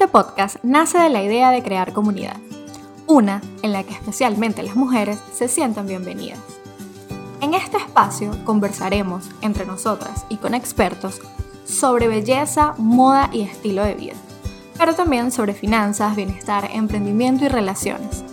Este 0.00 0.12
podcast 0.12 0.56
nace 0.62 0.96
de 0.96 1.10
la 1.10 1.22
idea 1.22 1.50
de 1.50 1.62
crear 1.62 1.92
comunidad, 1.92 2.38
una 3.06 3.42
en 3.60 3.74
la 3.74 3.82
que 3.82 3.92
especialmente 3.92 4.62
las 4.62 4.74
mujeres 4.74 5.18
se 5.34 5.46
sientan 5.46 5.86
bienvenidas. 5.86 6.38
En 7.42 7.52
este 7.52 7.76
espacio 7.76 8.30
conversaremos 8.46 9.28
entre 9.42 9.66
nosotras 9.66 10.24
y 10.30 10.38
con 10.38 10.54
expertos 10.54 11.20
sobre 11.66 12.08
belleza, 12.08 12.72
moda 12.78 13.28
y 13.30 13.42
estilo 13.42 13.84
de 13.84 13.92
vida, 13.92 14.14
pero 14.78 14.94
también 14.94 15.30
sobre 15.30 15.52
finanzas, 15.52 16.16
bienestar, 16.16 16.70
emprendimiento 16.72 17.44
y 17.44 17.48
relaciones, 17.48 18.24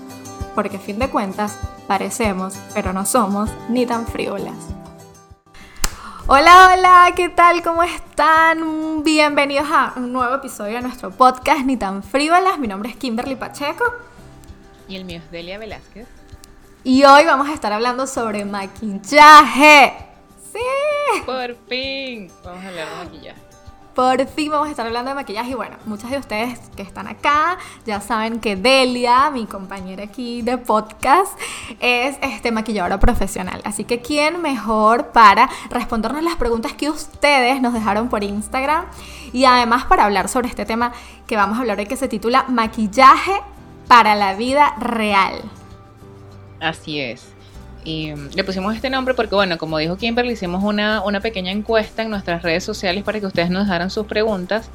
porque 0.55 0.77
a 0.77 0.79
fin 0.79 0.99
de 0.99 1.09
cuentas 1.09 1.59
parecemos, 1.85 2.53
pero 2.73 2.93
no 2.93 3.05
somos 3.05 3.49
ni 3.67 3.85
tan 3.85 4.07
frívolas. 4.07 4.55
Hola, 6.29 6.73
hola, 6.73 7.13
¿qué 7.15 7.29
tal? 7.29 7.63
¿Cómo 7.63 7.83
están? 7.83 9.01
Bienvenidos 9.01 9.65
a 9.71 9.93
un 9.95 10.11
nuevo 10.11 10.35
episodio 10.35 10.75
de 10.75 10.81
nuestro 10.81 11.09
podcast 11.09 11.61
Ni 11.61 11.77
tan 11.77 12.03
frívolas. 12.03 12.59
Mi 12.59 12.67
nombre 12.67 12.89
es 12.89 12.97
Kimberly 12.97 13.37
Pacheco. 13.37 13.85
Y 14.89 14.97
el 14.97 15.05
mío 15.05 15.19
es 15.19 15.31
Delia 15.31 15.57
Velázquez. 15.57 16.05
Y 16.83 17.05
hoy 17.05 17.23
vamos 17.23 17.47
a 17.47 17.53
estar 17.53 17.71
hablando 17.71 18.05
sobre 18.07 18.43
maquillaje. 18.43 19.93
¡Sí! 20.51 21.21
Por 21.25 21.55
fin, 21.69 22.29
vamos 22.43 22.61
a 22.61 22.67
hablar 22.67 22.89
de 22.89 23.05
maquillaje. 23.05 23.46
Por 23.97 24.27
fin 24.27 24.51
vamos 24.51 24.67
a 24.67 24.69
estar 24.69 24.85
hablando 24.85 25.09
de 25.09 25.15
maquillaje 25.15 25.49
y 25.49 25.53
bueno, 25.55 25.75
muchas 25.87 26.11
de 26.11 26.19
ustedes 26.19 26.59
que 26.75 26.83
están 26.83 27.07
acá 27.07 27.57
ya 27.83 27.99
saben 27.99 28.39
que 28.39 28.55
Delia, 28.55 29.31
mi 29.31 29.47
compañera 29.47 30.03
aquí 30.03 30.43
de 30.43 30.59
podcast, 30.59 31.35
es 31.79 32.15
este 32.21 32.51
maquilladora 32.51 32.99
profesional. 32.99 33.59
Así 33.65 33.85
que 33.85 33.99
quién 33.99 34.39
mejor 34.39 35.07
para 35.07 35.49
respondernos 35.71 36.21
las 36.21 36.35
preguntas 36.35 36.73
que 36.73 36.91
ustedes 36.91 37.59
nos 37.59 37.73
dejaron 37.73 38.07
por 38.07 38.23
Instagram 38.23 38.85
y 39.33 39.45
además 39.45 39.85
para 39.85 40.03
hablar 40.05 40.29
sobre 40.29 40.47
este 40.47 40.63
tema 40.63 40.91
que 41.25 41.35
vamos 41.35 41.57
a 41.57 41.61
hablar 41.61 41.79
hoy 41.79 41.87
que 41.87 41.97
se 41.97 42.07
titula 42.07 42.45
Maquillaje 42.49 43.41
para 43.87 44.13
la 44.13 44.35
vida 44.35 44.75
real. 44.77 45.41
Así 46.59 46.99
es. 46.99 47.33
Y 47.87 48.11
le 48.35 48.43
pusimos 48.43 48.75
este 48.75 48.89
nombre 48.89 49.13
porque, 49.13 49.33
bueno, 49.33 49.57
como 49.57 49.77
dijo 49.77 49.95
Kimberly, 49.95 50.33
hicimos 50.33 50.61
una, 50.61 51.01
una 51.05 51.21
pequeña 51.21 51.53
encuesta 51.53 52.01
en 52.01 52.09
nuestras 52.09 52.43
redes 52.43 52.65
sociales 52.65 53.01
para 53.05 53.21
que 53.21 53.25
ustedes 53.25 53.49
nos 53.49 53.63
dejaran 53.63 53.89
sus 53.89 54.05
preguntas. 54.05 54.69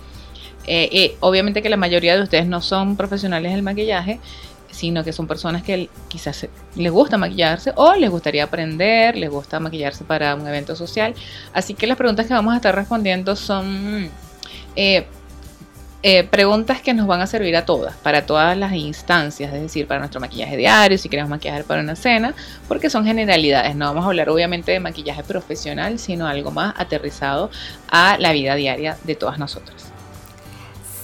Eh, 0.66 1.14
obviamente 1.20 1.60
que 1.60 1.68
la 1.68 1.76
mayoría 1.76 2.16
de 2.16 2.22
ustedes 2.22 2.46
no 2.46 2.62
son 2.62 2.96
profesionales 2.96 3.52
del 3.52 3.62
maquillaje, 3.62 4.18
sino 4.70 5.04
que 5.04 5.12
son 5.12 5.26
personas 5.26 5.62
que 5.62 5.90
quizás 6.08 6.48
les 6.74 6.90
gusta 6.90 7.18
maquillarse 7.18 7.74
o 7.76 7.94
les 7.96 8.08
gustaría 8.08 8.44
aprender, 8.44 9.14
les 9.18 9.28
gusta 9.28 9.60
maquillarse 9.60 10.04
para 10.04 10.34
un 10.34 10.48
evento 10.48 10.74
social. 10.74 11.14
Así 11.52 11.74
que 11.74 11.86
las 11.86 11.98
preguntas 11.98 12.26
que 12.26 12.32
vamos 12.32 12.54
a 12.54 12.56
estar 12.56 12.74
respondiendo 12.74 13.36
son... 13.36 14.08
Eh, 14.74 15.06
eh, 16.04 16.24
preguntas 16.24 16.82
que 16.82 16.94
nos 16.94 17.06
van 17.06 17.20
a 17.20 17.26
servir 17.26 17.56
a 17.56 17.64
todas, 17.64 17.94
para 17.96 18.26
todas 18.26 18.56
las 18.56 18.72
instancias, 18.72 19.52
es 19.54 19.62
decir, 19.62 19.86
para 19.86 20.00
nuestro 20.00 20.20
maquillaje 20.20 20.56
diario, 20.56 20.98
si 20.98 21.08
queremos 21.08 21.30
maquillar 21.30 21.64
para 21.64 21.80
una 21.80 21.94
cena, 21.94 22.34
porque 22.66 22.90
son 22.90 23.04
generalidades, 23.04 23.76
no 23.76 23.86
vamos 23.86 24.04
a 24.04 24.08
hablar 24.08 24.28
obviamente 24.28 24.72
de 24.72 24.80
maquillaje 24.80 25.22
profesional, 25.22 26.00
sino 26.00 26.26
algo 26.26 26.50
más 26.50 26.74
aterrizado 26.76 27.50
a 27.88 28.16
la 28.18 28.32
vida 28.32 28.56
diaria 28.56 28.96
de 29.04 29.14
todas 29.14 29.38
nosotras. 29.38 29.92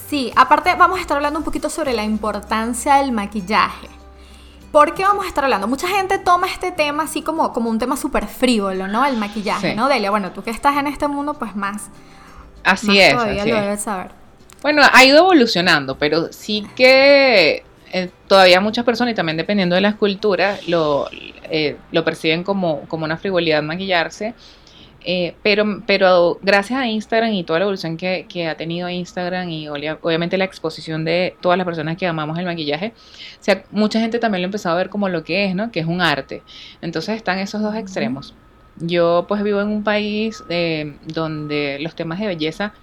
Sí, 0.08 0.32
aparte 0.34 0.74
vamos 0.74 0.98
a 0.98 1.02
estar 1.02 1.16
hablando 1.16 1.38
un 1.38 1.44
poquito 1.44 1.70
sobre 1.70 1.92
la 1.92 2.02
importancia 2.02 2.96
del 2.96 3.12
maquillaje. 3.12 3.88
¿Por 4.72 4.94
qué 4.94 5.02
vamos 5.02 5.24
a 5.24 5.28
estar 5.28 5.44
hablando? 5.44 5.66
Mucha 5.68 5.86
gente 5.86 6.18
toma 6.18 6.46
este 6.46 6.72
tema 6.72 7.04
así 7.04 7.22
como, 7.22 7.52
como 7.52 7.70
un 7.70 7.78
tema 7.78 7.96
súper 7.96 8.26
frívolo, 8.26 8.88
¿no? 8.88 9.06
El 9.06 9.16
maquillaje, 9.16 9.74
¿no, 9.74 9.88
Delia? 9.88 10.10
Bueno, 10.10 10.32
tú 10.32 10.42
que 10.42 10.50
estás 10.50 10.76
en 10.76 10.86
este 10.88 11.08
mundo, 11.08 11.34
pues 11.34 11.54
más. 11.56 11.88
Así 12.64 12.98
es. 12.98 13.14
Todavía 13.14 13.46
lo 13.46 13.60
debes 13.60 13.80
saber. 13.82 14.10
Bueno, 14.62 14.82
ha 14.92 15.04
ido 15.04 15.18
evolucionando, 15.18 15.98
pero 15.98 16.32
sí 16.32 16.66
que 16.74 17.62
eh, 17.92 18.10
todavía 18.26 18.60
muchas 18.60 18.84
personas, 18.84 19.12
y 19.12 19.14
también 19.14 19.36
dependiendo 19.36 19.74
de 19.74 19.80
las 19.80 19.94
culturas, 19.94 20.66
lo, 20.68 21.08
eh, 21.50 21.76
lo 21.92 22.04
perciben 22.04 22.42
como, 22.42 22.80
como, 22.82 23.04
una 23.04 23.16
frivolidad 23.16 23.62
maquillarse. 23.62 24.34
Eh, 25.04 25.34
pero, 25.42 25.82
pero 25.86 26.38
gracias 26.42 26.80
a 26.80 26.86
Instagram 26.86 27.32
y 27.32 27.44
toda 27.44 27.60
la 27.60 27.64
evolución 27.64 27.96
que, 27.96 28.26
que, 28.28 28.48
ha 28.48 28.56
tenido 28.56 28.90
Instagram 28.90 29.48
y 29.48 29.68
obviamente 29.68 30.36
la 30.36 30.44
exposición 30.44 31.04
de 31.04 31.36
todas 31.40 31.56
las 31.56 31.64
personas 31.64 31.96
que 31.96 32.06
amamos 32.06 32.36
el 32.38 32.44
maquillaje, 32.44 32.92
o 33.40 33.42
sea, 33.42 33.64
mucha 33.70 34.00
gente 34.00 34.18
también 34.18 34.42
lo 34.42 34.46
ha 34.46 34.48
empezado 34.48 34.74
a 34.74 34.78
ver 34.78 34.90
como 34.90 35.08
lo 35.08 35.22
que 35.24 35.46
es, 35.46 35.54
¿no? 35.54 35.70
Que 35.70 35.80
es 35.80 35.86
un 35.86 36.00
arte. 36.02 36.42
Entonces 36.82 37.16
están 37.16 37.38
esos 37.38 37.62
dos 37.62 37.74
extremos. 37.76 38.34
Yo 38.76 39.24
pues 39.28 39.42
vivo 39.42 39.60
en 39.60 39.68
un 39.68 39.84
país 39.84 40.42
donde 41.06 41.78
los 41.80 41.94
temas 41.94 42.20
de 42.20 42.26
belleza 42.26 42.74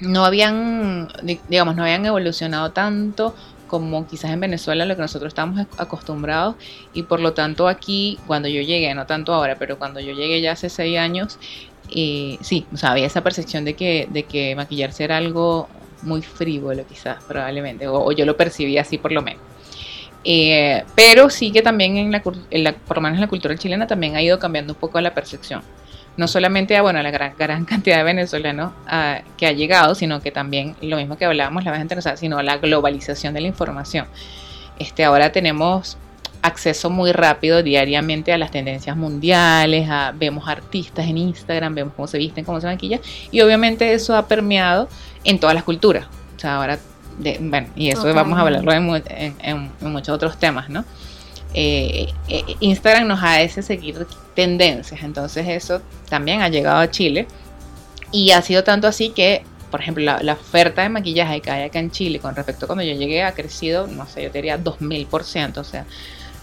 no 0.00 0.24
habían, 0.24 1.08
digamos, 1.48 1.76
no 1.76 1.82
habían 1.82 2.04
evolucionado 2.06 2.72
tanto 2.72 3.34
como 3.66 4.06
quizás 4.08 4.32
en 4.32 4.40
Venezuela 4.40 4.84
lo 4.84 4.96
que 4.96 5.02
nosotros 5.02 5.28
estamos 5.28 5.64
acostumbrados 5.78 6.56
y 6.92 7.04
por 7.04 7.20
lo 7.20 7.34
tanto 7.34 7.68
aquí 7.68 8.18
cuando 8.26 8.48
yo 8.48 8.62
llegué, 8.62 8.92
no 8.94 9.06
tanto 9.06 9.32
ahora, 9.32 9.56
pero 9.56 9.78
cuando 9.78 10.00
yo 10.00 10.12
llegué 10.12 10.40
ya 10.40 10.52
hace 10.52 10.68
seis 10.68 10.98
años, 10.98 11.38
eh, 11.94 12.36
sí, 12.40 12.66
o 12.72 12.76
sea, 12.76 12.92
había 12.92 13.06
esa 13.06 13.22
percepción 13.22 13.64
de 13.64 13.74
que, 13.74 14.08
de 14.10 14.24
que 14.24 14.56
maquillarse 14.56 15.04
era 15.04 15.18
algo 15.18 15.68
muy 16.02 16.22
frívolo 16.22 16.84
quizás 16.86 17.22
probablemente, 17.24 17.86
o, 17.86 18.10
yo 18.10 18.26
lo 18.26 18.36
percibía 18.36 18.80
así 18.80 18.98
por 18.98 19.12
lo 19.12 19.22
menos. 19.22 19.42
Eh, 20.24 20.84
pero 20.96 21.30
sí 21.30 21.50
que 21.50 21.62
también 21.62 21.96
en 21.96 22.12
la, 22.12 22.22
en 22.50 22.64
la, 22.64 22.72
por 22.74 22.96
lo 22.96 23.02
menos 23.02 23.16
en 23.16 23.22
la 23.22 23.28
cultura 23.28 23.56
chilena 23.56 23.86
también 23.86 24.16
ha 24.16 24.22
ido 24.22 24.38
cambiando 24.38 24.72
un 24.72 24.78
poco 24.78 25.00
la 25.00 25.14
percepción 25.14 25.62
no 26.20 26.28
solamente 26.28 26.76
a, 26.76 26.82
bueno, 26.82 27.02
la 27.02 27.10
gran, 27.10 27.32
gran 27.38 27.64
cantidad 27.72 27.96
de 27.96 28.02
venezolanos 28.02 28.72
que 29.38 29.46
ha 29.46 29.52
llegado, 29.52 29.94
sino 29.94 30.20
que 30.20 30.30
también 30.30 30.76
lo 30.82 30.98
mismo 30.98 31.16
que 31.16 31.24
hablábamos 31.24 31.64
la 31.64 31.70
vez 31.70 31.80
anterior, 31.80 32.18
sino 32.18 32.42
la 32.42 32.58
globalización 32.58 33.32
de 33.32 33.40
la 33.40 33.46
información. 33.46 34.06
Este, 34.78 35.02
ahora 35.02 35.32
tenemos 35.32 35.96
acceso 36.42 36.90
muy 36.90 37.12
rápido 37.12 37.62
diariamente 37.62 38.34
a 38.34 38.38
las 38.38 38.50
tendencias 38.50 38.98
mundiales, 38.98 39.88
vemos 40.16 40.46
artistas 40.46 41.06
en 41.06 41.16
Instagram, 41.16 41.74
vemos 41.74 41.94
cómo 41.94 42.06
se 42.06 42.18
visten, 42.18 42.44
cómo 42.44 42.60
se 42.60 42.66
maquillan, 42.66 43.00
y 43.30 43.40
obviamente 43.40 43.94
eso 43.94 44.14
ha 44.14 44.28
permeado 44.28 44.90
en 45.24 45.40
todas 45.40 45.54
las 45.54 45.64
culturas. 45.64 46.06
O 46.36 46.38
sea, 46.38 46.56
ahora, 46.56 46.78
bueno, 47.40 47.68
y 47.76 47.88
eso 47.88 48.12
vamos 48.12 48.38
a 48.38 48.42
hablarlo 48.42 48.72
en, 48.72 49.34
en, 49.40 49.70
muchos 49.80 50.14
otros 50.14 50.38
temas, 50.38 50.68
¿no? 50.68 50.84
Eh, 51.54 52.12
eh, 52.28 52.44
Instagram 52.60 53.08
nos 53.08 53.20
hace 53.22 53.62
seguir 53.62 54.06
tendencias, 54.34 55.02
entonces 55.02 55.46
eso 55.48 55.82
también 56.08 56.42
ha 56.42 56.48
llegado 56.48 56.78
a 56.78 56.90
Chile. 56.90 57.26
Y 58.12 58.32
ha 58.32 58.42
sido 58.42 58.64
tanto 58.64 58.86
así 58.86 59.10
que, 59.10 59.42
por 59.70 59.80
ejemplo, 59.80 60.04
la, 60.04 60.32
oferta 60.32 60.82
de 60.82 60.88
maquillaje 60.88 61.40
que 61.40 61.50
hay 61.50 61.62
acá 61.64 61.78
en 61.78 61.90
Chile 61.90 62.18
con 62.18 62.34
respecto 62.34 62.64
a 62.64 62.66
cuando 62.66 62.84
yo 62.84 62.94
llegué 62.94 63.22
ha 63.22 63.32
crecido, 63.32 63.86
no 63.86 64.06
sé, 64.06 64.24
yo 64.24 64.30
diría 64.30 64.58
2000%, 64.58 65.58
o 65.58 65.64
sea, 65.64 65.86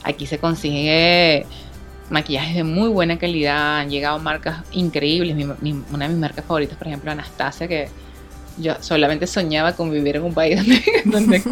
aquí 0.04 0.26
se 0.26 0.40
consigue 0.40 1.46
maquillajes 2.10 2.56
de 2.56 2.64
muy 2.64 2.88
buena 2.88 3.20
calidad, 3.20 3.80
han 3.80 3.90
llegado 3.90 4.20
marcas 4.20 4.64
increíbles, 4.72 5.36
una 5.92 6.08
de 6.08 6.14
mis 6.14 6.20
marcas 6.22 6.46
favoritas, 6.46 6.78
por 6.78 6.88
ejemplo, 6.88 7.12
Anastasia, 7.12 7.68
que 7.68 7.90
yo 8.58 8.74
solamente 8.80 9.28
soñaba 9.28 9.74
con 9.74 9.92
vivir 9.92 10.16
en 10.16 10.24
un 10.24 10.34
país 10.34 10.62
donde, 11.06 11.44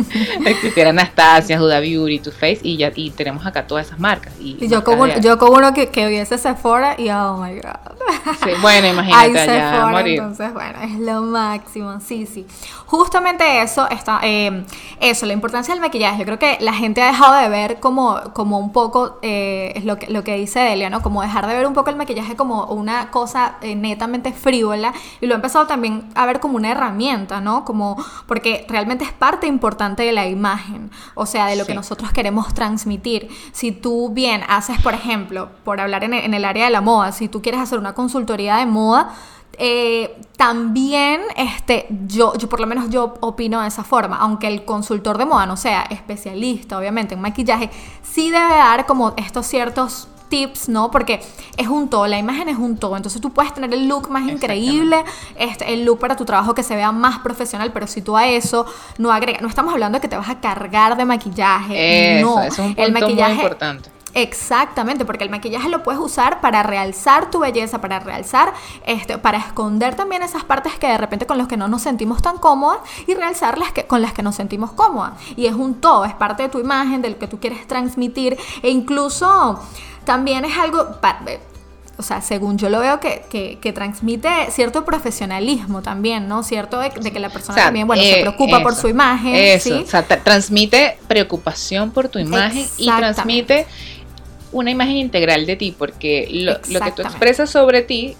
existiera 0.45 0.89
Anastasia, 0.89 1.61
Huda 1.61 1.79
Beauty, 1.79 2.19
Too 2.19 2.31
Faced 2.31 2.63
y 2.63 2.77
ya 2.77 2.91
y 2.95 3.11
tenemos 3.11 3.45
acá 3.45 3.67
todas 3.67 3.87
esas 3.87 3.99
marcas. 3.99 4.33
Y, 4.39 4.67
yo, 4.67 4.83
como, 4.83 5.07
yo 5.07 5.37
como 5.37 5.57
uno 5.57 5.73
que, 5.73 5.89
que 5.89 6.07
hubiese 6.07 6.37
Sephora 6.37 6.95
y 6.97 7.09
oh 7.09 7.37
my 7.37 7.55
god. 7.55 7.95
Sí, 8.43 8.49
bueno, 8.61 8.87
imagínate 8.91 9.39
allá 9.39 9.85
morir. 9.87 10.19
Entonces, 10.19 10.53
bueno, 10.53 10.79
es 10.81 10.99
lo 10.99 11.21
máximo, 11.21 11.99
sí, 11.99 12.25
sí. 12.25 12.45
Justamente 12.85 13.61
eso, 13.61 13.89
está, 13.89 14.19
eh, 14.23 14.63
eso, 14.99 15.25
la 15.25 15.33
importancia 15.33 15.73
del 15.73 15.81
maquillaje. 15.81 16.19
Yo 16.19 16.25
creo 16.25 16.39
que 16.39 16.57
la 16.59 16.73
gente 16.73 17.01
ha 17.01 17.07
dejado 17.07 17.35
de 17.35 17.49
ver 17.49 17.79
como, 17.79 18.19
como 18.33 18.59
un 18.59 18.71
poco, 18.71 19.19
eh, 19.21 19.73
es 19.75 19.85
lo 19.85 19.97
que, 19.97 20.07
lo 20.07 20.23
que 20.23 20.35
dice 20.35 20.59
Delia, 20.59 20.89
¿no? 20.89 21.01
Como 21.01 21.21
dejar 21.21 21.47
de 21.47 21.53
ver 21.53 21.67
un 21.67 21.73
poco 21.73 21.89
el 21.89 21.95
maquillaje 21.95 22.35
como 22.35 22.65
una 22.65 23.11
cosa 23.11 23.55
eh, 23.61 23.75
netamente 23.75 24.31
frívola 24.33 24.93
y 25.21 25.27
lo 25.27 25.33
ha 25.33 25.37
empezado 25.37 25.67
también 25.67 26.09
a 26.15 26.25
ver 26.25 26.39
como 26.39 26.55
una 26.55 26.71
herramienta 26.71 26.94
¿no? 27.41 27.65
Como, 27.65 27.97
porque 28.27 28.65
realmente 28.69 29.03
es 29.03 29.11
parte 29.11 29.47
importante 29.47 30.03
de 30.03 30.11
la 30.11 30.27
imagen, 30.27 30.91
o 31.13 31.25
sea, 31.25 31.47
de 31.47 31.55
lo 31.55 31.65
que 31.65 31.75
nosotros 31.75 32.11
queremos 32.11 32.53
transmitir. 32.53 33.29
Si 33.51 33.71
tú 33.71 34.09
bien 34.09 34.41
haces, 34.47 34.81
por 34.81 34.93
ejemplo, 34.93 35.49
por 35.63 35.79
hablar 35.79 36.03
en 36.03 36.33
el, 36.33 36.45
área 36.45 36.65
de 36.65 36.71
la 36.71 36.81
moda, 36.81 37.11
si 37.11 37.27
tú 37.27 37.41
quieres 37.41 37.61
hacer 37.61 37.79
una 37.79 37.93
consultoría 37.93 38.57
de 38.57 38.65
moda, 38.65 39.13
eh, 39.57 40.21
también 40.37 41.21
este, 41.37 41.87
yo, 42.07 42.35
yo 42.37 42.49
por 42.49 42.59
lo 42.59 42.67
menos 42.67 42.89
yo 42.89 43.15
opino 43.21 43.61
de 43.61 43.67
esa 43.67 43.83
forma, 43.83 44.17
aunque 44.17 44.47
el 44.47 44.65
consultor 44.65 45.17
de 45.17 45.25
moda 45.25 45.45
no 45.45 45.57
sea 45.57 45.83
especialista, 45.83 46.77
obviamente, 46.77 47.15
en 47.15 47.21
maquillaje, 47.21 47.69
sí 48.03 48.31
debe 48.31 48.49
dar 48.49 48.85
como 48.85 49.13
estos 49.17 49.45
ciertos 49.45 50.09
tips, 50.29 50.69
¿no? 50.69 50.91
Porque 50.91 51.21
es 51.57 51.67
un 51.67 51.89
todo, 51.89 52.07
la 52.07 52.17
imagen 52.17 52.49
es 52.49 52.57
un 52.57 52.77
todo. 52.77 52.95
Entonces 52.95 53.21
tú 53.21 53.31
puedes 53.31 53.53
tener 53.53 53.73
el 53.73 53.87
look 53.87 54.09
más 54.09 54.27
increíble, 54.27 55.03
este, 55.37 55.73
el 55.73 55.85
look 55.85 55.99
para 55.99 56.15
tu 56.15 56.25
trabajo 56.25 56.53
que 56.53 56.63
se 56.63 56.75
vea 56.75 56.91
más 56.91 57.19
profesional, 57.19 57.71
pero 57.71 57.87
si 57.87 58.01
tú 58.01 58.17
a 58.17 58.27
eso 58.27 58.65
no 58.97 59.11
agregas, 59.11 59.41
no 59.41 59.47
estamos 59.47 59.73
hablando 59.73 59.97
de 59.97 60.01
que 60.01 60.07
te 60.07 60.17
vas 60.17 60.29
a 60.29 60.39
cargar 60.39 60.97
de 60.97 61.05
maquillaje. 61.05 62.19
Eso, 62.19 62.35
no, 62.35 62.41
es 62.41 62.57
un 62.59 62.67
punto 62.67 62.83
el 62.83 62.91
maquillaje, 62.91 63.33
muy 63.33 63.43
importante. 63.43 63.94
Exactamente, 64.15 65.03
porque 65.03 65.25
el 65.25 65.29
maquillaje 65.29 65.67
lo 65.67 65.83
puedes 65.83 65.99
usar 65.99 66.39
para 66.39 66.63
realzar 66.63 67.29
tu 67.29 67.39
belleza, 67.39 67.81
para 67.81 67.99
realzar, 67.99 68.53
este, 68.85 69.17
para 69.17 69.37
esconder 69.37 69.95
también 69.95 70.23
esas 70.23 70.45
partes 70.45 70.73
que 70.79 70.87
de 70.87 70.97
repente 70.97 71.25
con 71.25 71.37
los 71.37 71.49
que 71.49 71.57
no 71.57 71.67
nos 71.67 71.81
sentimos 71.81 72.21
tan 72.21 72.37
cómodas 72.37 72.79
y 73.07 73.13
realzar 73.13 73.57
las 73.57 73.73
que, 73.73 73.83
con 73.83 74.01
las 74.01 74.13
que 74.13 74.23
nos 74.23 74.35
sentimos 74.35 74.71
cómodas. 74.71 75.13
Y 75.35 75.47
es 75.47 75.53
un 75.53 75.81
todo, 75.81 76.05
es 76.05 76.13
parte 76.13 76.43
de 76.43 76.49
tu 76.49 76.59
imagen, 76.59 77.01
del 77.01 77.17
que 77.17 77.27
tú 77.27 77.41
quieres 77.41 77.67
transmitir 77.67 78.37
e 78.63 78.69
incluso 78.69 79.59
también 80.05 80.45
es 80.45 80.57
algo, 80.57 80.87
o 81.97 82.03
sea, 82.03 82.21
según 82.21 82.57
yo 82.57 82.69
lo 82.69 82.79
veo, 82.79 82.99
que, 82.99 83.57
que, 83.61 83.73
transmite 83.73 84.29
cierto 84.51 84.85
profesionalismo 84.85 85.81
también, 85.81 86.27
¿no? 86.27 86.43
Cierto 86.43 86.79
de, 86.79 86.89
que 86.89 87.19
la 87.19 87.29
persona 87.29 87.63
también, 87.63 87.87
bueno, 87.87 88.01
se 88.01 88.19
eh, 88.19 88.21
preocupa 88.21 88.61
por 88.61 88.75
su 88.75 88.87
imagen. 88.87 89.33
Eso, 89.35 89.79
o 89.79 89.85
sea, 89.85 90.05
transmite 90.05 90.97
preocupación 91.07 91.91
por 91.91 92.09
tu 92.09 92.19
imagen 92.19 92.65
y 92.77 92.87
transmite 92.87 93.65
una 94.55 94.71
imagen 94.71 94.95
integral 94.95 95.45
de 95.45 95.57
ti, 95.57 95.75
porque 95.77 96.29
lo, 96.31 96.61
que 96.61 96.91
tú 96.91 97.01
expresas 97.01 97.49
sobre 97.49 97.81
ti, 97.81 98.15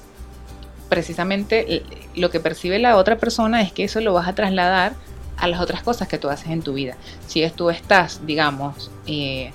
precisamente 0.90 1.82
lo 2.14 2.30
que 2.30 2.42
percibe 2.42 2.78
la 2.78 2.98
otra 2.98 3.18
persona 3.18 3.62
es 3.62 3.72
que 3.72 3.86
eso 3.86 4.02
lo 4.02 4.14
vas 4.14 4.28
a 4.28 4.36
trasladar 4.36 4.94
a 5.38 5.48
las 5.48 5.62
otras 5.62 5.82
cosas 5.82 6.10
que 6.10 6.18
tú 6.18 6.30
haces 6.30 6.50
en 6.50 6.62
tu 6.62 6.74
vida. 6.74 6.98
Si 7.26 7.50
tú 7.52 7.70
estás, 7.70 8.26
digamos, 8.26 8.92
eh, 9.08 9.52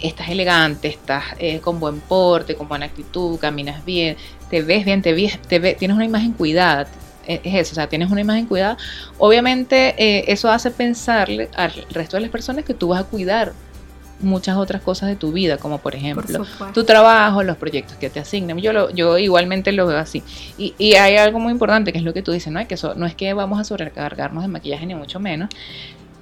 estás 0.00 0.28
elegante, 0.28 0.88
estás 0.88 1.24
eh, 1.38 1.60
con 1.60 1.78
buen 1.78 2.00
porte, 2.00 2.56
con 2.56 2.66
buena 2.66 2.86
actitud, 2.86 3.38
caminas 3.38 3.84
bien, 3.84 4.16
te 4.50 4.62
ves 4.62 4.84
bien, 4.84 5.02
te 5.02 5.12
ves, 5.12 5.40
te 5.40 5.60
ves, 5.60 5.76
tienes 5.76 5.94
una 5.94 6.04
imagen 6.04 6.32
cuidada, 6.32 6.88
es 7.28 7.40
eso, 7.44 7.72
o 7.72 7.74
sea, 7.76 7.86
tienes 7.86 8.10
una 8.10 8.20
imagen 8.20 8.46
cuidada, 8.46 8.76
obviamente 9.18 9.94
eh, 9.96 10.24
eso 10.28 10.50
hace 10.50 10.72
pensarle 10.72 11.48
al 11.54 11.72
resto 11.90 12.16
de 12.16 12.22
las 12.22 12.30
personas 12.30 12.64
que 12.64 12.74
tú 12.74 12.88
vas 12.88 13.02
a 13.02 13.04
cuidar 13.04 13.52
muchas 14.24 14.56
otras 14.56 14.82
cosas 14.82 15.08
de 15.08 15.16
tu 15.16 15.32
vida, 15.32 15.58
como 15.58 15.78
por 15.78 15.94
ejemplo 15.94 16.44
tu 16.72 16.84
trabajo, 16.84 17.42
los 17.42 17.56
proyectos 17.56 17.96
que 17.96 18.10
te 18.10 18.20
asignan. 18.20 18.58
Yo, 18.58 18.72
lo, 18.72 18.90
yo 18.90 19.18
igualmente 19.18 19.72
lo 19.72 19.86
veo 19.86 19.98
así. 19.98 20.22
Y, 20.58 20.74
y, 20.78 20.94
hay 20.94 21.16
algo 21.16 21.38
muy 21.38 21.52
importante 21.52 21.92
que 21.92 21.98
es 21.98 22.04
lo 22.04 22.12
que 22.12 22.22
tú 22.22 22.32
dices, 22.32 22.52
¿no? 22.52 22.60
Es 22.60 22.68
que 22.68 22.76
no 22.96 23.06
es 23.06 23.14
que 23.14 23.32
vamos 23.34 23.60
a 23.60 23.64
sobrecargarnos 23.64 24.42
de 24.42 24.48
maquillaje 24.48 24.86
ni 24.86 24.94
mucho 24.94 25.20
menos, 25.20 25.50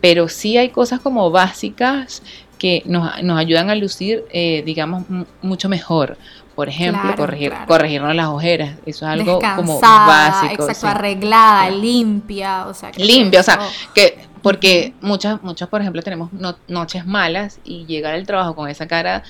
pero 0.01 0.29
sí 0.29 0.57
hay 0.57 0.71
cosas 0.71 1.01
como 1.01 1.31
básicas 1.31 2.23
que 2.59 2.83
nos, 2.87 3.23
nos 3.23 3.39
ayudan 3.39 3.71
a 3.71 3.75
lucir, 3.75 4.25
eh, 4.31 4.63
digamos, 4.65 5.05
mucho 5.41 5.69
mejor. 5.69 6.17
Por 6.55 6.69
ejemplo, 6.69 7.15
corregir, 7.17 7.53
corregirnos 7.67 8.15
las 8.15 8.29
ojeras. 8.29 8.77
Eso 8.85 9.07
es 9.07 9.11
algo 9.11 9.41
como 9.57 9.81
básico. 9.81 10.65
Exacto, 10.65 10.87
arreglada, 10.87 11.71
limpia. 11.71 12.67
O 12.67 12.75
sea, 12.75 12.91
limpia, 12.97 13.41
o 13.41 13.43
sea, 13.43 13.59
que 13.95 14.19
porque 14.43 14.95
muchas, 15.01 15.43
muchos, 15.43 15.69
por 15.69 15.81
ejemplo, 15.81 16.03
tenemos 16.03 16.31
noches 16.69 17.07
malas 17.07 17.61
y 17.65 17.87
llegar 17.87 18.15
al 18.15 18.27
trabajo 18.27 18.55
con 18.55 18.69
esa 18.69 18.87
cara 18.87 19.23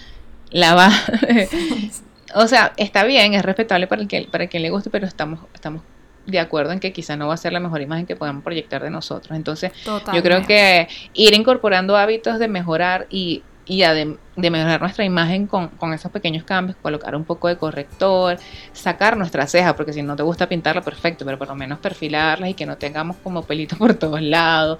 lavada. 0.50 0.94
o 2.34 2.46
sea, 2.46 2.72
está 2.76 3.04
bien, 3.04 3.34
es 3.34 3.42
respetable 3.44 3.86
para 3.86 4.02
el 4.02 4.08
que 4.08 4.28
para 4.30 4.46
quien 4.46 4.62
le 4.62 4.70
guste, 4.70 4.90
pero 4.90 5.06
estamos, 5.06 5.40
estamos 5.54 5.82
de 6.26 6.38
acuerdo 6.38 6.72
en 6.72 6.80
que 6.80 6.92
quizá 6.92 7.16
no 7.16 7.28
va 7.28 7.34
a 7.34 7.36
ser 7.36 7.52
la 7.52 7.60
mejor 7.60 7.80
imagen 7.82 8.06
que 8.06 8.16
podamos 8.16 8.44
proyectar 8.44 8.82
de 8.82 8.90
nosotros. 8.90 9.36
Entonces, 9.36 9.72
yo 9.84 10.22
creo 10.22 10.46
que 10.46 10.88
ir 11.14 11.34
incorporando 11.34 11.96
hábitos 11.96 12.38
de 12.38 12.48
mejorar 12.48 13.06
y 13.10 13.42
y 13.72 13.80
de, 13.80 14.18
de, 14.36 14.50
mejorar 14.50 14.82
nuestra 14.82 15.02
imagen 15.02 15.46
con, 15.46 15.68
con, 15.68 15.94
esos 15.94 16.12
pequeños 16.12 16.44
cambios, 16.44 16.76
colocar 16.82 17.16
un 17.16 17.24
poco 17.24 17.48
de 17.48 17.56
corrector, 17.56 18.36
sacar 18.74 19.16
nuestra 19.16 19.46
ceja, 19.46 19.74
porque 19.74 19.94
si 19.94 20.02
no 20.02 20.14
te 20.14 20.22
gusta 20.22 20.46
pintarla, 20.46 20.82
perfecto, 20.82 21.24
pero 21.24 21.38
por 21.38 21.48
lo 21.48 21.54
menos 21.54 21.78
perfilarlas 21.78 22.50
y 22.50 22.54
que 22.54 22.66
no 22.66 22.76
tengamos 22.76 23.16
como 23.22 23.44
pelitos 23.44 23.78
por 23.78 23.94
todos 23.94 24.20
lados. 24.20 24.78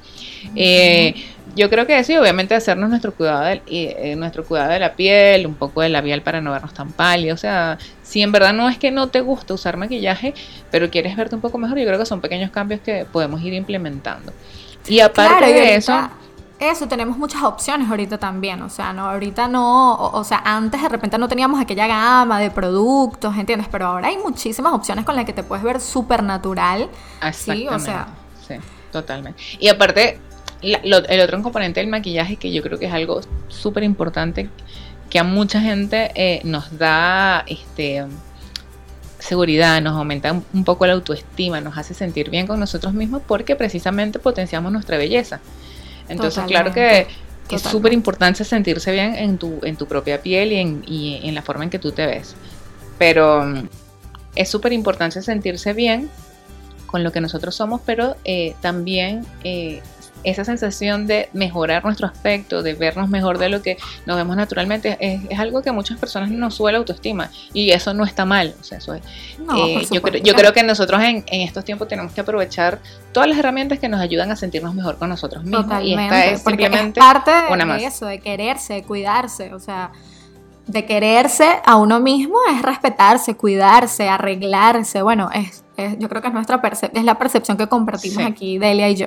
Eh, 0.55 1.15
yo 1.57 1.71
creo 1.71 1.87
que 1.87 2.05
sí, 2.05 2.15
obviamente 2.19 2.55
hacernos 2.55 2.91
nuestro 2.91 3.15
cuidado, 3.15 3.45
de, 3.45 3.63
eh, 3.67 4.15
nuestro 4.15 4.45
cuidado 4.45 4.73
de 4.73 4.81
la 4.81 4.93
piel, 4.93 5.47
un 5.47 5.55
poco 5.55 5.81
de 5.81 5.89
labial 5.89 6.21
para 6.21 6.43
no 6.43 6.53
vernos 6.53 6.75
tan 6.75 6.93
pálidos, 6.93 7.41
o 7.41 7.41
sea, 7.41 7.79
si 8.03 8.21
en 8.21 8.31
verdad 8.31 8.53
no 8.53 8.69
es 8.69 8.77
que 8.77 8.91
no 8.91 9.09
te 9.09 9.23
gusta 9.23 9.55
usar 9.55 9.79
maquillaje, 9.79 10.35
pero 10.71 10.91
quieres 10.91 11.17
verte 11.17 11.35
un 11.35 11.41
poco 11.41 11.57
mejor, 11.57 11.79
yo 11.79 11.87
creo 11.87 11.99
que 11.99 12.05
son 12.05 12.21
pequeños 12.21 12.51
cambios 12.51 12.83
que 12.83 13.07
podemos 13.11 13.41
ir 13.43 13.55
implementando. 13.55 14.35
Y 14.87 15.01
aparte 15.01 15.47
de 15.47 15.77
eso 15.77 16.11
eso, 16.71 16.89
tenemos 16.89 17.19
muchas 17.19 17.43
opciones 17.43 17.89
ahorita 17.89 18.19
también, 18.19 18.63
o 18.63 18.69
sea, 18.69 18.93
no, 18.93 19.09
ahorita 19.09 19.49
no, 19.49 19.95
o, 19.95 20.25
sea, 20.25 20.43
antes 20.45 20.83
de 20.83 20.89
repente 20.89 21.19
no 21.19 21.29
teníamos 21.29 21.61
aquella 21.61 21.87
gama 21.87 22.41
de 22.41 22.51
productos, 22.51 23.37
¿entiendes? 23.37 23.69
Pero 23.71 23.87
ahora 23.87 24.09
hay 24.09 24.19
muchísimas 24.19 24.73
opciones 24.73 25.05
con 25.05 25.17
las 25.17 25.25
que 25.25 25.33
te 25.33 25.43
puedes 25.43 25.65
ver 25.65 25.81
súper 25.81 26.23
natural. 26.23 26.89
Sí, 27.33 27.67
o 27.69 27.79
sea. 27.79 28.09
Sí, 28.47 28.55
totalmente. 28.91 29.41
Y 29.59 29.69
aparte, 29.69 30.19
el 30.63 31.21
otro 31.21 31.43
componente 31.43 31.81
del 31.81 31.89
maquillaje 31.89 32.37
que 32.37 32.53
yo 32.53 32.63
creo 32.63 32.79
que 32.79 32.87
es 32.87 32.93
algo 32.93 33.21
súper 33.49 33.83
importante 33.83 34.49
que 35.11 35.19
a 35.19 35.25
mucha 35.25 35.61
gente 35.61 36.11
eh, 36.15 36.41
nos 36.45 36.79
da 36.79 37.45
este 37.47 38.07
seguridad, 39.19 39.81
nos 39.81 39.95
aumenta 39.97 40.33
un 40.33 40.65
poco 40.65 40.87
la 40.87 40.95
autoestima, 40.95 41.61
nos 41.61 41.79
hace 41.79 41.95
sentir 41.95 42.31
bien 42.31 42.47
con 42.47 42.59
nosotros 42.59 42.93
mismos 42.93 43.23
porque 43.27 43.55
precisamente 43.55 44.19
potenciamos 44.19 44.73
nuestra 44.73 44.97
belleza. 44.97 45.41
Entonces, 46.13 46.45
claro 46.45 46.73
que, 46.73 47.07
es 47.51 47.61
súper 47.61 47.93
importante 47.93 48.45
sentirse 48.45 48.93
bien 48.93 49.15
en 49.15 49.37
tu, 49.37 49.59
en 49.63 49.77
tu 49.77 49.87
propia 49.87 50.23
piel 50.23 50.53
y 50.53 50.57
en, 50.57 50.83
y 50.87 51.21
en 51.23 51.35
la 51.35 51.43
forma 51.43 51.65
en 51.65 51.71
que 51.71 51.79
tú 51.79 51.93
te 51.93 52.07
ves. 52.07 52.35
Pero 52.99 53.45
mm, 53.45 53.69
es 54.37 54.49
súper 54.49 54.73
importante 54.73 55.21
sentirse 55.21 55.73
bien 55.75 56.09
con 56.87 57.03
lo 57.03 57.13
que 57.13 57.21
nosotros 57.21 57.55
somos, 57.55 57.81
pero 57.85 58.17
eh, 58.25 58.55
también 58.61 59.27
eh, 59.45 59.83
esa 60.25 60.45
sensación 60.45 61.07
de 61.07 61.29
mejorar 61.33 61.85
nuestro 61.85 62.07
aspecto, 62.07 62.63
de 62.63 62.75
vernos 62.75 63.09
mejor 63.09 63.39
de 63.39 63.49
lo 63.49 63.63
que 63.63 63.77
nos 64.07 64.17
vemos 64.17 64.37
naturalmente, 64.37 64.97
es, 65.01 65.39
algo 65.39 65.63
que 65.63 65.71
a 65.71 65.73
muchas 65.73 65.99
personas 65.99 66.31
nos 66.31 66.55
suele 66.55 66.79
autoestima 66.79 67.31
y 67.53 67.71
eso 67.71 67.95
no 67.95 68.05
está 68.05 68.25
mal. 68.25 68.55
O 68.61 68.65
sea, 68.65 68.79
eso 68.79 68.95
es, 68.95 69.03
eh, 69.57 69.87
yo, 69.91 70.03
creo, 70.03 70.23
yo 70.23 70.35
creo 70.35 70.53
que 70.53 70.63
nosotros 70.63 71.03
en, 71.03 71.25
estos 71.29 71.65
tiempos 71.65 71.89
tenemos 71.89 72.13
que 72.13 72.21
aprovechar 72.21 72.81
todas 73.13 73.29
las 73.29 73.39
herramientas 73.39 73.79
que 73.79 73.89
nos 73.89 74.01
ayudan 74.01 74.31
a 74.31 74.37
sentirnos 74.37 74.75
mejor 74.75 74.99
con 74.99 75.09
nosotros 75.09 75.45
mismos. 75.45 75.67
y 75.83 75.95
esta 75.95 76.27
es 76.27 76.43
simplemente 76.43 77.01
parte 77.01 77.31
de 77.31 77.85
eso, 77.85 78.07
de 78.07 78.21
quererse, 78.21 78.75
de 78.75 78.83
cuidarse, 78.85 79.53
o 79.53 79.59
sea 79.59 79.91
de 80.67 80.87
quererse 80.87 81.61
a 81.65 81.77
uno 81.77 82.01
mismo 82.01 82.37
es 82.55 82.63
respetarse, 82.63 83.35
cuidarse, 83.37 84.09
arreglarse. 84.09 85.03
Bueno, 85.03 85.29
es, 85.35 85.65
yo 85.99 86.09
creo 86.09 86.23
que 86.23 86.29
es 86.29 86.35
nuestra 86.35 86.61
es 86.93 87.05
la 87.05 87.19
percepción 87.19 87.57
que 87.57 87.67
compartimos 87.67 88.25
aquí 88.25 88.59
Delia 88.59 88.89
y 88.89 88.97
yo. 88.97 89.07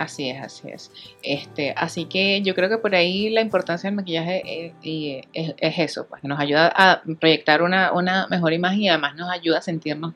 Así 0.00 0.30
es, 0.30 0.40
así 0.42 0.70
es. 0.70 0.90
Este, 1.22 1.74
así 1.76 2.06
que 2.06 2.40
yo 2.40 2.54
creo 2.54 2.70
que 2.70 2.78
por 2.78 2.94
ahí 2.94 3.28
la 3.28 3.42
importancia 3.42 3.86
del 3.90 3.96
maquillaje 3.96 4.72
es, 4.82 5.54
eso, 5.76 6.06
pues 6.08 6.24
nos 6.24 6.40
ayuda 6.40 6.72
a 6.74 7.02
proyectar 7.20 7.60
una, 7.60 8.26
mejor 8.30 8.54
imagen 8.54 8.80
y 8.80 8.88
además 8.88 9.14
nos 9.14 9.30
ayuda 9.30 9.58
a 9.58 9.60
sentirnos 9.60 10.14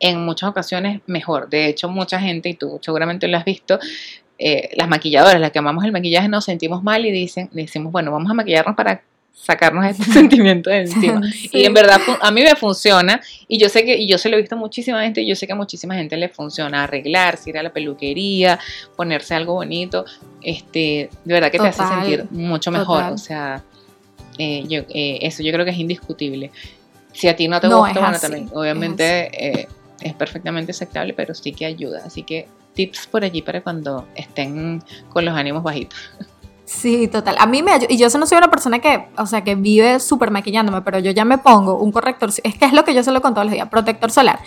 en 0.00 0.24
muchas 0.24 0.48
ocasiones 0.48 1.02
mejor. 1.06 1.50
De 1.50 1.66
hecho, 1.66 1.90
mucha 1.90 2.18
gente, 2.18 2.48
y 2.48 2.54
tú 2.54 2.78
seguramente 2.80 3.28
lo 3.28 3.36
has 3.36 3.44
visto, 3.44 3.78
eh, 4.38 4.70
las 4.74 4.88
maquilladoras, 4.88 5.38
las 5.38 5.50
que 5.50 5.58
amamos 5.58 5.84
el 5.84 5.92
maquillaje, 5.92 6.30
nos 6.30 6.46
sentimos 6.46 6.82
mal 6.82 7.04
y 7.04 7.10
dicen, 7.10 7.50
decimos, 7.52 7.92
bueno, 7.92 8.12
vamos 8.12 8.30
a 8.30 8.34
maquillarnos 8.34 8.74
para 8.74 9.02
sacarnos 9.36 9.84
este 9.84 10.04
sentimiento 10.12 10.70
de 10.70 10.80
encima. 10.80 11.20
Y 11.52 11.64
en 11.64 11.74
verdad 11.74 12.00
a 12.20 12.30
mí 12.30 12.42
me 12.42 12.56
funciona 12.56 13.20
y 13.46 13.58
yo 13.58 13.68
sé 13.68 13.84
que 13.84 13.96
y 13.96 14.08
yo 14.08 14.18
se 14.18 14.28
lo 14.28 14.36
he 14.36 14.40
visto 14.40 14.56
muchísima 14.56 15.02
gente 15.02 15.20
y 15.20 15.26
yo 15.28 15.36
sé 15.36 15.46
que 15.46 15.52
a 15.52 15.56
muchísima 15.56 15.94
gente 15.94 16.16
le 16.16 16.28
funciona 16.28 16.84
arreglarse, 16.84 17.50
ir 17.50 17.58
a 17.58 17.62
la 17.62 17.72
peluquería, 17.72 18.58
ponerse 18.96 19.34
algo 19.34 19.54
bonito, 19.54 20.04
este, 20.42 21.10
de 21.24 21.34
verdad 21.34 21.50
que 21.52 21.58
te 21.58 21.68
hace 21.68 21.86
sentir 21.86 22.24
mucho 22.30 22.70
mejor, 22.70 23.04
o 23.12 23.18
sea, 23.18 23.62
eh, 24.38 24.64
yo, 24.68 24.80
eh, 24.88 25.18
eso 25.22 25.42
yo 25.42 25.52
creo 25.52 25.64
que 25.64 25.70
es 25.70 25.78
indiscutible. 25.78 26.50
Si 27.12 27.28
a 27.28 27.36
ti 27.36 27.48
no 27.48 27.60
te 27.60 27.68
gusta, 27.68 27.98
bueno, 27.98 28.18
también 28.18 28.50
obviamente 28.52 29.30
eh, 29.32 29.68
es 30.00 30.14
perfectamente 30.14 30.72
aceptable, 30.72 31.14
pero 31.14 31.34
sí 31.34 31.52
que 31.52 31.64
ayuda. 31.64 32.02
Así 32.04 32.24
que 32.24 32.46
tips 32.74 33.06
por 33.06 33.24
allí 33.24 33.40
para 33.40 33.62
cuando 33.62 34.06
estén 34.14 34.82
con 35.08 35.24
los 35.24 35.34
ánimos 35.34 35.62
bajitos. 35.62 35.98
Sí, 36.66 37.06
total. 37.06 37.36
A 37.38 37.46
mí 37.46 37.62
me 37.62 37.70
ayuda. 37.72 37.86
Y 37.88 37.96
yo 37.96 38.08
no 38.18 38.26
soy 38.26 38.38
una 38.38 38.50
persona 38.50 38.80
que, 38.80 39.06
o 39.16 39.26
sea, 39.26 39.42
que 39.44 39.54
vive 39.54 40.00
súper 40.00 40.32
maquillándome, 40.32 40.82
pero 40.82 40.98
yo 40.98 41.12
ya 41.12 41.24
me 41.24 41.38
pongo 41.38 41.78
un 41.78 41.92
corrector. 41.92 42.30
Es 42.42 42.56
que 42.56 42.64
es 42.64 42.72
lo 42.72 42.84
que 42.84 42.92
yo 42.92 43.04
se 43.04 43.12
lo 43.12 43.22
con 43.22 43.34
todos 43.34 43.46
los 43.46 43.54
días: 43.54 43.68
protector 43.68 44.10
solar, 44.10 44.40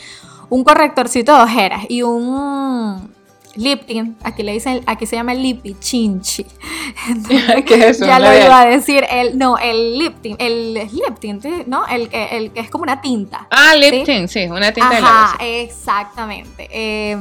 un 0.50 0.66
correctorcito 0.66 1.36
de 1.36 1.44
ojeras 1.44 1.86
y 1.88 2.04
un 2.04 3.10
lip 3.56 3.86
tint. 3.86 4.18
Aquí 4.24 4.44
le 4.44 4.52
dicen, 4.52 4.82
aquí 4.86 5.06
se 5.06 5.16
llama 5.16 5.34
lipi 5.34 5.76
chinchi. 5.80 6.46
¿Qué 7.66 7.76
es 7.76 7.84
eso? 7.84 8.06
Ya 8.06 8.20
lo 8.20 8.34
iba 8.34 8.62
a 8.62 8.66
decir. 8.66 9.06
El, 9.10 9.38
no, 9.38 9.58
el 9.58 9.98
lip 9.98 10.22
tint, 10.22 10.42
el 10.42 10.74
lip 10.74 11.20
tint, 11.20 11.46
¿no? 11.68 11.88
El, 11.88 12.10
el, 12.12 12.52
que 12.52 12.60
es 12.60 12.70
como 12.70 12.84
una 12.84 13.00
tinta. 13.00 13.48
Ah, 13.50 13.76
lip 13.76 14.04
tint, 14.04 14.28
sí, 14.28 14.46
una 14.46 14.74
tinta 14.74 14.98
Ajá, 14.98 15.38
de 15.40 15.62
exactamente. 15.62 16.68
Eh, 16.70 17.18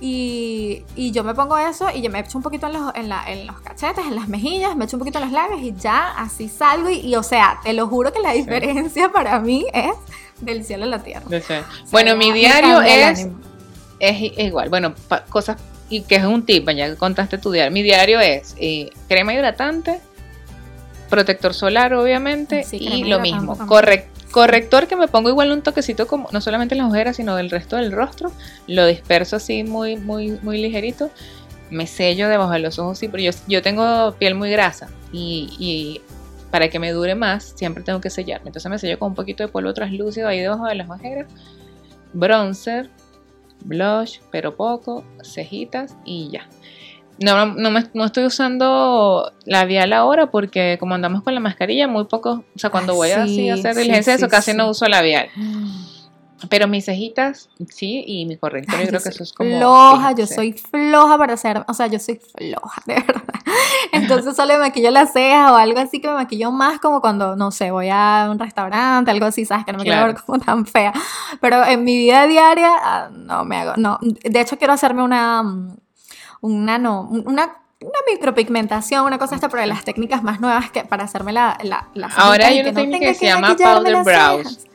y, 0.00 0.84
y, 0.94 1.10
yo 1.10 1.24
me 1.24 1.34
pongo 1.34 1.58
eso 1.58 1.88
y 1.92 2.02
yo 2.02 2.10
me 2.10 2.20
echo 2.20 2.38
un 2.38 2.42
poquito 2.42 2.68
en 2.68 2.74
los, 2.74 2.94
en, 2.94 3.08
la, 3.08 3.24
en 3.30 3.46
los 3.46 3.60
cachetes, 3.60 4.06
en 4.06 4.14
las 4.14 4.28
mejillas, 4.28 4.76
me 4.76 4.84
echo 4.84 4.96
un 4.96 5.00
poquito 5.00 5.18
en 5.18 5.24
los 5.24 5.32
labios 5.32 5.60
y 5.60 5.74
ya 5.74 6.10
así 6.16 6.48
salgo. 6.48 6.88
Y, 6.88 7.16
o 7.16 7.22
sea, 7.22 7.58
te 7.64 7.72
lo 7.72 7.88
juro 7.88 8.12
que 8.12 8.20
la 8.20 8.32
diferencia 8.32 9.08
para 9.12 9.40
mí 9.40 9.66
es 9.72 9.92
del 10.40 10.64
cielo 10.64 10.84
a 10.84 10.88
la 10.88 11.02
tierra. 11.02 11.26
bueno, 11.90 12.16
mi 12.16 12.30
diario 12.30 12.80
es, 12.82 13.26
es, 13.98 14.38
igual. 14.38 14.68
Bueno, 14.68 14.94
cosas, 15.28 15.56
y 15.88 16.02
que 16.02 16.16
es 16.16 16.24
un 16.24 16.46
tip, 16.46 16.68
ya 16.70 16.94
contaste 16.94 17.38
tu 17.38 17.50
diario. 17.50 17.72
Mi 17.72 17.82
diario 17.82 18.20
es 18.20 18.54
eh, 18.58 18.90
crema 19.08 19.34
hidratante, 19.34 20.00
protector 21.10 21.54
solar, 21.54 21.92
obviamente, 21.94 22.62
Sí, 22.62 22.76
y 22.76 23.04
lo 23.04 23.18
mismo. 23.18 23.56
también. 23.56 24.04
Correc- 24.30 24.32
corrector 24.32 24.86
que 24.86 24.96
me 24.96 25.08
pongo 25.08 25.28
igual 25.28 25.52
un 25.52 25.62
toquecito, 25.62 26.06
como 26.06 26.28
no 26.32 26.40
solamente 26.40 26.74
en 26.74 26.82
las 26.82 26.90
ojeras, 26.90 27.16
sino 27.16 27.36
del 27.36 27.50
resto 27.50 27.76
del 27.76 27.92
rostro. 27.92 28.32
Lo 28.66 28.86
disperso 28.86 29.36
así 29.36 29.64
muy, 29.64 29.96
muy, 29.96 30.38
muy 30.42 30.60
ligerito. 30.60 31.10
Me 31.70 31.86
sello 31.86 32.28
debajo 32.28 32.52
de 32.52 32.60
los 32.60 32.78
ojos, 32.78 32.98
sí, 32.98 33.08
pero 33.08 33.22
yo, 33.22 33.30
yo 33.46 33.62
tengo 33.62 34.14
piel 34.18 34.34
muy 34.34 34.50
grasa 34.50 34.88
y, 35.12 35.50
y 35.58 36.00
para 36.50 36.70
que 36.70 36.78
me 36.78 36.92
dure 36.92 37.14
más, 37.14 37.52
siempre 37.56 37.82
tengo 37.82 38.00
que 38.00 38.08
sellarme. 38.10 38.48
Entonces 38.48 38.70
me 38.70 38.78
sello 38.78 38.98
con 38.98 39.08
un 39.08 39.14
poquito 39.14 39.42
de 39.42 39.48
polvo 39.48 39.74
translúcido 39.74 40.28
ahí 40.28 40.40
debajo 40.40 40.66
de 40.66 40.74
las 40.76 40.88
ojeras. 40.88 41.26
Bronzer, 42.14 42.88
blush, 43.64 44.20
pero 44.30 44.56
poco, 44.56 45.04
cejitas 45.22 45.94
y 46.06 46.30
ya. 46.30 46.48
No, 47.20 47.46
no, 47.46 47.70
me- 47.70 47.90
no 47.94 48.04
estoy 48.04 48.24
usando 48.26 49.32
labial 49.44 49.92
ahora 49.92 50.30
porque 50.30 50.76
como 50.78 50.94
andamos 50.94 51.22
con 51.22 51.34
la 51.34 51.40
mascarilla, 51.40 51.88
muy 51.88 52.04
poco, 52.04 52.44
o 52.54 52.58
sea, 52.58 52.70
cuando 52.70 52.92
Ah, 52.92 52.96
voy 52.96 53.08
sí, 53.08 53.14
así 53.14 53.50
a 53.50 53.54
hacer 53.54 53.74
sí, 53.74 53.80
diligencia, 53.82 54.16
sí, 54.16 54.22
eso 54.22 54.28
casi 54.30 54.52
sí. 54.52 54.56
no 54.56 54.68
uso 54.70 54.86
labial. 54.86 55.28
Pero 56.48 56.68
mis 56.68 56.84
cejitas, 56.84 57.48
sí, 57.68 58.04
y 58.06 58.24
mi 58.24 58.36
corrector, 58.36 58.78
yo 58.78 58.86
creo 58.86 59.02
que 59.02 59.08
eso 59.08 59.24
es 59.24 59.32
como... 59.32 59.58
floja, 59.58 60.12
yo 60.12 60.24
soy 60.24 60.52
floja 60.52 61.18
para 61.18 61.34
hacer, 61.34 61.64
o 61.66 61.74
sea, 61.74 61.88
yo 61.88 61.98
soy 61.98 62.14
floja, 62.36 62.80
de 62.86 62.94
verdad. 62.94 63.34
Entonces 63.92 64.36
solo 64.36 64.52
me 64.54 64.60
maquillo 64.60 64.92
las 64.92 65.12
cejas 65.12 65.50
o 65.50 65.56
algo 65.56 65.80
así 65.80 66.00
que 66.00 66.06
me 66.06 66.14
maquillo 66.14 66.52
más 66.52 66.78
como 66.78 67.00
cuando, 67.00 67.34
no 67.34 67.50
sé, 67.50 67.72
voy 67.72 67.88
a 67.90 68.28
un 68.30 68.38
restaurante, 68.38 69.10
algo 69.10 69.26
así, 69.26 69.44
sabes, 69.44 69.64
que 69.64 69.72
no 69.72 69.78
me 69.78 69.84
quiero 69.84 70.06
ver 70.06 70.16
como 70.24 70.38
tan 70.38 70.64
fea. 70.64 70.92
Pero 71.40 71.64
en 71.64 71.82
mi 71.82 71.96
vida 71.96 72.28
diaria, 72.28 72.70
ah, 72.80 73.08
no 73.12 73.44
me 73.44 73.56
hago, 73.56 73.72
no. 73.76 73.98
De 74.00 74.40
hecho, 74.40 74.58
quiero 74.58 74.72
hacerme 74.74 75.02
una, 75.02 75.42
mm, 76.40 76.46
una, 76.46 76.78
no, 76.78 77.02
una, 77.02 77.24
una 77.80 77.98
micropigmentación, 78.12 79.04
una 79.04 79.18
cosa 79.18 79.34
esta, 79.34 79.48
pero 79.48 79.60
de 79.62 79.68
las 79.68 79.84
técnicas 79.84 80.22
más 80.22 80.40
nuevas 80.40 80.70
que 80.70 80.84
para 80.84 81.04
hacerme 81.04 81.32
la, 81.32 81.58
la, 81.62 81.88
las 81.94 82.16
Ahora 82.18 82.48
hay 82.48 82.60
una 82.60 82.72
técnica 82.72 83.06
que 83.06 83.14
se 83.14 83.26
llama 83.26 83.56
powder 83.56 84.02
brows. 84.04 84.66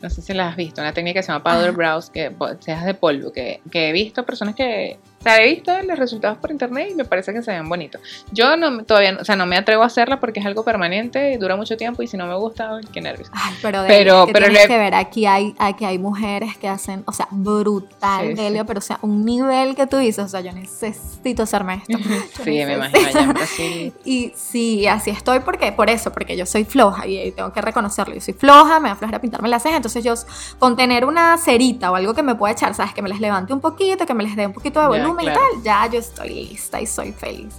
No 0.00 0.08
sé 0.08 0.22
si 0.22 0.32
la 0.32 0.48
has 0.48 0.56
visto, 0.56 0.80
una 0.80 0.94
técnica 0.94 1.20
que 1.20 1.22
se 1.24 1.30
llama 1.32 1.42
powder 1.44 1.70
Ah. 1.70 1.76
brows, 1.76 2.08
que 2.08 2.30
po- 2.30 2.54
cejas 2.58 2.86
de 2.86 2.94
polvo, 2.94 3.32
que, 3.32 3.60
que 3.70 3.90
he 3.90 3.92
visto 3.92 4.24
personas 4.24 4.54
que, 4.54 4.98
sea, 5.22 5.36
he 5.42 5.48
visto 5.54 5.72
los 5.82 5.98
resultados 5.98 6.38
por 6.38 6.50
internet 6.50 6.88
y 6.90 6.94
me 6.94 7.04
parece 7.04 7.32
que 7.34 7.42
se 7.42 7.50
ven 7.52 7.68
bonitos. 7.68 8.00
Yo 8.32 8.56
no, 8.56 8.84
todavía, 8.84 9.18
o 9.20 9.24
sea, 9.24 9.36
no 9.36 9.44
me 9.46 9.56
atrevo 9.56 9.82
a 9.82 9.86
hacerla 9.86 10.18
porque 10.18 10.40
es 10.40 10.46
algo 10.46 10.64
permanente, 10.64 11.36
dura 11.38 11.56
mucho 11.56 11.76
tiempo 11.76 12.02
y 12.02 12.06
si 12.06 12.16
no 12.16 12.26
me 12.26 12.34
gusta, 12.36 12.80
qué 12.92 13.00
nervios. 13.00 13.30
Ay, 13.32 13.54
pero, 13.60 13.84
Pero- 13.86 14.14
Delia, 14.16 14.26
que 14.26 14.32
pero 14.32 14.46
tienes 14.46 14.62
le- 14.62 14.68
que 14.68 14.78
ver, 14.78 14.94
aquí 14.94 15.26
hay, 15.26 15.54
aquí 15.58 15.84
hay 15.84 15.98
mujeres 15.98 16.56
que 16.56 16.68
hacen, 16.68 17.02
o 17.06 17.12
sea, 17.12 17.28
brutal, 17.30 18.28
Sí, 18.28 18.36
sí. 18.36 18.60
Pero 18.66 18.78
o 18.78 18.82
sea, 18.82 18.98
un 19.02 19.24
nivel 19.24 19.74
que 19.74 19.86
tú 19.86 19.96
dices, 19.98 20.24
o 20.24 20.28
sea, 20.28 20.40
yo 20.40 20.52
necesito 20.52 21.42
hacerme 21.42 21.74
esto. 21.86 21.98
Yo 21.98 22.44
Sí, 22.44 22.50
me 22.64 22.74
imagino 22.74 23.20
en 23.20 23.28
Brasil. 23.34 23.92
Y 24.04 24.32
sí, 24.36 24.86
así 24.86 25.10
estoy 25.10 25.40
porque, 25.40 25.72
por 25.72 25.90
eso, 25.90 26.12
porque 26.12 26.36
yo 26.36 26.46
soy 26.46 26.64
floja 26.64 27.06
y 27.06 27.30
tengo 27.32 27.52
que 27.52 27.60
reconocerlo. 27.60 28.14
Yo 28.14 28.20
soy 28.20 28.34
floja, 28.34 28.80
me 28.80 28.88
da 28.88 28.96
flojera 28.96 29.20
pintarme 29.20 29.48
las 29.48 29.62
cejas, 29.62 29.76
entonces 29.76 30.02
yo 30.04 30.14
con 30.58 30.76
tener 30.76 31.04
una 31.04 31.36
cerita 31.38 31.90
o 31.90 31.96
algo 31.96 32.14
que 32.14 32.22
me 32.22 32.34
pueda 32.34 32.52
echar, 32.52 32.74
sabes, 32.74 32.94
que 32.94 33.02
me 33.02 33.08
les 33.08 33.20
levante 33.20 33.52
un 33.52 33.60
poquito, 33.60 34.06
que 34.06 34.14
me 34.14 34.22
les 34.24 34.34
dé 34.36 34.46
un 34.46 34.52
poquito 34.52 34.80
de 34.80 34.84
Ya, 34.84 34.88
volumen 34.88 35.09
tal, 35.16 35.62
ya 35.64 35.88
yo 35.92 35.98
estoy 36.00 36.28
lista 36.48 36.80
y 36.80 36.86
soy 36.86 37.12
feliz. 37.12 37.54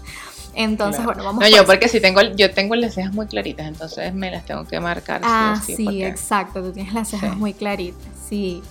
Entonces, 0.54 0.98
Claro. 1.04 1.14
bueno, 1.14 1.24
vamos 1.24 1.44
No, 1.44 1.50
por 1.50 1.58
yo 1.58 1.66
porque 1.66 1.88
si 1.88 2.02
tengo, 2.02 2.22
yo 2.22 2.52
tengo 2.52 2.76
las 2.76 2.94
cejas 2.94 3.14
muy 3.14 3.26
claritas, 3.28 3.68
entonces 3.68 4.14
me 4.14 4.30
las 4.32 4.46
tengo 4.46 4.66
que 4.66 4.80
marcar. 4.80 5.22
Ah, 5.24 5.62
sí, 5.66 5.76
sí, 5.76 5.86
porque- 5.86 6.08
exacto, 6.08 6.62
tú 6.62 6.72
tienes 6.74 6.94
las 6.94 7.10
cejas 7.10 7.32
Sí. 7.32 7.36
muy 7.38 7.54
claritas, 7.54 8.10
sí, 8.30 8.62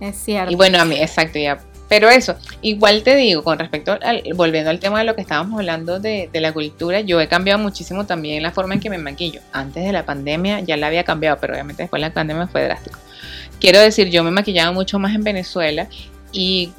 es 0.00 0.16
cierto. 0.16 0.52
Y 0.52 0.56
bueno, 0.56 0.78
a 0.80 0.84
mí, 0.84 0.96
exacto, 1.00 1.38
ya. 1.38 1.58
Pero 1.88 2.08
eso, 2.08 2.36
igual 2.62 3.02
te 3.02 3.14
digo, 3.16 3.42
con 3.44 3.58
respecto 3.58 3.98
al, 4.02 4.22
volviendo 4.34 4.70
al 4.70 4.78
tema 4.78 4.98
de 4.98 5.04
lo 5.04 5.14
que 5.14 5.20
estábamos 5.20 5.58
hablando 5.58 6.00
de, 6.00 6.28
de 6.32 6.40
la 6.40 6.50
cultura, 6.52 7.00
yo 7.00 7.20
he 7.20 7.28
cambiado 7.28 7.58
muchísimo 7.58 8.06
también 8.06 8.42
la 8.42 8.50
forma 8.50 8.74
en 8.74 8.80
que 8.80 8.88
me 8.88 8.96
maquillo. 8.98 9.40
Antes 9.52 9.84
de 9.84 9.92
la 9.92 10.04
pandemia 10.06 10.60
ya 10.60 10.76
la 10.78 10.86
había 10.86 11.04
cambiado, 11.04 11.36
pero 11.38 11.52
obviamente 11.52 11.82
después 11.82 12.00
de 12.00 12.08
la 12.08 12.14
pandemia 12.14 12.46
fue 12.46 12.64
drástico. 12.64 12.98
Quiero 13.60 13.78
decir, 13.80 14.08
yo 14.08 14.24
me 14.24 14.30
maquillaba 14.30 14.72
mucho 14.72 14.98
más 14.98 15.14
en 15.14 15.22
Venezuela 15.22 15.86
y 16.32 16.72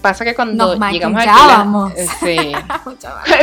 pasa 0.00 0.24
que 0.24 0.34
cuando 0.34 0.76
Nos 0.76 0.92
llegamos 0.92 1.20
aquí, 1.20 1.28
la- 1.28 1.92
sí, 2.20 2.52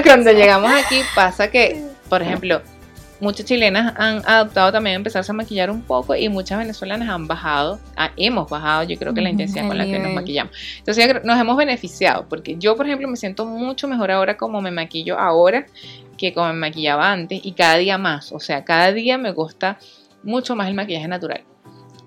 cuando 0.03 0.31
llegamos 0.31 0.71
aquí 0.71 1.01
pasa 1.15 1.49
que, 1.49 1.81
por 2.09 2.21
ejemplo, 2.21 2.61
muchas 3.21 3.45
chilenas 3.45 3.93
han 3.97 4.21
adoptado 4.27 4.71
también 4.71 4.95
a 4.95 4.97
empezarse 4.97 5.31
a 5.31 5.35
maquillar 5.35 5.71
un 5.71 5.81
poco 5.81 6.15
y 6.15 6.27
muchas 6.29 6.57
venezolanas 6.59 7.09
han 7.09 7.27
bajado, 7.27 7.79
ah, 7.95 8.11
hemos 8.17 8.49
bajado, 8.49 8.83
yo 8.83 8.97
creo 8.97 9.13
que 9.13 9.21
la 9.21 9.29
intensidad 9.29 9.67
con 9.67 9.77
la 9.77 9.85
que 9.85 9.97
nos 9.99 10.13
maquillamos. 10.13 10.53
Entonces 10.79 11.23
nos 11.23 11.39
hemos 11.39 11.55
beneficiado 11.57 12.25
porque 12.29 12.57
yo, 12.57 12.75
por 12.75 12.85
ejemplo, 12.85 13.07
me 13.07 13.15
siento 13.15 13.45
mucho 13.45 13.87
mejor 13.87 14.11
ahora 14.11 14.37
como 14.37 14.61
me 14.61 14.71
maquillo 14.71 15.17
ahora 15.17 15.65
que 16.17 16.33
como 16.33 16.47
me 16.47 16.53
maquillaba 16.53 17.11
antes 17.11 17.39
y 17.43 17.53
cada 17.53 17.75
día 17.77 17.97
más, 17.97 18.31
o 18.31 18.39
sea, 18.39 18.63
cada 18.63 18.91
día 18.91 19.17
me 19.17 19.31
gusta 19.31 19.77
mucho 20.23 20.55
más 20.55 20.67
el 20.67 20.73
maquillaje 20.73 21.07
natural. 21.07 21.43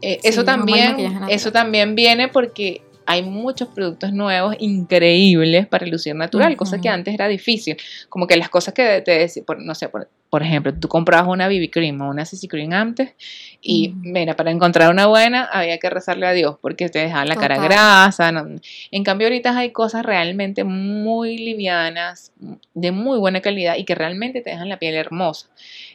Eh, 0.00 0.18
Sí, 0.22 0.28
eso 0.28 0.44
también, 0.44 0.90
maquillaje 0.92 1.14
natural. 1.14 1.32
eso 1.34 1.52
también 1.52 1.94
viene 1.94 2.28
porque 2.28 2.82
hay 3.10 3.22
muchos 3.22 3.68
productos 3.68 4.12
nuevos 4.12 4.54
increíbles 4.58 5.66
para 5.66 5.86
lucir 5.86 6.14
natural, 6.14 6.56
cosa 6.56 6.76
que 6.82 6.88
antes 6.90 7.14
era 7.14 7.26
difícil. 7.26 7.76
Como 8.10 8.26
que 8.26 8.36
las 8.36 8.50
cosas 8.50 8.74
que 8.74 9.00
te 9.00 9.12
decía, 9.12 9.42
por, 9.46 9.60
no 9.62 9.74
sé, 9.74 9.88
por, 9.88 10.08
por 10.28 10.42
ejemplo, 10.42 10.74
tú 10.74 10.88
comprabas 10.88 11.26
una 11.26 11.48
BB 11.48 11.70
cream 11.70 11.98
o 12.02 12.10
una 12.10 12.26
CC 12.26 12.46
cream 12.48 12.70
antes 12.74 13.14
y 13.62 13.94
mira, 14.02 14.36
para 14.36 14.50
encontrar 14.50 14.90
una 14.90 15.06
buena 15.06 15.44
había 15.50 15.78
que 15.78 15.88
rezarle 15.88 16.26
a 16.26 16.32
Dios 16.32 16.56
porque 16.60 16.90
te 16.90 16.98
dejaban 16.98 17.28
la 17.28 17.34
cara 17.40 17.56
grasa. 17.64 18.30
no- 18.30 18.46
En 18.90 19.04
cambio 19.04 19.26
ahorita 19.28 19.56
hay 19.56 19.70
cosas 19.72 20.04
realmente 20.04 20.64
muy 20.64 21.38
livianas, 21.38 22.32
de 22.80 22.92
muy 22.92 23.18
buena 23.18 23.40
calidad 23.40 23.76
y 23.76 23.84
que 23.84 23.94
realmente 23.94 24.40
te 24.40 24.50
dejan 24.50 24.68
la 24.68 24.78
piel 24.78 24.94
hermosa. 24.94 25.48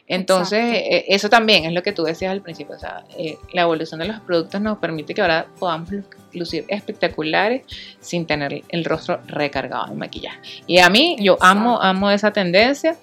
Entonces, 0.06 0.58
Exacto. 0.64 0.88
eh, 0.96 1.04
eso 1.08 1.28
también 1.30 1.64
es 1.64 1.72
lo 1.72 1.82
que 1.82 1.92
tú 1.92 2.04
decías 2.04 2.30
al 2.30 2.42
principio, 2.42 2.76
o 2.76 2.78
sea, 2.78 3.04
eh, 3.18 3.38
la 3.52 3.62
evolución 3.62 4.00
de 4.00 4.06
los 4.06 4.20
productos 4.20 4.60
nos 4.60 4.78
permite 4.78 5.14
que 5.14 5.22
ahora 5.22 5.46
podamos 5.58 5.90
lu- 5.90 6.04
lucir 6.34 6.64
espectaculares 6.68 7.62
sin 8.00 8.26
tener 8.26 8.62
el 8.68 8.84
rostro 8.84 9.20
recargado 9.26 9.86
de 9.86 9.94
maquillaje. 9.94 10.38
Y 10.66 10.78
a 10.78 10.90
mí, 10.90 11.16
yo 11.20 11.38
amo, 11.40 11.76
Exacto. 11.76 11.86
amo 11.86 12.10
esa 12.10 12.32
tendencia, 12.32 12.96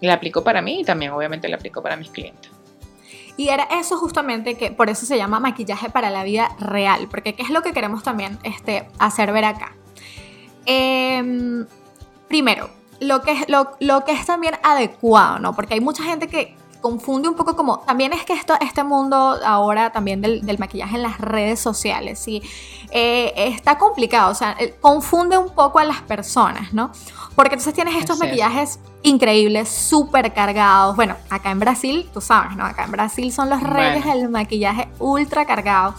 la 0.00 0.14
aplico 0.14 0.42
para 0.42 0.60
mí 0.62 0.80
y 0.80 0.84
también 0.84 1.12
obviamente 1.12 1.48
la 1.48 1.56
aplico 1.56 1.82
para 1.82 1.96
mis 1.96 2.10
clientes. 2.10 2.50
Y 3.36 3.50
era 3.50 3.68
eso 3.80 3.96
justamente 3.98 4.54
que 4.56 4.72
por 4.72 4.90
eso 4.90 5.06
se 5.06 5.16
llama 5.16 5.38
maquillaje 5.38 5.90
para 5.90 6.10
la 6.10 6.24
vida 6.24 6.48
real, 6.58 7.06
porque 7.08 7.34
qué 7.34 7.42
es 7.42 7.50
lo 7.50 7.62
que 7.62 7.72
queremos 7.72 8.02
también 8.02 8.36
este, 8.42 8.84
hacer 8.98 9.30
ver 9.32 9.44
acá. 9.44 9.76
Em, 10.66 11.66
primero, 12.28 12.68
lo 13.00 13.22
que, 13.22 13.32
es, 13.32 13.48
lo, 13.48 13.70
lo 13.80 14.04
que 14.04 14.12
es 14.12 14.26
también 14.26 14.54
adecuado, 14.62 15.38
¿no? 15.38 15.54
Porque 15.54 15.74
hay 15.74 15.80
mucha 15.80 16.02
gente 16.02 16.28
que 16.28 16.56
confunde 16.80 17.28
un 17.28 17.34
poco 17.34 17.56
como, 17.56 17.80
también 17.80 18.12
es 18.12 18.24
que 18.24 18.32
esto, 18.32 18.54
este 18.60 18.84
mundo 18.84 19.16
ahora 19.44 19.90
también 19.90 20.20
del, 20.20 20.44
del 20.46 20.58
maquillaje 20.58 20.96
en 20.96 21.02
las 21.02 21.18
redes 21.18 21.60
sociales, 21.60 22.18
¿sí? 22.18 22.42
Eh, 22.90 23.32
está 23.36 23.78
complicado, 23.78 24.30
o 24.30 24.34
sea, 24.34 24.56
confunde 24.80 25.36
un 25.36 25.54
poco 25.54 25.78
a 25.78 25.84
las 25.84 26.02
personas, 26.02 26.72
¿no? 26.72 26.90
Porque 27.34 27.54
entonces 27.54 27.74
tienes 27.74 27.96
estos 27.96 28.16
es. 28.16 28.20
maquillajes 28.20 28.80
increíbles, 29.02 29.68
súper 29.68 30.32
cargados. 30.32 30.96
Bueno, 30.96 31.16
acá 31.30 31.50
en 31.50 31.60
Brasil, 31.60 32.08
tú 32.12 32.20
sabes, 32.20 32.56
¿no? 32.56 32.64
Acá 32.64 32.84
en 32.84 32.92
Brasil 32.92 33.32
son 33.32 33.50
los 33.50 33.62
reyes 33.62 34.04
del 34.04 34.28
maquillaje 34.28 34.88
ultra 34.98 35.44
cargado. 35.44 35.94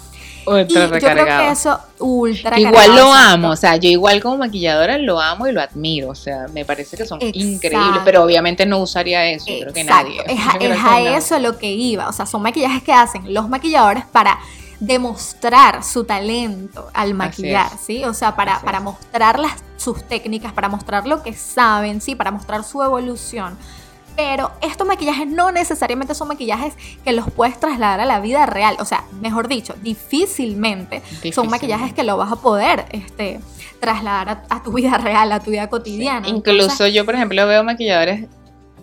Y 0.47 0.49
Ultra 0.49 0.81
yo 0.81 0.89
creo 0.89 0.99
que 0.99 1.09
recargado. 1.09 1.51
eso, 1.51 1.79
ultra 1.99 2.59
Igual 2.59 2.95
lo 2.95 3.13
amo, 3.13 3.49
o 3.51 3.55
sea, 3.55 3.75
yo 3.75 3.89
igual 3.89 4.21
como 4.21 4.37
maquilladora 4.37 4.97
lo 4.97 5.19
amo 5.19 5.47
y 5.47 5.51
lo 5.51 5.61
admiro, 5.61 6.09
o 6.09 6.15
sea, 6.15 6.47
me 6.53 6.65
parece 6.65 6.97
que 6.97 7.05
son 7.05 7.19
Exacto. 7.21 7.39
increíbles, 7.39 8.01
pero 8.05 8.23
obviamente 8.23 8.65
no 8.65 8.79
usaría 8.79 9.25
eso, 9.29 9.45
creo 9.45 9.73
que 9.73 9.83
nadie. 9.83 10.21
es 10.25 10.39
a, 10.39 10.57
es 10.59 10.79
a 10.79 10.83
nadie. 10.83 11.15
eso 11.17 11.37
lo 11.39 11.57
que 11.57 11.71
iba. 11.71 12.07
O 12.09 12.13
sea, 12.13 12.25
son 12.25 12.41
maquillajes 12.41 12.81
que 12.83 12.93
hacen 12.93 13.33
los 13.33 13.47
maquilladores 13.49 14.05
para 14.05 14.39
demostrar 14.79 15.83
su 15.83 16.05
talento 16.05 16.89
al 16.93 17.13
maquillar. 17.13 17.69
¿sí? 17.85 18.03
O 18.05 18.13
sea, 18.13 18.35
para, 18.35 18.61
para 18.61 18.79
mostrar 18.79 19.37
las, 19.39 19.53
sus 19.77 20.03
técnicas, 20.07 20.53
para 20.53 20.69
mostrar 20.69 21.05
lo 21.05 21.21
que 21.21 21.33
saben, 21.33 22.01
¿sí? 22.01 22.15
Para 22.15 22.31
mostrar 22.31 22.63
su 22.63 22.81
evolución. 22.81 23.57
Pero 24.19 24.51
estos 24.61 24.85
maquillajes 24.85 25.27
no 25.27 25.49
necesariamente 25.53 26.13
son 26.13 26.27
maquillajes 26.27 26.73
que 27.05 27.13
los 27.13 27.31
puedes 27.31 27.57
trasladar 27.57 28.01
a 28.01 28.05
la 28.05 28.19
vida 28.19 28.45
real. 28.45 28.75
O 28.79 28.83
sea, 28.83 29.05
mejor 29.21 29.47
dicho, 29.47 29.75
difícilmente 29.81 31.01
son 31.31 31.49
maquillajes 31.49 31.93
que 31.93 32.03
lo 32.03 32.17
vas 32.17 32.29
a 32.29 32.35
poder 32.35 32.85
este, 32.91 33.39
trasladar 33.79 34.43
a, 34.49 34.55
a 34.55 34.61
tu 34.61 34.73
vida 34.73 34.97
real, 34.97 35.31
a 35.31 35.39
tu 35.39 35.51
vida 35.51 35.69
cotidiana. 35.69 36.27
Incluso 36.27 36.63
Entonces, 36.63 36.93
yo, 36.93 37.05
por 37.05 37.15
ejemplo, 37.15 37.47
veo 37.47 37.63
maquilladores 37.63 38.25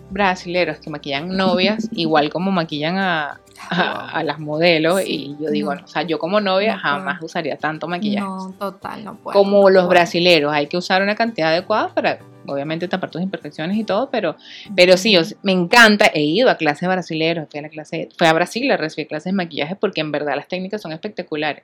brasileros 0.09 0.79
que 0.79 0.89
maquillan 0.89 1.35
novias 1.35 1.87
igual 1.91 2.29
como 2.29 2.51
maquillan 2.51 2.97
a, 2.97 3.39
a, 3.69 4.09
a 4.11 4.23
las 4.23 4.39
modelos 4.39 5.01
Sí, 5.01 5.35
y 5.39 5.43
yo 5.43 5.49
digo, 5.51 5.75
no. 5.75 5.83
o 5.83 5.87
sea, 5.87 6.03
yo 6.03 6.17
como 6.19 6.39
novia 6.41 6.75
No 6.75 6.81
puedo. 6.81 6.93
jamás 6.95 7.21
usaría 7.23 7.57
tanto 7.57 7.87
maquillaje. 7.87 8.25
no, 8.27 8.53
total, 8.57 9.03
no 9.03 9.15
puedo. 9.17 9.37
como 9.37 9.61
no 9.63 9.69
los 9.69 9.81
puedo. 9.81 9.89
brasileros, 9.89 10.53
hay 10.53 10.67
que 10.67 10.77
usar 10.77 11.01
una 11.01 11.15
cantidad 11.15 11.49
adecuada 11.49 11.93
para 11.93 12.19
obviamente 12.45 12.87
tapar 12.87 13.11
tus 13.11 13.21
imperfecciones 13.21 13.75
y 13.77 13.83
todo, 13.83 14.09
pero 14.09 14.37
pero 14.75 14.95
sí, 14.95 15.11
yo- 15.11 15.21
me 15.43 15.51
encanta, 15.51 16.05
he 16.13 16.21
ido 16.21 16.49
a 16.49 16.55
clases 16.55 16.87
brasileros, 16.87 17.47
fui 17.49 17.59
a 17.59 17.63
la 17.63 17.69
clase, 17.69 18.07
fui 18.17 18.25
a 18.27 18.33
Brasil 18.33 18.71
a 18.71 18.77
recibir 18.77 19.07
clases 19.07 19.33
de 19.33 19.33
maquillaje 19.37 19.75
porque 19.75 19.99
en 20.01 20.11
verdad 20.13 20.35
las 20.37 20.47
técnicas 20.47 20.81
son 20.81 20.93
espectaculares. 20.93 21.63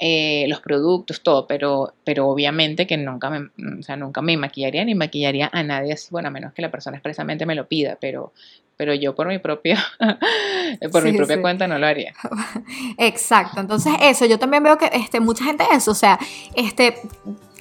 Eh, 0.00 0.46
los 0.48 0.60
productos, 0.60 1.22
todo, 1.22 1.46
pero, 1.46 1.94
pero 2.02 2.28
obviamente 2.28 2.86
que 2.86 2.96
nunca 2.96 3.30
me, 3.30 3.50
o 3.78 3.82
sea, 3.82 3.96
nunca 3.96 4.22
me 4.22 4.36
maquillaría 4.36 4.84
ni 4.84 4.96
maquillaría 4.96 5.48
a 5.52 5.62
nadie 5.62 5.92
así, 5.92 6.08
bueno, 6.10 6.28
a 6.28 6.30
menos 6.32 6.52
que 6.52 6.62
la 6.62 6.70
persona 6.70 6.96
expresamente 6.96 7.46
me 7.46 7.54
lo 7.54 7.68
pida, 7.68 7.96
pero, 8.00 8.32
pero 8.76 8.92
yo 8.92 9.14
por 9.14 9.28
mi 9.28 9.38
propia, 9.38 9.84
por 10.90 11.04
mi 11.04 11.12
propia 11.12 11.40
cuenta 11.40 11.68
no 11.68 11.78
lo 11.78 11.86
haría. 11.86 12.12
Exacto, 12.98 13.60
entonces 13.60 13.92
eso, 14.02 14.26
yo 14.26 14.36
también 14.36 14.64
veo 14.64 14.76
que 14.76 14.90
este, 14.92 15.20
mucha 15.20 15.44
gente 15.44 15.64
eso, 15.72 15.92
o 15.92 15.94
sea, 15.94 16.18
este, 16.56 16.96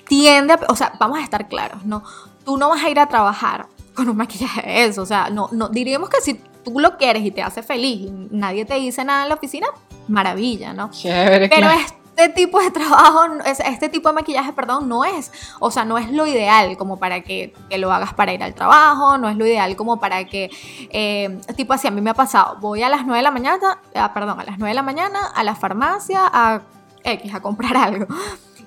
tiende, 0.08 0.54
a, 0.54 0.60
o 0.70 0.76
sea, 0.76 0.94
vamos 1.00 1.20
a 1.20 1.24
estar 1.24 1.48
claros, 1.48 1.86
¿no? 1.86 2.04
Tú 2.46 2.58
no 2.58 2.70
vas 2.70 2.84
a 2.84 2.90
ir 2.90 3.00
a 3.00 3.08
trabajar 3.08 3.68
con 3.94 4.10
un 4.10 4.18
maquillaje 4.18 4.68
de 4.68 4.86
eso, 4.86 5.04
o 5.04 5.06
sea, 5.06 5.30
no, 5.30 5.50
no, 5.52 5.70
diríamos 5.70 6.10
que 6.10 6.20
si 6.20 6.42
tú 6.64 6.80
lo 6.80 6.98
quieres 6.98 7.24
y 7.24 7.30
te 7.30 7.44
hace 7.44 7.62
feliz 7.62 8.08
y 8.08 8.12
nadie 8.32 8.66
te 8.66 8.74
dice 8.74 9.06
nada 9.06 9.22
en 9.22 9.30
la 9.30 9.36
oficina, 9.36 9.68
maravilla, 10.08 10.74
¿no? 10.74 10.90
Chévere, 10.92 11.48
Pero 11.48 11.68
este 12.16 12.30
tipo 12.30 12.60
de 12.60 12.72
trabajo, 12.72 13.22
este 13.46 13.90
tipo 13.90 14.10
de 14.10 14.16
maquillaje, 14.16 14.54
perdón, 14.54 14.88
no 14.88 15.04
es, 15.04 15.32
o 15.60 15.72
sea, 15.72 15.86
no 15.86 15.98
es 15.98 16.12
lo 16.12 16.26
ideal 16.28 16.78
como 16.78 16.98
para 16.98 17.22
que, 17.22 17.54
lo 17.78 17.92
hagas 17.92 18.14
para 18.14 18.34
ir 18.34 18.44
al 18.44 18.54
trabajo, 18.54 19.18
no 19.18 19.30
es 19.30 19.36
lo 19.36 19.46
ideal 19.46 19.76
como 19.76 20.00
para 20.00 20.26
que, 20.26 20.50
eh, 20.92 21.42
tipo 21.56 21.74
así, 21.74 21.88
a 21.88 21.92
mí 21.92 22.02
me 22.02 22.12
ha 22.12 22.14
pasado, 22.14 22.58
voy 22.60 22.84
a 22.84 22.90
las 22.90 23.06
9 23.06 23.18
de 23.18 23.24
la 23.24 23.32
mañana, 23.32 23.80
ah, 23.96 24.14
perdón, 24.14 24.40
a 24.40 24.44
las 24.44 24.58
9 24.58 24.70
de 24.70 24.76
la 24.76 24.84
mañana 24.84 25.28
a 25.34 25.44
la 25.44 25.56
farmacia 25.56 26.22
a 26.32 26.62
X, 27.04 27.34
a 27.34 27.42
comprar 27.42 27.76
algo. 27.78 28.08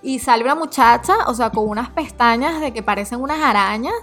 Y 0.03 0.19
sale 0.21 0.45
una 0.45 0.55
muchacha, 0.55 1.15
o 1.27 1.35
sea, 1.35 1.51
con 1.51 1.69
unas 1.69 1.91
pestañas 1.91 2.61
de 2.61 2.73
que 2.73 2.83
parecen 2.83 3.21
unas 3.21 3.41
arañas, 3.41 3.95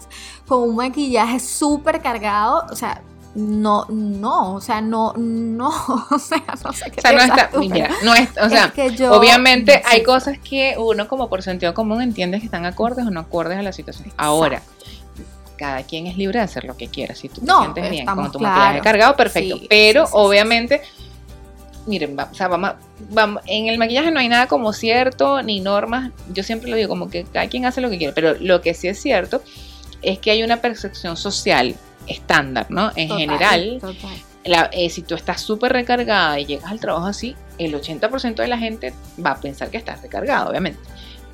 con 0.48 0.68
un 0.68 0.76
maquillaje 0.76 1.40
súper 1.40 2.02
cargado, 2.02 2.66
o 2.70 2.76
sea, 2.76 3.02
no, 3.36 3.86
no, 3.90 4.56
o 4.56 4.62
sea, 4.62 4.82
no, 4.82 5.14
no, 5.18 5.70
o 6.12 6.20
sea, 6.20 6.44
no 6.64 6.74
sé 6.74 6.92
qué. 6.92 7.00
O 7.00 7.02
sea, 7.02 7.12
no 7.14 7.22
está, 7.22 7.50
mira, 7.58 7.90
no 8.04 8.14
es, 8.14 8.30
o 8.40 8.50
sea, 8.50 8.72
obviamente 9.12 9.82
hay 9.86 10.04
cosas 10.04 10.38
que 10.38 10.76
uno 10.78 11.08
como 11.08 11.30
por 11.30 11.42
sentido 11.42 11.74
común 11.74 12.02
entiende 12.02 12.40
que 12.40 12.46
están 12.46 12.66
acordes 12.66 13.06
o 13.06 13.10
no 13.10 13.20
acordes 13.20 13.58
a 13.58 13.64
la 13.64 13.72
situación. 13.72 14.12
Ahora, 14.18 14.62
cada 15.58 15.84
quien 15.84 16.08
es 16.08 16.18
libre 16.18 16.40
de 16.40 16.46
hacer 16.46 16.64
lo 16.66 16.78
que 16.78 16.88
quiera. 16.88 17.16
Si 17.16 17.30
tú 17.30 17.42
te 17.42 17.52
sientes 17.52 17.90
bien 17.90 18.06
con 18.06 18.32
tu 18.32 18.40
maquillaje 18.40 18.82
cargado, 18.82 19.16
perfecto. 19.16 19.60
pero 19.68 20.06
obviamente, 20.12 20.82
miren, 21.88 22.20
o 22.20 22.34
sea, 22.36 22.48
vamos, 22.48 22.74
vamos, 23.10 23.42
en 23.48 23.68
el 23.68 23.80
maquillaje 23.80 24.12
no 24.12 24.20
hay 24.20 24.30
nada 24.30 24.48
como 24.48 24.74
cierto 24.74 25.42
ni 25.42 25.60
normas. 25.60 26.12
Yo 26.32 26.44
siempre 26.44 26.70
lo 26.70 26.76
digo 26.76 26.90
como 26.90 27.10
que 27.10 27.24
cada 27.24 27.48
quien 27.48 27.66
hace 27.66 27.82
lo 27.82 27.90
que 27.90 27.98
quiere, 27.98 28.14
pero 28.14 28.36
lo 28.40 28.62
que 28.62 28.76
sí 28.76 28.88
es 28.88 29.02
cierto 29.02 29.42
es 30.04 30.20
que 30.20 30.30
hay 30.30 30.44
una 30.44 30.58
percepción 30.58 31.18
social 31.18 31.76
estándar, 32.08 32.68
¿no? 32.70 32.92
En 32.96 33.10
general, 33.10 33.80
eh, 34.44 34.90
si 34.90 35.02
tú 35.04 35.16
estás 35.16 35.42
súper 35.42 35.74
recargada 35.74 36.40
y 36.40 36.46
llegas 36.46 36.72
al 36.72 36.80
trabajo 36.80 37.06
así, 37.06 37.36
el 37.58 37.74
80% 37.74 38.36
de 38.36 38.48
la 38.48 38.58
gente 38.58 38.94
va 39.24 39.32
a 39.32 39.40
pensar 39.40 39.70
que 39.70 39.78
estás 39.78 40.02
recargado, 40.02 40.50
obviamente. 40.50 40.80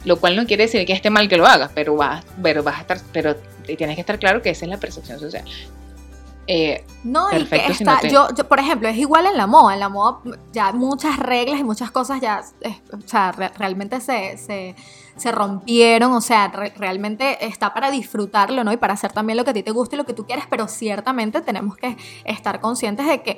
Lo 0.05 0.19
cual 0.19 0.35
no 0.35 0.45
quiere 0.45 0.63
decir 0.63 0.85
que 0.85 0.93
esté 0.93 1.09
mal 1.09 1.27
que 1.27 1.37
lo 1.37 1.45
hagas, 1.45 1.71
pero 1.73 1.95
vas, 1.95 2.23
pero 2.41 2.63
vas 2.63 2.77
a 2.77 2.81
estar, 2.81 2.99
pero 3.11 3.35
tienes 3.65 3.95
que 3.95 4.01
estar 4.01 4.17
claro 4.17 4.41
que 4.41 4.49
esa 4.49 4.65
es 4.65 4.69
la 4.69 4.77
percepción 4.77 5.19
social. 5.19 5.43
Eh, 6.51 6.83
no, 7.03 7.27
y 7.31 7.45
que 7.45 7.57
está, 7.67 8.01
yo, 8.07 8.27
por 8.47 8.59
ejemplo, 8.59 8.87
es 8.87 8.97
igual 8.97 9.27
en 9.27 9.37
la 9.37 9.45
moda. 9.45 9.75
En 9.75 9.79
la 9.79 9.89
moda 9.89 10.19
ya 10.51 10.71
muchas 10.71 11.19
reglas 11.19 11.59
y 11.59 11.63
muchas 11.63 11.91
cosas 11.91 12.21
ya, 12.21 12.41
o 12.91 13.07
sea, 13.07 13.31
realmente 13.31 14.01
se, 14.01 14.35
se 14.37 14.75
se 15.19 15.31
rompieron, 15.31 16.11
o 16.13 16.21
sea, 16.21 16.47
realmente 16.47 17.45
está 17.45 17.73
para 17.73 17.91
disfrutarlo, 17.91 18.63
¿no? 18.63 18.71
Y 18.71 18.77
para 18.77 18.93
hacer 18.93 19.11
también 19.11 19.37
lo 19.37 19.43
que 19.43 19.51
a 19.51 19.53
ti 19.53 19.63
te 19.63 19.71
gusta 19.71 19.95
y 19.95 19.97
lo 19.97 20.05
que 20.05 20.13
tú 20.13 20.25
quieres, 20.25 20.45
pero 20.49 20.67
ciertamente 20.67 21.41
tenemos 21.41 21.75
que 21.77 21.97
estar 22.25 22.59
conscientes 22.59 23.05
de 23.05 23.21
que 23.21 23.37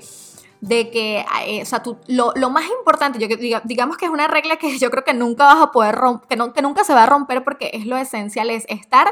de 0.62 0.92
que, 0.92 1.26
eh, 1.48 1.64
o 1.64 1.66
sea, 1.66 1.82
tú, 1.82 1.98
lo, 2.08 2.34
más 2.52 2.66
importante, 2.78 3.18
yo 3.18 3.28
digamos 3.64 3.98
que 3.98 4.06
es 4.06 4.12
una 4.12 4.28
regla 4.28 4.58
que 4.58 4.78
yo 4.78 4.92
creo 4.92 5.04
que 5.04 5.16
nunca 5.16 5.46
vas 5.46 5.60
a 5.60 5.72
poder 5.72 5.96
romper, 5.96 6.28
que, 6.28 6.54
que 6.54 6.62
nunca 6.62 6.84
se 6.84 6.94
va 6.94 7.04
a 7.04 7.06
romper 7.08 7.44
porque 7.44 7.72
es 7.74 7.88
lo 7.88 7.98
esencial, 7.98 8.52
es 8.52 8.66
estar, 8.70 9.12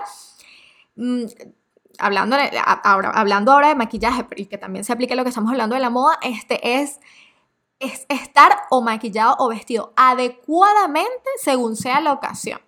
mm, 0.95 1.23
hablando, 1.97 2.37
ahora, 2.83 3.09
hablando 3.09 3.51
ahora 3.51 3.69
de 3.69 3.75
maquillaje, 3.75 4.27
y 4.35 4.45
que 4.45 4.59
también 4.59 4.85
se 4.85 4.93
aplique 4.93 5.15
lo 5.15 5.23
que 5.23 5.29
estamos 5.29 5.51
hablando 5.51 5.73
de 5.73 5.81
la 5.81 5.89
moda, 5.89 6.19
este 6.21 6.81
es 6.81 6.99
es 7.79 8.05
estar 8.09 8.51
o 8.69 8.81
maquillado 8.81 9.35
o 9.39 9.49
vestido 9.49 9.93
adecuadamente 9.95 11.29
según 11.41 11.75
sea 11.75 12.01
la 12.01 12.13
ocasión. 12.13 12.59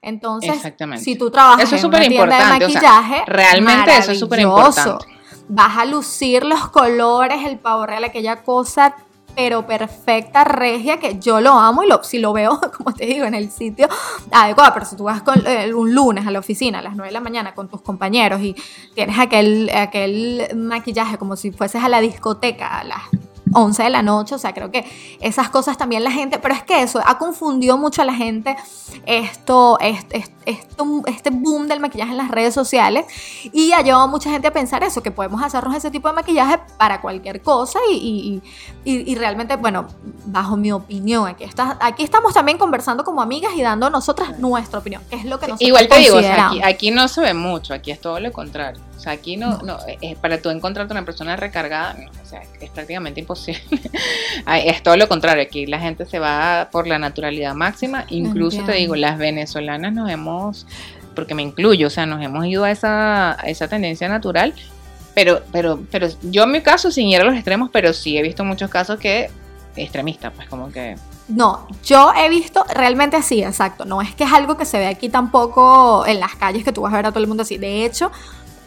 Entonces, 0.00 0.60
si 0.98 1.16
tú 1.16 1.30
trabajas 1.30 1.72
en 1.72 1.86
una 1.86 2.00
tienda 2.00 2.38
de 2.38 2.58
maquillaje, 2.58 3.22
realmente 3.26 3.96
eso 3.96 4.12
es 4.12 4.18
súper 4.18 4.40
importante. 4.40 5.06
Vas 5.48 5.76
a 5.76 5.84
lucir 5.84 6.44
los 6.44 6.68
colores, 6.70 7.44
el 7.44 7.58
pavo 7.58 7.86
real, 7.86 8.04
aquella 8.04 8.42
cosa 8.42 8.96
pero 9.34 9.66
perfecta, 9.66 10.44
regia, 10.44 10.98
que 10.98 11.18
yo 11.18 11.40
lo 11.40 11.52
amo 11.52 11.82
y 11.82 11.88
lo, 11.88 12.02
si 12.04 12.18
lo 12.18 12.32
veo, 12.32 12.60
como 12.76 12.94
te 12.94 13.06
digo, 13.06 13.24
en 13.24 13.34
el 13.34 13.50
sitio 13.50 13.88
adecuado, 14.30 14.72
pero 14.74 14.86
si 14.86 14.96
tú 14.96 15.04
vas 15.04 15.22
con, 15.22 15.42
eh, 15.46 15.72
un 15.72 15.94
lunes 15.94 16.26
a 16.26 16.30
la 16.30 16.38
oficina 16.38 16.80
a 16.80 16.82
las 16.82 16.94
9 16.94 17.08
de 17.08 17.12
la 17.12 17.20
mañana 17.20 17.54
con 17.54 17.68
tus 17.68 17.80
compañeros 17.80 18.42
y 18.42 18.54
tienes 18.94 19.18
aquel, 19.18 19.70
aquel 19.74 20.48
maquillaje 20.54 21.16
como 21.18 21.36
si 21.36 21.50
fueses 21.50 21.82
a 21.82 21.88
la 21.88 22.00
discoteca 22.00 22.78
a 22.78 22.84
las 22.84 23.02
11 23.54 23.82
de 23.82 23.90
la 23.90 24.02
noche, 24.02 24.34
o 24.34 24.38
sea, 24.38 24.52
creo 24.52 24.70
que 24.70 24.84
esas 25.20 25.50
cosas 25.50 25.76
también 25.76 26.04
la 26.04 26.10
gente, 26.10 26.38
pero 26.38 26.54
es 26.54 26.62
que 26.62 26.82
eso 26.82 27.00
ha 27.04 27.18
confundido 27.18 27.76
mucho 27.76 28.02
a 28.02 28.04
la 28.04 28.14
gente 28.14 28.56
esto, 29.06 29.78
este, 29.80 30.24
esto, 30.46 31.02
este 31.06 31.30
boom 31.30 31.68
del 31.68 31.80
maquillaje 31.80 32.12
en 32.12 32.18
las 32.18 32.30
redes 32.30 32.54
sociales 32.54 33.06
y 33.52 33.72
ha 33.72 33.82
llevado 33.82 34.04
a 34.04 34.06
mucha 34.06 34.30
gente 34.30 34.48
a 34.48 34.52
pensar 34.52 34.82
eso, 34.84 35.02
que 35.02 35.10
podemos 35.10 35.42
hacernos 35.42 35.74
ese 35.74 35.90
tipo 35.90 36.08
de 36.08 36.14
maquillaje 36.14 36.58
para 36.76 37.00
cualquier 37.00 37.42
cosa 37.42 37.78
y, 37.90 38.42
y, 38.84 39.14
realmente, 39.14 39.56
bueno, 39.56 39.86
bajo 40.26 40.56
mi 40.56 40.72
opinión, 40.72 41.28
aquí, 41.28 41.44
está, 41.44 41.78
aquí 41.80 42.02
estamos 42.02 42.34
también 42.34 42.58
conversando 42.58 43.04
como 43.04 43.22
amigas 43.22 43.52
y 43.56 43.62
dando 43.62 43.90
nosotras 43.90 44.38
nuestra 44.38 44.78
opinión, 44.78 45.02
que 45.08 45.16
es 45.16 45.24
lo 45.24 45.38
que 45.38 45.46
nosotros 45.46 45.68
Igual 45.68 45.88
te 45.88 45.98
digo, 45.98 46.18
aquí, 46.18 46.60
aquí 46.62 46.90
no 46.90 47.08
se 47.08 47.20
ve 47.20 47.34
mucho, 47.34 47.74
aquí 47.74 47.90
es 47.90 48.00
todo 48.00 48.18
lo 48.18 48.32
contrario. 48.32 48.91
O 49.02 49.04
sea, 49.04 49.14
aquí 49.14 49.36
no, 49.36 49.58
no, 49.62 49.78
es 50.00 50.16
para 50.16 50.40
tú 50.40 50.48
encontrarte 50.50 50.92
una 50.92 51.04
persona 51.04 51.34
recargada, 51.34 51.96
o 52.22 52.24
sea, 52.24 52.40
es 52.60 52.70
prácticamente 52.70 53.18
imposible. 53.18 53.60
es 54.64 54.80
todo 54.80 54.96
lo 54.96 55.08
contrario, 55.08 55.42
aquí 55.42 55.66
la 55.66 55.80
gente 55.80 56.06
se 56.06 56.20
va 56.20 56.68
por 56.70 56.86
la 56.86 57.00
naturalidad 57.00 57.52
máxima, 57.52 58.04
incluso 58.10 58.62
te 58.62 58.74
digo, 58.74 58.94
las 58.94 59.18
venezolanas 59.18 59.92
nos 59.92 60.08
hemos, 60.08 60.68
porque 61.16 61.34
me 61.34 61.42
incluyo, 61.42 61.88
o 61.88 61.90
sea, 61.90 62.06
nos 62.06 62.22
hemos 62.22 62.46
ido 62.46 62.62
a 62.62 62.70
esa, 62.70 63.32
a 63.32 63.48
esa 63.48 63.66
tendencia 63.66 64.08
natural, 64.08 64.54
pero, 65.16 65.42
pero, 65.50 65.82
pero 65.90 66.06
yo 66.22 66.44
en 66.44 66.52
mi 66.52 66.60
caso 66.60 66.92
sin 66.92 67.08
ir 67.08 67.22
a 67.22 67.24
los 67.24 67.34
extremos, 67.34 67.70
pero 67.72 67.92
sí 67.92 68.16
he 68.16 68.22
visto 68.22 68.44
muchos 68.44 68.70
casos 68.70 69.00
que 69.00 69.30
extremistas, 69.74 70.32
pues 70.36 70.48
como 70.48 70.70
que... 70.70 70.94
No, 71.26 71.66
yo 71.84 72.12
he 72.16 72.28
visto 72.28 72.64
realmente 72.72 73.16
así, 73.16 73.42
exacto. 73.42 73.84
No 73.84 74.00
es 74.00 74.14
que 74.14 74.22
es 74.24 74.32
algo 74.32 74.56
que 74.56 74.64
se 74.64 74.78
ve 74.78 74.86
aquí 74.86 75.08
tampoco 75.08 76.04
en 76.06 76.20
las 76.20 76.36
calles 76.36 76.62
que 76.62 76.72
tú 76.72 76.82
vas 76.82 76.92
a 76.92 76.96
ver 76.96 77.06
a 77.06 77.10
todo 77.10 77.20
el 77.20 77.26
mundo 77.26 77.42
así. 77.42 77.58
De 77.58 77.84
hecho, 77.84 78.12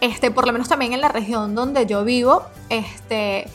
este, 0.01 0.31
por 0.31 0.45
lo 0.45 0.53
menos 0.53 0.67
también 0.67 0.93
en 0.93 1.01
la 1.01 1.09
región 1.09 1.55
donde 1.55 1.85
yo 1.85 2.03
vivo, 2.03 2.43
este, 2.69 3.47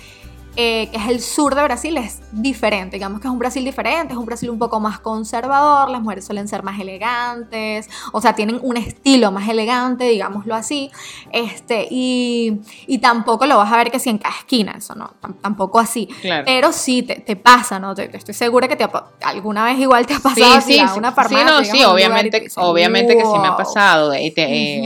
eh, 0.62 0.90
que 0.90 0.98
es 0.98 1.08
el 1.08 1.20
sur 1.22 1.54
de 1.54 1.62
Brasil, 1.62 1.96
es 1.96 2.20
diferente. 2.32 2.96
Digamos 2.96 3.22
que 3.22 3.28
es 3.28 3.32
un 3.32 3.38
Brasil 3.38 3.64
diferente, 3.64 4.12
es 4.12 4.18
un 4.18 4.26
Brasil 4.26 4.50
un 4.50 4.58
poco 4.58 4.78
más 4.78 5.00
conservador, 5.00 5.88
las 5.88 6.02
mujeres 6.02 6.26
suelen 6.26 6.48
ser 6.48 6.62
más 6.62 6.78
elegantes, 6.78 7.88
o 8.12 8.20
sea, 8.20 8.34
tienen 8.34 8.58
un 8.60 8.76
estilo 8.76 9.32
más 9.32 9.48
elegante, 9.48 10.04
digámoslo 10.04 10.54
así. 10.54 10.90
Este, 11.32 11.88
y, 11.90 12.60
y 12.86 12.98
tampoco 12.98 13.46
lo 13.46 13.56
vas 13.56 13.72
a 13.72 13.78
ver 13.78 13.90
que 13.90 13.98
si 13.98 14.10
en 14.10 14.18
cada 14.18 14.36
esquina, 14.36 14.74
eso 14.76 14.94
no, 14.94 15.14
tampoco 15.40 15.78
así. 15.78 16.10
Pero 16.44 16.72
sí 16.72 17.04
te, 17.04 17.14
te 17.14 17.36
pasa, 17.36 17.78
¿no? 17.78 17.94
Te, 17.94 18.14
estoy 18.14 18.34
segura 18.34 18.68
que 18.68 18.76
te 18.76 18.86
alguna 19.22 19.64
vez 19.64 19.78
igual 19.78 20.06
te 20.06 20.12
ha 20.12 20.18
pasado 20.20 20.60
sí, 20.60 20.74
sí, 20.74 20.78
a 20.78 20.92
una 20.92 21.12
farmacia. 21.12 21.48
Sí, 21.48 21.54
no, 21.54 21.64
sí, 21.64 21.84
obviamente, 21.84 22.48
obviamente 22.56 23.16
que 23.16 23.24
sí 23.24 23.38
me 23.40 23.48
ha 23.48 23.56
pasado. 23.56 24.12
Eh, 24.12 24.30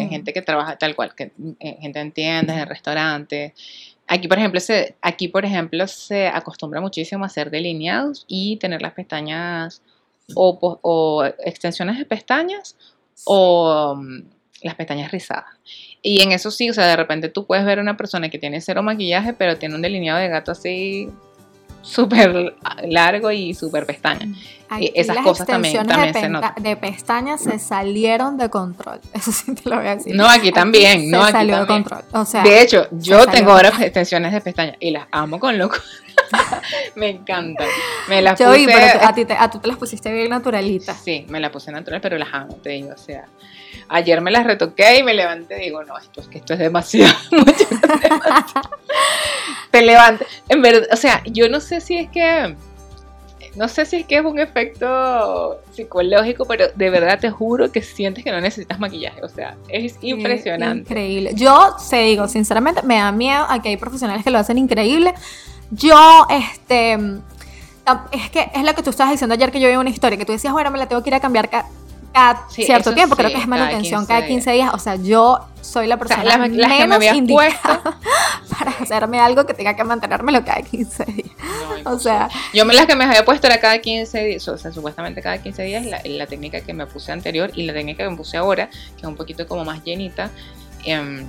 gente 0.08 0.32
que 0.32 0.40
trabaja 0.40 0.76
tal 0.76 0.94
cual, 0.94 1.16
que, 1.16 1.32
eh, 1.58 1.78
gente 1.80 1.98
en 1.98 2.12
tiendas, 2.12 2.58
en 2.58 2.68
restaurantes 2.68 3.54
Aquí, 4.06 4.28
por 4.28 4.38
ejemplo, 4.38 4.60
se, 4.60 4.96
aquí, 5.00 5.28
por 5.28 5.44
ejemplo, 5.44 5.86
se 5.86 6.28
acostumbra 6.28 6.80
muchísimo 6.80 7.24
a 7.24 7.26
hacer 7.26 7.50
delineados 7.50 8.24
y 8.28 8.56
tener 8.58 8.82
las 8.82 8.92
pestañas 8.92 9.82
o, 10.34 11.24
extensiones 11.44 11.98
de 11.98 12.04
pestañas 12.04 12.76
o 13.24 13.94
mm, 13.96 14.22
las 14.62 14.74
pestañas 14.74 15.10
rizadas. 15.10 15.46
Y 16.02 16.20
en 16.20 16.32
eso 16.32 16.50
sí, 16.50 16.68
o 16.68 16.74
sea, 16.74 16.86
de 16.86 16.96
repente 16.96 17.28
tú 17.28 17.46
puedes 17.46 17.64
ver 17.64 17.78
una 17.78 17.96
persona 17.96 18.28
que 18.28 18.38
tiene 18.38 18.60
cero 18.60 18.82
maquillaje, 18.82 19.32
pero 19.32 19.56
tiene 19.56 19.74
un 19.74 19.82
delineado 19.82 20.18
de 20.20 20.28
gato 20.28 20.52
así 20.52 21.08
súper 21.84 22.56
largo 22.84 23.30
y 23.30 23.54
súper 23.54 23.86
pestaña. 23.86 24.26
y 24.80 24.90
esas 24.94 25.18
cosas 25.18 25.46
también, 25.46 25.86
también 25.86 26.14
se 26.14 26.28
notan. 26.28 26.54
De 26.60 26.76
pestañas 26.76 27.42
se 27.42 27.58
salieron 27.58 28.36
de 28.36 28.48
control. 28.48 29.00
Eso 29.12 29.30
sí 29.30 29.54
te 29.54 29.68
lo 29.68 29.76
voy 29.76 29.86
a 29.86 29.96
decir. 29.96 30.16
No, 30.16 30.26
aquí 30.26 30.50
también. 30.50 31.10
no, 31.10 31.22
aquí 31.22 31.32
salió 31.32 31.60
de 31.60 31.66
control. 31.66 32.04
O 32.12 32.24
sea, 32.24 32.42
de 32.42 32.62
hecho, 32.62 32.88
yo 32.92 33.26
tengo 33.26 33.52
ahora 33.52 33.68
extensiones 33.68 34.32
de 34.32 34.40
pestañas 34.40 34.76
y 34.80 34.90
las 34.90 35.06
amo 35.10 35.38
con 35.38 35.58
loco. 35.58 35.76
me 36.96 37.10
encantan. 37.10 37.68
Me 38.08 38.22
las 38.22 38.38
yo 38.38 38.46
puse, 38.50 38.64
pero 38.66 39.06
a, 39.06 39.14
ti 39.14 39.24
te, 39.24 39.34
a 39.34 39.50
tú 39.50 39.58
te 39.58 39.68
las 39.68 39.76
pusiste 39.76 40.12
bien 40.12 40.30
naturalitas. 40.30 40.96
Sí, 41.04 41.26
me 41.28 41.38
las 41.38 41.50
puse 41.50 41.70
natural, 41.70 42.00
pero 42.00 42.16
las 42.18 42.32
amo, 42.32 42.56
te 42.56 42.70
digo. 42.70 42.90
O 42.94 42.98
sea, 42.98 43.26
ayer 43.88 44.20
me 44.20 44.30
las 44.30 44.44
retoqué 44.44 44.98
y 44.98 45.02
me 45.02 45.14
levanté 45.14 45.62
y 45.62 45.66
digo, 45.66 45.82
no, 45.84 45.96
esto 45.98 46.20
es 46.20 46.28
que 46.28 46.38
esto 46.38 46.54
es 46.54 46.58
demasiado. 46.58 47.14
te 49.70 49.82
levantas. 49.82 50.28
En 50.48 50.62
verdad, 50.62 50.88
o 50.92 50.96
sea, 50.96 51.22
yo 51.24 51.48
no 51.48 51.60
sé 51.60 51.80
si 51.80 51.96
es 51.96 52.08
que 52.10 52.54
no 53.56 53.68
sé 53.68 53.86
si 53.86 53.96
es 53.96 54.06
que 54.06 54.16
es 54.16 54.24
un 54.24 54.38
efecto 54.38 55.60
psicológico, 55.72 56.44
pero 56.44 56.66
de 56.74 56.90
verdad 56.90 57.20
te 57.20 57.30
juro 57.30 57.70
que 57.70 57.82
sientes 57.82 58.24
que 58.24 58.32
no 58.32 58.40
necesitas 58.40 58.80
maquillaje. 58.80 59.22
O 59.22 59.28
sea, 59.28 59.56
es 59.68 59.96
impresionante. 60.02 60.92
Increíble. 60.92 61.32
Yo 61.34 61.76
se 61.78 61.98
digo, 61.98 62.26
sinceramente, 62.26 62.82
me 62.82 62.96
da 62.96 63.12
miedo 63.12 63.46
a 63.48 63.62
que 63.62 63.68
hay 63.68 63.76
profesionales 63.76 64.24
que 64.24 64.30
lo 64.30 64.38
hacen 64.38 64.58
increíble. 64.58 65.14
Yo, 65.70 66.26
este, 66.30 66.98
es 68.12 68.30
que 68.30 68.50
es 68.54 68.64
lo 68.64 68.74
que 68.74 68.82
tú 68.82 68.90
estabas 68.90 69.12
diciendo 69.12 69.34
ayer 69.34 69.52
que 69.52 69.60
yo 69.60 69.68
vi 69.68 69.76
una 69.76 69.90
historia, 69.90 70.18
que 70.18 70.24
tú 70.24 70.32
decías, 70.32 70.52
bueno, 70.52 70.70
me 70.70 70.78
la 70.78 70.88
tengo 70.88 71.02
que 71.02 71.10
ir 71.10 71.14
a 71.14 71.20
cambiar 71.20 71.48
cada 72.14 72.48
cierto 72.48 72.94
tiempo, 72.94 73.16
creo 73.16 73.30
que 73.30 73.38
es 73.38 73.48
manutención 73.48 74.06
cada 74.06 74.24
15, 74.24 74.52
días. 74.52 74.72
O 74.72 74.78
sea, 74.78 74.94
yo 74.94 75.40
soy 75.60 75.88
la 75.88 75.98
persona 75.98 76.38
menos 76.38 77.04
indicada 77.12 77.98
para 78.58 78.70
hacerme 78.70 79.18
algo 79.18 79.44
que 79.44 79.52
tenga 79.52 79.74
que 79.74 79.82
mantenérmelo 79.82 80.44
cada 80.44 80.62
15 80.62 81.04
días. 81.06 81.30
o 81.84 81.98
sea, 81.98 82.28
yo 82.52 82.64
me 82.64 82.72
las 82.72 82.86
que 82.86 82.94
me 82.94 83.04
había 83.04 83.24
puesto 83.24 83.48
era 83.48 83.60
cada 83.60 83.78
15 83.78 84.24
días, 84.24 84.48
o 84.48 84.56
sea, 84.56 84.72
supuestamente 84.72 85.20
cada 85.20 85.38
15 85.38 85.62
días 85.64 85.84
la, 85.86 86.00
la 86.04 86.26
técnica 86.26 86.60
que 86.60 86.72
me 86.72 86.86
puse 86.86 87.10
anterior 87.10 87.50
y 87.54 87.64
la 87.64 87.72
técnica 87.72 88.04
que 88.04 88.10
me 88.10 88.16
puse 88.16 88.36
ahora, 88.36 88.68
que 88.68 89.02
es 89.02 89.04
un 89.04 89.16
poquito 89.16 89.46
como 89.48 89.64
más 89.64 89.82
llenita, 89.82 90.30
eh, 90.84 91.24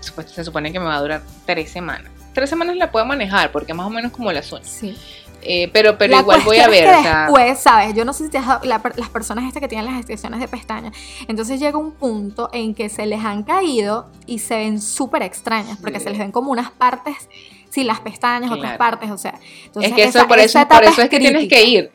se 0.00 0.44
supone 0.44 0.72
que 0.72 0.80
me 0.80 0.86
va 0.86 0.96
a 0.96 1.00
durar 1.00 1.22
tres 1.46 1.70
semanas. 1.70 2.10
Tres 2.32 2.50
semanas 2.50 2.76
la 2.76 2.90
puedo 2.90 3.06
manejar 3.06 3.52
porque 3.52 3.74
más 3.74 3.86
o 3.86 3.90
menos 3.90 4.12
como 4.12 4.32
las 4.32 4.50
uñas. 4.52 4.68
Sí. 4.68 4.96
Eh, 5.42 5.70
pero 5.72 5.96
pero 5.96 6.18
igual 6.18 6.40
voy 6.44 6.58
a 6.58 6.68
ver. 6.68 6.86
Es 6.86 6.96
que 7.02 7.08
después, 7.08 7.58
¿sabes? 7.60 7.94
Yo 7.94 8.04
no 8.04 8.12
sé 8.12 8.28
si 8.28 8.38
las 8.64 9.08
personas 9.10 9.44
estas 9.44 9.60
que 9.60 9.68
tienen 9.68 9.86
las 9.86 9.96
extensiones 9.96 10.40
de 10.40 10.48
pestañas, 10.48 10.96
entonces 11.28 11.60
llega 11.60 11.78
un 11.78 11.92
punto 11.92 12.50
en 12.52 12.74
que 12.74 12.88
se 12.88 13.06
les 13.06 13.24
han 13.24 13.42
caído 13.42 14.06
y 14.26 14.40
se 14.40 14.56
ven 14.56 14.80
súper 14.80 15.22
extrañas, 15.22 15.78
porque 15.80 16.00
se 16.00 16.10
les 16.10 16.18
ven 16.18 16.32
como 16.32 16.50
unas 16.50 16.70
partes, 16.70 17.28
sí, 17.70 17.84
las 17.84 18.00
pestañas, 18.00 18.50
otras 18.50 18.76
partes, 18.76 19.10
o 19.10 19.18
sea. 19.18 19.38
es 19.80 19.92
que 19.92 20.04
eso, 20.04 20.26
por 20.26 20.38
eso, 20.38 20.66
por 20.68 20.84
eso 20.84 21.02
es 21.02 21.08
que 21.08 21.18
tienes 21.18 21.48
que 21.48 21.64
ir. 21.64 21.92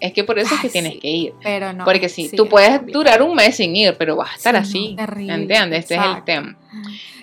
Es 0.00 0.12
que 0.12 0.24
por 0.24 0.38
eso 0.38 0.54
es 0.54 0.60
que 0.60 0.68
tienes 0.68 0.98
que 0.98 1.08
ir. 1.08 1.32
Pero 1.42 1.72
no. 1.72 1.84
Porque 1.84 2.08
sí, 2.08 2.30
tú 2.36 2.48
puedes 2.48 2.84
durar 2.86 3.22
un 3.22 3.34
mes 3.34 3.56
sin 3.56 3.74
ir, 3.74 3.94
pero 3.98 4.16
vas 4.16 4.32
a 4.32 4.36
estar 4.36 4.56
así. 4.56 4.96
¿Entiendes? 4.98 5.80
Este 5.80 5.94
es 5.94 6.02
el 6.02 6.24
tema. 6.24 6.56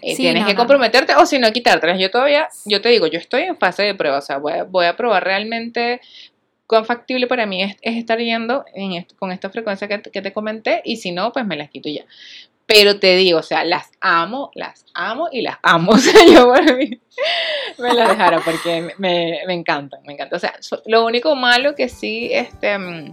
Eh, 0.01 0.15
tienes 0.15 0.45
que 0.45 0.55
comprometerte 0.55 1.15
o 1.15 1.25
si 1.25 1.39
no 1.39 1.51
quitártelas. 1.51 1.99
Yo 1.99 2.12
todavía, 2.12 2.49
yo 2.65 2.81
te 2.81 2.89
digo, 2.89 3.07
yo 3.07 3.19
estoy 3.19 3.43
en 3.43 3.57
fase 3.57 3.83
de 3.83 3.95
prueba, 3.95 4.17
o 4.17 4.21
sea, 4.21 4.38
voy 4.38 4.86
a, 4.86 4.97
probar 4.97 5.23
realmente 5.23 6.01
cuán 6.67 6.86
factible 6.86 7.27
para 7.27 7.45
mí 7.45 7.63
es, 7.63 7.77
estar 7.81 8.19
yendo 8.19 8.65
en 8.73 9.05
con 9.17 9.31
esta 9.31 9.49
frecuencia 9.49 9.88
que, 9.88 10.01
que, 10.01 10.21
te 10.21 10.33
comenté 10.33 10.81
y 10.83 10.97
si 10.97 11.12
no, 11.12 11.31
pues 11.31 11.45
me 11.45 11.55
las 11.55 11.69
quito 11.69 11.89
ya. 11.89 12.03
Pero 12.65 12.99
te 12.99 13.15
digo, 13.15 13.39
o 13.39 13.43
sea, 13.43 13.65
las 13.65 13.91
amo, 13.99 14.52
las 14.56 14.86
amo 14.93 15.28
y 15.32 15.41
las 15.41 15.58
amo. 15.62 15.91
O 15.93 15.97
sea, 15.97 16.26
yo 16.26 16.45
por 16.45 16.78
mí 16.78 16.99
me 17.78 17.93
las 17.93 18.10
dejaron 18.10 18.41
porque 18.43 18.93
me, 18.97 19.39
me 19.45 19.54
encantan, 19.54 20.02
me 20.06 20.13
encanta. 20.13 20.36
O 20.36 20.39
sea, 20.39 20.54
lo 20.86 21.06
único 21.06 21.36
malo 21.36 21.76
que 21.76 21.89
sí 21.89 22.30
este, 22.32 22.78
mm, 22.78 23.12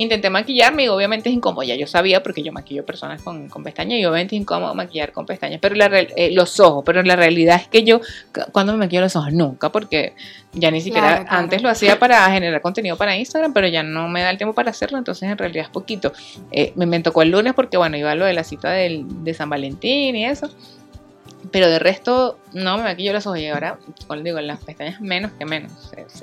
intenté 0.00 0.30
maquillarme 0.30 0.84
y 0.84 0.88
obviamente 0.88 1.28
es 1.28 1.34
incómodo. 1.34 1.62
Ya 1.62 1.74
yo 1.74 1.86
sabía 1.86 2.22
porque 2.22 2.42
yo 2.42 2.52
maquillo 2.52 2.84
personas 2.84 3.22
con, 3.22 3.48
con 3.48 3.62
pestañas 3.62 3.98
y 3.98 4.04
obviamente 4.06 4.34
es 4.34 4.42
incómodo 4.42 4.74
maquillar 4.74 5.12
con 5.12 5.26
pestañas. 5.26 5.60
Pero 5.60 5.74
la, 5.74 5.86
eh, 5.86 6.30
los 6.32 6.58
ojos, 6.58 6.82
pero 6.84 7.02
la 7.02 7.16
realidad 7.16 7.56
es 7.56 7.68
que 7.68 7.84
yo, 7.84 8.00
cuando 8.52 8.72
me 8.72 8.78
maquillo 8.78 9.02
los 9.02 9.14
ojos, 9.16 9.32
nunca, 9.32 9.70
porque 9.70 10.14
ya 10.52 10.70
ni 10.70 10.80
siquiera 10.80 11.26
antes 11.28 11.62
lo 11.62 11.68
hacía 11.68 11.98
para 11.98 12.24
generar 12.32 12.60
contenido 12.62 12.96
para 12.96 13.16
Instagram, 13.16 13.52
pero 13.52 13.68
ya 13.68 13.82
no 13.82 14.08
me 14.08 14.22
da 14.22 14.30
el 14.30 14.38
tiempo 14.38 14.54
para 14.54 14.70
hacerlo, 14.70 14.98
entonces 14.98 15.28
en 15.28 15.36
realidad 15.36 15.66
es 15.66 15.70
poquito. 15.70 16.12
Eh, 16.50 16.72
me, 16.76 16.86
me, 16.86 17.00
tocó 17.00 17.22
el 17.22 17.30
lunes 17.30 17.54
porque, 17.54 17.76
bueno, 17.76 17.96
iba 17.96 18.14
lo 18.14 18.24
de 18.24 18.32
la 18.32 18.44
cita 18.44 18.70
del, 18.70 19.04
de 19.22 19.34
San 19.34 19.50
Valentín 19.50 20.16
y 20.16 20.24
eso. 20.24 20.50
Pero 21.50 21.68
de 21.68 21.78
resto, 21.78 22.38
no 22.52 22.76
me 22.76 22.82
maquillo 22.84 23.12
los 23.12 23.26
ojos 23.26 23.38
y 23.38 23.46
ahora, 23.48 23.78
como 24.06 24.20
digo, 24.20 24.40
las 24.40 24.62
pestañas 24.62 25.00
menos 25.00 25.32
que 25.38 25.44
menos. 25.44 25.72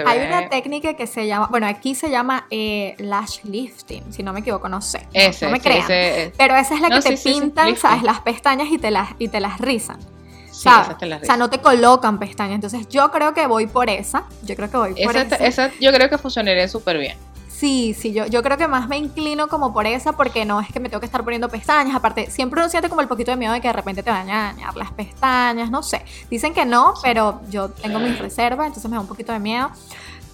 Hay 0.06 0.20
una 0.20 0.50
técnica 0.50 0.96
que 0.96 1.08
se 1.08 1.28
llama, 1.28 1.48
bueno, 1.48 1.68
aquí 1.68 1.96
se 1.96 2.10
llama 2.10 2.46
eh, 2.50 2.96
lash 3.00 3.40
lifting, 3.44 4.14
si 4.14 4.24
no 4.24 4.34
me 4.34 4.42
equivoco, 4.42 4.70
no 4.70 4.82
sé. 4.82 5.08
no, 5.42 5.50
me 5.50 5.60
crean. 5.60 5.88
Pero 6.38 6.56
esa 6.56 6.76
es 6.76 6.82
la 6.82 6.90
que 6.90 7.02
te 7.02 7.18
pintan, 7.18 7.76
¿sabes? 7.76 8.04
Las 8.04 8.22
pestañas 8.22 8.68
y 8.72 8.78
te 8.78 8.92
las, 8.92 9.10
y 9.20 9.28
te 9.28 9.40
las 9.40 9.60
rizan. 9.60 10.00
¿sabes? 10.58 10.96
o 11.22 11.26
sea, 11.26 11.38
no 11.38 11.50
te 11.50 11.60
colocan 11.60 12.20
pestañas. 12.20 12.56
Entonces, 12.56 12.88
yo 12.90 13.12
creo 13.12 13.34
que 13.34 13.46
voy 13.48 13.68
por 13.68 13.90
esa. 13.90 14.24
Yo 14.44 14.56
creo 14.56 14.70
que 14.70 14.78
voy 14.78 15.04
por 15.04 15.16
esa. 15.16 15.36
esa 15.36 15.72
yo 15.80 15.92
creo 15.92 16.10
que 16.10 16.18
funcionaría 16.18 16.68
súper 16.68 16.98
bien. 16.98 17.18
Sí, 17.58 17.96
sí, 18.00 18.13
yo, 18.13 18.28
yo 18.28 18.43
creo 18.43 18.56
que 18.56 18.67
más 18.67 18.88
me 18.88 18.98
inclino 18.98 19.48
como 19.48 19.74
por 19.74 19.88
esa 19.88 20.12
porque 20.12 20.46
no 20.46 20.62
es 20.62 20.67
que 20.67 20.80
me 20.80 20.89
tengo 20.89 21.00
que 21.00 21.08
estar 21.08 21.24
poniendo 21.24 21.50
pestañas. 21.50 21.96
Aparte, 21.96 22.30
siempre 22.30 22.62
uno 22.62 22.70
siente 22.70 22.88
como 22.88 23.02
el 23.02 23.08
poquito 23.08 23.32
de 23.32 23.38
miedo 23.38 23.52
de 23.52 23.62
que 23.62 23.67
de 23.67 23.74
repente 23.74 24.04
te 24.04 24.12
vayan 24.12 24.30
a 24.30 24.43
dañar 24.54 24.78
las 24.78 24.91
pestañas, 24.91 25.72
no 25.72 25.82
sé. 25.82 26.06
Dicen 26.30 26.54
que 26.54 26.65
no, 26.65 26.93
pero 27.02 27.41
yo 27.50 27.70
tengo 27.70 27.98
mis 27.98 28.20
reservas, 28.20 28.67
entonces 28.67 28.88
me 28.91 28.96
da 28.96 29.02
un 29.02 29.08
poquito 29.08 29.34
de 29.34 29.39
miedo. 29.39 29.72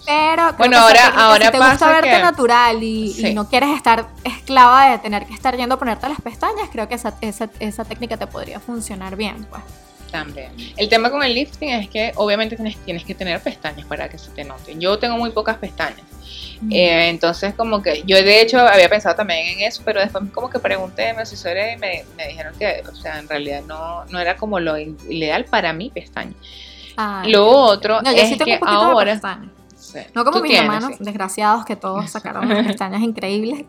Pero 0.04 0.52
bueno, 0.58 0.76
ahora, 0.76 1.06
ahora 1.16 1.46
si 1.46 1.52
te 1.52 1.58
gusta 1.58 1.92
verte 1.92 2.20
natural 2.20 2.82
y, 2.82 3.32
no 3.34 3.48
quieres 3.48 3.70
estar 3.70 4.06
esclava 4.22 4.90
de 4.90 4.98
tener 4.98 5.24
que 5.24 5.32
estar 5.32 5.56
yendo 5.56 5.76
a 5.76 5.78
ponerte 5.78 6.06
las 6.10 6.20
pestañas, 6.20 6.68
creo 6.70 6.88
que 6.88 6.96
esa, 6.96 7.14
esa, 7.22 7.48
esa 7.58 7.86
técnica 7.86 8.18
te 8.18 8.26
podría 8.26 8.60
funcionar 8.60 9.16
bien, 9.16 9.46
pues. 9.48 9.62
También. 10.10 10.52
El 10.76 10.90
tema 10.90 11.10
con 11.10 11.22
el 11.22 11.34
lifting 11.34 11.70
es 11.70 11.88
que 11.88 12.12
obviamente 12.16 12.54
tienes, 12.54 12.76
tienes 12.84 13.02
que 13.02 13.14
tener 13.14 13.40
pestañas 13.40 13.86
para 13.86 14.10
que 14.10 14.18
se 14.18 14.30
te 14.30 14.44
noten. 14.44 14.78
Yo 14.78 14.98
tengo 14.98 15.16
muy 15.16 15.30
pocas 15.30 15.56
pestañas. 15.56 16.13
Eh, 16.70 17.08
entonces, 17.08 17.54
como 17.54 17.82
que 17.82 18.02
yo 18.06 18.16
de 18.16 18.40
hecho 18.40 18.58
había 18.58 18.88
pensado 18.88 19.14
también 19.14 19.46
en 19.46 19.60
eso, 19.60 19.82
pero 19.84 20.00
después 20.00 20.24
como 20.32 20.48
que 20.48 20.58
pregunté 20.58 21.12
me 21.12 21.22
asesoré 21.22 21.72
y 21.72 21.76
me, 21.76 22.04
me 22.16 22.28
dijeron 22.28 22.54
que, 22.58 22.82
o 22.90 22.94
sea, 22.94 23.18
en 23.18 23.28
realidad 23.28 23.62
no, 23.66 24.04
no 24.06 24.18
era 24.18 24.36
como 24.36 24.60
lo 24.60 24.78
ideal 24.78 25.44
para 25.44 25.72
mi 25.72 25.90
pestaña. 25.90 26.34
lo 27.26 27.46
otro 27.46 28.00
es 28.00 28.38
que 28.38 28.58
ahora... 28.62 29.20
No 30.14 30.24
como 30.24 30.40
mis 30.40 30.58
hermanos, 30.58 30.98
desgraciados, 30.98 31.64
que 31.64 31.76
todos 31.76 32.10
sacaron 32.10 32.46
unas 32.46 32.66
pestañas 32.66 33.02
increíbles. 33.02 33.64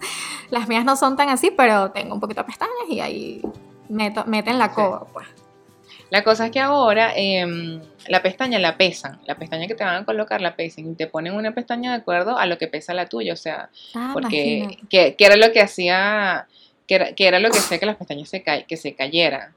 Las 0.50 0.68
mías 0.68 0.86
no 0.86 0.96
son 0.96 1.16
tan 1.16 1.30
así, 1.30 1.52
pero 1.56 1.92
tengo 1.92 2.16
un 2.16 2.20
poquito 2.20 2.42
de 2.42 2.46
pestañas 2.46 2.74
y 2.90 3.00
ahí 3.00 3.42
meto, 3.90 4.24
meten 4.26 4.58
la 4.58 4.72
coba, 4.72 5.06
pues. 5.12 5.28
La 6.10 6.24
cosa 6.24 6.46
es 6.46 6.52
que 6.52 6.60
ahora 6.60 7.14
em, 7.16 7.82
la 8.08 8.22
pestaña 8.22 8.60
la 8.60 8.78
pesan, 8.78 9.20
la 9.26 9.36
pestaña 9.36 9.68
que 9.68 9.76
te 9.76 9.84
van 9.84 10.04
a 10.04 10.06
colocar 10.06 10.42
la 10.42 10.56
pesan 10.56 10.92
y 10.92 10.96
te 10.96 11.08
ponen 11.08 11.34
una 11.34 11.54
pestaña 11.54 11.92
de 11.92 11.98
acuerdo 11.98 12.38
a 12.38 12.46
lo 12.46 12.58
que 12.58 12.68
pesa 12.68 12.94
la 12.94 13.08
tuya, 13.08 13.34
o 13.34 13.38
sea, 13.38 13.70
ah, 13.96 14.12
porque 14.14 14.78
que, 14.90 15.16
era 15.18 15.36
lo 15.36 15.52
que 15.52 15.62
hacía, 15.62 16.48
que 16.88 16.96
era, 16.96 17.14
que 17.14 17.28
era 17.28 17.40
lo 17.40 17.50
que 17.50 17.58
hacía 17.58 17.80
que 17.80 17.86
las 17.86 17.96
pestañas 17.96 18.30
se, 18.30 18.44
que 18.44 18.78
se 18.78 18.94
cayeran. 18.94 19.56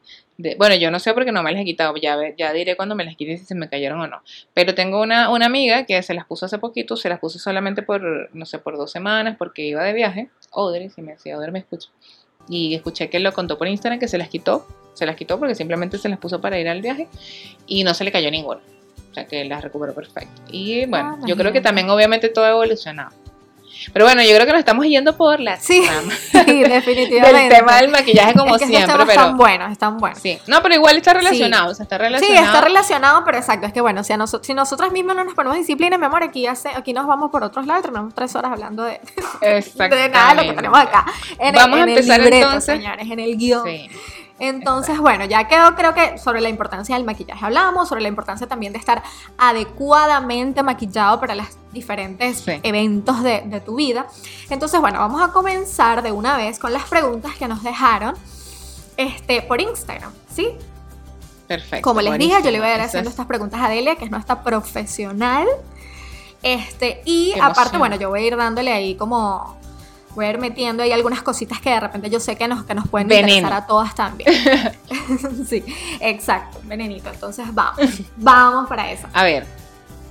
bueno, 0.56 0.74
yo 0.76 0.90
no 0.90 0.98
sé 1.00 1.12
porque 1.12 1.32
no 1.32 1.42
me 1.42 1.52
las 1.52 1.61
he 1.61 1.64
quitado, 1.64 1.94
ya, 1.96 2.16
ya 2.37 2.52
diré 2.52 2.76
cuando 2.76 2.94
me 2.94 3.04
las 3.04 3.16
quite 3.16 3.37
si 3.37 3.44
se 3.44 3.54
me 3.54 3.68
cayeron 3.68 4.00
o 4.00 4.06
no. 4.06 4.22
Pero 4.54 4.74
tengo 4.74 5.02
una, 5.02 5.30
una 5.30 5.46
amiga 5.46 5.84
que 5.84 6.02
se 6.02 6.14
las 6.14 6.26
puso 6.26 6.46
hace 6.46 6.58
poquito, 6.58 6.96
se 6.96 7.11
las 7.11 7.18
puso 7.18 7.38
solamente 7.38 7.82
por, 7.82 8.34
no 8.34 8.46
sé, 8.46 8.58
por 8.58 8.78
dos 8.78 8.90
semanas 8.90 9.37
porque 9.38 9.66
iba 9.66 9.84
de 9.84 9.92
viaje. 9.92 10.30
Audrey, 10.52 10.88
si 10.88 11.02
me 11.02 11.12
decía 11.12 11.34
Audrey 11.34 11.52
me 11.52 11.58
escucha. 11.58 11.90
Y 12.48 12.74
escuché 12.74 13.11
que 13.11 13.20
lo 13.20 13.32
contó 13.32 13.58
por 13.58 13.68
Instagram 13.68 14.00
que 14.00 14.08
se 14.08 14.18
las 14.18 14.28
quitó 14.28 14.66
se 14.98 15.06
las 15.06 15.16
quitó 15.16 15.38
porque 15.38 15.54
simplemente 15.54 15.96
se 15.96 16.08
las 16.08 16.18
puso 16.18 16.40
para 16.40 16.58
ir 16.58 16.68
al 16.68 16.82
viaje 16.82 17.08
y 17.66 17.84
no 17.84 17.94
se 17.94 18.04
le 18.04 18.11
cayó 18.11 18.30
ninguna. 18.30 18.61
O 19.11 19.14
sea 19.14 19.26
que 19.26 19.44
las 19.44 19.62
recuperó 19.62 19.94
perfecto. 19.94 20.42
Y 20.50 20.87
bueno, 20.87 21.18
ah, 21.20 21.24
yo 21.26 21.37
creo 21.37 21.52
que 21.52 21.61
también 21.61 21.88
obviamente 21.88 22.28
todo 22.28 22.44
ha 22.44 22.50
evolucionado. 22.50 23.11
Pero 23.92 24.05
bueno, 24.05 24.22
yo 24.22 24.31
creo 24.35 24.46
que 24.46 24.53
nos 24.53 24.59
estamos 24.61 24.87
yendo 24.87 25.16
por 25.16 25.40
la 25.40 25.59
sí, 25.59 25.83
sí, 25.83 26.64
definitivamente. 26.64 27.38
del 27.38 27.48
tema 27.48 27.77
del 27.77 27.90
maquillaje 27.90 28.35
como 28.35 28.57
es 28.57 28.62
que 28.62 28.68
siempre, 28.68 28.96
pero 28.98 29.11
están 29.11 29.37
buenos, 29.37 29.72
están 29.72 29.98
buenos. 29.98 30.18
Sí, 30.18 30.38
no, 30.46 30.62
pero 30.62 30.74
igual 30.74 30.96
está 30.96 31.14
relacionado, 31.14 31.72
o 31.72 31.74
sea, 31.74 31.85
está 31.85 31.98
relacionado. 31.98 32.40
Sí, 32.40 32.46
está 32.46 32.61
relacionado, 32.61 33.22
pero 33.24 33.38
exacto, 33.38 33.66
es 33.66 33.72
que 33.72 33.81
bueno, 33.81 34.05
si, 34.05 34.12
a 34.12 34.18
si 34.42 34.55
nosotras 34.55 34.92
mismas 34.92 35.16
no 35.16 35.24
nos 35.24 35.35
ponemos 35.35 35.59
disciplina, 35.59 35.98
mi 35.98 36.07
amor, 36.07 36.22
aquí 36.22 36.46
hace, 36.46 36.70
aquí 36.70 36.92
nos 36.92 37.07
vamos 37.07 37.31
por 37.31 37.42
otros 37.44 37.66
lados, 37.66 37.85
tenemos 37.85 38.14
tres 38.14 38.35
horas 38.35 38.53
hablando 38.53 38.85
de, 38.85 39.01
de 39.40 40.09
nada 40.09 40.35
de 40.35 40.42
lo 40.42 40.51
que 40.51 40.57
tenemos 40.57 40.79
acá. 40.79 41.05
En 41.38 41.55
vamos 41.55 41.81
a 41.81 41.83
empezar 41.85 42.20
entonces, 42.20 42.77
señores, 42.77 43.11
en 43.11 43.20
el 43.20 43.37
guion. 43.37 43.64
Sí. 43.64 43.90
Entonces, 44.38 44.98
bueno, 44.98 45.24
ya 45.24 45.48
quedó, 45.48 45.74
creo 45.74 45.94
que 45.94 46.16
sobre 46.18 46.40
la 46.40 46.48
importancia 46.48 46.94
del 46.94 47.05
maquillaje 47.05 47.44
hablamos, 47.44 47.88
sobre 47.88 48.03
la 48.03 48.09
importancia 48.09 48.46
también 48.46 48.72
de 48.72 48.79
estar 48.79 49.03
adecuadamente 49.37 50.62
maquillado 50.62 51.18
para 51.18 51.35
los 51.35 51.46
diferentes 51.72 52.44
eventos 52.62 53.22
de, 53.22 53.62
tu 53.64 53.77
vida. 53.77 54.07
Entonces, 54.48 54.81
bueno, 54.81 55.01
vamos 55.01 55.20
a 55.20 55.33
comenzar 55.33 56.03
de 56.03 56.12
una 56.12 56.37
vez 56.37 56.59
con 56.59 56.72
las 56.72 56.85
preguntas 56.85 57.35
que 57.37 57.48
nos 57.48 57.62
dejaron 57.64 58.14
este, 58.96 59.42
por 59.42 59.61
Instagram, 59.61 60.12
¿sí? 60.33 60.51
Perfecto. 61.48 61.83
Como 61.83 62.01
les 62.01 62.16
dije, 62.18 62.40
yo 62.42 62.51
le 62.51 62.61
voy 62.61 62.68
a 62.68 62.74
ir 62.77 62.81
haciendo 62.81 63.11
estas 63.11 63.27
preguntas 63.27 63.61
a 63.61 63.68
Delia, 63.68 63.96
que 63.96 64.05
es 64.05 64.11
nuestra 64.11 64.44
profesional. 64.44 65.48
Este, 66.42 67.03
y 67.05 67.35
aparte, 67.40 67.79
bueno, 67.79 67.96
yo 67.96 68.11
voy 68.11 68.20
a 68.20 68.27
ir 68.27 68.37
dándole 68.37 68.72
ahí 68.72 68.94
como 68.94 69.58
voy 70.18 70.26
a 70.26 70.31
ir 70.31 70.38
metiendo 70.38 70.83
ahí 70.83 70.90
algunas 70.90 71.22
cositas 71.22 71.61
que 71.61 71.70
de 71.70 71.78
repente 71.78 72.11
yo 72.11 72.18
sé 72.18 72.35
que 72.35 72.48
nos, 72.48 72.64
que 72.64 72.74
nos 72.74 72.88
pueden 72.88 73.09
interesar 73.09 73.52
a 73.52 73.66
todas 73.68 73.94
también. 73.94 74.28
sí, 75.48 75.64
exacto, 76.00 76.59
venenito. 76.64 77.09
Entonces 77.09 77.46
vamos, 77.54 77.78
vamos 78.16 78.68
para 78.68 78.90
eso. 78.90 79.07
A 79.12 79.22
ver. 79.22 79.46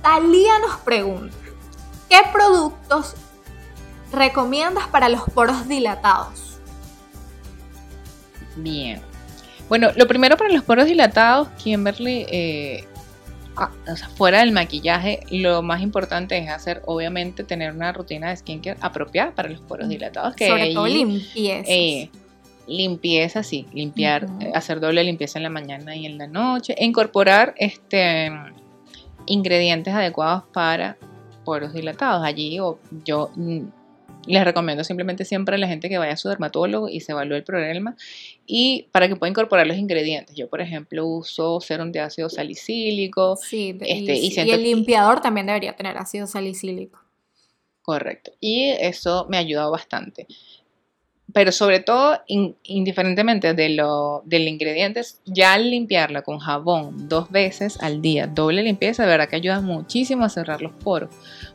Talía 0.00 0.58
nos 0.60 0.78
pregunta, 0.78 1.36
¿qué 2.08 2.20
productos 2.32 3.16
recomiendas 4.10 4.86
para 4.86 5.10
los 5.10 5.24
poros 5.24 5.68
dilatados? 5.68 6.58
Bien. 8.56 9.02
Bueno, 9.68 9.90
lo 9.94 10.06
primero 10.06 10.38
para 10.38 10.54
los 10.54 10.64
poros 10.64 10.86
dilatados, 10.86 11.48
Kimberly, 11.58 12.24
eh, 12.30 12.88
o 13.90 13.96
sea, 13.96 14.08
fuera 14.08 14.40
del 14.40 14.52
maquillaje, 14.52 15.20
lo 15.30 15.62
más 15.62 15.82
importante 15.82 16.36
es 16.38 16.48
hacer, 16.48 16.82
obviamente, 16.86 17.44
tener 17.44 17.72
una 17.72 17.92
rutina 17.92 18.30
de 18.30 18.36
skincare 18.36 18.78
apropiada 18.80 19.32
para 19.32 19.48
los 19.48 19.60
poros 19.60 19.88
dilatados. 19.88 20.34
Que 20.34 20.48
Sobre 20.48 20.72
todo 20.72 20.86
limpieza. 20.86 21.70
Eh, 21.70 22.10
limpieza, 22.66 23.42
sí, 23.42 23.66
limpiar, 23.72 24.26
eh, 24.40 24.52
hacer 24.54 24.80
doble 24.80 25.02
limpieza 25.02 25.38
en 25.38 25.42
la 25.42 25.50
mañana 25.50 25.96
y 25.96 26.06
en 26.06 26.18
la 26.18 26.26
noche, 26.26 26.74
incorporar 26.78 27.54
este 27.56 28.30
ingredientes 29.26 29.92
adecuados 29.92 30.44
para 30.52 30.96
poros 31.44 31.72
dilatados. 31.72 32.24
Allí 32.24 32.54
yo, 32.54 32.78
yo 33.04 33.30
mm, 33.36 33.60
les 34.26 34.44
recomiendo 34.44 34.84
simplemente 34.84 35.24
siempre 35.24 35.56
a 35.56 35.58
la 35.58 35.68
gente 35.68 35.88
que 35.88 35.98
vaya 35.98 36.12
a 36.12 36.16
su 36.16 36.28
dermatólogo 36.28 36.88
y 36.88 37.00
se 37.00 37.12
evalúe 37.12 37.36
el 37.36 37.44
problema 37.44 37.96
y 38.50 38.88
para 38.92 39.08
que 39.08 39.14
pueda 39.14 39.30
incorporar 39.30 39.66
los 39.66 39.76
ingredientes. 39.76 40.34
Yo, 40.34 40.48
por 40.48 40.62
ejemplo, 40.62 41.06
uso 41.06 41.60
serum 41.60 41.92
de 41.92 42.00
ácido 42.00 42.30
salicílico. 42.30 43.36
Sí, 43.36 43.76
este, 43.82 44.16
y, 44.16 44.32
y, 44.34 44.50
el 44.50 44.62
limpiador 44.62 45.20
también 45.20 45.46
debería 45.46 45.76
tener 45.76 45.98
ácido 45.98 46.26
salicílico. 46.26 46.98
Correcto. 47.82 48.32
Y 48.40 48.70
eso 48.80 49.26
me 49.28 49.36
ha 49.36 49.40
ayudado 49.40 49.70
bastante 49.70 50.26
pero 51.32 51.52
sobre 51.52 51.80
todo, 51.80 52.22
indiferentemente 52.26 53.52
de 53.52 53.68
lo, 53.68 54.22
del 54.24 54.48
ingrediente, 54.48 55.02
ya 55.26 55.52
al 55.52 55.70
limpiarla 55.70 56.22
con 56.22 56.38
jabón 56.38 57.08
dos 57.08 57.30
veces 57.30 57.78
al 57.82 58.00
día, 58.00 58.26
doble 58.26 58.62
limpieza, 58.62 59.02
de 59.02 59.10
verdad 59.10 59.28
que 59.28 59.36
ayuda 59.36 59.60
muchísimo 59.60 60.24
a 60.24 60.30
cerrar 60.30 60.62
los 60.62 60.72
poros, 60.72 61.10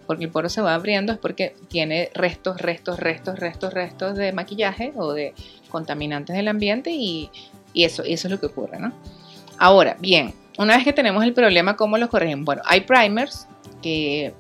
porque 0.06 0.26
el 0.26 0.32
poro 0.32 0.48
se 0.48 0.62
va 0.62 0.76
abriendo 0.76 1.12
es 1.12 1.18
porque 1.18 1.56
tiene 1.70 2.12
restos, 2.14 2.62
restos, 2.62 3.00
restos, 3.00 3.40
restos, 3.40 3.74
restos 3.74 4.16
de 4.16 4.32
maquillaje 4.32 4.94
o 4.96 5.12
de 5.12 5.34
contaminantes 5.74 6.36
del 6.38 6.48
ambiente 6.48 6.92
y, 6.92 7.30
eso, 7.74 8.04
es 8.04 8.24
lo 8.26 8.40
que 8.40 8.46
ocurre, 8.46 8.80
¿no? 8.80 8.94
Ahora, 9.58 9.98
bien, 10.00 10.34
una 10.58 10.78
vez 10.78 10.86
que 10.86 10.94
tenemos 10.94 11.24
el 11.24 11.34
problema, 11.34 11.76
¿cómo 11.76 11.98
lo 11.98 12.08
corregimos? 12.08 12.46
Bueno, 12.46 12.62
hay 12.66 12.82
primers 12.82 13.48
que 13.82 14.34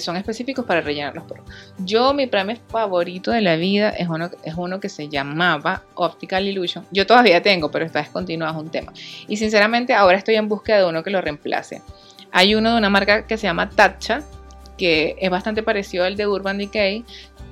son 0.00 0.16
específicos 0.16 0.64
para 0.64 0.80
rellenar 0.80 1.14
los. 1.14 1.24
Yo, 1.78 2.14
mi 2.14 2.26
primer 2.26 2.58
favorito 2.68 3.30
de 3.30 3.42
la 3.42 3.56
vida 3.56 3.90
es 3.90 4.08
uno, 4.08 4.30
es 4.42 4.54
uno 4.56 4.80
que 4.80 4.88
se 4.88 5.08
llamaba 5.08 5.82
Optical 5.94 6.46
Illusion. 6.46 6.86
Yo 6.90 7.06
todavía 7.06 7.42
tengo, 7.42 7.70
pero 7.70 7.84
está 7.84 7.98
descontinuado, 7.98 8.54
es 8.58 8.64
un 8.64 8.70
tema. 8.70 8.92
Y 9.28 9.36
sinceramente 9.36 9.92
ahora 9.92 10.16
estoy 10.16 10.36
en 10.36 10.48
búsqueda 10.48 10.78
de 10.78 10.86
uno 10.86 11.02
que 11.02 11.10
lo 11.10 11.20
reemplace. 11.20 11.82
Hay 12.32 12.54
uno 12.54 12.72
de 12.72 12.78
una 12.78 12.88
marca 12.88 13.26
que 13.26 13.36
se 13.36 13.46
llama 13.48 13.68
Tatcha, 13.68 14.22
que 14.78 15.16
es 15.18 15.28
bastante 15.28 15.62
parecido 15.62 16.04
al 16.04 16.16
de 16.16 16.26
Urban 16.26 16.56
Decay, 16.56 17.04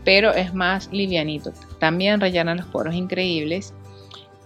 pero 0.09 0.33
es 0.33 0.55
más 0.55 0.89
livianito. 0.91 1.53
También 1.79 2.19
rellena 2.19 2.55
los 2.55 2.65
poros 2.65 2.95
increíbles. 2.95 3.75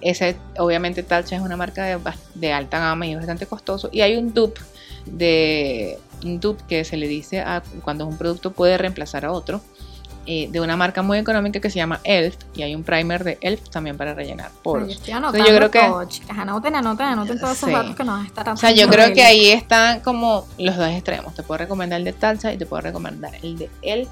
Ese, 0.00 0.34
obviamente 0.58 1.04
Tatcha 1.04 1.36
es 1.36 1.40
una 1.40 1.56
marca 1.56 1.84
de, 1.84 2.00
de 2.34 2.52
alta 2.52 2.80
gama 2.80 3.06
y 3.06 3.12
es 3.12 3.18
bastante 3.18 3.46
costoso. 3.46 3.88
Y 3.92 4.00
hay 4.00 4.16
un 4.16 4.34
dupe 4.34 4.60
de 5.06 6.00
un 6.24 6.40
dupe 6.40 6.64
que 6.68 6.84
se 6.84 6.96
le 6.96 7.06
dice 7.06 7.42
a 7.42 7.62
cuando 7.84 8.08
un 8.08 8.18
producto 8.18 8.50
puede 8.50 8.76
reemplazar 8.76 9.24
a 9.24 9.30
otro. 9.30 9.60
Eh, 10.26 10.48
de 10.50 10.60
una 10.60 10.76
marca 10.76 11.02
muy 11.02 11.18
económica 11.18 11.60
que 11.60 11.70
se 11.70 11.76
llama 11.76 12.00
Elf 12.04 12.36
y 12.54 12.62
hay 12.62 12.76
un 12.76 12.84
primer 12.84 13.24
de 13.24 13.38
Elf 13.40 13.68
también 13.70 13.96
para 13.96 14.14
rellenar 14.14 14.52
poros. 14.62 15.00
yo, 15.04 15.20
yo 15.20 15.30
creo 15.30 15.70
que 15.70 15.80
anoten, 15.80 16.76
anoten, 16.76 17.06
anoten 17.06 17.40
todos 17.40 17.56
esos 17.56 17.70
datos 17.70 17.96
que 17.96 18.04
nos 18.04 18.24
están 18.24 18.48
O 18.48 18.56
sea, 18.56 18.72
yo 18.72 18.88
creo 18.88 19.12
que 19.12 19.22
ahí 19.22 19.50
están 19.50 20.00
como 20.00 20.46
los 20.58 20.76
dos 20.76 20.88
extremos. 20.88 21.34
Te 21.36 21.44
puedo 21.44 21.58
recomendar 21.58 22.00
el 22.00 22.04
de 22.04 22.12
Talsa 22.12 22.52
y 22.52 22.58
te 22.58 22.66
puedo 22.66 22.82
recomendar 22.82 23.32
el 23.42 23.58
de 23.58 23.70
Elf 23.82 24.08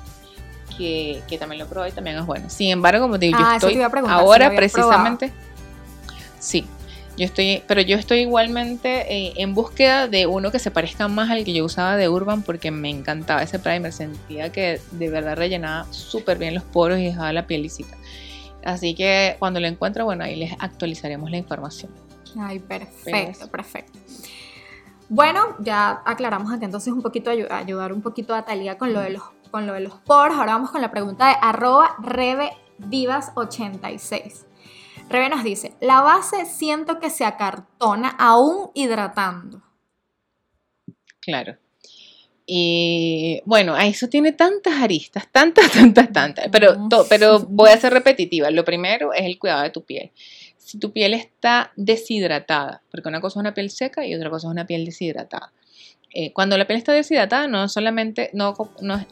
que, 0.80 1.22
que 1.28 1.38
también 1.38 1.60
lo 1.60 1.68
probé 1.68 1.90
y 1.90 1.92
también 1.92 2.16
es 2.16 2.26
bueno. 2.26 2.48
Sin 2.48 2.70
embargo, 2.70 3.02
como 3.02 3.18
te 3.18 3.26
digo, 3.26 3.38
yo 3.38 3.44
ah, 3.46 3.56
estoy 3.56 3.80
ahora 4.08 4.50
precisamente 4.56 5.32
Sí, 6.40 6.66
yo 7.18 7.26
estoy, 7.26 7.62
pero 7.68 7.82
yo 7.82 7.96
estoy 7.96 8.20
igualmente 8.20 9.14
eh, 9.14 9.34
en 9.36 9.54
búsqueda 9.54 10.08
de 10.08 10.26
uno 10.26 10.50
que 10.50 10.58
se 10.58 10.70
parezca 10.70 11.06
más 11.06 11.28
al 11.28 11.44
que 11.44 11.52
yo 11.52 11.66
usaba 11.66 11.96
de 11.96 12.08
Urban 12.08 12.42
porque 12.42 12.70
me 12.70 12.88
encantaba 12.88 13.42
ese 13.42 13.58
primer. 13.58 13.92
Sentía 13.92 14.50
que 14.50 14.80
de 14.92 15.10
verdad 15.10 15.36
rellenaba 15.36 15.92
súper 15.92 16.38
bien 16.38 16.54
los 16.54 16.64
poros 16.64 16.98
y 16.98 17.04
dejaba 17.04 17.32
la 17.34 17.46
piel 17.46 17.62
lisita. 17.62 17.94
Así 18.64 18.94
que 18.94 19.36
cuando 19.38 19.60
lo 19.60 19.66
encuentro, 19.66 20.06
bueno, 20.06 20.24
ahí 20.24 20.34
les 20.34 20.52
actualizaremos 20.58 21.30
la 21.30 21.36
información. 21.36 21.92
Ay, 22.38 22.58
perfecto, 22.58 23.48
perfecto. 23.50 23.98
Bueno, 25.10 25.56
ya 25.58 26.02
aclaramos 26.06 26.52
aquí 26.52 26.64
entonces 26.64 26.92
un 26.92 27.02
poquito, 27.02 27.30
ayudar 27.30 27.92
un 27.92 28.00
poquito 28.00 28.34
a 28.34 28.44
Talía 28.44 28.78
con 28.78 28.92
lo 28.92 29.00
de 29.00 29.10
los, 29.10 29.22
con 29.50 29.66
lo 29.66 29.74
de 29.74 29.80
los 29.80 29.94
poros. 29.94 30.38
Ahora 30.38 30.52
vamos 30.52 30.70
con 30.70 30.80
la 30.80 30.90
pregunta 30.90 31.28
de 31.28 31.36
arroba 31.40 31.96
revivas86. 31.98 34.46
Rebe 35.08 35.28
nos 35.28 35.42
dice, 35.42 35.74
la 35.80 36.02
base 36.02 36.46
siento 36.46 37.00
que 37.00 37.10
se 37.10 37.24
acartona 37.24 38.10
aún 38.10 38.70
hidratando. 38.74 39.62
Claro. 41.20 41.56
Y 42.46 43.42
bueno, 43.44 43.78
eso 43.78 44.08
tiene 44.08 44.32
tantas 44.32 44.82
aristas, 44.82 45.28
tantas, 45.30 45.70
tantas, 45.72 46.12
tantas. 46.12 46.48
Pero, 46.50 46.88
pero 47.08 47.40
voy 47.40 47.70
a 47.70 47.76
ser 47.76 47.92
repetitiva. 47.92 48.50
Lo 48.50 48.64
primero 48.64 49.12
es 49.12 49.22
el 49.22 49.38
cuidado 49.38 49.62
de 49.62 49.70
tu 49.70 49.84
piel. 49.84 50.10
Si 50.56 50.78
tu 50.78 50.92
piel 50.92 51.14
está 51.14 51.72
deshidratada, 51.76 52.82
porque 52.90 53.08
una 53.08 53.20
cosa 53.20 53.38
es 53.38 53.42
una 53.42 53.54
piel 53.54 53.70
seca 53.70 54.06
y 54.06 54.14
otra 54.14 54.30
cosa 54.30 54.48
es 54.48 54.52
una 54.52 54.66
piel 54.66 54.84
deshidratada. 54.84 55.52
Eh, 56.12 56.32
cuando 56.32 56.58
la 56.58 56.66
piel 56.66 56.78
está 56.78 56.92
deshidratada, 56.92 57.46
no 57.46 57.68
solamente 57.68 58.30
no, 58.32 58.54
no, 58.80 59.06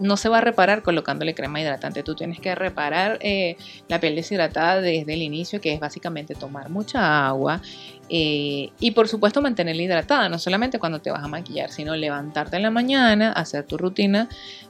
no 0.00 0.16
se 0.16 0.28
va 0.30 0.38
a 0.38 0.40
reparar 0.40 0.82
colocándole 0.82 1.34
crema 1.34 1.60
hidratante. 1.60 2.02
Tú 2.02 2.14
tienes 2.14 2.40
que 2.40 2.54
reparar 2.54 3.18
eh, 3.20 3.56
la 3.88 4.00
piel 4.00 4.16
deshidratada 4.16 4.80
desde 4.80 5.12
el 5.12 5.22
inicio, 5.22 5.60
que 5.60 5.74
es 5.74 5.80
básicamente 5.80 6.34
tomar 6.34 6.70
mucha 6.70 7.26
agua 7.26 7.60
eh, 8.08 8.70
y 8.80 8.90
por 8.92 9.08
supuesto 9.08 9.42
mantenerla 9.42 9.82
hidratada, 9.82 10.28
no 10.30 10.38
solamente 10.38 10.78
cuando 10.78 11.00
te 11.00 11.10
vas 11.10 11.22
a 11.22 11.28
maquillar, 11.28 11.70
sino 11.70 11.94
levantarte 11.94 12.56
en 12.56 12.62
la 12.62 12.70
mañana, 12.70 13.32
hacer 13.32 13.64
tu 13.64 13.76
rutina 13.76 14.28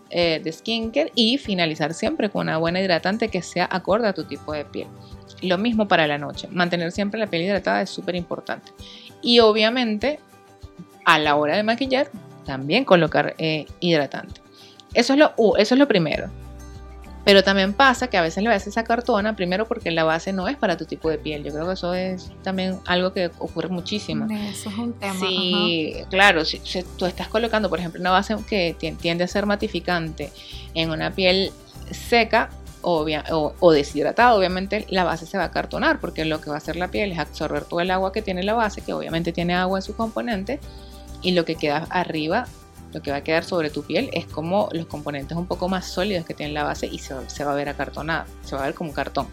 de 0.08 0.52
skincare 0.52 1.10
y 1.16 1.36
finalizar 1.36 1.92
siempre 1.92 2.30
con 2.30 2.42
una 2.42 2.58
buena 2.58 2.80
hidratante 2.80 3.28
que 3.28 3.42
sea 3.42 3.68
acorde 3.68 4.06
a 4.06 4.12
tu 4.12 4.22
tipo 4.22 4.52
de 4.52 4.64
piel. 4.64 4.86
Lo 5.42 5.58
mismo 5.58 5.88
para 5.88 6.06
la 6.06 6.16
noche, 6.16 6.46
mantener 6.48 6.92
siempre 6.92 7.18
la 7.18 7.26
piel 7.26 7.42
hidratada 7.42 7.82
es 7.82 7.90
súper 7.90 8.14
importante. 8.14 8.70
Y 9.20 9.40
obviamente 9.40 10.20
a 11.06 11.18
la 11.18 11.36
hora 11.36 11.56
de 11.56 11.62
maquillar, 11.62 12.10
también 12.44 12.84
colocar 12.84 13.34
hidratante. 13.80 14.42
Eso 14.92 15.14
es 15.14 15.18
lo, 15.18 15.56
eso 15.56 15.74
es 15.74 15.78
lo 15.78 15.88
primero. 15.88 16.30
Pero 17.24 17.42
también 17.42 17.72
pasa 17.72 18.06
que 18.06 18.16
a 18.16 18.22
veces 18.22 18.44
le 18.44 18.50
ves 18.50 18.68
esa 18.68 18.84
cartona, 18.84 19.34
primero 19.34 19.66
porque 19.66 19.90
la 19.90 20.04
base 20.04 20.32
no 20.32 20.46
es 20.46 20.56
para 20.56 20.76
tu 20.76 20.84
tipo 20.84 21.10
de 21.10 21.18
piel. 21.18 21.42
Yo 21.42 21.52
creo 21.52 21.66
que 21.66 21.72
eso 21.72 21.92
es 21.92 22.30
también 22.42 22.78
algo 22.86 23.12
que 23.12 23.32
ocurre 23.38 23.68
muchísimo. 23.68 24.26
Eso 24.30 24.68
es 24.68 24.78
un 24.78 24.92
tema. 24.92 25.18
Sí, 25.18 25.96
claro, 26.08 26.44
si, 26.44 26.60
tú 26.96 27.04
estás 27.04 27.26
colocando, 27.26 27.68
por 27.68 27.80
ejemplo, 27.80 28.00
una 28.00 28.12
base 28.12 28.36
que 28.48 28.76
tiende 29.00 29.24
a 29.24 29.26
ser 29.26 29.44
matificante 29.44 30.30
en 30.74 30.90
una 30.90 31.10
piel 31.10 31.50
seca 31.90 32.50
o, 32.82 33.04
o, 33.58 33.72
deshidratada, 33.72 34.36
obviamente 34.36 34.86
la 34.90 35.02
base 35.02 35.26
se 35.26 35.36
va 35.36 35.44
a 35.44 35.50
cartonar 35.50 35.98
porque 35.98 36.24
lo 36.24 36.40
que 36.40 36.50
va 36.50 36.56
a 36.56 36.58
hacer 36.58 36.76
la 36.76 36.88
piel 36.88 37.10
es 37.10 37.18
absorber 37.18 37.64
todo 37.64 37.80
el 37.80 37.90
agua 37.90 38.12
que 38.12 38.22
tiene 38.22 38.44
la 38.44 38.54
base, 38.54 38.82
que 38.82 38.92
obviamente 38.92 39.32
tiene 39.32 39.54
agua 39.54 39.80
en 39.80 39.82
su 39.82 39.96
componente, 39.96 40.60
y 41.22 41.32
lo 41.32 41.44
que 41.44 41.56
queda 41.56 41.86
arriba 41.90 42.46
lo 42.96 43.02
que 43.02 43.10
va 43.10 43.18
a 43.18 43.24
quedar 43.24 43.44
sobre 43.44 43.68
tu 43.68 43.82
piel 43.82 44.08
es 44.14 44.24
como 44.24 44.70
los 44.72 44.86
componentes 44.86 45.36
un 45.36 45.46
poco 45.46 45.68
más 45.68 45.86
sólidos 45.86 46.24
que 46.24 46.32
tiene 46.32 46.52
la 46.54 46.64
base 46.64 46.86
y 46.86 46.98
se, 46.98 47.44
va 47.44 47.52
a 47.52 47.54
ver 47.54 47.68
acartonada, 47.68 48.26
se 48.42 48.56
va 48.56 48.62
a 48.62 48.66
ver 48.66 48.74
como 48.74 48.94
cartón. 48.94 49.26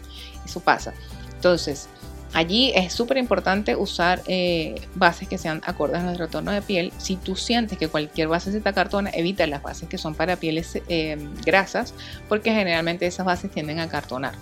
Eso 0.44 0.60
pasa. 0.60 0.92
Entonces, 1.34 1.88
allí 2.34 2.72
es 2.74 2.92
súper 2.92 3.16
importante 3.16 3.74
usar 3.74 4.20
eh, 4.26 4.74
bases 4.96 5.28
que 5.28 5.38
sean 5.38 5.62
acordes 5.64 6.00
a 6.00 6.02
nuestro 6.02 6.28
tono 6.28 6.50
de 6.50 6.60
piel. 6.60 6.92
Si 6.98 7.16
tú 7.16 7.36
sientes 7.36 7.78
que 7.78 7.88
cualquier 7.88 8.28
base 8.28 8.52
se 8.52 8.60
te 8.60 8.68
acartona, 8.68 9.08
evita 9.10 9.46
las 9.46 9.62
bases 9.62 9.88
que 9.88 9.96
son 9.96 10.14
para 10.14 10.36
pieles 10.36 10.78
eh, 10.88 11.16
grasas, 11.46 11.94
porque 12.28 12.52
generalmente 12.52 13.06
esas 13.06 13.24
bases 13.24 13.50
tienden 13.50 13.78
a 13.78 13.84
acartonar. 13.84 14.34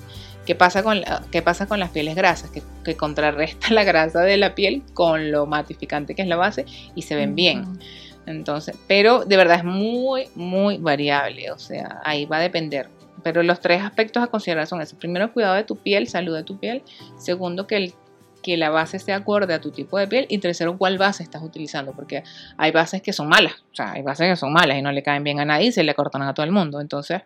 ¿Qué 0.47 0.55
pasa 0.55 0.83
con, 0.83 1.03
qué 1.31 1.41
pasa 1.41 1.67
con 1.67 1.79
las 1.79 1.91
pieles 1.91 2.17
grasas? 2.17 2.51
Que, 2.51 2.63
que, 2.85 2.97
contrarresta 2.97 3.71
la 3.75 3.85
grasa 3.85 4.21
de 4.21 4.37
la 4.37 4.55
piel 4.55 4.83
con 4.95 5.31
lo 5.31 5.47
matificante 5.47 6.15
que 6.15 6.23
es 6.23 6.29
la 6.29 6.37
base 6.37 6.67
y 6.95 7.03
se 7.03 7.15
ven 7.15 7.35
bien. 7.35 7.79
Entonces, 8.27 8.77
pero 8.87 9.25
de 9.25 9.37
verdad 9.37 9.59
es 9.59 9.65
muy, 9.65 10.29
muy 10.35 10.79
variable, 10.79 11.51
o 11.51 11.59
sea, 11.59 12.01
ahí 12.05 12.25
va 12.25 12.39
a 12.39 12.41
depender. 12.41 12.89
Pero 13.23 13.43
los 13.43 13.61
tres 13.61 13.83
aspectos 13.83 14.23
a 14.23 14.27
considerar 14.27 14.67
son 14.67 14.81
esos. 14.81 14.99
Primero, 14.99 15.33
cuidado 15.33 15.55
de 15.55 15.65
tu 15.65 15.77
piel, 15.77 16.09
salud 16.09 16.35
de 16.35 16.43
tu 16.43 16.59
piel. 16.59 16.83
Segundo, 17.19 17.67
que, 17.67 17.77
el, 17.77 17.95
que 18.43 18.57
la 18.57 18.71
base 18.71 18.97
esté 18.97 19.13
acorde 19.13 19.55
a 19.55 19.61
tu 19.61 19.71
tipo 19.71 19.99
de 19.99 20.09
piel. 20.09 20.27
Y 20.29 20.39
tercero, 20.39 20.77
cuál 20.77 20.99
base 20.99 21.23
estás 21.23 21.43
utilizando, 21.43 21.93
porque 21.93 22.25
hay 22.57 22.73
bases 22.73 23.01
que 23.01 23.13
son 23.13 23.29
malas. 23.29 23.55
O 23.73 23.75
sea, 23.75 23.93
hay 23.93 24.03
bases 24.03 24.29
que 24.29 24.37
son 24.37 24.53
malas 24.53 24.77
y 24.77 24.83
no 24.83 24.91
le 24.91 25.03
caen 25.03 25.23
bien 25.23 25.39
a 25.39 25.45
nadie 25.45 25.69
y 25.69 25.73
se 25.73 25.85
le 25.85 25.95
cortan 25.95 26.23
a 26.23 26.35
todo 26.35 26.45
el 26.45 26.53
mundo. 26.53 26.81
Entonces, 26.81 27.23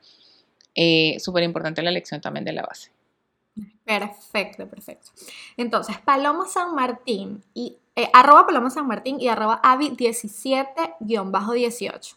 eh, 0.75 1.17
súper 1.19 1.45
importante 1.45 1.81
la 1.83 1.91
elección 1.91 2.21
también 2.21 2.45
de 2.45 2.53
la 2.53 2.63
base. 2.63 2.91
Perfecto, 3.87 4.69
perfecto. 4.69 5.13
Entonces, 5.57 5.97
Paloma 5.99 6.47
San 6.47 6.75
Martín 6.75 7.45
y 7.55 7.77
eh, 7.95 8.11
arroba 8.13 8.45
Paloma 8.45 8.69
San 8.69 8.89
Martín 8.89 9.19
y 9.21 9.29
arroba 9.29 9.63
Avi17-18 9.63 12.17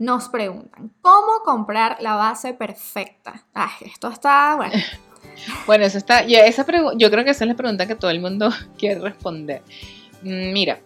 nos 0.00 0.30
preguntan, 0.30 0.90
¿cómo 1.02 1.42
comprar 1.44 1.98
la 2.00 2.14
base 2.14 2.54
perfecta? 2.54 3.44
Ay, 3.52 3.70
esto 3.84 4.08
está, 4.08 4.56
bueno. 4.56 4.72
bueno, 5.66 5.84
eso 5.84 5.98
está, 5.98 6.20
esa 6.20 6.64
yo 6.96 7.10
creo 7.10 7.22
que 7.22 7.30
esa 7.30 7.44
es 7.44 7.48
la 7.48 7.54
pregunta 7.54 7.86
que 7.86 7.96
todo 7.96 8.10
el 8.10 8.20
mundo 8.20 8.50
quiere 8.78 8.98
responder. 9.00 9.60
Mm, 10.22 10.52
mira, 10.52 10.80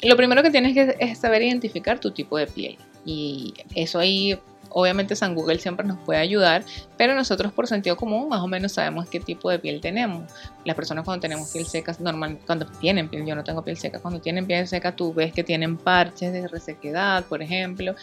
lo 0.00 0.16
primero 0.16 0.42
que 0.42 0.50
tienes 0.50 0.72
que 0.72 0.96
es 0.98 1.18
saber 1.18 1.42
identificar 1.42 1.98
tu 1.98 2.12
tipo 2.12 2.38
de 2.38 2.46
piel. 2.46 2.78
Y 3.04 3.52
eso 3.74 3.98
ahí 3.98 4.38
Obviamente 4.78 5.16
San 5.16 5.34
Google 5.34 5.58
siempre 5.58 5.86
nos 5.86 5.96
puede 6.00 6.20
ayudar, 6.20 6.62
pero 6.98 7.14
nosotros 7.14 7.50
por 7.50 7.66
sentido 7.66 7.96
común 7.96 8.28
más 8.28 8.42
o 8.42 8.46
menos 8.46 8.72
sabemos 8.72 9.08
qué 9.08 9.20
tipo 9.20 9.48
de 9.48 9.58
piel 9.58 9.80
tenemos. 9.80 10.30
Las 10.66 10.76
personas 10.76 11.02
cuando 11.02 11.22
tenemos 11.22 11.50
piel 11.50 11.64
seca, 11.64 11.96
normal, 11.98 12.38
cuando 12.44 12.66
tienen 12.66 13.08
piel, 13.08 13.24
yo 13.24 13.34
no 13.34 13.42
tengo 13.42 13.64
piel 13.64 13.78
seca, 13.78 14.00
cuando 14.00 14.20
tienen 14.20 14.46
piel 14.46 14.68
seca 14.68 14.94
tú 14.94 15.14
ves 15.14 15.32
que 15.32 15.42
tienen 15.42 15.78
parches 15.78 16.30
de 16.30 16.46
resequedad, 16.46 17.24
por 17.24 17.40
ejemplo. 17.40 17.94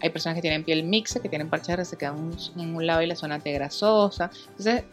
Hay 0.00 0.08
personas 0.08 0.36
que 0.36 0.40
tienen 0.40 0.64
piel 0.64 0.84
mixta, 0.84 1.20
que 1.20 1.28
tienen 1.28 1.50
parches 1.50 1.68
de 1.68 1.76
resequedad 1.76 2.14
en 2.56 2.74
un 2.74 2.86
lado 2.86 3.02
y 3.02 3.06
la 3.06 3.16
zona 3.16 3.38
T 3.38 3.52
grasosa. 3.52 4.30
Entonces, 4.48 4.84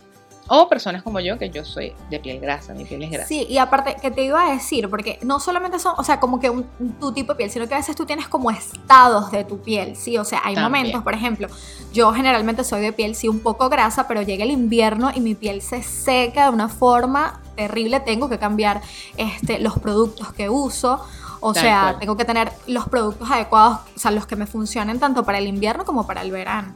o 0.53 0.67
personas 0.67 1.01
como 1.01 1.21
yo, 1.21 1.39
que 1.39 1.49
yo 1.49 1.63
soy 1.63 1.93
de 2.09 2.19
piel 2.19 2.41
grasa, 2.41 2.73
mi 2.73 2.83
piel 2.83 3.01
es 3.03 3.11
grasa. 3.11 3.27
Sí, 3.29 3.47
y 3.49 3.57
aparte, 3.57 3.95
que 4.01 4.11
te 4.11 4.25
iba 4.25 4.47
a 4.47 4.51
decir, 4.51 4.89
porque 4.89 5.17
no 5.21 5.39
solamente 5.39 5.79
son, 5.79 5.93
o 5.97 6.03
sea, 6.03 6.19
como 6.19 6.41
que 6.41 6.49
un, 6.49 6.65
tu 6.99 7.13
tipo 7.13 7.31
de 7.31 7.37
piel, 7.37 7.49
sino 7.49 7.69
que 7.69 7.73
a 7.73 7.77
veces 7.77 7.95
tú 7.95 8.05
tienes 8.05 8.27
como 8.27 8.51
estados 8.51 9.31
de 9.31 9.45
tu 9.45 9.61
piel, 9.61 9.95
¿sí? 9.95 10.17
O 10.17 10.25
sea, 10.25 10.41
hay 10.43 10.57
momentos, 10.57 11.03
por 11.03 11.13
ejemplo, 11.13 11.47
yo 11.93 12.11
generalmente 12.11 12.65
soy 12.65 12.81
de 12.81 12.91
piel, 12.91 13.15
sí, 13.15 13.29
un 13.29 13.39
poco 13.39 13.69
grasa, 13.69 14.09
pero 14.09 14.23
llega 14.23 14.43
el 14.43 14.51
invierno 14.51 15.09
y 15.15 15.21
mi 15.21 15.35
piel 15.35 15.61
se 15.61 15.83
seca 15.83 16.43
de 16.43 16.49
una 16.49 16.67
forma 16.67 17.39
terrible, 17.55 18.01
tengo 18.01 18.27
que 18.27 18.37
cambiar 18.37 18.81
este, 19.15 19.57
los 19.57 19.79
productos 19.79 20.33
que 20.33 20.49
uso. 20.49 21.01
O 21.39 21.53
sea, 21.53 21.95
tengo 21.97 22.17
que 22.17 22.25
tener 22.25 22.51
los 22.67 22.89
productos 22.89 23.31
adecuados, 23.31 23.79
o 23.95 23.99
sea, 23.99 24.11
los 24.11 24.27
que 24.27 24.35
me 24.35 24.45
funcionen 24.45 24.99
tanto 24.99 25.23
para 25.23 25.37
el 25.37 25.47
invierno 25.47 25.85
como 25.85 26.05
para 26.05 26.21
el 26.23 26.29
verano. 26.29 26.73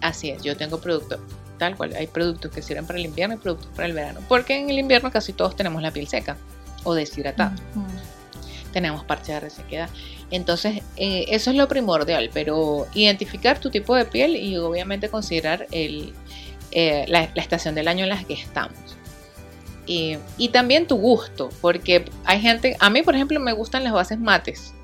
Así 0.00 0.30
es, 0.30 0.42
yo 0.42 0.56
tengo 0.56 0.78
productos 0.78 1.20
tal 1.58 1.76
cual. 1.76 1.94
Hay 1.96 2.06
productos 2.06 2.50
que 2.50 2.62
sirven 2.62 2.86
para 2.86 2.98
el 2.98 3.06
invierno 3.06 3.34
y 3.34 3.38
productos 3.38 3.68
para 3.74 3.86
el 3.86 3.94
verano. 3.94 4.20
Porque 4.28 4.56
en 4.56 4.70
el 4.70 4.78
invierno 4.78 5.10
casi 5.10 5.32
todos 5.32 5.56
tenemos 5.56 5.82
la 5.82 5.90
piel 5.90 6.08
seca 6.08 6.36
o 6.84 6.94
deshidratada. 6.94 7.54
Tenemos 8.72 9.04
parche 9.04 9.32
de 9.32 9.40
resequedad. 9.40 9.90
Entonces, 10.30 10.82
eh, 10.96 11.26
eso 11.28 11.50
es 11.50 11.56
lo 11.56 11.68
primordial, 11.68 12.30
pero 12.32 12.86
identificar 12.94 13.58
tu 13.58 13.70
tipo 13.70 13.94
de 13.94 14.04
piel 14.04 14.36
y 14.36 14.56
obviamente 14.58 15.08
considerar 15.08 15.66
el, 15.72 16.12
eh, 16.70 17.06
la, 17.08 17.22
estación 17.22 17.74
del 17.74 17.88
año 17.88 18.04
en 18.04 18.10
la 18.10 18.22
que 18.24 18.34
estamos. 18.34 18.74
Y, 19.86 20.18
y 20.36 20.50
también 20.50 20.86
tu 20.86 20.96
gusto, 20.96 21.48
porque 21.62 22.04
hay 22.24 22.42
gente, 22.42 22.76
a 22.78 22.90
mí 22.90 23.00
por 23.00 23.14
ejemplo 23.14 23.40
me 23.40 23.54
gustan 23.54 23.84
las 23.84 23.94
bases 23.94 24.18
mates, 24.18 24.74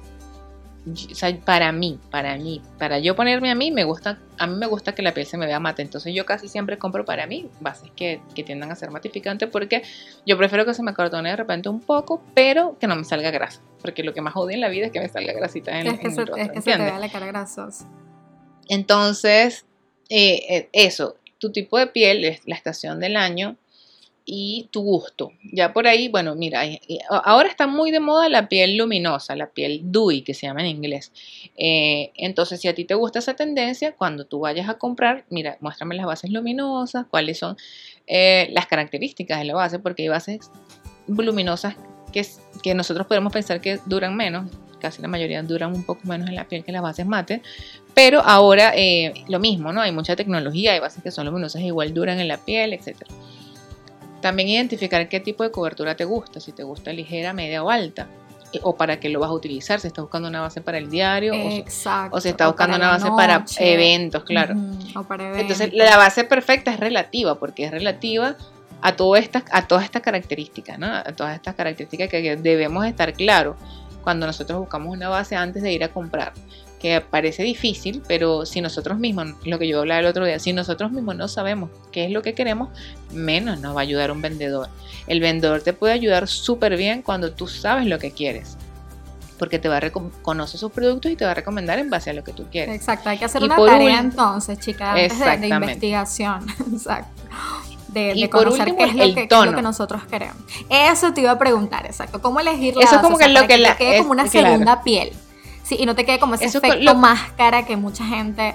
para 1.45 1.73
mí, 1.73 1.99
para 2.11 2.37
mí, 2.37 2.61
para 2.79 2.99
yo 2.99 3.17
ponerme 3.17 3.51
a 3.51 3.55
mí, 3.55 3.71
me 3.71 3.85
gusta, 3.85 4.19
a 4.39 4.47
mí 4.47 4.57
me 4.57 4.67
gusta 4.67 4.95
que 4.95 5.03
la 5.03 5.15
piel 5.15 5.27
se 5.27 5.39
me 5.39 5.47
vea 5.47 5.59
mate. 5.59 5.83
Entonces 5.83 6.15
yo 6.15 6.27
casi 6.27 6.49
siempre 6.49 6.79
compro 6.79 7.05
para 7.05 7.27
mí 7.27 7.49
bases 7.61 7.91
que, 7.97 8.21
que 8.35 8.45
tiendan 8.45 8.71
a 8.71 8.77
ser 8.77 8.91
matificantes 8.91 9.49
porque 9.49 9.83
yo 10.27 10.37
prefiero 10.37 10.67
que 10.67 10.75
se 10.75 10.83
me 10.83 10.93
cortone 10.93 11.31
de 11.31 11.37
repente 11.37 11.69
un 11.69 11.81
poco, 11.81 12.23
pero 12.35 12.77
que 12.79 12.87
no 12.87 12.97
me 12.97 13.05
salga 13.05 13.31
grasa. 13.31 13.63
Porque 13.81 14.03
lo 14.03 14.13
que 14.13 14.21
más 14.21 14.37
odio 14.37 14.55
en 14.55 14.61
la 14.61 14.69
vida 14.69 14.87
es 14.87 14.93
que 14.93 15.01
me 15.01 15.09
salga 15.09 15.33
grasita 15.33 15.79
en, 15.81 15.87
es 15.87 15.99
que 15.99 16.11
se, 16.11 16.23
el 16.23 16.29
Es 16.37 16.51
que 16.51 16.61
se 16.61 16.73
te 16.73 16.79
vea 16.79 16.99
la 16.99 17.09
cara 17.09 17.27
grasosa. 17.27 17.89
Entonces, 18.69 19.65
eh, 20.11 20.43
eh, 20.49 20.69
eso, 20.73 21.17
tu 21.39 21.51
tipo 21.51 21.79
de 21.79 21.87
piel 21.87 22.39
la 22.45 22.57
estación 22.57 23.01
del 23.01 23.17
año 23.17 23.57
y 24.27 24.69
tu 24.71 24.83
gusto. 24.83 25.33
Ya 25.53 25.73
por 25.73 25.87
ahí, 25.87 26.09
bueno, 26.09 26.35
mira, 26.35 26.63
ahora 27.11 27.49
está 27.49 27.67
muy 27.67 27.91
de 27.91 28.01
moda 28.01 28.29
la 28.29 28.49
piel 28.49 28.77
luminosa, 28.77 29.37
la 29.37 29.51
piel 29.51 29.81
dewy, 29.85 30.23
que 30.23 30.35
se 30.35 30.47
llama 30.47 30.61
en 30.61 30.69
inglés. 30.69 31.13
Eh, 31.57 32.11
entonces, 32.17 32.61
si 32.61 32.69
a 32.69 32.75
ti 32.75 32.85
te 32.85 32.95
gusta 32.95 33.19
esa 33.19 33.35
tendencia, 33.35 33.93
cuando 33.93 34.25
tú 34.25 34.41
vayas 34.41 34.69
a 34.69 34.75
comprar, 34.75 35.25
mira, 35.29 35.59
muéstrame 35.61 35.95
las 35.95 36.07
bases 36.07 36.31
luminosas, 36.31 37.07
cuáles 37.11 37.39
son 37.39 37.57
eh, 38.07 38.49
las 38.53 38.67
características 38.67 39.39
de 39.39 39.45
la 39.45 39.55
base, 39.55 39.79
porque 39.79 40.05
hay 40.05 40.09
bases 40.09 40.51
luminosas 41.07 41.77
que, 42.13 42.27
que 42.63 42.75
nosotros 42.75 43.07
podemos 43.07 43.33
pensar 43.33 43.61
que 43.61 43.79
duran 43.87 44.17
menos, 44.17 44.51
casi 44.81 45.03
la 45.03 45.09
mayoría 45.09 45.43
duran 45.43 45.75
un 45.75 45.83
poco 45.85 46.01
menos 46.05 46.29
en 46.29 46.35
la 46.35 46.49
piel 46.49 46.65
que 46.65 46.73
las 46.73 46.83
bases 46.83 47.07
mate, 47.07 47.43
pero 47.95 48.21
ahora 48.21 48.73
eh, 48.75 49.13
lo 49.29 49.39
mismo, 49.39 49.73
¿no? 49.73 49.81
Hay 49.83 49.93
mucha 49.93 50.17
tecnología, 50.17 50.73
hay 50.73 50.81
bases 50.81 51.03
que 51.03 51.11
son 51.11 51.27
luminosas 51.27 51.63
igual 51.63 51.93
duran 51.93 52.21
en 52.21 52.29
la 52.29 52.39
piel, 52.39 52.73
etcétera. 52.73 53.11
También 54.25 54.49
identificar 54.49 55.07
qué 55.07 55.21
tipo 55.21 55.45
de 55.45 55.51
cobertura 55.51 55.97
te 55.97 56.07
gusta, 56.07 56.41
si 56.41 56.53
te 56.53 56.63
gusta 56.63 56.95
ligera, 56.95 57.35
media 57.35 57.63
o 57.63 57.69
alta, 57.69 58.09
o 58.63 58.75
para 58.75 58.99
qué 58.99 59.11
lo 59.11 59.21
vas 59.21 59.29
a 59.29 59.35
utilizar, 59.35 59.81
si 59.81 59.89
estás 59.89 60.03
buscando 60.03 60.29
una 60.29 60.41
base 60.41 60.63
para 60.63 60.79
el 60.79 60.89
diario 60.89 61.35
o, 61.35 61.51
si 62.23 62.31
estás 62.31 62.49
buscando 62.49 62.75
una 62.79 62.89
base 62.89 63.11
para 63.11 63.45
eventos, 63.59 64.25
claro. 64.25 64.55
Entonces 65.37 65.75
la 65.75 65.99
base 65.99 66.25
perfecta 66.25 66.73
es 66.73 66.81
relativa, 66.81 67.39
porque 67.39 67.67
es 67.67 67.71
relativa 67.71 68.37
a, 68.81 68.97
todo 68.97 69.15
esta, 69.17 69.45
a 69.53 69.69
todas 69.69 69.85
estas 69.85 70.01
características, 70.01 70.79
¿no? 70.79 70.87
a 70.87 71.13
todas 71.13 71.35
estas 71.35 71.55
características 71.55 72.09
que 72.09 72.37
debemos 72.37 72.87
estar 72.87 73.13
claros 73.13 73.57
cuando 74.03 74.27
nosotros 74.27 74.59
buscamos 74.59 74.91
una 74.91 75.11
base 75.11 75.37
antes 75.37 75.63
de 75.63 75.71
ir 75.71 75.85
a 75.85 75.89
comprar 75.89 76.33
que 76.85 77.01
parece 77.01 77.43
difícil, 77.43 78.03
pero 78.07 78.45
si 78.45 78.61
nosotros 78.61 78.99
mismos, 78.99 79.29
lo 79.47 79.59
que 79.59 79.67
yo 79.67 79.81
hablaba 79.81 80.01
el 80.01 80.07
otro 80.07 80.27
día, 80.27 80.39
si 80.39 80.53
nosotros 80.53 80.93
mismos 80.93 81.17
no 81.17 81.29
sabemos 81.29 81.71
qué 81.91 82.05
es 82.05 82.11
lo 82.11 82.21
que 82.21 82.35
queremos, 82.35 82.69
menos 83.11 83.59
nos 83.59 83.75
va 83.75 83.81
a 83.81 83.85
ayudar 83.85 84.11
un 84.11 84.21
vendedor. 84.21 84.69
El 85.07 85.21
vendedor 85.21 85.63
te 85.63 85.73
puede 85.73 85.95
ayudar 85.95 86.29
súper 86.29 86.77
bien 86.77 87.01
cuando 87.01 87.33
tú 87.33 87.47
sabes 87.49 87.87
lo 87.87 87.99
que 87.99 88.11
quieres 88.11 88.59
porque 89.39 89.59
te 89.59 89.69
va 89.69 89.79
a 89.79 89.91
conocer 90.21 90.61
sus 90.61 90.71
productos 90.73 91.11
y 91.11 91.17
te 91.17 91.25
va 91.25 91.31
a 91.31 91.35
recomendar 91.35 91.79
en 91.79 91.89
base 91.89 92.11
a 92.11 92.13
lo 92.13 92.23
que 92.23 92.35
tú 92.35 92.45
quieres. 92.53 92.77
Exacto, 92.77 93.09
hay 93.09 93.17
que 93.17 93.25
hacer 93.25 93.43
una 93.43 93.57
tarea 93.57 93.99
entonces, 93.99 94.59
chicas, 94.61 94.95
de, 94.95 95.49
investigación. 95.49 96.47
Exacto. 96.73 97.09
De, 97.89 98.29
conocer 98.31 98.77
qué, 98.77 98.85
es 98.85 98.95
lo, 98.95 99.15
que, 99.15 99.29
lo 99.47 99.57
que 99.57 99.63
nosotros 99.63 100.03
queremos. 100.05 100.37
Eso 100.69 101.15
te 101.15 101.23
iba 101.23 101.31
a 101.31 101.39
preguntar, 101.39 101.87
exacto. 101.87 102.21
¿Cómo 102.21 102.41
elegir 102.41 102.75
Eso 102.79 102.97
es 102.97 103.01
como 103.01 103.17
que 103.17 103.29
lo 103.29 103.47
que, 103.47 103.57
la, 103.57 103.77
quede 103.77 103.99
como 103.99 104.11
una 104.11 104.27
segunda 104.27 104.83
piel. 104.83 105.13
Sí, 105.65 105.77
y 105.81 105.87
no 105.87 105.95
te 105.95 106.05
quede 106.05 106.21
como 106.21 106.35
ese 106.35 106.45
efecto 106.45 106.95
máscara 106.95 107.65
que 107.65 107.77
mucha 107.77 108.05
gente 108.05 108.55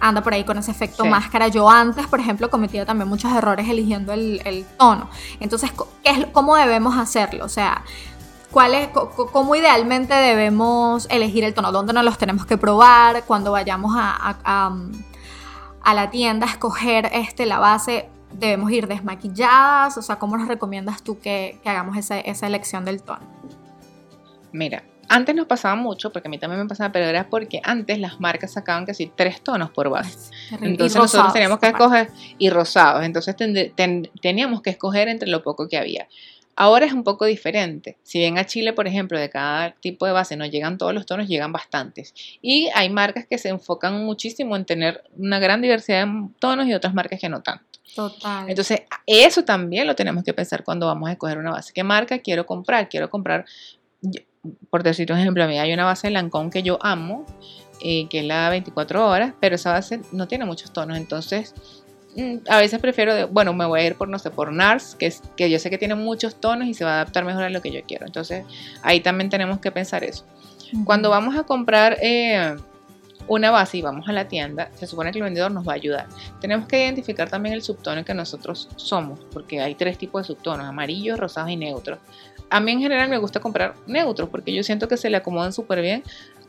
anda 0.00 0.22
por 0.22 0.32
ahí 0.32 0.44
con 0.44 0.56
ese 0.58 0.70
efecto 0.70 1.04
máscara. 1.04 1.48
Yo 1.48 1.68
antes, 1.68 2.06
por 2.06 2.20
ejemplo, 2.20 2.48
cometía 2.50 2.86
también 2.86 3.08
muchos 3.08 3.32
errores 3.32 3.68
eligiendo 3.68 4.12
el, 4.12 4.64
tono. 4.78 5.10
Entonces, 5.40 5.72
¿qué 6.04 6.10
es, 6.10 6.26
¿cómo 6.32 6.56
debemos 6.56 6.96
hacerlo? 6.96 7.44
O 7.44 7.48
sea, 7.48 7.82
¿cuál 8.52 8.74
es, 8.74 8.88
¿cómo 9.32 9.56
idealmente 9.56 10.14
debemos 10.14 11.08
elegir 11.10 11.42
el 11.42 11.52
tono? 11.52 11.72
¿Dónde 11.72 11.92
nos 11.92 12.04
los 12.04 12.16
tenemos 12.16 12.46
que 12.46 12.56
probar? 12.56 13.24
Cuando 13.24 13.50
vayamos 13.50 13.94
a, 13.96 14.36
a, 15.82 15.94
la 15.94 16.10
tienda 16.10 16.46
a 16.46 16.50
escoger 16.50 17.10
este, 17.12 17.44
la 17.44 17.58
base, 17.58 18.08
¿debemos 18.32 18.70
ir 18.70 18.86
desmaquilladas? 18.86 19.98
O 19.98 20.02
sea, 20.02 20.20
¿cómo 20.20 20.36
nos 20.36 20.46
recomiendas 20.46 21.02
tú 21.02 21.18
que, 21.18 21.58
que 21.64 21.68
hagamos 21.68 21.96
esa, 21.96 22.20
esa 22.20 22.46
elección 22.46 22.84
del 22.84 23.02
tono? 23.02 23.26
Mira, 24.52 24.84
antes 25.08 25.34
nos 25.34 25.46
pasaba 25.46 25.74
mucho, 25.76 26.12
porque 26.12 26.28
a 26.28 26.30
mí 26.30 26.38
también 26.38 26.62
me 26.62 26.68
pasaba, 26.68 26.92
pero 26.92 27.06
era 27.06 27.28
porque 27.28 27.60
antes 27.62 27.98
las 27.98 28.20
marcas 28.20 28.52
sacaban 28.52 28.86
casi 28.86 29.06
tres 29.06 29.42
tonos 29.42 29.70
por 29.70 29.88
base. 29.90 30.30
Entonces 30.60 30.96
nosotros 30.96 31.32
teníamos 31.32 31.58
que 31.58 31.68
escoger, 31.68 32.10
y 32.38 32.50
rosados, 32.50 33.04
entonces 33.04 33.36
teníamos 34.20 34.62
que 34.62 34.70
escoger 34.70 35.08
entre 35.08 35.28
lo 35.28 35.42
poco 35.42 35.68
que 35.68 35.78
había. 35.78 36.08
Ahora 36.58 36.86
es 36.86 36.94
un 36.94 37.04
poco 37.04 37.26
diferente. 37.26 37.98
Si 38.02 38.18
bien 38.18 38.38
a 38.38 38.46
Chile, 38.46 38.72
por 38.72 38.86
ejemplo, 38.86 39.18
de 39.18 39.28
cada 39.28 39.72
tipo 39.72 40.06
de 40.06 40.12
base 40.12 40.36
no 40.36 40.46
llegan 40.46 40.78
todos 40.78 40.94
los 40.94 41.04
tonos, 41.04 41.28
llegan 41.28 41.52
bastantes. 41.52 42.14
Y 42.40 42.70
hay 42.74 42.88
marcas 42.88 43.26
que 43.28 43.36
se 43.36 43.50
enfocan 43.50 44.06
muchísimo 44.06 44.56
en 44.56 44.64
tener 44.64 45.04
una 45.18 45.38
gran 45.38 45.60
diversidad 45.60 46.06
de 46.06 46.28
tonos 46.38 46.66
y 46.66 46.72
otras 46.72 46.94
marcas 46.94 47.20
que 47.20 47.28
no 47.28 47.42
tanto. 47.42 47.64
Total. 47.94 48.48
Entonces, 48.48 48.84
eso 49.04 49.44
también 49.44 49.86
lo 49.86 49.94
tenemos 49.94 50.24
que 50.24 50.32
pensar 50.32 50.64
cuando 50.64 50.86
vamos 50.86 51.10
a 51.10 51.12
escoger 51.12 51.36
una 51.36 51.50
base. 51.50 51.74
¿Qué 51.74 51.84
marca 51.84 52.20
quiero 52.20 52.46
comprar? 52.46 52.88
Quiero 52.88 53.10
comprar 53.10 53.44
por 54.70 54.82
decir 54.82 55.12
un 55.12 55.18
ejemplo, 55.18 55.44
a 55.44 55.46
mí 55.46 55.58
hay 55.58 55.72
una 55.72 55.84
base 55.84 56.08
de 56.08 56.12
Lancome 56.12 56.50
que 56.50 56.62
yo 56.62 56.78
amo, 56.80 57.26
eh, 57.80 58.06
que 58.08 58.20
es 58.20 58.24
la 58.24 58.48
24 58.50 59.08
horas, 59.08 59.34
pero 59.40 59.54
esa 59.56 59.72
base 59.72 60.00
no 60.12 60.28
tiene 60.28 60.44
muchos 60.44 60.72
tonos, 60.72 60.96
entonces 60.96 61.54
mm, 62.16 62.36
a 62.48 62.58
veces 62.58 62.80
prefiero, 62.80 63.28
bueno, 63.28 63.52
me 63.52 63.66
voy 63.66 63.80
a 63.80 63.86
ir 63.86 63.96
por, 63.96 64.08
no 64.08 64.18
sé, 64.18 64.30
por 64.30 64.52
NARS, 64.52 64.94
que, 64.94 65.06
es, 65.06 65.22
que 65.36 65.50
yo 65.50 65.58
sé 65.58 65.70
que 65.70 65.78
tiene 65.78 65.94
muchos 65.94 66.40
tonos 66.40 66.68
y 66.68 66.74
se 66.74 66.84
va 66.84 66.92
a 66.92 66.94
adaptar 66.94 67.24
mejor 67.24 67.44
a 67.44 67.50
lo 67.50 67.60
que 67.60 67.70
yo 67.70 67.80
quiero. 67.86 68.06
Entonces, 68.06 68.44
ahí 68.82 69.00
también 69.00 69.30
tenemos 69.30 69.60
que 69.60 69.70
pensar 69.70 70.04
eso. 70.04 70.24
Cuando 70.84 71.10
vamos 71.10 71.36
a 71.36 71.44
comprar 71.44 71.96
eh, 72.00 72.56
una 73.28 73.50
base 73.50 73.78
y 73.78 73.82
vamos 73.82 74.08
a 74.08 74.12
la 74.12 74.28
tienda, 74.28 74.70
se 74.74 74.86
supone 74.86 75.10
que 75.12 75.18
el 75.18 75.24
vendedor 75.24 75.50
nos 75.50 75.66
va 75.66 75.72
a 75.72 75.76
ayudar. 75.76 76.06
Tenemos 76.40 76.66
que 76.66 76.82
identificar 76.82 77.28
también 77.28 77.54
el 77.54 77.62
subtono 77.62 78.04
que 78.04 78.14
nosotros 78.14 78.68
somos, 78.76 79.20
porque 79.32 79.60
hay 79.60 79.74
tres 79.74 79.98
tipos 79.98 80.22
de 80.22 80.34
subtonos, 80.34 80.66
amarillos, 80.66 81.18
rosados 81.18 81.50
y 81.50 81.56
neutros. 81.56 81.98
A 82.50 82.60
mí 82.60 82.72
en 82.72 82.80
general 82.80 83.08
me 83.08 83.18
gusta 83.18 83.40
comprar 83.40 83.74
neutros 83.86 84.28
porque 84.28 84.54
yo 84.54 84.62
siento 84.62 84.88
que 84.88 84.96
se 84.96 85.10
le 85.10 85.16
acomodan 85.16 85.52
súper 85.52 85.80
bien 85.80 86.02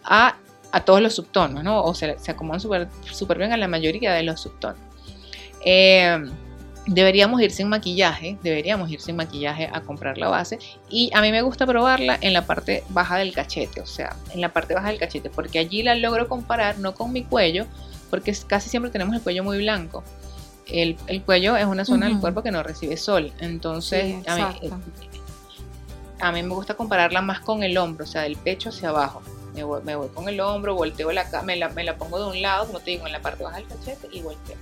a, 0.03 0.37
todos 0.85 1.01
los 1.01 1.15
subtonos, 1.15 1.63
¿no? 1.63 1.83
O 1.83 1.95
se, 1.95 2.19
se 2.19 2.31
acomodan 2.31 2.59
súper 2.59 3.37
bien 3.37 3.51
a 3.51 3.57
la 3.57 3.67
mayoría 3.67 4.13
de 4.13 4.23
los 4.23 4.41
subtonos. 4.41 4.79
Eh, 5.65 6.19
deberíamos 6.87 7.41
ir 7.41 7.51
sin 7.51 7.67
maquillaje, 7.67 8.37
deberíamos 8.41 8.89
ir 8.89 9.01
sin 9.01 9.15
maquillaje 9.15 9.69
a 9.71 9.81
comprar 9.81 10.17
la 10.17 10.29
base 10.29 10.57
y 10.89 11.11
a 11.13 11.21
mí 11.21 11.31
me 11.31 11.41
gusta 11.41 11.65
probarla 11.65 12.17
en 12.21 12.33
la 12.33 12.45
parte 12.45 12.83
baja 12.89 13.17
del 13.17 13.33
cachete, 13.33 13.81
o 13.81 13.85
sea, 13.85 14.15
en 14.33 14.41
la 14.41 14.53
parte 14.53 14.73
baja 14.73 14.87
del 14.87 14.97
cachete, 14.97 15.29
porque 15.29 15.59
allí 15.59 15.83
la 15.83 15.95
logro 15.95 16.27
comparar 16.27 16.79
no 16.79 16.95
con 16.95 17.11
mi 17.11 17.23
cuello, 17.23 17.65
porque 18.09 18.33
casi 18.47 18.69
siempre 18.69 18.89
tenemos 18.89 19.13
el 19.15 19.21
cuello 19.21 19.43
muy 19.43 19.57
blanco. 19.57 20.03
El, 20.65 20.97
cuello 21.25 21.55
es 21.55 21.65
una 21.65 21.85
zona 21.85 22.07
del 22.07 22.19
cuerpo 22.19 22.43
que 22.43 22.51
no 22.51 22.61
recibe 22.61 22.97
sol, 22.97 23.31
entonces 23.39 24.27
a 24.27 24.35
mí, 24.35 24.69
a 26.19 26.31
mí 26.31 26.43
me 26.43 26.53
gusta 26.53 26.75
compararla 26.75 27.21
más 27.21 27.39
con 27.41 27.63
el 27.63 27.77
hombro, 27.77 28.05
o 28.05 28.07
sea, 28.07 28.23
del 28.23 28.35
pecho 28.37 28.69
hacia 28.69 28.89
abajo. 28.89 29.21
Me 29.53 29.63
voy, 29.63 29.81
me 29.83 29.95
voy 29.95 30.09
con 30.09 30.29
el 30.29 30.39
hombro, 30.39 30.75
volteo 30.75 31.11
la, 31.11 31.25
me 31.43 31.55
la, 31.55 31.69
me 31.69 31.83
la 31.83 31.97
pongo 31.97 32.19
de 32.19 32.29
un 32.29 32.41
lado, 32.41 32.67
como 32.67 32.79
te 32.79 32.91
digo, 32.91 33.07
en 33.07 33.13
la 33.13 33.21
parte 33.21 33.43
baja 33.43 33.57
del 33.57 33.67
cachete 33.67 34.07
y 34.11 34.21
volteo. 34.21 34.57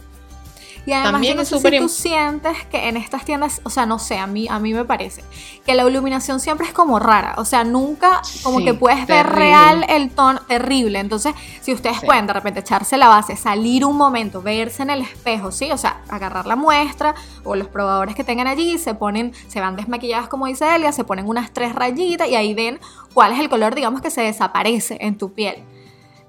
Y 0.85 0.93
además 0.93 1.13
También 1.13 1.37
no 1.37 1.45
sé 1.45 1.59
si 1.59 1.77
tú 1.79 1.89
sientes 1.89 2.65
que 2.65 2.87
en 2.87 2.97
estas 2.97 3.25
tiendas, 3.25 3.59
o 3.63 3.69
sea, 3.69 3.85
no 3.85 3.97
sé, 3.97 4.17
a 4.17 4.27
mí, 4.27 4.47
a 4.49 4.59
mí 4.59 4.73
me 4.73 4.85
parece 4.85 5.23
que 5.65 5.73
la 5.73 5.87
iluminación 5.87 6.39
siempre 6.39 6.67
es 6.67 6.73
como 6.73 6.99
rara, 6.99 7.33
o 7.37 7.45
sea, 7.45 7.63
nunca 7.63 8.21
como 8.43 8.63
que 8.63 8.75
puedes 8.75 9.07
ver 9.07 9.25
real 9.25 9.85
el 9.89 10.11
tono 10.11 10.41
terrible. 10.41 10.99
Entonces, 10.99 11.33
si 11.61 11.73
ustedes 11.73 12.01
pueden 12.01 12.27
de 12.27 12.33
repente 12.33 12.59
echarse 12.59 12.97
la 12.97 13.07
base, 13.07 13.35
salir 13.35 13.83
un 13.83 13.97
momento, 13.97 14.43
verse 14.43 14.83
en 14.83 14.91
el 14.91 15.01
espejo, 15.01 15.51
sí, 15.51 15.71
o 15.71 15.77
sea, 15.77 16.01
agarrar 16.07 16.45
la 16.45 16.55
muestra 16.55 17.15
o 17.43 17.55
los 17.55 17.67
probadores 17.67 18.15
que 18.15 18.23
tengan 18.23 18.47
allí, 18.47 18.77
se 18.77 18.93
ponen, 18.93 19.33
se 19.47 19.59
van 19.59 19.75
desmaquilladas 19.75 20.27
como 20.27 20.45
dice 20.45 20.75
Elia, 20.75 20.91
se 20.91 21.03
ponen 21.03 21.27
unas 21.27 21.51
tres 21.51 21.73
rayitas 21.73 22.27
y 22.27 22.35
ahí 22.35 22.53
ven 22.53 22.79
cuál 23.13 23.31
es 23.31 23.39
el 23.39 23.49
color, 23.49 23.73
digamos, 23.73 24.01
que 24.01 24.11
se 24.11 24.21
desaparece 24.21 24.97
en 25.01 25.17
tu 25.17 25.33
piel 25.33 25.63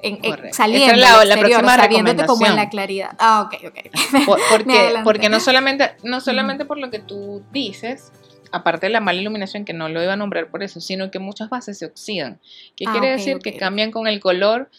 en, 0.07 0.53
saliendo 0.53 0.97
la, 0.97 1.25
la 1.25 1.37
próxima 1.37 2.27
como 2.27 2.47
en 2.47 2.57
la 2.57 2.69
claridad. 2.69 3.11
Ah, 3.19 3.47
ok, 3.47 3.65
ok. 3.69 4.27
porque, 4.51 4.95
porque 5.05 5.29
no 5.29 5.41
solamente, 5.41 5.91
no 6.03 6.21
solamente 6.21 6.65
por 6.65 6.79
lo 6.79 6.91
que 6.91 6.99
tú 6.99 7.43
dices, 7.53 8.13
aparte 8.53 8.87
de 8.87 8.93
la 8.93 9.01
mala 9.01 9.21
iluminación, 9.21 9.65
que 9.65 9.73
no 9.73 9.89
lo 9.89 10.03
iba 10.03 10.15
a 10.15 10.17
nombrar 10.17 10.51
por 10.51 10.63
eso, 10.63 10.81
sino 10.81 11.11
que 11.11 11.19
muchas 11.19 11.49
bases 11.51 11.79
se 11.79 11.87
oxidan. 11.87 12.41
¿Qué 12.77 12.85
ah, 12.87 12.93
quiere 12.93 13.11
decir? 13.11 13.39
que 13.39 13.57
cambian 13.57 13.91
con 13.91 14.07
el 14.07 14.21
color 14.21 14.71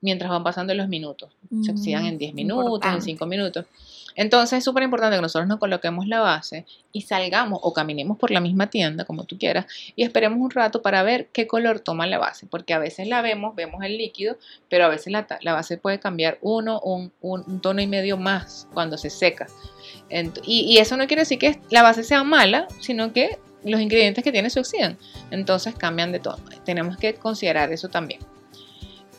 mientras 0.00 0.30
van 0.30 0.44
pasando 0.44 0.74
los 0.74 0.88
minutos. 0.88 1.32
Se 1.62 1.70
oxidan 1.70 2.06
en 2.06 2.18
10 2.18 2.32
mm, 2.32 2.36
minutos, 2.36 2.92
en 2.92 3.02
5 3.02 3.26
minutos. 3.26 3.66
Entonces 4.14 4.58
es 4.58 4.64
súper 4.64 4.82
importante 4.82 5.16
que 5.16 5.22
nosotros 5.22 5.48
nos 5.48 5.58
coloquemos 5.58 6.06
la 6.06 6.20
base 6.20 6.64
y 6.92 7.02
salgamos 7.02 7.58
o 7.62 7.72
caminemos 7.72 8.18
por 8.18 8.30
la 8.30 8.40
misma 8.40 8.68
tienda, 8.68 9.04
como 9.04 9.24
tú 9.24 9.38
quieras, 9.38 9.66
y 9.96 10.02
esperemos 10.02 10.38
un 10.38 10.50
rato 10.50 10.82
para 10.82 11.02
ver 11.02 11.28
qué 11.32 11.46
color 11.46 11.80
toma 11.80 12.06
la 12.06 12.18
base, 12.18 12.46
porque 12.46 12.74
a 12.74 12.78
veces 12.78 13.08
la 13.08 13.22
vemos, 13.22 13.54
vemos 13.54 13.82
el 13.82 13.96
líquido, 13.96 14.36
pero 14.68 14.84
a 14.84 14.88
veces 14.88 15.12
la, 15.12 15.26
base 15.52 15.78
puede 15.78 15.98
cambiar 15.98 16.38
uno 16.40 16.80
un, 16.80 17.12
un, 17.20 17.60
tono 17.60 17.80
y 17.80 17.86
medio 17.86 18.16
más 18.16 18.68
cuando 18.72 18.98
se 18.98 19.10
seca. 19.10 19.46
y, 20.44 20.60
y, 20.60 20.78
eso 20.78 20.96
no 20.96 21.06
quiere 21.06 21.22
decir 21.22 21.38
que 21.38 21.58
la 21.70 21.82
base 21.82 22.02
sea 22.02 22.24
mala, 22.24 22.66
sino 22.80 23.12
que 23.12 23.38
los 23.64 23.80
ingredientes 23.80 24.24
que 24.24 24.32
tiene 24.32 24.50
se 24.50 24.60
oxidan, 24.60 24.98
entonces 25.30 25.74
cambian 25.74 26.12
de 26.12 26.18
tono. 26.18 26.42
Tenemos 26.64 26.96
que 26.96 27.14
considerar 27.14 27.72
eso 27.72 27.88
también. 27.88 28.20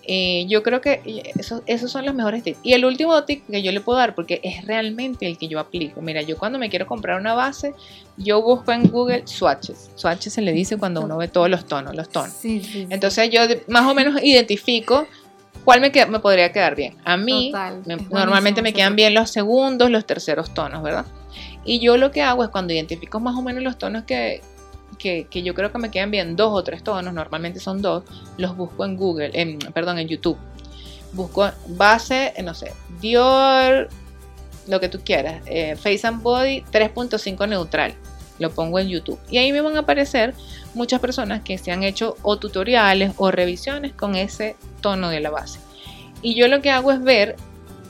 Eh, 0.06 0.45
yo 0.49 0.64
creo 0.64 0.82
que 0.82 1.32
esos 1.66 1.91
son 1.91 2.06
los 2.06 2.14
mejores 2.14 2.43
tips. 2.43 2.60
Y 2.62 2.74
el 2.74 2.84
último 2.84 3.24
tip 3.24 3.47
que 3.49 3.62
yo 3.64 3.72
le 3.72 3.80
puedo 3.80 3.97
dar, 3.97 4.16
porque 4.16 4.41
es 4.43 4.66
realmente 4.66 5.26
el 5.26 5.38
que 5.38 5.47
yo 5.47 5.60
aplico. 5.60 6.01
Mira, 6.01 6.22
yo 6.22 6.38
cuando 6.38 6.60
me 6.60 6.70
quiero 6.70 6.86
comprar 6.86 7.20
una 7.20 7.34
base, 7.34 7.74
yo 8.18 8.41
busco 8.41 8.74
en 8.74 8.89
Google 8.89 9.26
swatches. 9.26 9.91
Swatches 9.95 10.34
se 10.34 10.41
le 10.41 10.51
dice 10.51 10.78
cuando 10.78 11.01
uno 11.01 11.18
ve 11.18 11.30
todos 11.30 11.49
los 11.49 11.66
tonos, 11.66 11.95
los 11.95 12.10
tonos. 12.10 12.34
Entonces 12.43 13.30
yo 13.30 13.41
más 13.68 13.89
o 13.89 13.93
menos 13.95 14.22
identifico 14.22 15.08
cuál 15.64 15.80
me, 15.80 15.89
me 15.89 16.20
podría 16.20 16.51
quedar 16.51 16.76
bien. 16.76 16.97
A 17.06 17.16
mí 17.16 17.54
normalmente 18.10 18.62
me 18.62 18.74
quedan 18.74 18.97
bien 18.97 19.14
los 19.14 19.30
segundos, 19.30 19.89
los 19.89 20.06
terceros 20.06 20.54
tonos, 20.54 20.84
¿verdad? 20.84 21.06
Y 21.64 21.80
yo 21.80 21.95
lo 21.95 22.12
que 22.12 22.22
hago 22.22 22.43
es 22.43 22.49
cuando 22.49 22.74
identifico 22.74 23.22
más 23.22 23.36
o 23.38 23.41
menos 23.41 23.64
los 23.64 23.78
tonos 23.78 24.04
que, 24.04 24.41
que, 25.04 25.43
yo 25.43 25.54
creo 25.54 25.72
que 25.72 25.78
me 25.78 25.91
quedan 25.91 26.12
bien 26.12 26.36
dos 26.36 26.51
o 26.54 26.64
tres 26.64 26.84
tonos, 26.84 27.14
normalmente 27.14 27.60
son 27.60 27.82
dos, 27.82 28.04
los 28.38 28.56
busco 28.56 28.86
en 28.86 28.95
Google, 28.95 29.32
en, 29.34 29.60
perdón, 29.60 29.99
en 29.99 30.08
YouTube. 30.08 30.38
Busco 31.12 31.51
base, 31.68 32.34
no 32.43 32.54
sé, 32.54 32.72
Dior, 33.01 33.89
lo 34.68 34.80
que 34.80 34.89
tú 34.89 35.01
quieras, 35.04 35.43
eh, 35.45 35.76
Face 35.76 36.08
and 36.08 36.24
Body 36.24 36.64
3.5 36.72 37.47
neutral. 37.47 37.93
Lo 38.39 38.49
pongo 38.49 38.80
en 38.80 38.88
YouTube. 38.88 39.20
Y 39.30 39.38
ahí 39.38 39.51
me 39.51 39.62
van 39.62 39.76
a 39.76 39.82
aparecer 39.82 40.34
muchas 40.74 40.99
personas 40.99 41.43
que 41.43 41.60
se 41.60 41.72
han 41.72 41.84
hecho 41.84 42.18
o 42.24 42.38
tutoriales 42.38 43.14
o 43.18 43.30
revisiones 43.30 43.93
con 43.93 44.16
ese 44.16 44.56
tono 44.82 45.10
de 45.10 45.20
la 45.20 45.30
base. 45.30 45.60
Y 46.24 46.34
yo 46.34 46.47
lo 46.47 46.62
que 46.62 46.72
hago 46.72 46.91
es 46.91 47.04
ver 47.04 47.36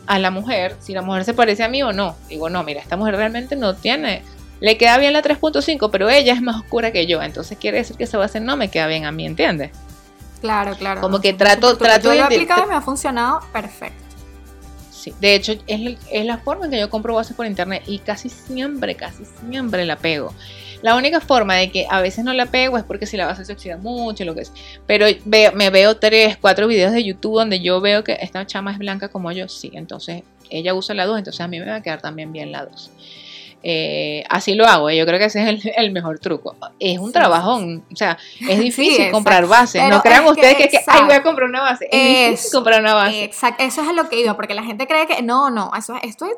a 0.05 0.19
la 0.19 0.31
mujer 0.31 0.75
si 0.81 0.93
la 0.93 1.01
mujer 1.01 1.23
se 1.23 1.33
parece 1.33 1.63
a 1.63 1.69
mí 1.69 1.81
o 1.81 1.93
no. 1.93 2.17
Digo, 2.27 2.49
no, 2.49 2.61
mira, 2.63 2.81
esta 2.81 2.97
mujer 2.97 3.15
realmente 3.15 3.55
no 3.55 3.75
tiene 3.75 4.21
le 4.63 4.77
queda 4.77 4.97
bien 4.97 5.11
la 5.11 5.21
3.5, 5.21 5.89
pero 5.91 6.09
ella 6.09 6.31
es 6.31 6.41
más 6.41 6.55
oscura 6.55 6.93
que 6.93 7.05
yo, 7.05 7.21
entonces 7.21 7.57
quiere 7.57 7.79
decir 7.79 7.97
que 7.97 8.05
esa 8.05 8.17
base 8.17 8.39
no 8.39 8.55
me 8.55 8.69
queda 8.69 8.87
bien 8.87 9.03
a 9.03 9.11
mí, 9.11 9.25
¿entiendes? 9.25 9.71
Claro, 10.39 10.73
claro. 10.77 11.01
Como 11.01 11.19
que 11.19 11.33
trato, 11.33 11.75
trato 11.75 12.09
de... 12.09 12.15
Yo 12.15 12.23
lo 12.23 12.29
he 12.29 12.33
aplicado 12.33 12.63
y 12.63 12.69
me 12.69 12.75
ha 12.75 12.79
funcionado 12.79 13.41
perfecto. 13.51 14.01
Sí, 14.89 15.13
de 15.19 15.35
hecho 15.35 15.51
es, 15.67 15.97
es 16.09 16.25
la 16.25 16.37
forma 16.37 16.63
en 16.63 16.71
que 16.71 16.79
yo 16.79 16.89
compro 16.89 17.13
bases 17.13 17.35
por 17.35 17.45
internet 17.45 17.83
y 17.87 17.99
casi 17.99 18.29
siempre, 18.29 18.95
casi 18.95 19.25
siempre 19.25 19.83
la 19.83 19.97
pego. 19.97 20.33
La 20.81 20.95
única 20.95 21.19
forma 21.19 21.55
de 21.55 21.69
que 21.69 21.85
a 21.89 21.99
veces 21.99 22.23
no 22.23 22.31
la 22.31 22.45
pego 22.45 22.77
es 22.77 22.85
porque 22.85 23.05
si 23.05 23.17
la 23.17 23.25
base 23.25 23.43
se 23.43 23.51
oxida 23.51 23.75
mucho, 23.75 24.23
lo 24.23 24.33
que 24.33 24.43
es. 24.43 24.53
Pero 24.87 25.07
me 25.25 25.69
veo 25.71 25.97
tres, 25.97 26.37
cuatro 26.37 26.67
videos 26.67 26.93
de 26.93 27.03
YouTube 27.03 27.35
donde 27.35 27.59
yo 27.59 27.81
veo 27.81 28.05
que 28.05 28.17
esta 28.21 28.47
chama 28.47 28.71
es 28.71 28.77
blanca 28.77 29.09
como 29.09 29.29
yo, 29.33 29.49
sí. 29.49 29.71
Entonces 29.73 30.23
ella 30.49 30.73
usa 30.73 30.95
la 30.95 31.05
2, 31.05 31.17
entonces 31.17 31.41
a 31.41 31.49
mí 31.49 31.59
me 31.59 31.65
va 31.65 31.75
a 31.75 31.81
quedar 31.81 32.01
también 32.01 32.31
bien 32.31 32.53
la 32.53 32.65
2. 32.65 32.91
Eh, 33.65 34.25
así 34.29 34.55
lo 34.55 34.65
hago, 34.65 34.91
yo 34.91 35.05
creo 35.05 35.17
que 35.17 35.25
ese 35.25 35.41
es 35.49 35.65
el, 35.77 35.91
mejor 35.91 36.19
truco. 36.19 36.55
Es 36.79 36.99
un 36.99 37.13
trabajón, 37.13 37.85
o 37.91 37.95
sea, 37.95 38.17
es 38.41 38.59
difícil 38.59 39.09
comprar 39.09 39.47
bases. 39.47 39.81
no 39.89 40.01
crean 40.01 40.25
ustedes 40.25 40.57
que, 40.57 40.69
ay, 40.85 41.03
voy 41.05 41.13
a 41.13 41.23
comprar 41.23 41.47
una 41.47 41.61
base. 41.61 41.87
Es, 41.89 42.27
difícil 42.27 42.51
comprar 42.51 42.81
una 42.81 42.93
base. 42.93 43.23
Exacto, 43.23 43.63
eso 43.63 43.81
es 43.81 43.95
lo 43.95 44.09
que 44.09 44.19
iba, 44.19 44.35
porque 44.35 44.53
la 44.53 44.63
gente 44.63 44.85
cree 44.85 45.07
que 45.07 45.21
no, 45.21 45.49
no, 45.49 45.71
eso, 45.77 45.95
esto 46.03 46.25
hay 46.25 46.31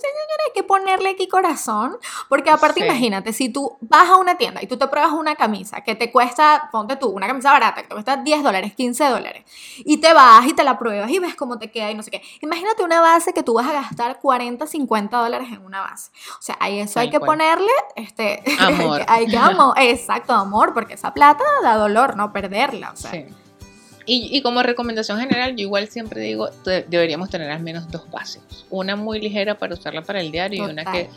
que 0.53 0.63
ponerle 0.63 1.09
aquí 1.09 1.27
corazón, 1.27 1.97
porque 2.29 2.51
aparte, 2.51 2.85
imagínate, 2.85 3.33
si 3.33 3.49
tú 3.49 3.77
vas 3.81 4.07
a 4.09 4.17
una 4.17 4.37
tienda 4.37 4.61
y 4.61 4.67
tú 4.67 4.77
te 4.77 4.87
pruebas 4.87 5.13
una 5.13 5.35
camisa 5.35 5.81
que 5.81 5.95
te 5.95 6.11
cuesta, 6.11 6.69
ponte 6.71 6.95
tú, 6.95 7.09
una 7.09 7.25
camisa 7.25 7.51
barata 7.51 7.81
que 7.81 7.87
te 7.87 7.93
cuesta 7.95 8.17
10 8.17 8.43
dólares, 8.43 8.73
15 8.75 9.03
dólares, 9.05 9.43
y 9.77 9.97
te 9.97 10.13
vas 10.13 10.45
y 10.45 10.53
te 10.53 10.63
la 10.63 10.77
pruebas 10.77 11.09
y 11.09 11.17
ves 11.17 11.33
cómo 11.33 11.57
te 11.57 11.71
queda 11.71 11.89
y 11.89 11.95
no 11.95 12.03
sé 12.03 12.11
qué. 12.11 12.21
Imagínate 12.41 12.83
una 12.83 13.01
base 13.01 13.33
que 13.33 13.41
tú 13.41 13.55
vas 13.55 13.67
a 13.67 13.73
gastar 13.73 14.19
40, 14.19 14.67
50 14.67 15.17
dólares 15.17 15.47
en 15.51 15.65
una 15.65 15.81
base. 15.81 16.11
O 16.39 16.41
sea, 16.41 16.57
ahí 16.59 16.79
eso 16.79 16.99
hay 16.99 17.09
que 17.09 17.14
ponerle, 17.19 17.71
este, 17.95 18.41
amor. 18.59 19.01
hay 19.07 19.27
que 19.27 19.37
amor, 19.37 19.75
exacto, 19.79 20.33
amor, 20.33 20.73
porque 20.73 20.93
esa 20.95 21.13
plata 21.13 21.43
da 21.63 21.75
dolor 21.75 22.15
no 22.15 22.33
perderla, 22.33 22.91
o 22.91 22.95
sea. 22.95 23.11
Sí. 23.11 23.25
Y, 24.07 24.41
como 24.43 24.61
recomendación 24.61 25.19
general, 25.19 25.55
yo 25.55 25.63
igual 25.63 25.87
siempre 25.87 26.21
digo, 26.21 26.49
deberíamos 26.63 27.29
tener 27.29 27.49
al 27.49 27.63
menos 27.63 27.89
dos 27.89 28.09
bases. 28.11 28.43
Una 28.69 28.95
muy 28.95 29.19
ligera 29.19 29.57
para 29.57 29.73
usarla 29.73 30.03
para 30.03 30.21
el 30.21 30.31
diario 30.31 30.67
y 30.67 30.69
una 30.69 30.85
que, 30.85 31.09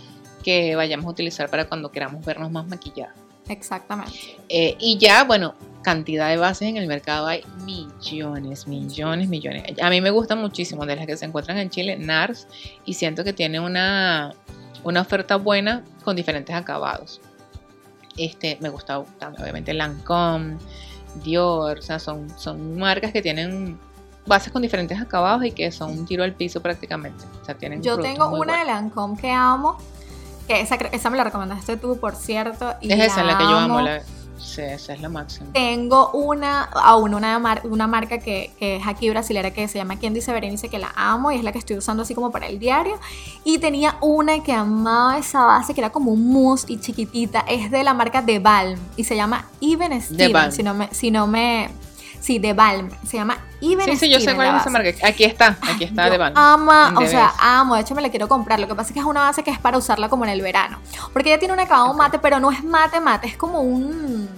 que, 0.42 0.74
vayamos 0.74 1.04
a 1.04 1.10
utilizar 1.10 1.50
para 1.50 1.66
cuando 1.66 1.92
queramos 1.92 2.24
vernos 2.24 2.50
más 2.50 2.66
maquillados. 2.66 3.14
Exactamente. 3.46 4.36
Eh, 4.48 4.76
y 4.78 4.96
ya, 4.96 5.24
bueno, 5.24 5.54
cantidad 5.82 6.30
de 6.30 6.38
bases 6.38 6.68
en 6.68 6.76
el 6.78 6.86
mercado 6.86 7.26
hay 7.26 7.42
millones, 7.64 8.66
millones, 8.66 9.28
millones. 9.28 9.64
A 9.82 9.90
mí 9.90 10.00
me 10.00 10.10
gustan 10.10 10.38
muchísimo 10.38 10.86
de 10.86 10.96
las 10.96 11.06
que 11.06 11.16
se 11.16 11.26
encuentran 11.26 11.58
en 11.58 11.70
Chile, 11.70 11.96
NARS, 11.98 12.46
y 12.84 12.94
siento 12.94 13.22
que 13.22 13.32
tiene 13.32 13.60
una, 13.60 14.34
una 14.84 15.00
oferta 15.00 15.36
buena 15.36 15.84
con 16.04 16.16
diferentes 16.16 16.54
acabados. 16.54 17.20
Este, 18.16 18.58
me 18.60 18.68
gusta 18.68 19.04
también, 19.18 19.42
obviamente, 19.42 19.72
Lancome, 19.74 20.58
Dior, 21.22 21.78
o 21.78 21.82
sea, 21.82 21.98
son, 21.98 22.28
son 22.38 22.78
marcas 22.78 23.12
que 23.12 23.22
tienen 23.22 23.78
bases 24.26 24.52
con 24.52 24.60
diferentes 24.62 25.00
acabados 25.00 25.44
y 25.44 25.52
que 25.52 25.70
son 25.72 25.90
un 25.90 26.06
tiro 26.06 26.22
al 26.22 26.34
piso 26.34 26.60
prácticamente. 26.60 27.24
O 27.40 27.44
sea, 27.44 27.54
tienen 27.54 27.82
Yo 27.82 27.98
tengo 27.98 28.28
una 28.28 28.58
de 28.58 28.64
Lancome 28.66 29.16
que 29.18 29.30
amo, 29.30 29.78
que 30.46 30.60
esa, 30.60 30.76
esa 30.92 31.10
me 31.10 31.16
la 31.16 31.24
recomendaste 31.24 31.76
tú, 31.76 31.98
por 31.98 32.14
cierto. 32.14 32.74
Y 32.80 32.92
es 32.92 33.00
esa 33.00 33.24
la 33.24 33.38
que 33.38 33.44
yo 33.44 33.56
amo, 33.56 33.80
la, 33.80 34.02
Sí, 34.38 34.62
esa 34.62 34.94
es 34.94 35.00
la 35.00 35.08
máxima. 35.08 35.52
Tengo 35.52 36.10
una, 36.12 36.62
aún 36.62 37.14
una, 37.14 37.60
una 37.64 37.86
marca 37.86 38.18
que, 38.18 38.52
es 38.60 38.86
aquí 38.86 39.10
brasilera 39.10 39.52
que 39.52 39.66
se 39.68 39.78
llama 39.78 39.96
Quien 39.96 40.14
dice 40.14 40.32
Berenice, 40.32 40.68
que 40.68 40.78
la 40.78 40.92
amo 40.94 41.32
y 41.32 41.36
es 41.36 41.44
la 41.44 41.52
que 41.52 41.58
estoy 41.58 41.76
usando 41.76 42.02
así 42.02 42.14
como 42.14 42.30
para 42.30 42.46
el 42.46 42.58
diario. 42.58 42.98
Y 43.44 43.58
tenía 43.58 43.96
una 44.00 44.42
que 44.42 44.52
amaba 44.52 45.18
esa 45.18 45.44
base, 45.44 45.74
que 45.74 45.80
era 45.80 45.90
como 45.90 46.12
un 46.12 46.32
mousse 46.32 46.66
y 46.68 46.78
chiquitita. 46.78 47.40
Es 47.40 47.70
de 47.70 47.82
la 47.84 47.94
marca 47.94 48.22
De 48.22 48.38
Balm 48.38 48.78
y 48.96 49.04
se 49.04 49.16
llama 49.16 49.46
Even 49.60 50.00
Steven, 50.00 50.52
si 50.52 50.62
no 50.62 50.74
me... 50.74 50.88
Si 50.92 51.10
no 51.10 51.26
me 51.26 51.68
Sí, 52.20 52.38
de 52.38 52.52
Balm. 52.52 52.90
Se 53.06 53.16
llama 53.16 53.38
Even 53.60 53.86
Sí, 53.86 53.96
sí, 53.96 54.10
yo 54.10 54.20
sé 54.20 54.34
cuál 54.34 54.54
es 54.54 54.60
esa 54.60 54.70
marca. 54.70 54.90
Aquí 55.06 55.24
está, 55.24 55.56
aquí 55.62 55.84
está 55.84 56.10
de 56.10 56.18
Balm. 56.18 56.36
Ama, 56.36 56.94
o 56.96 57.06
sea, 57.06 57.32
amo. 57.38 57.74
De 57.74 57.82
hecho, 57.82 57.94
me 57.94 58.02
la 58.02 58.10
quiero 58.10 58.28
comprar. 58.28 58.60
Lo 58.60 58.66
que 58.66 58.74
pasa 58.74 58.88
es 58.88 58.94
que 58.94 59.00
es 59.00 59.06
una 59.06 59.22
base 59.22 59.42
que 59.42 59.50
es 59.50 59.58
para 59.58 59.78
usarla 59.78 60.08
como 60.08 60.24
en 60.24 60.30
el 60.30 60.42
verano. 60.42 60.78
Porque 61.12 61.30
ella 61.30 61.38
tiene 61.38 61.54
un 61.54 61.60
acabado 61.60 61.92
mate, 61.94 62.18
pero 62.18 62.40
no 62.40 62.50
es 62.50 62.62
mate, 62.64 63.00
mate. 63.00 63.28
Es 63.28 63.36
como 63.36 63.60
un 63.60 64.28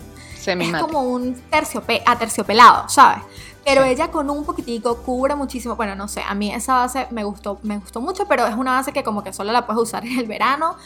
es 0.46 0.76
como 0.80 1.02
un 1.02 1.34
terciope 1.50 2.02
aterciopelado, 2.06 2.88
¿sabes? 2.88 3.22
Pero 3.64 3.84
ella 3.84 4.10
con 4.10 4.30
un 4.30 4.44
poquitico 4.44 5.02
cubre 5.02 5.34
muchísimo. 5.34 5.76
Bueno, 5.76 5.94
no 5.94 6.08
sé, 6.08 6.22
a 6.26 6.34
mí 6.34 6.52
esa 6.52 6.74
base 6.74 7.06
me 7.10 7.24
gustó, 7.24 7.58
me 7.62 7.76
gustó 7.76 8.00
mucho, 8.00 8.26
pero 8.26 8.46
es 8.46 8.54
una 8.54 8.72
base 8.72 8.92
que 8.92 9.02
como 9.02 9.22
que 9.22 9.32
solo 9.32 9.52
la 9.52 9.66
puedes 9.66 9.82
usar 9.82 10.04
en 10.06 10.18
el 10.18 10.26
verano 10.26 10.76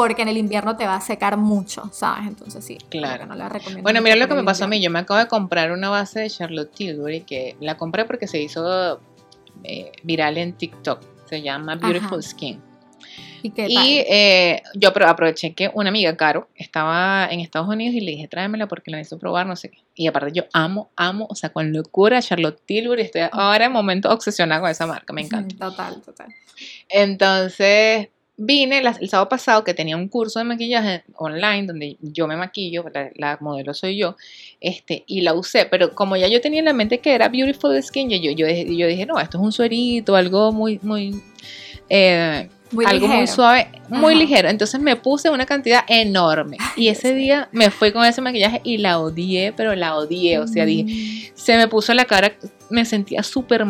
porque 0.00 0.22
en 0.22 0.28
el 0.28 0.36
invierno 0.36 0.76
te 0.76 0.86
va 0.86 0.94
a 0.96 1.00
secar 1.00 1.36
mucho, 1.36 1.90
¿sabes? 1.92 2.26
Entonces 2.28 2.64
sí, 2.64 2.78
claro. 2.88 3.26
No 3.26 3.34
la 3.34 3.48
recomiendo. 3.48 3.82
Bueno, 3.82 4.00
mira 4.00 4.14
lo 4.16 4.28
que 4.28 4.34
me 4.34 4.44
pasó 4.44 4.64
a 4.64 4.68
mí. 4.68 4.80
Yo 4.80 4.90
me 4.90 5.00
acabo 5.00 5.18
de 5.18 5.26
comprar 5.26 5.72
una 5.72 5.88
base 5.90 6.20
de 6.20 6.30
Charlotte 6.30 6.70
Tilbury 6.72 7.22
que 7.22 7.56
la 7.60 7.76
compré 7.76 8.04
porque 8.04 8.26
se 8.28 8.40
hizo 8.40 9.00
eh, 9.64 9.90
viral 10.04 10.38
en 10.38 10.52
TikTok. 10.52 11.00
Se 11.28 11.42
llama 11.42 11.74
Beautiful 11.76 12.22
Skin. 12.22 12.62
¿Y 13.42 13.50
qué 13.50 13.68
tal? 13.72 13.86
Y 13.86 13.98
eh, 14.08 14.62
yo 14.74 14.92
apro- 14.92 15.06
aproveché 15.08 15.54
que 15.54 15.70
una 15.74 15.90
amiga, 15.90 16.16
Caro, 16.16 16.48
estaba 16.56 17.28
en 17.30 17.40
Estados 17.40 17.68
Unidos 17.68 17.94
y 17.94 18.00
le 18.00 18.12
dije, 18.12 18.26
tráemela 18.28 18.66
porque 18.66 18.90
la 18.90 18.96
necesito 18.98 19.18
probar, 19.18 19.46
no 19.46 19.54
sé 19.56 19.70
qué. 19.70 19.78
Y 19.94 20.06
aparte 20.08 20.32
yo 20.32 20.44
amo, 20.52 20.90
amo, 20.96 21.26
o 21.30 21.34
sea, 21.36 21.50
con 21.50 21.72
locura 21.72 22.20
Charlotte 22.22 22.60
Tilbury. 22.66 23.02
Estoy 23.02 23.22
ahora 23.30 23.66
en 23.66 23.72
momento 23.72 24.10
obsesionada 24.12 24.60
con 24.60 24.70
esa 24.70 24.86
marca, 24.86 25.12
me 25.12 25.22
encanta. 25.22 25.56
Total, 25.70 26.00
total. 26.02 26.34
Entonces 26.88 28.08
vine 28.40 28.78
el 28.78 29.08
sábado 29.10 29.28
pasado 29.28 29.64
que 29.64 29.74
tenía 29.74 29.96
un 29.96 30.06
curso 30.08 30.38
de 30.38 30.44
maquillaje 30.44 31.02
online 31.16 31.66
donde 31.66 31.96
yo 32.00 32.26
me 32.28 32.36
maquillo, 32.36 32.84
la, 32.94 33.10
la 33.16 33.36
modelo 33.40 33.74
soy 33.74 33.96
yo, 33.98 34.14
este, 34.60 35.02
y 35.08 35.22
la 35.22 35.34
usé, 35.34 35.66
pero 35.66 35.92
como 35.94 36.16
ya 36.16 36.28
yo 36.28 36.40
tenía 36.40 36.60
en 36.60 36.64
la 36.66 36.72
mente 36.72 37.00
que 37.00 37.12
era 37.14 37.28
Beautiful 37.28 37.82
Skin, 37.82 38.08
yo, 38.10 38.16
yo, 38.16 38.30
yo, 38.30 38.46
dije- 38.46 38.76
yo 38.76 38.86
dije, 38.86 39.06
no, 39.06 39.18
esto 39.18 39.38
es 39.38 39.44
un 39.44 39.50
suerito, 39.52 40.14
algo 40.14 40.52
muy, 40.52 40.78
muy, 40.82 41.20
eh, 41.88 42.48
Muy 42.70 42.84
algo 42.84 43.08
muy 43.08 43.26
suave, 43.26 43.66
muy 43.88 44.12
Ajá. 44.12 44.22
ligero. 44.22 44.48
Entonces 44.50 44.78
me 44.80 44.94
puse 44.94 45.30
una 45.30 45.46
cantidad 45.46 45.80
enorme. 45.88 46.58
Y 46.76 46.88
ese 46.88 47.14
día 47.14 47.48
me 47.50 47.70
fui 47.70 47.92
con 47.92 48.04
ese 48.04 48.20
maquillaje 48.20 48.60
y 48.62 48.76
la 48.78 49.00
odié, 49.00 49.52
pero 49.56 49.74
la 49.74 49.96
odié. 49.96 50.38
O 50.38 50.46
sea, 50.46 50.66
dije, 50.66 50.84
Mm. 50.84 51.32
se 51.34 51.56
me 51.56 51.66
puso 51.66 51.94
la 51.94 52.04
cara, 52.04 52.34
me 52.68 52.84
sentía 52.84 53.22
súper, 53.22 53.64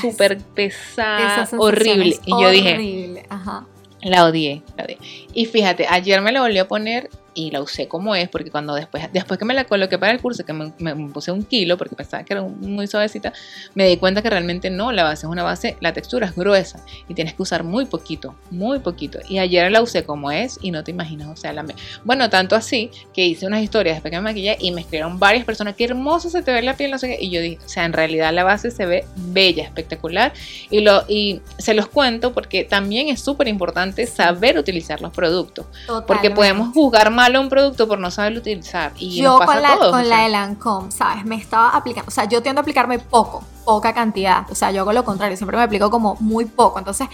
súper 0.00 0.32
Esa 0.32 0.44
pesada, 0.54 1.48
horrible. 1.58 2.16
Y 2.24 2.30
yo 2.30 2.50
dije, 2.50 2.72
horrible, 2.74 3.22
Ajá. 3.28 3.66
La 4.02 4.26
odié, 4.26 4.62
la 4.76 4.84
odié. 4.84 4.98
Y 5.34 5.46
fíjate, 5.46 5.86
ayer 5.88 6.20
me 6.20 6.32
la 6.32 6.40
volví 6.40 6.58
a 6.58 6.68
poner 6.68 7.10
y 7.38 7.52
la 7.52 7.60
usé 7.60 7.86
como 7.86 8.16
es, 8.16 8.28
porque 8.28 8.50
cuando 8.50 8.74
después, 8.74 9.04
después 9.12 9.38
que 9.38 9.44
me 9.44 9.54
la 9.54 9.62
coloqué 9.64 9.96
para 9.96 10.10
el 10.12 10.20
curso, 10.20 10.44
que 10.44 10.52
me, 10.52 10.72
me 10.80 10.94
puse 11.10 11.30
un 11.30 11.44
kilo, 11.44 11.78
porque 11.78 11.94
pensaba 11.94 12.24
que 12.24 12.32
era 12.32 12.42
muy 12.42 12.88
suavecita, 12.88 13.32
me 13.74 13.86
di 13.86 13.96
cuenta 13.96 14.22
que 14.22 14.28
realmente 14.28 14.70
no, 14.70 14.90
la 14.90 15.04
base 15.04 15.26
es 15.26 15.30
una 15.30 15.44
base, 15.44 15.76
la 15.80 15.92
textura 15.92 16.26
es 16.26 16.34
gruesa 16.34 16.80
y 17.08 17.14
tienes 17.14 17.34
que 17.34 17.42
usar 17.42 17.62
muy 17.62 17.84
poquito, 17.86 18.34
muy 18.50 18.80
poquito. 18.80 19.20
Y 19.28 19.38
ayer 19.38 19.70
la 19.70 19.80
usé 19.82 20.02
como 20.02 20.32
es 20.32 20.58
y 20.62 20.72
no 20.72 20.82
te 20.82 20.90
imaginas, 20.90 21.28
o 21.28 21.36
sea, 21.36 21.52
la 21.52 21.62
me- 21.62 21.76
bueno, 22.04 22.28
tanto 22.28 22.56
así 22.56 22.90
que 23.14 23.24
hice 23.24 23.46
unas 23.46 23.62
historias 23.62 23.94
después 23.96 24.10
que 24.10 24.16
me 24.16 24.22
maquillé 24.24 24.56
y 24.58 24.72
me 24.72 24.80
escribieron 24.80 25.20
varias 25.20 25.44
personas, 25.44 25.76
qué 25.76 25.84
hermoso 25.84 26.30
se 26.30 26.42
te 26.42 26.52
ve 26.52 26.60
la 26.62 26.74
piel, 26.76 26.90
no 26.90 26.98
sé 26.98 27.06
qué, 27.16 27.24
y 27.24 27.30
yo 27.30 27.40
dije, 27.40 27.58
o 27.64 27.68
sea, 27.68 27.84
en 27.84 27.92
realidad 27.92 28.32
la 28.34 28.42
base 28.42 28.72
se 28.72 28.84
ve 28.84 29.04
bella, 29.14 29.62
espectacular, 29.62 30.32
y, 30.70 30.80
lo, 30.80 31.04
y 31.08 31.40
se 31.58 31.72
los 31.74 31.86
cuento 31.86 32.32
porque 32.32 32.64
también 32.64 33.08
es 33.08 33.20
súper 33.20 33.46
importante 33.46 34.06
saber 34.08 34.58
utilizar 34.58 35.00
los 35.00 35.12
productos. 35.12 35.66
Porque 35.86 35.86
Totalmente. 35.86 36.30
podemos 36.34 36.74
juzgar 36.74 37.10
mal 37.10 37.27
a 37.36 37.40
un 37.40 37.48
producto 37.48 37.86
por 37.88 37.98
no 37.98 38.10
saberlo 38.10 38.40
utilizar. 38.40 38.92
Y 38.96 39.20
yo 39.22 39.38
nos 39.38 39.40
pasa 39.40 39.52
con 39.54 39.62
la, 39.62 39.68
a 39.72 39.76
todos. 39.78 39.90
con 39.92 40.00
o 40.00 40.04
la 40.04 40.20
de 40.22 40.28
Lancome, 40.30 40.90
¿sabes? 40.90 41.24
Me 41.24 41.36
estaba 41.36 41.70
aplicando, 41.70 42.08
o 42.08 42.10
sea, 42.10 42.24
yo 42.24 42.42
tiendo 42.42 42.60
a 42.60 42.62
aplicarme 42.62 42.98
poco, 42.98 43.42
poca 43.64 43.92
cantidad, 43.92 44.50
o 44.50 44.54
sea, 44.54 44.70
yo 44.70 44.82
hago 44.82 44.92
lo 44.92 45.04
contrario, 45.04 45.36
siempre 45.36 45.56
me 45.56 45.62
aplico 45.64 45.90
como 45.90 46.16
muy 46.20 46.44
poco, 46.46 46.78
entonces 46.78 47.08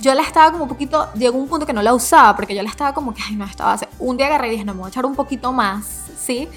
yo 0.00 0.14
la 0.14 0.22
estaba 0.22 0.50
como 0.52 0.64
un 0.64 0.68
poquito, 0.68 1.08
llegó 1.14 1.36
un 1.38 1.48
punto 1.48 1.66
que 1.66 1.72
no 1.72 1.82
la 1.82 1.92
usaba, 1.92 2.34
porque 2.36 2.54
yo 2.54 2.62
la 2.62 2.70
estaba 2.70 2.92
como 2.94 3.12
que, 3.12 3.20
ay, 3.22 3.34
no, 3.36 3.44
esta 3.44 3.64
base, 3.64 3.88
un 3.98 4.16
día 4.16 4.26
agarré 4.26 4.48
y 4.48 4.50
dije, 4.52 4.64
no, 4.64 4.72
me 4.74 4.80
voy 4.80 4.86
a 4.86 4.90
echar 4.90 5.04
un 5.04 5.14
poquito 5.14 5.52
más, 5.52 5.84
¿sí? 6.18 6.48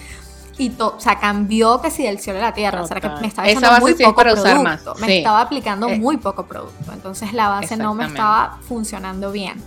Y 0.57 0.69
to- 0.69 0.95
o 0.95 0.99
sea, 0.99 1.17
cambió 1.19 1.81
que 1.81 1.89
si 1.89 2.03
del 2.03 2.19
cielo 2.19 2.37
a 2.37 2.43
la 2.43 2.53
tierra, 2.53 2.83
o 2.83 2.87
sea, 2.87 2.99
que 2.99 3.09
me 3.09 3.25
estaba 3.27 3.49
echando 3.49 3.79
muy 3.79 3.93
sí 3.93 4.03
poco 4.03 4.15
para 4.15 4.33
usar 4.33 4.61
producto, 4.61 4.91
más, 4.91 4.99
me 5.01 5.07
sí. 5.07 5.17
estaba 5.17 5.41
aplicando 5.41 5.87
Eh. 5.87 5.97
muy 5.97 6.17
poco 6.17 6.45
producto, 6.45 6.91
entonces 6.93 7.33
la 7.33 7.47
base 7.49 7.77
no 7.77 7.95
me 7.95 8.05
estaba 8.05 8.59
funcionando 8.67 9.31
bien. 9.31 9.59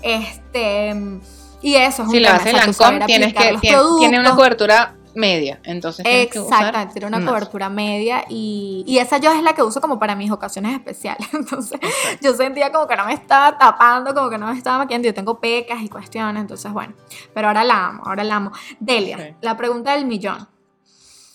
Este, 0.00 1.20
y 1.62 1.74
eso 1.74 2.02
es 2.02 2.08
un 2.08 2.10
Si 2.10 2.20
la 2.20 2.28
tema, 2.28 2.38
base 2.38 2.50
de 2.50 2.56
exacto, 2.56 2.82
Lancome 2.82 3.06
tienes 3.06 3.34
que, 3.34 3.58
tiene, 3.60 3.78
tiene 3.98 4.20
una 4.20 4.34
cobertura 4.34 4.96
media. 5.14 5.60
Entonces 5.64 6.04
Exactamente, 6.08 6.94
tiene 6.94 7.06
una 7.06 7.18
más. 7.18 7.28
cobertura 7.28 7.68
media 7.68 8.24
y, 8.28 8.84
y 8.86 8.98
esa 8.98 9.18
yo 9.18 9.32
es 9.32 9.42
la 9.42 9.54
que 9.54 9.62
uso 9.62 9.80
como 9.80 9.98
para 9.98 10.14
mis 10.14 10.30
ocasiones 10.30 10.74
especiales. 10.74 11.28
Entonces 11.34 11.80
yo 12.20 12.34
sentía 12.34 12.72
como 12.72 12.86
que 12.86 12.96
no 12.96 13.06
me 13.06 13.14
estaba 13.14 13.58
tapando, 13.58 14.14
como 14.14 14.30
que 14.30 14.38
no 14.38 14.46
me 14.46 14.56
estaba 14.56 14.78
maquillando. 14.78 15.06
Yo 15.06 15.14
tengo 15.14 15.40
pecas 15.40 15.82
y 15.82 15.88
cuestiones, 15.88 16.40
entonces 16.40 16.72
bueno. 16.72 16.94
Pero 17.34 17.48
ahora 17.48 17.64
la 17.64 17.86
amo, 17.86 18.02
ahora 18.04 18.24
la 18.24 18.36
amo. 18.36 18.52
Delia, 18.78 19.36
la 19.40 19.56
pregunta 19.56 19.94
del 19.94 20.06
millón. 20.06 20.48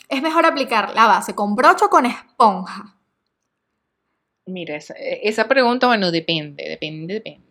¿Es 0.08 0.22
mejor 0.22 0.46
aplicar 0.46 0.94
la 0.94 1.08
base 1.08 1.34
con 1.34 1.56
brocha 1.56 1.86
o 1.86 1.90
con 1.90 2.06
esponja? 2.06 2.96
Mira, 4.46 4.76
esa, 4.76 4.94
esa 4.94 5.48
pregunta, 5.48 5.88
bueno, 5.88 6.12
depende, 6.12 6.64
depende, 6.70 7.16
depende. 7.16 7.45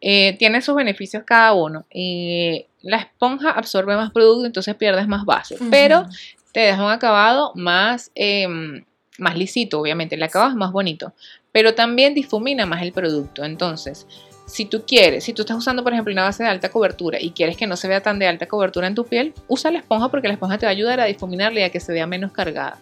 Eh, 0.00 0.36
tiene 0.38 0.62
sus 0.62 0.74
beneficios 0.74 1.24
cada 1.24 1.52
uno. 1.52 1.84
Eh, 1.90 2.66
la 2.82 2.96
esponja 2.98 3.50
absorbe 3.50 3.96
más 3.96 4.10
producto, 4.10 4.46
entonces 4.46 4.74
pierdes 4.74 5.06
más 5.06 5.24
base. 5.24 5.56
Pero 5.70 6.06
te 6.52 6.60
deja 6.60 6.82
un 6.82 6.90
acabado 6.90 7.52
más, 7.54 8.10
em, 8.14 8.84
más 9.18 9.36
lisito, 9.36 9.80
obviamente. 9.80 10.14
El 10.14 10.22
acabado 10.22 10.50
es 10.50 10.56
más 10.56 10.72
bonito, 10.72 11.12
pero 11.52 11.74
también 11.74 12.14
difumina 12.14 12.64
más 12.66 12.82
el 12.82 12.92
producto. 12.92 13.44
Entonces, 13.44 14.06
si 14.46 14.64
tú 14.64 14.84
quieres, 14.86 15.24
si 15.24 15.32
tú 15.32 15.42
estás 15.42 15.56
usando, 15.56 15.84
por 15.84 15.92
ejemplo, 15.92 16.12
una 16.12 16.24
base 16.24 16.42
de 16.42 16.48
alta 16.48 16.70
cobertura 16.70 17.20
y 17.20 17.30
quieres 17.30 17.56
que 17.56 17.66
no 17.66 17.76
se 17.76 17.86
vea 17.86 18.02
tan 18.02 18.18
de 18.18 18.26
alta 18.26 18.46
cobertura 18.46 18.86
en 18.86 18.94
tu 18.94 19.04
piel, 19.04 19.32
usa 19.46 19.70
la 19.70 19.78
esponja 19.78 20.08
porque 20.08 20.28
la 20.28 20.34
esponja 20.34 20.58
te 20.58 20.66
va 20.66 20.70
a 20.70 20.72
ayudar 20.72 21.00
a 21.00 21.04
difuminarla 21.04 21.60
y 21.60 21.62
a 21.64 21.70
que 21.70 21.80
se 21.80 21.92
vea 21.92 22.06
menos 22.06 22.32
cargada. 22.32 22.78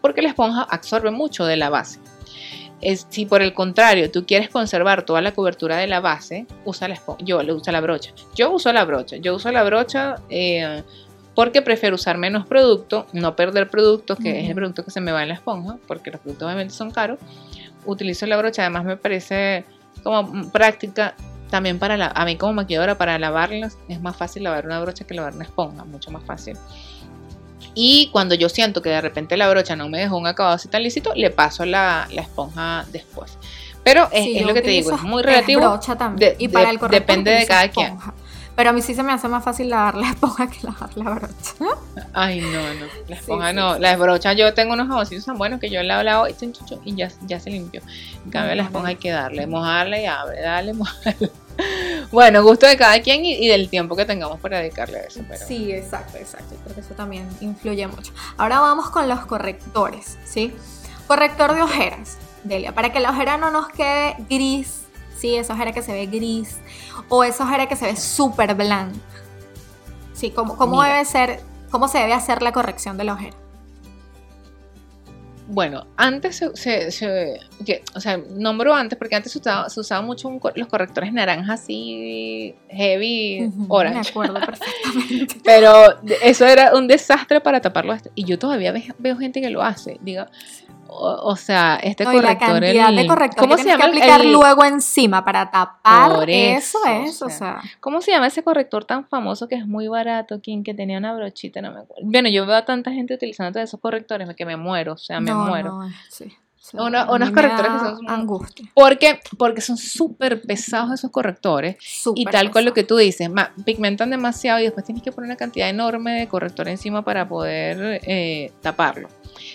Porque 0.00 0.22
la 0.22 0.30
esponja 0.30 0.62
absorbe 0.62 1.10
mucho 1.12 1.44
de 1.44 1.56
la 1.56 1.70
base. 1.70 2.00
Es, 2.82 3.06
si 3.08 3.24
por 3.24 3.40
el 3.40 3.54
contrario 3.54 4.10
tú 4.10 4.26
quieres 4.26 4.50
conservar 4.50 5.04
toda 5.04 5.22
la 5.22 5.32
cobertura 5.32 5.78
de 5.78 5.86
la 5.86 6.00
base, 6.00 6.46
usa 6.64 6.88
la 6.88 6.94
esponja. 6.94 7.24
Yo 7.24 7.42
le 7.42 7.52
uso 7.52 7.72
la 7.72 7.80
brocha. 7.80 8.12
Yo 8.34 8.50
uso 8.50 8.72
la 8.72 8.84
brocha. 8.84 9.16
Yo 9.16 9.34
uso 9.34 9.50
la 9.50 9.62
brocha 9.62 10.16
eh, 10.28 10.82
porque 11.34 11.62
prefiero 11.62 11.94
usar 11.94 12.18
menos 12.18 12.46
producto, 12.46 13.06
no 13.12 13.34
perder 13.36 13.70
productos, 13.70 14.18
que 14.18 14.40
es 14.40 14.48
el 14.48 14.54
producto 14.54 14.84
que 14.84 14.90
se 14.90 15.00
me 15.00 15.12
va 15.12 15.22
en 15.22 15.28
la 15.28 15.34
esponja, 15.34 15.78
porque 15.86 16.10
los 16.10 16.20
productos 16.20 16.46
obviamente 16.46 16.74
son 16.74 16.90
caros. 16.90 17.18
Utilizo 17.86 18.26
la 18.26 18.36
brocha, 18.36 18.62
además 18.62 18.84
me 18.84 18.96
parece 18.96 19.64
como 20.02 20.50
práctica 20.50 21.14
también 21.50 21.78
para 21.78 21.96
la, 21.96 22.08
a 22.08 22.24
mí 22.24 22.36
como 22.36 22.54
maquilladora 22.54 22.96
para 22.96 23.18
lavarlas 23.18 23.76
es 23.86 24.00
más 24.00 24.16
fácil 24.16 24.42
lavar 24.42 24.64
una 24.64 24.80
brocha 24.80 25.04
que 25.06 25.12
lavar 25.12 25.34
una 25.34 25.44
esponja, 25.44 25.84
mucho 25.84 26.10
más 26.10 26.24
fácil. 26.24 26.56
Y 27.74 28.08
cuando 28.12 28.34
yo 28.34 28.48
siento 28.48 28.82
que 28.82 28.90
de 28.90 29.00
repente 29.00 29.36
la 29.36 29.48
brocha 29.48 29.76
no 29.76 29.88
me 29.88 29.98
dejó 29.98 30.16
un 30.18 30.26
acabado 30.26 30.54
así 30.56 30.68
tan 30.68 30.82
lícito, 30.82 31.12
le 31.14 31.30
paso 31.30 31.64
la, 31.64 32.06
la 32.12 32.22
esponja 32.22 32.84
después. 32.92 33.38
Pero 33.84 34.08
es, 34.12 34.24
Sí, 34.24 34.34
es 34.36 34.40
yo 34.42 34.46
lo 34.48 34.54
que 34.54 34.62
te 34.62 34.70
digo, 34.70 34.94
es 34.94 35.02
muy 35.02 35.22
relativo. 35.22 35.60
brocha 35.62 35.96
también. 35.96 36.30
de- 36.32 36.44
y 36.44 36.48
para 36.48 36.66
de- 36.68 36.74
el 36.74 36.90
depende 36.90 37.30
de 37.32 37.46
cada 37.46 37.68
quien. 37.68 37.96
Pero 38.54 38.68
a 38.68 38.72
mí 38.74 38.82
sí 38.82 38.94
se 38.94 39.02
me 39.02 39.12
hace 39.12 39.28
más 39.28 39.42
fácil 39.42 39.70
lavar 39.70 39.94
la 39.96 40.10
esponja 40.10 40.46
que 40.46 40.58
lavar 40.62 40.90
la 40.94 41.04
brocha. 41.10 41.76
Ay, 42.12 42.42
no, 42.42 42.50
no. 42.74 42.86
La 43.08 43.16
esponja 43.16 43.48
sí, 43.50 43.56
no. 43.56 43.74
sí. 43.76 43.80
La 43.80 43.96
brocha, 43.96 44.34
yo 44.34 44.52
tengo 44.52 44.74
unos 44.74 44.88
jaboncitos 44.88 45.24
tan 45.24 45.38
buenos 45.38 45.58
que 45.58 45.70
yo 45.70 45.82
la 45.82 46.04
lavo 46.04 46.26
y, 46.28 46.94
ya, 46.94 47.08
ya 47.26 47.40
se 47.40 47.48
limpió. 47.48 47.80
En 48.26 48.30
cambio, 48.30 48.54
la 48.54 48.64
esponja 48.64 48.88
hay 48.88 48.96
que 48.96 49.10
darle, 49.10 49.46
mojarle 49.46 50.02
y 50.02 50.04
abre, 50.06 50.42
dale, 50.42 50.74
mojarle. 50.74 51.30
Bueno, 52.12 52.42
gusto 52.42 52.66
de 52.66 52.76
cada 52.76 53.00
quien 53.00 53.24
y, 53.24 53.32
y 53.34 53.48
del 53.48 53.70
tiempo 53.70 53.96
que 53.96 54.04
tengamos 54.04 54.38
para 54.38 54.58
dedicarle 54.58 54.98
a 54.98 55.02
eso. 55.04 55.24
Pero 55.26 55.46
Sí, 55.46 55.72
exacto, 55.72 56.18
exacto. 56.18 56.54
Creo 56.62 56.74
que 56.74 56.82
eso 56.82 56.94
también 56.94 57.26
influye 57.40 57.86
mucho. 57.86 58.12
Ahora 58.36 58.60
vamos 58.60 58.90
con 58.90 59.08
los 59.08 59.20
correctores, 59.20 60.18
¿sí? 60.24 60.54
Corrector 61.06 61.54
de 61.54 61.62
ojeras, 61.62 62.18
Delia, 62.44 62.74
para 62.74 62.92
que 62.92 63.00
la 63.00 63.10
ojera 63.10 63.38
no 63.38 63.50
nos 63.50 63.68
quede 63.68 64.16
gris, 64.28 64.82
¿sí? 65.16 65.36
Esa 65.36 65.54
ojera 65.54 65.72
que 65.72 65.82
se 65.82 65.92
ve 65.92 66.06
gris 66.06 66.58
o 67.08 67.24
esa 67.24 67.44
ojera 67.44 67.66
que 67.66 67.76
se 67.76 67.86
ve 67.86 67.96
súper 67.96 68.54
blanca. 68.54 68.98
Sí, 70.12 70.30
¿cómo, 70.30 70.56
cómo 70.56 70.82
debe 70.82 71.04
ser, 71.06 71.40
cómo 71.70 71.88
se 71.88 71.98
debe 71.98 72.12
hacer 72.12 72.42
la 72.42 72.52
corrección 72.52 72.98
de 72.98 73.04
la 73.04 73.14
ojera? 73.14 73.41
Bueno, 75.48 75.86
antes 75.96 76.36
se, 76.36 76.56
se- 76.56 76.90
se- 76.92 77.40
que- 77.66 77.82
o 77.94 78.00
sea, 78.00 78.16
nombro 78.16 78.72
antes 78.74 78.96
porque 78.98 79.16
antes 79.16 79.32
se 79.32 79.38
usaba, 79.38 79.68
se 79.68 79.80
usaba 79.80 80.00
mucho 80.00 80.28
un 80.28 80.40
los 80.54 80.68
correctores 80.68 81.12
naranjas 81.12 81.60
así, 81.60 82.54
heavy, 82.70 83.46
Ujú, 83.46 83.60
Me 83.60 83.66
orange. 83.68 84.10
acuerdo 84.10 84.34
perfectamente. 84.46 85.36
Pero 85.44 85.98
eso 86.22 86.46
era 86.46 86.74
un 86.76 86.86
desastre 86.86 87.40
para 87.40 87.60
taparlo. 87.60 87.94
Y 88.14 88.24
yo 88.24 88.38
todavía 88.38 88.72
ve- 88.72 88.94
veo 88.98 89.16
gente 89.16 89.40
que 89.40 89.50
lo 89.50 89.62
hace. 89.62 89.98
Digo, 90.00 90.26
o, 90.92 91.30
o 91.30 91.36
sea, 91.36 91.78
este 91.82 92.04
No, 92.04 92.12
y 92.12 92.16
la 92.16 92.22
corrector. 92.38 92.48
cantidad 92.60 92.88
el- 92.90 92.96
de 92.96 93.06
corrector 93.06 93.38
¿Cómo 93.40 93.56
que 93.56 93.62
se 93.62 93.68
llama? 93.68 93.84
que 93.84 93.88
aplicar 93.90 94.20
el- 94.20 94.32
luego 94.32 94.64
encima 94.64 95.24
para 95.24 95.50
tapar 95.50 96.12
Por 96.14 96.30
eso, 96.30 96.78
eso, 96.86 97.04
es, 97.04 97.22
o 97.22 97.30
sea. 97.30 97.60
¿Cómo 97.80 98.00
se 98.00 98.10
llama 98.10 98.26
ese 98.26 98.42
corrector 98.42 98.84
tan 98.84 99.06
famoso 99.06 99.48
que 99.48 99.54
es 99.56 99.66
muy 99.66 99.88
barato? 99.88 100.40
Quien 100.40 100.62
que 100.64 100.74
tenía 100.74 100.98
una 100.98 101.14
brochita, 101.14 101.60
no 101.62 101.72
me 101.72 101.80
acuerdo. 101.80 102.02
Bueno, 102.04 102.28
yo 102.28 102.46
veo 102.46 102.56
a 102.56 102.64
tanta 102.64 102.92
gente 102.92 103.14
utilizando 103.14 103.52
todos 103.52 103.64
esos 103.68 103.80
correctores 103.80 104.28
que 104.36 104.44
me 104.46 104.56
muero, 104.56 104.92
o 104.94 104.98
sea, 104.98 105.20
me 105.20 105.30
no, 105.30 105.46
muero. 105.46 105.70
no, 105.82 105.88
sí, 106.08 106.32
unos 106.74 107.30
correctores 107.32 107.72
que 107.72 107.78
son- 107.78 108.08
angustia. 108.10 108.66
Porque, 108.72 109.20
porque 109.36 109.60
son 109.60 109.76
súper 109.76 110.40
pesados 110.42 110.92
esos 110.92 111.10
correctores. 111.10 111.76
Y 111.80 111.84
Súper 112.02 112.32
tal 112.32 112.50
con 112.50 112.64
lo 112.64 112.72
que 112.72 112.84
tú 112.84 112.96
dices, 112.96 113.28
ma- 113.28 113.52
pigmentan 113.64 114.10
demasiado 114.10 114.60
y 114.60 114.64
después 114.64 114.86
tienes 114.86 115.02
que 115.02 115.10
poner 115.12 115.28
una 115.28 115.36
cantidad 115.36 115.68
enorme 115.68 116.12
de 116.20 116.28
corrector 116.28 116.68
encima 116.68 117.02
para 117.02 117.28
poder 117.28 118.00
eh, 118.06 118.52
taparlo. 118.62 119.08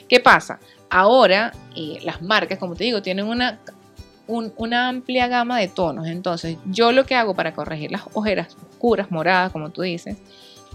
¿Qué 0.07 0.19
pasa? 0.19 0.59
Ahora 0.89 1.51
eh, 1.75 1.99
las 2.03 2.21
marcas, 2.21 2.57
como 2.59 2.75
te 2.75 2.83
digo, 2.85 3.01
tienen 3.01 3.25
una, 3.27 3.59
un- 4.27 4.53
una 4.57 4.89
amplia 4.89 5.27
gama 5.27 5.59
de 5.59 5.67
tonos. 5.67 6.07
Entonces, 6.07 6.57
yo 6.65 6.91
lo 6.91 7.05
que 7.05 7.15
hago 7.15 7.35
para 7.35 7.53
corregir 7.53 7.91
las 7.91 8.03
ojeras 8.13 8.55
oscuras, 8.71 9.11
moradas, 9.11 9.51
como 9.51 9.69
tú 9.69 9.81
dices, 9.81 10.17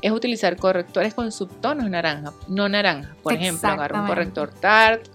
es 0.01 0.11
utilizar 0.11 0.57
correctores 0.57 1.15
con 1.15 1.31
subtonos 1.33 1.89
naranja, 1.89 2.33
no 2.49 2.69
naranja. 2.69 3.15
Por 3.23 3.33
ejemplo, 3.41 3.69
agarro 3.71 3.97
un 3.97 4.01
corrector 4.09 4.51
Tarte 4.53 5.11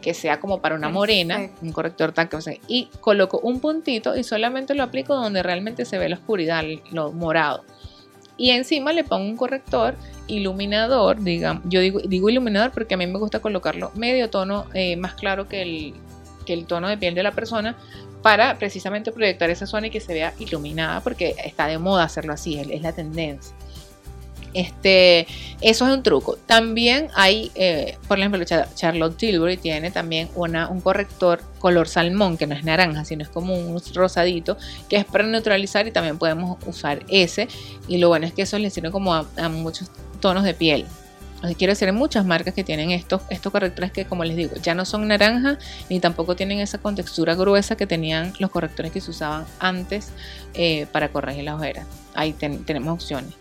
que 0.00 0.14
sea 0.14 0.40
como 0.40 0.60
para 0.60 0.74
una 0.74 0.88
morena, 0.88 1.36
un 1.62 1.70
corrector 1.72 2.10
tan 2.10 2.28
y 2.66 2.88
coloco 3.00 3.38
un 3.38 3.60
puntito 3.60 4.16
y 4.16 4.24
solamente 4.24 4.74
lo 4.74 4.82
aplico 4.82 5.14
donde 5.14 5.44
realmente 5.44 5.84
se 5.84 5.96
ve 5.96 6.08
la 6.08 6.16
oscuridad, 6.16 6.64
lo 6.90 7.12
morado. 7.12 7.64
Y 8.36 8.50
encima 8.50 8.92
le 8.92 9.04
pongo 9.04 9.28
un 9.28 9.36
corrector 9.36 9.94
iluminador, 10.26 11.22
digamos, 11.22 11.62
yo 11.66 11.80
digo, 11.80 12.00
digo 12.00 12.30
iluminador 12.30 12.70
porque 12.72 12.94
a 12.94 12.96
mí 12.96 13.06
me 13.06 13.18
gusta 13.18 13.40
colocarlo 13.40 13.92
medio 13.94 14.30
tono 14.30 14.66
eh, 14.72 14.96
más 14.96 15.14
claro 15.14 15.48
que 15.48 15.62
el, 15.62 15.94
que 16.46 16.54
el 16.54 16.66
tono 16.66 16.88
de 16.88 16.96
piel 16.96 17.14
de 17.14 17.22
la 17.22 17.32
persona 17.32 17.76
para 18.22 18.56
precisamente 18.56 19.12
proyectar 19.12 19.50
esa 19.50 19.66
zona 19.66 19.88
y 19.88 19.90
que 19.90 20.00
se 20.00 20.14
vea 20.14 20.32
iluminada 20.38 21.00
porque 21.00 21.34
está 21.44 21.66
de 21.66 21.78
moda 21.78 22.04
hacerlo 22.04 22.32
así, 22.32 22.58
es 22.58 22.82
la 22.82 22.92
tendencia. 22.92 23.54
Este, 24.54 25.26
eso 25.60 25.86
es 25.86 25.92
un 25.92 26.02
truco. 26.02 26.36
También 26.46 27.08
hay, 27.14 27.50
eh, 27.54 27.96
por 28.08 28.18
ejemplo, 28.18 28.44
Charlotte 28.74 29.16
Tilbury 29.16 29.56
tiene 29.56 29.90
también 29.90 30.28
una, 30.34 30.68
un 30.68 30.80
corrector 30.80 31.42
color 31.58 31.88
salmón, 31.88 32.36
que 32.36 32.46
no 32.46 32.54
es 32.54 32.64
naranja, 32.64 33.04
sino 33.04 33.22
es 33.22 33.28
como 33.28 33.54
un 33.54 33.80
rosadito, 33.94 34.56
que 34.88 34.96
es 34.96 35.04
para 35.04 35.24
neutralizar 35.24 35.86
y 35.86 35.92
también 35.92 36.18
podemos 36.18 36.58
usar 36.66 37.04
ese. 37.08 37.48
Y 37.88 37.98
lo 37.98 38.08
bueno 38.08 38.26
es 38.26 38.32
que 38.32 38.42
eso 38.42 38.58
le 38.58 38.70
sirve 38.70 38.90
como 38.90 39.14
a, 39.14 39.24
muchos 39.48 39.90
tonos 40.20 40.44
de 40.44 40.54
piel. 40.54 40.86
quiero 41.56 41.72
decir, 41.72 41.88
hay 41.88 41.94
muchas 41.94 42.24
marcas 42.24 42.54
que 42.54 42.62
tienen 42.64 42.90
estos, 42.90 43.22
estos 43.30 43.50
correctores 43.50 43.90
que, 43.92 44.04
como 44.04 44.24
les 44.24 44.36
digo, 44.36 44.54
ya 44.62 44.74
no 44.74 44.84
son 44.84 45.08
naranja 45.08 45.58
ni 45.88 45.98
tampoco 46.00 46.36
tienen 46.36 46.60
esa 46.60 46.78
contextura 46.78 47.34
gruesa 47.34 47.76
que 47.76 47.86
tenían 47.86 48.32
los 48.38 48.50
correctores 48.50 48.92
que 48.92 49.00
se 49.00 49.10
usaban 49.10 49.46
antes 49.58 50.10
eh, 50.54 50.86
para 50.92 51.08
corregir 51.08 51.44
las 51.44 51.54
ojeras. 51.54 51.86
Ahí 52.14 52.32
tenemos 52.32 52.92
opciones. 52.92 53.34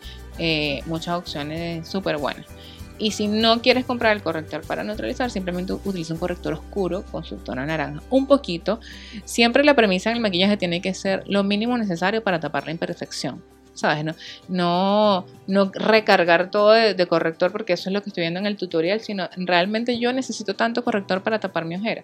Eh, 0.43 0.81
muchas 0.87 1.19
opciones 1.19 1.87
súper 1.87 2.17
buenas. 2.17 2.47
Y 2.97 3.11
si 3.11 3.27
no 3.27 3.61
quieres 3.61 3.85
comprar 3.85 4.15
el 4.15 4.23
corrector 4.23 4.65
para 4.65 4.83
neutralizar, 4.83 5.29
simplemente 5.29 5.73
utiliza 5.73 6.15
un 6.15 6.19
corrector 6.19 6.53
oscuro 6.53 7.03
con 7.11 7.23
su 7.23 7.35
tono 7.35 7.63
naranja. 7.63 8.01
Un 8.09 8.25
poquito. 8.25 8.79
Siempre 9.23 9.63
la 9.63 9.75
premisa 9.75 10.09
en 10.09 10.15
el 10.15 10.21
maquillaje 10.23 10.57
tiene 10.57 10.81
que 10.81 10.95
ser 10.95 11.23
lo 11.27 11.43
mínimo 11.43 11.77
necesario 11.77 12.23
para 12.23 12.39
tapar 12.39 12.65
la 12.65 12.71
imperfección. 12.71 13.43
¿Sabes? 13.75 14.03
No, 14.03 14.15
no, 14.49 15.25
no 15.45 15.71
recargar 15.75 16.49
todo 16.49 16.71
de, 16.71 16.95
de 16.95 17.05
corrector 17.05 17.51
porque 17.51 17.73
eso 17.73 17.89
es 17.89 17.93
lo 17.93 18.01
que 18.01 18.09
estoy 18.09 18.21
viendo 18.21 18.39
en 18.39 18.47
el 18.47 18.57
tutorial, 18.57 18.99
sino 18.99 19.29
realmente 19.37 19.99
yo 19.99 20.11
necesito 20.11 20.55
tanto 20.55 20.83
corrector 20.83 21.21
para 21.21 21.39
tapar 21.39 21.65
mi 21.65 21.75
ojera. 21.75 22.03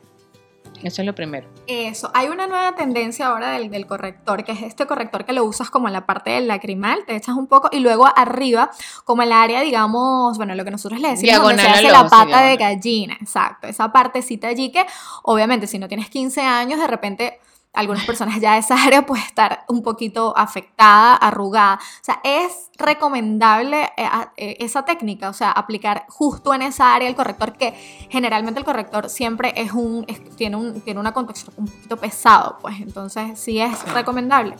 Eso 0.83 1.01
es 1.01 1.05
lo 1.05 1.15
primero. 1.15 1.47
Eso. 1.67 2.11
Hay 2.13 2.27
una 2.27 2.47
nueva 2.47 2.75
tendencia 2.75 3.27
ahora 3.27 3.51
del, 3.51 3.69
del, 3.69 3.87
corrector, 3.87 4.43
que 4.43 4.51
es 4.51 4.61
este 4.61 4.85
corrector 4.85 5.25
que 5.25 5.33
lo 5.33 5.43
usas 5.43 5.69
como 5.69 5.87
en 5.87 5.93
la 5.93 6.05
parte 6.05 6.31
del 6.31 6.47
lacrimal, 6.47 7.03
te 7.05 7.15
echas 7.15 7.35
un 7.35 7.47
poco 7.47 7.69
y 7.71 7.79
luego 7.79 8.07
arriba, 8.15 8.71
como 9.03 9.23
el 9.23 9.31
área, 9.31 9.61
digamos, 9.61 10.37
bueno, 10.37 10.55
lo 10.55 10.63
que 10.63 10.71
nosotros 10.71 10.99
le 11.01 11.09
decimos, 11.09 11.41
donde 11.41 11.61
se 11.61 11.69
hace 11.69 11.91
la 11.91 12.07
pata 12.07 12.41
de 12.41 12.57
gallina. 12.57 13.17
Exacto. 13.19 13.67
Esa 13.67 13.91
partecita 13.91 14.47
allí 14.47 14.71
que, 14.71 14.85
obviamente, 15.23 15.67
si 15.67 15.79
no 15.79 15.87
tienes 15.87 16.09
15 16.09 16.41
años, 16.41 16.79
de 16.79 16.87
repente 16.87 17.39
algunas 17.73 18.05
personas 18.05 18.39
ya 18.41 18.57
esa 18.57 18.81
área 18.83 19.05
puede 19.05 19.21
estar 19.23 19.63
un 19.67 19.83
poquito 19.83 20.35
afectada, 20.37 21.15
arrugada. 21.15 21.75
O 21.75 22.03
sea, 22.03 22.19
es 22.23 22.69
recomendable 22.77 23.83
eh, 23.97 24.09
eh, 24.37 24.57
esa 24.59 24.83
técnica, 24.85 25.29
o 25.29 25.33
sea, 25.33 25.51
aplicar 25.51 26.05
justo 26.09 26.53
en 26.53 26.63
esa 26.63 26.95
área 26.95 27.07
el 27.07 27.15
corrector, 27.15 27.53
que 27.53 27.73
generalmente 28.09 28.59
el 28.59 28.65
corrector 28.65 29.09
siempre 29.09 29.53
es 29.55 29.73
un, 29.73 30.05
tiene, 30.35 30.55
un, 30.55 30.81
tiene 30.81 30.99
una 30.99 31.13
contextura 31.13 31.55
un 31.57 31.67
poquito 31.67 31.97
pesado, 31.97 32.57
pues 32.61 32.79
entonces 32.79 33.39
sí 33.39 33.59
es 33.59 33.93
recomendable. 33.93 34.55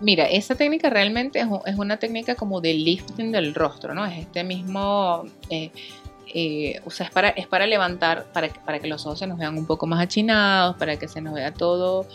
Mira, 0.00 0.24
esa 0.24 0.54
técnica 0.54 0.90
realmente 0.90 1.40
es, 1.40 1.76
una 1.76 1.96
técnica 1.96 2.34
como 2.34 2.60
de 2.60 2.74
lifting 2.74 3.32
del 3.32 3.54
rostro, 3.54 3.94
¿no? 3.94 4.04
Es 4.04 4.18
este 4.18 4.44
mismo... 4.44 5.24
Eh, 5.48 5.70
eh, 6.32 6.80
o 6.84 6.90
sea, 6.90 7.06
es 7.06 7.12
para, 7.12 7.28
es 7.30 7.46
para 7.46 7.66
levantar, 7.66 8.24
para, 8.32 8.48
para 8.48 8.78
que 8.78 8.88
los 8.88 9.04
ojos 9.06 9.18
se 9.18 9.26
nos 9.26 9.38
vean 9.38 9.56
un 9.56 9.66
poco 9.66 9.86
más 9.86 10.00
achinados, 10.00 10.76
para 10.76 10.96
que 10.98 11.08
se 11.08 11.20
nos 11.20 11.34
vea 11.34 11.52
todo 11.52 12.06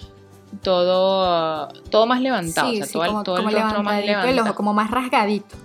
todo 0.63 1.67
todo 1.89 2.05
más 2.07 2.21
levantado, 2.21 2.69
o 2.69 2.73
sea, 2.73 2.87
todo, 2.87 3.03
el, 3.05 3.23
todo 3.23 3.37
el 3.37 3.43
rostro 3.43 3.83
más 3.83 4.03
levantado. 4.03 4.31
El 4.31 4.39
ojo 4.39 4.55
como 4.55 4.73
más 4.73 4.91
rasgadito. 4.91 5.55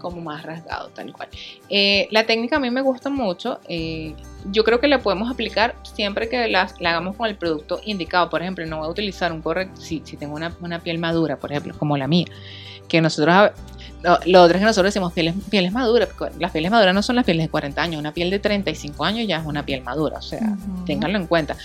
Como 0.00 0.20
más 0.20 0.42
rasgado, 0.42 0.88
tal 0.88 1.12
cual. 1.14 1.28
Eh, 1.70 2.08
la 2.10 2.26
técnica 2.26 2.56
a 2.56 2.60
mí 2.60 2.70
me 2.70 2.82
gusta 2.82 3.08
mucho. 3.08 3.60
Eh, 3.68 4.14
yo 4.50 4.62
creo 4.62 4.78
que 4.78 4.86
la 4.86 4.98
podemos 4.98 5.30
aplicar 5.30 5.76
siempre 5.82 6.28
que 6.28 6.46
la, 6.46 6.68
la, 6.78 6.90
hagamos 6.90 7.16
con 7.16 7.26
el 7.26 7.36
producto 7.36 7.80
indicado. 7.84 8.28
Por 8.28 8.42
ejemplo, 8.42 8.66
no 8.66 8.78
voy 8.78 8.86
a 8.86 8.90
utilizar 8.90 9.32
un 9.32 9.40
correcto, 9.40 9.80
si, 9.80 10.02
si 10.04 10.18
tengo 10.18 10.34
una, 10.34 10.54
una, 10.60 10.80
piel 10.80 10.98
madura, 10.98 11.38
por 11.38 11.52
ejemplo, 11.52 11.74
como 11.78 11.96
la 11.96 12.06
mía, 12.06 12.26
que 12.86 13.00
nosotros 13.00 13.52
lo, 14.26 14.42
otro 14.42 14.56
es 14.56 14.60
que 14.60 14.66
nosotros 14.66 14.92
decimos 14.92 15.12
pieles, 15.12 15.34
pieles 15.50 15.72
maduras. 15.72 16.10
Las 16.38 16.52
pieles 16.52 16.70
maduras 16.70 16.94
no 16.94 17.02
son 17.02 17.16
las 17.16 17.24
pieles 17.24 17.46
de 17.46 17.50
40 17.50 17.80
años. 17.82 17.98
Una 17.98 18.12
piel 18.12 18.30
de 18.30 18.38
35 18.38 19.04
años 19.04 19.26
ya 19.26 19.38
es 19.38 19.46
una 19.46 19.64
piel 19.64 19.82
madura. 19.82 20.18
O 20.18 20.22
sea, 20.22 20.56
ténganlo 20.84 21.18
en 21.18 21.26
cuenta. 21.26 21.56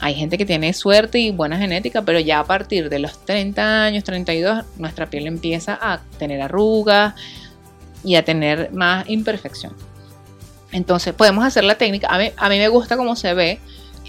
Hay 0.00 0.14
gente 0.14 0.38
que 0.38 0.46
tiene 0.46 0.72
suerte 0.72 1.18
y 1.18 1.30
buena 1.30 1.58
genética, 1.58 2.02
pero 2.02 2.20
ya 2.20 2.38
a 2.38 2.44
partir 2.44 2.88
de 2.88 3.00
los 3.00 3.24
30 3.24 3.84
años, 3.84 4.04
32, 4.04 4.64
nuestra 4.78 5.10
piel 5.10 5.26
empieza 5.26 5.78
a 5.80 6.00
tener 6.18 6.40
arrugas 6.40 7.14
y 8.04 8.14
a 8.14 8.24
tener 8.24 8.72
más 8.72 9.08
imperfección. 9.10 9.74
Entonces, 10.72 11.12
podemos 11.12 11.44
hacer 11.44 11.64
la 11.64 11.74
técnica. 11.74 12.06
A 12.08 12.18
mí, 12.18 12.30
a 12.36 12.48
mí 12.48 12.58
me 12.58 12.68
gusta 12.68 12.96
cómo 12.96 13.16
se 13.16 13.34
ve. 13.34 13.58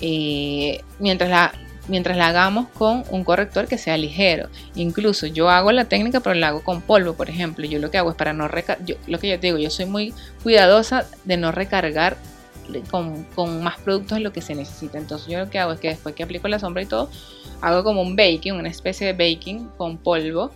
Eh, 0.04 0.82
mientras 1.00 1.30
la, 1.30 1.54
mientras 1.88 2.18
la 2.18 2.28
hagamos 2.28 2.68
con 2.70 3.04
un 3.10 3.24
corrector 3.24 3.68
que 3.68 3.78
sea 3.78 3.98
ligero. 3.98 4.50
Incluso 4.76 5.28
yo 5.28 5.50
hago 5.50 5.72
la 5.72 5.86
técnica, 5.86 6.20
pero 6.20 6.36
la 6.36 6.50
hago 6.50 6.64
con 6.64 6.82
polvo, 6.82 7.14
por 7.14 7.30
ejemplo. 7.30 7.66
Yo 7.66 7.80
lo 7.80 7.92
que 7.92 7.98
hago 7.98 8.12
es 8.12 8.16
para 8.16 8.34
no 8.34 8.48
recargar, 8.48 8.86
lo 9.08 9.20
que 9.20 9.30
yo 9.30 9.40
te 9.40 9.48
digo, 9.48 9.58
yo 9.58 9.70
soy 9.70 9.86
muy 9.86 10.14
cuidadosa 10.44 11.06
de 11.26 11.38
no 11.38 11.52
recargar 11.52 12.18
con, 12.90 13.64
más 13.64 13.80
productos 13.80 14.18
de 14.18 14.24
lo 14.24 14.32
que 14.32 14.42
se 14.42 14.56
necesita. 14.56 14.98
Entonces 14.98 15.28
yo 15.28 15.40
lo 15.40 15.50
que 15.50 15.60
hago 15.60 15.74
es 15.74 15.80
que 15.80 15.90
después 15.90 16.16
que 16.16 16.24
aplico 16.24 16.48
la 16.48 16.60
sombra 16.60 16.82
y 16.82 16.86
todo, 16.86 17.10
hago 17.62 17.84
como 17.84 18.02
un 18.02 18.16
baking, 18.16 18.54
una 18.54 18.70
especie 18.70 19.14
de 19.14 19.14
baking 19.14 19.70
con 19.78 19.98
polvo. 19.98 20.52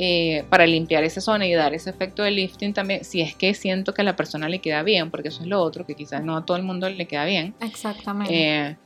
Eh, 0.00 0.44
para 0.48 0.64
limpiar 0.64 1.02
esa 1.02 1.20
zona 1.20 1.46
y 1.46 1.54
dar 1.54 1.74
ese 1.74 1.90
efecto 1.90 2.22
de 2.22 2.30
lifting 2.30 2.72
también, 2.72 3.04
si 3.04 3.20
es 3.20 3.34
que 3.34 3.52
siento 3.54 3.94
que 3.94 4.02
a 4.02 4.04
la 4.04 4.14
persona 4.14 4.48
le 4.48 4.60
queda 4.60 4.84
bien, 4.84 5.10
porque 5.10 5.28
eso 5.28 5.40
es 5.40 5.48
lo 5.48 5.60
otro, 5.60 5.86
que 5.86 5.96
quizás 5.96 6.22
no 6.22 6.36
a 6.36 6.44
todo 6.44 6.56
el 6.56 6.62
mundo 6.62 6.88
le 6.88 7.06
queda 7.06 7.24
bien. 7.24 7.54
Exactamente. 7.58 8.32
Eh, 8.32 8.76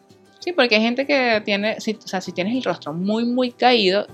Sí, 0.43 0.51
porque 0.51 0.74
hay 0.74 0.82
gente 0.82 1.07
que 1.07 1.40
tiene, 1.45 1.80
si, 1.80 1.93
o 1.93 2.09
sea, 2.09 2.20
si 2.20 2.32
tienes 2.32 2.57
el 2.57 2.64
rostro 2.64 2.93
muy, 2.93 3.24
muy 3.24 3.53
caído 3.53 4.09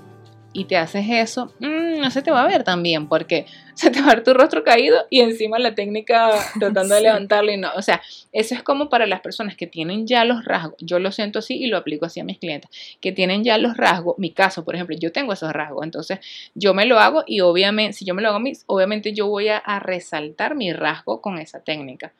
y 0.53 0.65
te 0.65 0.77
haces 0.77 1.07
eso, 1.09 1.51
mm, 1.59 2.01
no 2.01 2.11
se 2.11 2.21
te 2.21 2.29
va 2.29 2.43
a 2.43 2.47
ver 2.47 2.63
tan 2.63 2.83
bien, 2.83 3.07
porque 3.07 3.47
se 3.73 3.89
te 3.89 3.99
va 3.99 4.11
a 4.11 4.15
ver 4.15 4.23
tu 4.23 4.35
rostro 4.35 4.63
caído 4.63 5.07
y 5.09 5.21
encima 5.21 5.57
la 5.57 5.73
técnica 5.73 6.29
tratando 6.59 6.93
de 6.93 7.01
levantarlo 7.09 7.51
y 7.51 7.57
no. 7.57 7.71
O 7.75 7.81
sea, 7.81 8.03
eso 8.31 8.53
es 8.53 8.61
como 8.61 8.89
para 8.89 9.07
las 9.07 9.21
personas 9.21 9.55
que 9.55 9.65
tienen 9.65 10.05
ya 10.05 10.23
los 10.23 10.45
rasgos. 10.45 10.75
Yo 10.77 10.99
lo 10.99 11.11
siento 11.11 11.39
así 11.39 11.55
y 11.55 11.65
lo 11.65 11.77
aplico 11.77 12.05
así 12.05 12.19
a 12.19 12.23
mis 12.23 12.37
clientes, 12.37 12.69
que 13.01 13.11
tienen 13.11 13.43
ya 13.43 13.57
los 13.57 13.75
rasgos. 13.75 14.19
Mi 14.19 14.29
caso, 14.29 14.63
por 14.63 14.75
ejemplo, 14.75 14.95
yo 14.99 15.11
tengo 15.11 15.33
esos 15.33 15.51
rasgos, 15.51 15.83
entonces 15.83 16.19
yo 16.53 16.75
me 16.75 16.85
lo 16.85 16.99
hago 16.99 17.23
y 17.25 17.39
obviamente, 17.39 17.93
si 17.93 18.05
yo 18.05 18.13
me 18.13 18.21
lo 18.21 18.29
hago, 18.29 18.43
obviamente 18.67 19.13
yo 19.13 19.25
voy 19.25 19.47
a 19.47 19.79
resaltar 19.79 20.53
mi 20.53 20.73
rasgo 20.73 21.21
con 21.21 21.39
esa 21.39 21.63
técnica. 21.63 22.13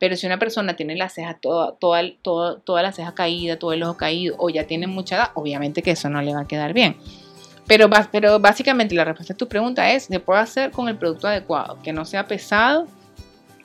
Pero 0.00 0.16
si 0.16 0.26
una 0.26 0.38
persona 0.38 0.74
tiene 0.74 0.96
la 0.96 1.10
ceja 1.10 1.34
toda, 1.34 1.76
toda, 1.76 2.02
toda, 2.22 2.58
toda 2.60 2.82
la 2.82 2.90
ceja 2.90 3.14
caída, 3.14 3.58
todo 3.58 3.74
el 3.74 3.82
ojo 3.82 3.98
caído, 3.98 4.34
o 4.38 4.48
ya 4.48 4.66
tiene 4.66 4.86
mucha 4.86 5.16
edad, 5.16 5.30
obviamente 5.34 5.82
que 5.82 5.90
eso 5.90 6.08
no 6.08 6.22
le 6.22 6.34
va 6.34 6.40
a 6.40 6.48
quedar 6.48 6.72
bien. 6.72 6.96
Pero, 7.66 7.88
pero 8.10 8.40
básicamente 8.40 8.94
la 8.94 9.04
respuesta 9.04 9.34
a 9.34 9.36
tu 9.36 9.46
pregunta 9.46 9.92
es, 9.92 10.04
¿se 10.04 10.18
puede 10.18 10.40
hacer 10.40 10.70
con 10.70 10.88
el 10.88 10.96
producto 10.96 11.28
adecuado? 11.28 11.78
Que 11.82 11.92
no 11.92 12.06
sea 12.06 12.26
pesado 12.26 12.88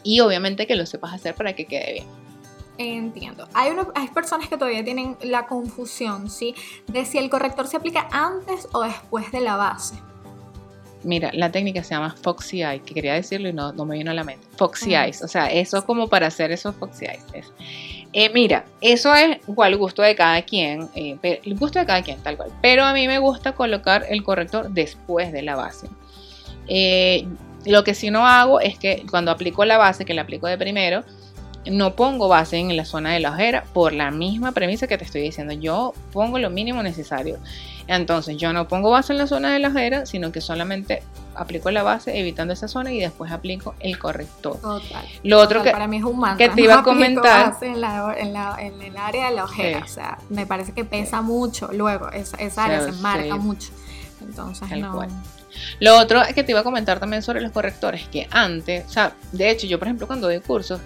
y 0.04 0.20
obviamente 0.20 0.68
que 0.68 0.76
lo 0.76 0.86
sepas 0.86 1.14
hacer 1.14 1.36
para 1.36 1.54
que 1.54 1.66
quede 1.66 1.94
bien. 1.94 2.08
Entiendo. 2.78 3.48
Hay, 3.54 3.72
hay 3.96 4.08
personas 4.10 4.50
que 4.50 4.58
todavía 4.58 4.84
tienen 4.84 5.18
la 5.24 5.48
confusión, 5.48 6.30
¿sí? 6.30 6.54
De 6.88 7.06
si 7.06 7.18
el 7.18 7.30
corrector 7.30 7.68
se 7.68 7.78
aplica 7.78 8.10
antes 8.12 8.68
o 8.74 8.84
después 8.84 9.32
de 9.32 9.40
la 9.40 9.56
base. 9.56 9.96
Mira, 11.06 11.30
la 11.34 11.52
técnica 11.52 11.84
se 11.84 11.94
llama 11.94 12.16
Foxy 12.20 12.64
Eye, 12.64 12.82
que 12.82 12.96
quería 12.96 13.14
decirlo 13.14 13.48
y 13.48 13.54
no, 13.54 13.72
no 13.74 13.86
me 13.86 13.96
vino 13.96 14.10
a 14.10 14.14
la 14.16 14.24
mente. 14.24 14.48
Foxy 14.58 14.96
Eyes, 14.96 15.22
o 15.22 15.28
sea, 15.28 15.52
eso 15.52 15.78
es 15.78 15.84
como 15.84 16.08
para 16.08 16.28
hacer 16.28 16.52
esos 16.52 16.76
Foxy 16.76 17.06
Eyes. 17.06 17.24
Eh, 18.12 18.32
mira, 18.34 18.66
eso 18.82 19.14
es 19.14 19.38
igual 19.48 19.78
gusto 19.78 20.02
de 20.02 20.16
cada 20.16 20.42
quien, 20.42 20.90
eh, 20.96 21.18
el 21.44 21.56
gusto 21.56 21.78
de 21.78 21.86
cada 21.86 22.02
quien, 22.02 22.18
tal 22.24 22.38
cual. 22.38 22.50
Pero 22.62 22.84
a 22.84 22.94
mí 22.94 23.08
me 23.08 23.20
gusta 23.20 23.52
colocar 23.52 24.06
el 24.10 24.24
corrector 24.24 24.72
después 24.72 25.32
de 25.32 25.44
la 25.44 25.56
base. 25.56 25.88
Eh, 26.68 27.28
lo 27.66 27.84
que 27.84 27.94
sí 27.94 28.10
no 28.10 28.26
hago 28.26 28.60
es 28.60 28.80
que 28.80 29.06
cuando 29.12 29.32
aplico 29.32 29.64
la 29.64 29.78
base, 29.78 30.06
que 30.06 30.14
la 30.14 30.24
aplico 30.24 30.48
de 30.48 30.58
primero, 30.58 31.04
no 31.66 31.96
pongo 31.96 32.28
base 32.28 32.58
en 32.58 32.76
la 32.76 32.86
zona 32.86 33.14
de 33.14 33.20
la 33.20 33.32
ojera 33.32 33.64
por 33.74 33.94
la 33.94 34.12
misma 34.12 34.52
premisa 34.54 34.88
que 34.88 34.98
te 34.98 35.04
estoy 35.04 35.22
diciendo. 35.22 35.54
Yo 35.54 35.94
pongo 36.12 36.40
lo 36.40 36.50
mínimo 36.50 36.82
necesario. 36.84 37.38
Entonces 37.88 38.38
yo 38.38 38.52
no 38.52 38.68
pongo 38.68 38.90
base 38.90 39.14
en 39.14 39.20
la 39.20 39.28
zona 39.28 39.54
de 39.54 39.60
la 39.60 39.68
ojera, 39.68 40.06
sino 40.06 40.32
que 40.32 40.42
solamente 40.42 41.04
aplico 41.36 41.70
la 41.70 41.84
base 41.84 42.18
evitando 42.20 42.54
esa 42.54 42.68
zona 42.68 42.92
y 42.92 43.00
después 43.00 43.32
aplico 43.32 43.76
el 43.80 44.00
corrector. 44.00 44.60
Total. 44.60 45.06
Lo 45.24 45.40
otro 45.40 45.62
que, 45.62 45.72
para 45.72 45.88
mí 45.88 45.98
es 45.98 46.04
un 46.04 46.24
que 46.38 46.50
te 46.50 46.62
iba 46.62 46.80
a 46.80 46.84
comentar. 46.84 47.56
En, 47.62 47.76
el 47.76 48.98
área 48.98 49.30
de 49.30 49.36
la 49.36 49.44
ojera. 49.44 49.80
O 49.84 49.88
sea, 49.88 50.18
me 50.30 50.46
parece 50.46 50.72
que 50.72 50.86
pesa 50.86 51.22
mucho 51.22 51.70
luego. 51.72 52.10
Esa, 52.10 52.38
esa 52.38 52.66
área 52.66 52.82
se 52.82 52.92
marca 52.94 53.36
mucho. 53.36 53.72
Entonces 54.22 54.70
no. 54.78 55.06
Lo 55.80 55.98
otro 55.98 56.22
que 56.34 56.44
te 56.44 56.52
iba 56.52 56.62
a 56.62 56.64
comentar 56.64 57.00
también 57.00 57.22
sobre 57.22 57.42
los 57.42 57.52
correctores, 57.52 58.08
que 58.10 58.28
antes, 58.32 58.86
o 58.88 58.90
sea, 58.90 59.14
de 59.32 59.50
hecho 59.50 59.68
yo 59.68 59.80
por 59.80 59.88
ejemplo 59.88 60.08
cuando 60.08 60.28
doy 60.28 60.40
cursos, 60.40 60.82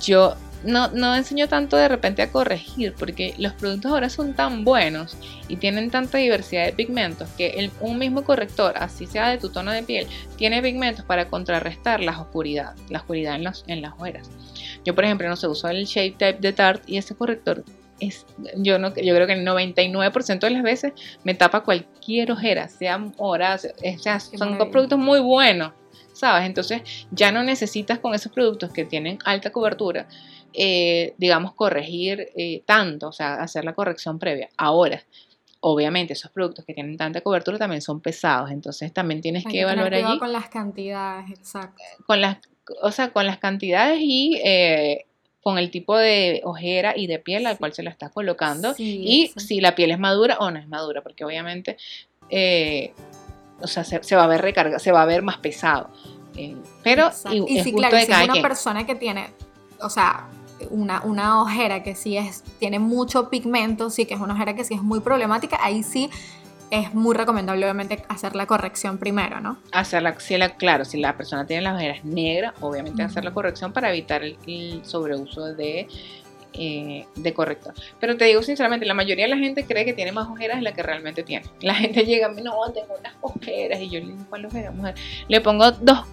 yo 0.00 0.34
no, 0.64 0.88
no 0.88 1.14
enseño 1.14 1.48
tanto 1.48 1.76
de 1.76 1.88
repente 1.88 2.22
a 2.22 2.30
corregir, 2.30 2.94
porque 2.98 3.34
los 3.38 3.52
productos 3.54 3.90
ahora 3.92 4.08
son 4.08 4.34
tan 4.34 4.64
buenos 4.64 5.16
y 5.48 5.56
tienen 5.56 5.90
tanta 5.90 6.18
diversidad 6.18 6.66
de 6.66 6.72
pigmentos 6.72 7.28
que 7.36 7.70
un 7.80 7.98
mismo 7.98 8.24
corrector, 8.24 8.74
así 8.76 9.06
sea 9.06 9.30
de 9.30 9.38
tu 9.38 9.48
tono 9.48 9.72
de 9.72 9.82
piel, 9.82 10.06
tiene 10.36 10.62
pigmentos 10.62 11.04
para 11.04 11.28
contrarrestar 11.28 12.00
la 12.00 12.18
oscuridad, 12.20 12.74
la 12.88 12.98
oscuridad 12.98 13.36
en, 13.36 13.44
los, 13.44 13.64
en 13.66 13.82
las 13.82 13.92
ojeras. 13.94 14.30
Yo, 14.84 14.94
por 14.94 15.04
ejemplo, 15.04 15.28
no 15.28 15.36
sé, 15.36 15.46
uso 15.46 15.68
el 15.68 15.84
Shape 15.84 16.16
Type 16.18 16.38
de 16.40 16.52
Tarte 16.52 16.84
y 16.92 16.98
ese 16.98 17.14
corrector 17.14 17.64
es, 18.00 18.26
yo, 18.56 18.78
no, 18.78 18.88
yo 18.94 19.14
creo 19.14 19.26
que 19.26 19.34
el 19.34 19.46
99% 19.46 20.40
de 20.40 20.50
las 20.50 20.62
veces 20.62 20.92
me 21.22 21.34
tapa 21.34 21.62
cualquier 21.62 22.32
ojera, 22.32 22.68
sean 22.68 23.14
horas, 23.18 23.68
sea, 24.02 24.20
son 24.20 24.58
productos 24.70 24.98
muy 24.98 25.20
buenos, 25.20 25.72
¿sabes? 26.12 26.46
Entonces 26.46 26.82
ya 27.10 27.30
no 27.30 27.42
necesitas 27.42 27.98
con 27.98 28.14
esos 28.14 28.32
productos 28.32 28.72
que 28.72 28.84
tienen 28.84 29.18
alta 29.24 29.50
cobertura, 29.50 30.08
eh, 30.52 31.14
digamos, 31.16 31.54
corregir 31.54 32.28
eh, 32.36 32.62
tanto, 32.66 33.08
o 33.08 33.12
sea, 33.12 33.34
hacer 33.34 33.64
la 33.64 33.72
corrección 33.72 34.18
previa. 34.18 34.48
Ahora, 34.56 35.02
obviamente 35.60 36.14
esos 36.14 36.30
productos 36.30 36.64
que 36.64 36.74
tienen 36.74 36.96
tanta 36.96 37.20
cobertura 37.20 37.58
también 37.58 37.82
son 37.82 38.00
pesados, 38.00 38.50
entonces 38.50 38.92
también 38.92 39.20
tienes 39.20 39.44
que, 39.44 39.60
evaluar 39.60 39.94
allí. 39.94 40.18
Con 40.18 40.32
las 40.32 40.48
cantidades, 40.48 41.30
exacto. 41.30 41.82
Con 42.06 42.20
las, 42.20 42.38
o 42.82 42.90
sea, 42.90 43.12
con 43.12 43.26
las 43.26 43.38
cantidades 43.38 44.00
y 44.02 44.40
eh, 44.44 45.06
con 45.42 45.58
el 45.58 45.70
tipo 45.70 45.96
de 45.96 46.40
ojera 46.44 46.94
y 46.96 47.06
de 47.06 47.20
piel 47.20 47.46
al 47.46 47.56
cual 47.56 47.72
se 47.72 47.82
la 47.82 47.90
estás 47.90 48.10
colocando 48.10 48.74
y 48.76 49.32
si 49.36 49.60
la 49.60 49.74
piel 49.74 49.92
es 49.92 49.98
madura 49.98 50.38
o 50.40 50.50
no 50.50 50.58
es 50.58 50.68
madura, 50.68 51.02
porque 51.02 51.24
obviamente, 51.24 51.76
o 53.60 53.66
sea, 53.66 53.84
se, 53.84 54.16
va 54.16 54.24
a 54.24 54.26
ver 54.26 54.42
recarga, 54.42 54.80
se 54.80 54.90
va 54.90 55.02
a 55.02 55.06
ver 55.06 55.22
más 55.22 55.38
pesado. 55.38 55.90
pero 56.82 57.10
y, 57.30 57.62
si, 57.62 57.72
claro, 57.72 57.96
si 57.96 58.10
es 58.10 58.28
una 58.28 58.42
persona 58.42 58.84
que 58.84 58.96
tiene, 58.96 59.28
o 59.82 59.88
sea, 59.88 60.28
una, 60.70 61.02
una 61.02 61.42
ojera 61.42 61.82
que 61.82 61.94
sí 61.94 62.16
es, 62.16 62.42
tiene 62.58 62.78
mucho 62.78 63.30
pigmento, 63.30 63.90
sí 63.90 64.06
que 64.06 64.14
es 64.14 64.20
una 64.20 64.34
ojera 64.34 64.54
que 64.54 64.64
sí 64.64 64.74
es 64.74 64.82
muy 64.82 65.00
problemática, 65.00 65.58
ahí 65.62 65.82
sí 65.82 66.10
es 66.70 66.94
muy 66.94 67.16
recomendable 67.16 67.64
obviamente 67.64 68.02
hacer 68.08 68.36
la 68.36 68.46
corrección 68.46 68.98
primero, 68.98 69.40
¿no? 69.40 69.58
Hacerla, 69.72 70.18
si 70.20 70.36
la, 70.36 70.50
claro, 70.50 70.84
si 70.84 70.98
la 70.98 71.16
persona 71.16 71.46
tiene 71.46 71.62
las 71.62 71.74
ojeras 71.76 72.04
negras, 72.04 72.54
obviamente 72.60 73.02
hacer 73.02 73.24
la 73.24 73.32
corrección 73.32 73.72
para 73.72 73.90
evitar 73.90 74.22
el, 74.22 74.80
sobreuso 74.84 75.52
de, 75.54 75.88
eh, 76.52 77.06
de 77.16 77.34
corrector. 77.34 77.74
Pero 77.98 78.16
te 78.16 78.26
digo 78.26 78.42
sinceramente, 78.42 78.86
la 78.86 78.94
mayoría 78.94 79.24
de 79.24 79.30
la 79.30 79.38
gente 79.38 79.64
cree 79.64 79.84
que 79.84 79.92
tiene 79.92 80.12
más 80.12 80.28
ojeras 80.28 80.58
de 80.58 80.62
la 80.62 80.72
que 80.72 80.82
realmente 80.82 81.22
tiene. 81.22 81.46
La 81.60 81.74
gente 81.74 82.04
llega 82.04 82.26
a 82.26 82.30
mí, 82.30 82.40
no, 82.40 82.54
tengo 82.72 82.94
unas 82.98 83.14
ojeras, 83.20 83.80
y 83.80 83.90
yo 83.90 84.00
le 84.00 84.06
digo, 84.06 84.24
¿cuál 84.28 84.46
ojera, 84.46 84.70
mujer? 84.70 84.94
Le 85.28 85.40
pongo 85.40 85.72
dos 85.72 86.06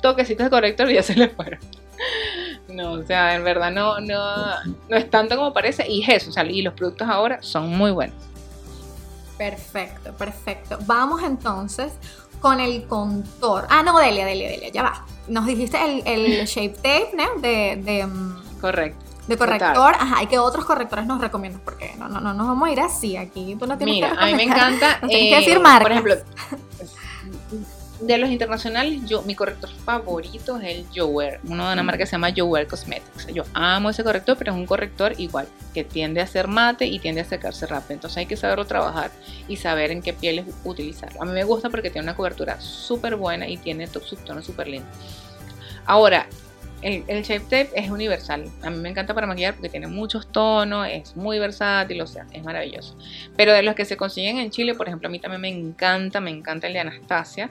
toquecitos 0.00 0.44
de 0.44 0.50
corrector 0.50 0.90
y 0.90 0.94
ya 0.94 1.02
se 1.02 1.16
le 1.16 1.28
fueron. 1.28 1.58
No, 2.68 2.92
o 2.92 3.02
sea, 3.02 3.34
en 3.34 3.44
verdad 3.44 3.70
no, 3.70 4.00
no, 4.00 4.46
no 4.88 4.96
es 4.96 5.10
tanto 5.10 5.36
como 5.36 5.52
parece 5.52 5.88
y 5.88 6.02
es 6.02 6.08
eso, 6.08 6.30
o 6.30 6.32
sea, 6.32 6.44
y 6.44 6.62
los 6.62 6.74
productos 6.74 7.08
ahora 7.08 7.42
son 7.42 7.68
muy 7.68 7.90
buenos. 7.90 8.16
Perfecto, 9.38 10.12
perfecto. 10.12 10.78
Vamos 10.86 11.22
entonces 11.22 11.92
con 12.40 12.60
el 12.60 12.84
contor. 12.86 13.66
Ah, 13.68 13.82
no, 13.82 13.98
Delia, 13.98 14.26
Delia, 14.26 14.48
Delia, 14.48 14.68
ya 14.70 14.82
va. 14.82 15.04
Nos 15.28 15.46
dijiste 15.46 15.78
el, 15.82 16.02
el 16.06 16.44
shape 16.46 16.76
tape, 16.76 17.10
¿no? 17.14 17.40
De, 17.40 17.80
de 17.82 18.06
mm, 18.06 18.60
Correcto. 18.60 19.04
De 19.26 19.38
corrector, 19.38 19.94
ajá, 19.98 20.22
¿y 20.22 20.26
qué 20.26 20.38
otros 20.38 20.66
correctores 20.66 21.06
nos 21.06 21.18
recomiendas? 21.18 21.62
Porque 21.64 21.94
no, 21.98 22.08
no, 22.08 22.20
no 22.20 22.34
nos 22.34 22.46
vamos 22.46 22.68
a 22.68 22.72
ir 22.72 22.80
así 22.80 23.16
aquí. 23.16 23.56
Tú 23.58 23.66
no 23.66 23.78
tienes 23.78 23.94
Mira, 23.94 24.12
a 24.18 24.26
mí 24.26 24.34
me 24.34 24.42
encanta. 24.42 25.00
tienes 25.08 25.32
que 25.32 25.36
decir 25.40 25.60
marcas. 25.60 25.82
Por 25.82 25.92
ejemplo, 25.92 26.16
de 28.06 28.18
los 28.18 28.30
internacionales, 28.30 29.00
yo, 29.06 29.22
mi 29.22 29.34
corrector 29.34 29.70
favorito 29.70 30.58
es 30.60 30.76
el 30.76 30.86
Jower, 30.94 31.40
uno 31.48 31.66
de 31.66 31.72
una 31.72 31.82
marca 31.82 31.98
que 31.98 32.06
se 32.06 32.12
llama 32.12 32.32
Jower 32.36 32.66
Cosmetics. 32.66 33.26
Yo 33.32 33.44
amo 33.54 33.90
ese 33.90 34.04
corrector, 34.04 34.36
pero 34.36 34.52
es 34.52 34.58
un 34.58 34.66
corrector 34.66 35.14
igual, 35.18 35.48
que 35.72 35.84
tiende 35.84 36.20
a 36.20 36.26
ser 36.26 36.48
mate 36.48 36.86
y 36.86 36.98
tiende 36.98 37.22
a 37.22 37.24
secarse 37.24 37.66
rápido. 37.66 37.94
Entonces 37.94 38.18
hay 38.18 38.26
que 38.26 38.36
saberlo 38.36 38.66
trabajar 38.66 39.10
y 39.48 39.56
saber 39.56 39.90
en 39.90 40.02
qué 40.02 40.12
pieles 40.12 40.46
utilizarlo. 40.64 41.22
A 41.22 41.24
mí 41.24 41.32
me 41.32 41.44
gusta 41.44 41.70
porque 41.70 41.90
tiene 41.90 42.04
una 42.04 42.16
cobertura 42.16 42.60
súper 42.60 43.16
buena 43.16 43.48
y 43.48 43.56
tiene 43.56 43.86
subtonos 43.86 44.44
súper 44.44 44.68
lindo. 44.68 44.88
Ahora, 45.86 46.26
el, 46.84 47.02
el, 47.08 47.22
Shape 47.22 47.44
Tape 47.44 47.70
es 47.74 47.90
universal. 47.90 48.44
A 48.62 48.68
mí 48.68 48.76
me 48.76 48.90
encanta 48.90 49.14
para 49.14 49.26
maquillar 49.26 49.54
porque 49.54 49.70
tiene 49.70 49.86
muchos 49.86 50.26
tonos, 50.30 50.86
es 50.90 51.16
muy 51.16 51.38
versátil, 51.38 52.02
o 52.02 52.06
sea, 52.06 52.26
es 52.30 52.44
maravilloso. 52.44 52.94
Pero 53.36 53.54
de 53.54 53.62
los 53.62 53.74
que 53.74 53.86
se 53.86 53.96
consiguen 53.96 54.36
en 54.36 54.50
Chile, 54.50 54.74
por 54.74 54.86
ejemplo, 54.86 55.08
a 55.08 55.10
mí 55.10 55.18
también 55.18 55.40
me 55.40 55.48
encanta, 55.48 56.20
me 56.20 56.30
encanta 56.30 56.66
el 56.66 56.74
de 56.74 56.80
Anastasia, 56.80 57.50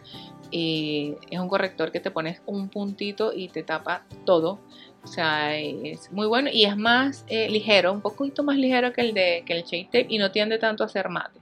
es 0.56 1.40
un 1.40 1.48
corrector 1.48 1.92
que 1.92 2.00
te 2.00 2.12
pones 2.12 2.42
un 2.46 2.70
puntito 2.70 3.34
y 3.34 3.48
te 3.48 3.64
tapa 3.64 4.06
todo. 4.24 4.60
O 5.04 5.08
sea, 5.08 5.58
es 5.58 6.12
muy 6.12 6.28
bueno 6.28 6.50
y 6.52 6.66
es 6.66 6.78
más 6.78 7.26
eh, 7.28 7.50
ligero, 7.50 7.92
un 7.92 8.02
poquito 8.02 8.44
más 8.44 8.58
ligero 8.58 8.94
que 8.94 9.02
el 9.02 9.14
de 9.14 9.44
que 9.46 9.54
el 9.54 9.64
Shade 9.64 9.86
Tape 9.86 10.08
y 10.10 10.18
no 10.18 10.32
tiende 10.32 10.60
tanto 10.60 10.84
a 10.84 10.88
ser 10.88 11.10
mate. 11.10 11.40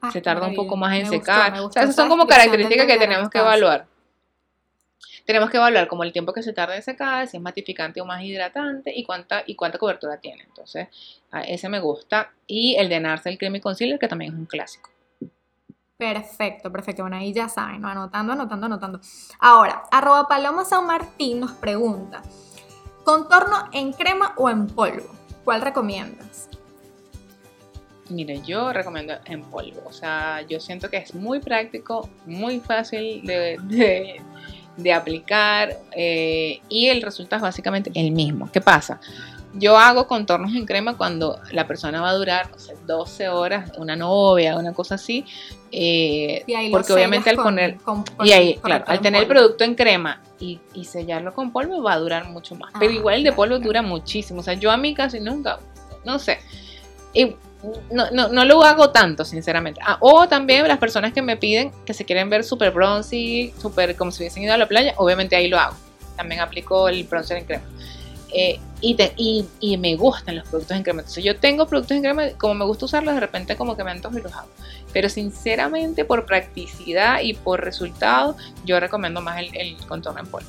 Ah, 0.00 0.10
se 0.10 0.20
tarda 0.20 0.46
un 0.46 0.54
poco 0.54 0.76
más 0.76 0.98
en 0.98 1.06
secar. 1.06 1.52
o 1.60 1.70
sea, 1.70 1.82
esas 1.82 1.94
son 1.94 2.08
como 2.08 2.26
características 2.26 2.86
que 2.86 2.98
tenemos 2.98 3.28
que 3.28 3.38
evaluar. 3.38 3.86
Tenemos 5.26 5.50
que 5.50 5.56
evaluar 5.56 5.88
como 5.88 6.04
el 6.04 6.12
tiempo 6.12 6.32
que 6.32 6.42
se 6.42 6.52
tarda 6.52 6.76
en 6.76 6.82
secar, 6.82 7.26
si 7.26 7.36
es 7.36 7.42
matificante 7.42 8.00
o 8.00 8.04
más 8.04 8.22
hidratante 8.22 8.92
y 8.94 9.04
cuánta, 9.04 9.42
y 9.44 9.54
cuánta 9.54 9.76
cobertura 9.76 10.18
tiene. 10.18 10.44
Entonces, 10.44 10.88
ese 11.46 11.68
me 11.68 11.80
gusta. 11.80 12.32
Y 12.46 12.76
el 12.76 12.88
de 12.88 13.00
Narsa, 13.00 13.28
el 13.28 13.36
Creamy 13.36 13.60
Concealer, 13.60 13.98
que 13.98 14.08
también 14.08 14.32
es 14.32 14.38
un 14.38 14.46
clásico. 14.46 14.90
Perfecto, 15.96 16.70
perfecto. 16.70 17.02
Bueno, 17.02 17.16
ahí 17.16 17.32
ya 17.32 17.48
saben, 17.48 17.80
¿no? 17.80 17.88
Anotando, 17.88 18.34
anotando, 18.34 18.66
anotando. 18.66 19.00
Ahora, 19.40 19.84
arroba 19.90 20.28
Paloma 20.28 20.64
San 20.64 20.86
Martín 20.86 21.40
nos 21.40 21.52
pregunta, 21.52 22.22
¿contorno 23.02 23.68
en 23.72 23.92
crema 23.92 24.34
o 24.36 24.50
en 24.50 24.66
polvo? 24.66 25.08
¿Cuál 25.44 25.62
recomiendas? 25.62 26.50
Mire, 28.10 28.42
yo 28.42 28.72
recomiendo 28.72 29.14
en 29.24 29.42
polvo. 29.42 29.82
O 29.86 29.92
sea, 29.92 30.42
yo 30.42 30.60
siento 30.60 30.90
que 30.90 30.98
es 30.98 31.14
muy 31.14 31.40
práctico, 31.40 32.08
muy 32.26 32.60
fácil 32.60 33.22
de, 33.24 34.92
aplicar 34.92 35.70
eh, 35.92 36.60
y 36.68 36.88
el 36.88 37.00
resultado 37.00 37.38
es 37.38 37.42
básicamente 37.42 37.90
el 37.94 38.12
mismo. 38.12 38.50
¿Qué 38.52 38.60
pasa? 38.60 39.00
Yo 39.58 39.78
hago 39.78 40.06
contornos 40.06 40.54
en 40.54 40.66
crema 40.66 40.96
cuando 40.96 41.40
la 41.50 41.66
persona 41.66 42.00
va 42.00 42.10
a 42.10 42.14
durar, 42.14 42.50
no 42.50 42.58
sé, 42.58 42.76
12 42.86 43.28
horas, 43.28 43.72
una 43.78 43.96
novia, 43.96 44.56
una 44.56 44.72
cosa 44.72 44.96
así. 44.96 45.24
Eh, 45.72 46.44
porque 46.70 46.92
obviamente 46.92 47.30
al 47.30 47.36
poner. 47.36 47.78
y 48.22 48.32
ahí, 48.32 48.56
claro, 48.62 48.84
al 48.86 49.00
tener 49.00 49.22
el 49.22 49.28
producto 49.28 49.64
en 49.64 49.74
crema 49.74 50.22
y, 50.38 50.60
sellarlo 50.84 51.34
con 51.34 51.52
polvo 51.52 51.82
va 51.82 51.94
a 51.94 51.98
durar 51.98 52.28
mucho 52.28 52.54
más. 52.54 52.72
Pero 52.78 52.92
ah, 52.92 52.94
igual 52.94 53.14
el 53.16 53.24
de 53.24 53.32
polvo 53.32 53.58
dura 53.58 53.82
muchísimo. 53.82 54.40
O 54.40 54.42
sea, 54.42 54.54
yo 54.54 54.70
a 54.70 54.76
mí 54.76 54.94
casi 54.94 55.20
nunca, 55.20 55.58
no 56.04 56.18
sé. 56.18 56.38
Y 57.12 57.34
no, 57.90 58.10
no, 58.10 58.28
no, 58.28 58.44
lo 58.44 58.62
hago 58.62 58.90
tanto, 58.90 59.24
sinceramente. 59.24 59.80
Ah, 59.84 59.96
o 60.00 60.28
también 60.28 60.66
las 60.68 60.78
personas 60.78 61.12
que 61.12 61.22
me 61.22 61.36
piden 61.36 61.72
que 61.84 61.94
se 61.94 62.04
quieren 62.04 62.30
ver 62.30 62.44
súper 62.44 62.70
bronzy, 62.70 63.52
súper 63.60 63.96
como 63.96 64.10
si 64.10 64.22
hubiesen 64.22 64.42
ido 64.42 64.54
a 64.54 64.56
la 64.56 64.68
playa, 64.68 64.94
obviamente 64.98 65.36
ahí 65.36 65.48
lo 65.48 65.58
hago. 65.58 65.76
También 66.16 66.40
aplico 66.40 66.88
el 66.88 67.04
bronzer 67.04 67.38
en 67.38 67.44
crema. 67.44 67.64
Eh, 68.32 68.60
y, 68.80 69.46
y, 69.60 69.76
me 69.78 69.96
gustan 69.96 70.36
los 70.36 70.48
productos 70.48 70.76
en 70.76 70.82
crema. 70.82 71.00
Entonces 71.00 71.24
yo 71.24 71.38
tengo 71.38 71.66
productos 71.66 71.96
en 71.96 72.02
crema, 72.02 72.24
como 72.38 72.54
me 72.54 72.64
gusta 72.64 72.84
usarlos, 72.84 73.14
de 73.14 73.20
repente 73.20 73.56
como 73.56 73.76
que 73.76 73.84
me 73.84 73.90
antojo 73.90 74.18
y 74.18 74.22
los 74.22 74.32
hago. 74.32 74.48
Pero 74.92 75.08
sinceramente 75.08 76.04
por 76.04 76.26
practicidad 76.26 77.20
y 77.20 77.34
por 77.34 77.62
resultado, 77.62 78.36
yo 78.64 78.78
recomiendo 78.80 79.20
más 79.20 79.40
el, 79.40 79.76
contorno 79.86 80.20
en 80.20 80.26
polvo. 80.26 80.48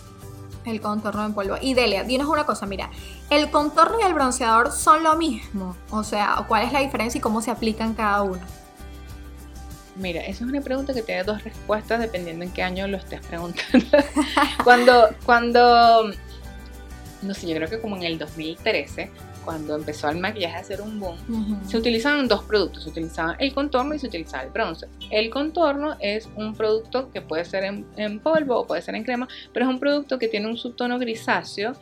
El 0.65 0.81
contorno 0.81 1.25
en 1.25 1.33
polvo. 1.33 1.55
Y 1.61 1.73
Delia, 1.73 2.03
dinos 2.03 2.27
una 2.27 2.45
cosa, 2.45 2.65
mira, 2.65 2.89
¿el 3.29 3.49
contorno 3.49 3.99
y 4.01 4.03
el 4.03 4.13
bronceador 4.13 4.71
son 4.71 5.03
lo 5.03 5.15
mismo? 5.15 5.77
O 5.89 6.03
sea, 6.03 6.43
¿cuál 6.47 6.63
es 6.63 6.73
la 6.73 6.81
diferencia 6.81 7.19
y 7.19 7.21
cómo 7.21 7.41
se 7.41 7.51
aplican 7.51 7.93
cada 7.93 8.23
uno? 8.23 8.41
Mira, 9.95 10.21
esa 10.21 10.43
es 10.43 10.49
una 10.49 10.61
pregunta 10.61 10.93
que 10.93 11.01
tiene 11.01 11.23
dos 11.23 11.43
respuestas 11.43 11.99
dependiendo 11.99 12.45
en 12.45 12.51
qué 12.51 12.61
año 12.61 12.87
lo 12.87 12.97
estés 12.97 13.21
preguntando. 13.25 13.85
cuando, 14.63 15.09
cuando 15.25 16.11
no 17.21 17.33
sé, 17.33 17.47
yo 17.47 17.55
creo 17.55 17.69
que 17.69 17.79
como 17.79 17.95
en 17.97 18.03
el 18.03 18.17
2013, 18.17 19.09
cuando 19.43 19.75
empezó 19.75 20.09
el 20.09 20.17
maquillaje 20.17 20.57
a 20.57 20.59
hacer 20.59 20.81
un 20.81 20.99
boom, 20.99 21.17
se 21.65 21.77
utilizaban 21.77 22.27
dos 22.27 22.43
productos, 22.43 22.83
se 22.83 22.89
utilizaba 22.89 23.35
el 23.39 23.53
contorno 23.53 23.95
y 23.95 23.99
se 23.99 24.07
utilizaba 24.07 24.43
el 24.43 24.49
bronce. 24.49 24.87
El 25.09 25.29
contorno 25.29 25.95
es 26.01 26.27
un 26.35 26.53
producto 26.53 27.11
que 27.11 27.21
puede 27.21 27.45
ser 27.45 27.63
en, 27.63 28.19
polvo 28.19 28.59
o 28.59 28.67
puede 28.67 28.81
ser 28.81 28.95
en 28.95 29.03
crema, 29.03 29.27
pero 29.53 29.65
es 29.65 29.71
un 29.71 29.79
producto 29.79 30.19
que 30.19 30.27
tiene 30.27 30.47
un 30.47 30.57
subtono 30.57 30.99
grisáceo, 30.99 31.73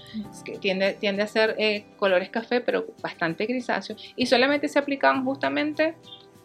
que 0.44 0.60
tiende, 0.60 0.94
tiende 0.94 1.24
a 1.24 1.28
ser 1.28 1.56
eh, 1.58 1.86
colores 1.98 2.30
café, 2.30 2.62
pero 2.62 2.86
bastante 3.02 3.46
grisáceo, 3.46 3.96
y 4.16 4.28
solamente 4.28 4.68
se 4.68 4.78
aplicaban 4.78 5.26
justamente 5.26 5.96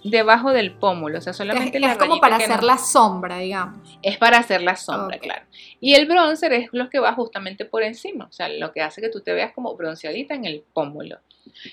debajo 0.04 0.52
del 0.52 0.72
pómulo, 0.72 1.18
o 1.18 1.20
sea, 1.20 1.32
solamente 1.32 1.78
es, 1.78 1.84
es 1.84 1.98
como 1.98 2.20
para 2.20 2.36
hacer 2.36 2.62
la 2.62 2.78
sombra, 2.78 3.38
digamos. 3.38 3.98
Es 4.02 4.18
para 4.18 4.38
hacer 4.38 4.62
la 4.62 4.76
sombra, 4.76 5.18
claro. 5.18 5.44
Y 5.80 5.94
el 5.94 6.06
bronzer 6.06 6.52
es 6.52 6.68
lo 6.72 6.88
que 6.88 6.98
va 6.98 7.12
justamente 7.12 7.64
por 7.64 7.82
encima, 7.82 8.26
o 8.26 8.32
sea, 8.32 8.48
lo 8.48 8.72
que 8.72 8.82
hace 8.82 9.00
que 9.00 9.08
tú 9.08 9.20
te 9.20 9.32
veas 9.32 9.52
como 9.52 9.74
bronceadita 9.76 10.34
en 10.34 10.44
el 10.44 10.62
pómulo. 10.72 11.18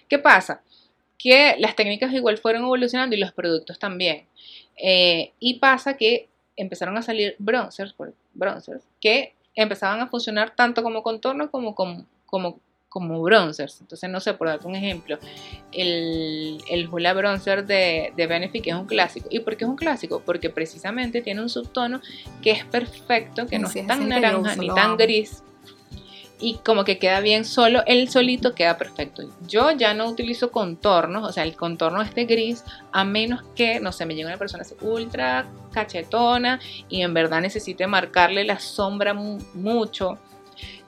¿Qué 0.07 0.19
pasa? 0.19 0.61
Que 1.17 1.55
las 1.59 1.75
técnicas 1.75 2.13
igual 2.13 2.37
fueron 2.37 2.63
evolucionando 2.63 3.15
y 3.15 3.19
los 3.19 3.31
productos 3.31 3.79
también. 3.79 4.25
Eh, 4.75 5.31
y 5.39 5.55
pasa 5.55 5.97
que 5.97 6.27
empezaron 6.55 6.97
a 6.97 7.01
salir 7.01 7.35
bronzers, 7.39 7.95
bronzers 8.33 8.83
que 8.99 9.33
empezaban 9.55 9.99
a 10.01 10.07
funcionar 10.07 10.55
tanto 10.55 10.83
como 10.83 11.01
contorno 11.01 11.49
como 11.49 11.73
como, 11.73 12.05
como 12.25 12.59
como 12.99 13.21
bronzers. 13.21 13.81
Entonces, 13.81 14.09
no 14.09 14.19
sé, 14.19 14.33
por 14.33 14.47
darte 14.47 14.67
un 14.67 14.75
ejemplo, 14.75 15.17
el, 15.71 16.57
el 16.69 16.87
Hula 16.89 17.13
Bronzer 17.13 17.65
de, 17.65 18.13
de 18.15 18.27
Benefit 18.27 18.67
es 18.67 18.73
un 18.73 18.85
clásico. 18.85 19.27
¿Y 19.29 19.39
por 19.39 19.57
qué 19.57 19.65
es 19.65 19.69
un 19.69 19.77
clásico? 19.77 20.21
Porque 20.25 20.49
precisamente 20.49 21.21
tiene 21.21 21.41
un 21.41 21.49
subtono 21.49 22.01
que 22.41 22.51
es 22.51 22.65
perfecto, 22.65 23.45
que 23.45 23.59
no 23.59 23.67
es 23.67 23.87
tan 23.87 24.07
naranja 24.07 24.55
ni 24.55 24.67
tan 24.73 24.97
gris 24.97 25.43
y 26.39 26.59
como 26.63 26.83
que 26.83 26.99
queda 26.99 27.19
bien 27.19 27.45
solo, 27.45 27.83
el 27.87 28.09
solito 28.09 28.53
queda 28.53 28.77
perfecto. 28.77 29.23
Yo 29.47 29.71
ya 29.71 29.93
no 29.93 30.07
utilizo 30.07 30.51
contornos, 30.51 31.27
o 31.27 31.31
sea, 31.31 31.43
el 31.43 31.55
contorno 31.55 32.01
este 32.01 32.25
gris, 32.25 32.63
a 32.91 33.03
menos 33.03 33.43
que, 33.55 33.79
no 33.79 33.91
sé, 33.91 34.05
me 34.05 34.13
llegue 34.13 34.27
una 34.27 34.37
persona 34.37 34.61
así 34.61 34.75
ultra 34.81 35.47
cachetona 35.71 36.59
y 36.89 37.01
en 37.01 37.13
verdad 37.13 37.41
necesite 37.41 37.87
marcarle 37.87 38.43
la 38.43 38.59
sombra 38.59 39.13
mucho. 39.13 40.19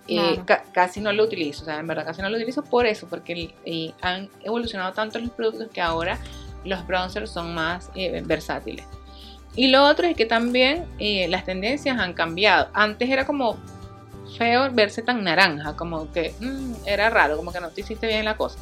Eh, 0.10 0.42
casi 0.72 1.02
no 1.02 1.12
lo 1.12 1.24
utilizo, 1.24 1.62
o 1.62 1.66
sea, 1.66 1.80
en 1.80 1.88
verdad 1.88 2.06
casi 2.06 2.22
no 2.22 2.30
lo 2.30 2.38
utilizo 2.38 2.64
por 2.64 2.86
eso, 2.86 3.08
porque 3.08 3.54
eh, 3.66 3.92
han 4.02 4.30
evolucionado 4.44 4.92
tanto 4.94 5.20
los 5.20 5.30
productos 5.30 5.68
que 5.72 5.82
ahora 5.82 6.18
los 6.66 6.86
bronzers 6.88 7.30
son 7.30 7.54
más 7.54 7.92
eh, 7.96 8.22
versátiles. 8.26 8.86
Y 9.56 9.68
lo 9.68 9.86
otro 9.86 10.08
es 10.08 10.16
que 10.16 10.26
también 10.26 10.86
las 11.30 11.44
tendencias 11.44 12.00
han 12.00 12.14
cambiado. 12.14 12.70
Antes 12.74 13.10
era 13.10 13.26
como 13.26 13.58
feo 14.38 14.72
verse 14.72 15.02
tan 15.02 15.24
naranja, 15.24 15.76
como 15.76 16.12
que 16.12 16.34
mm, 16.40 16.74
era 16.86 17.10
raro, 17.10 17.36
como 17.36 17.52
que 17.52 17.60
no 17.60 17.70
te 17.70 17.82
hiciste 17.82 18.08
bien 18.08 18.26
la 18.26 18.38
cosa. 18.38 18.58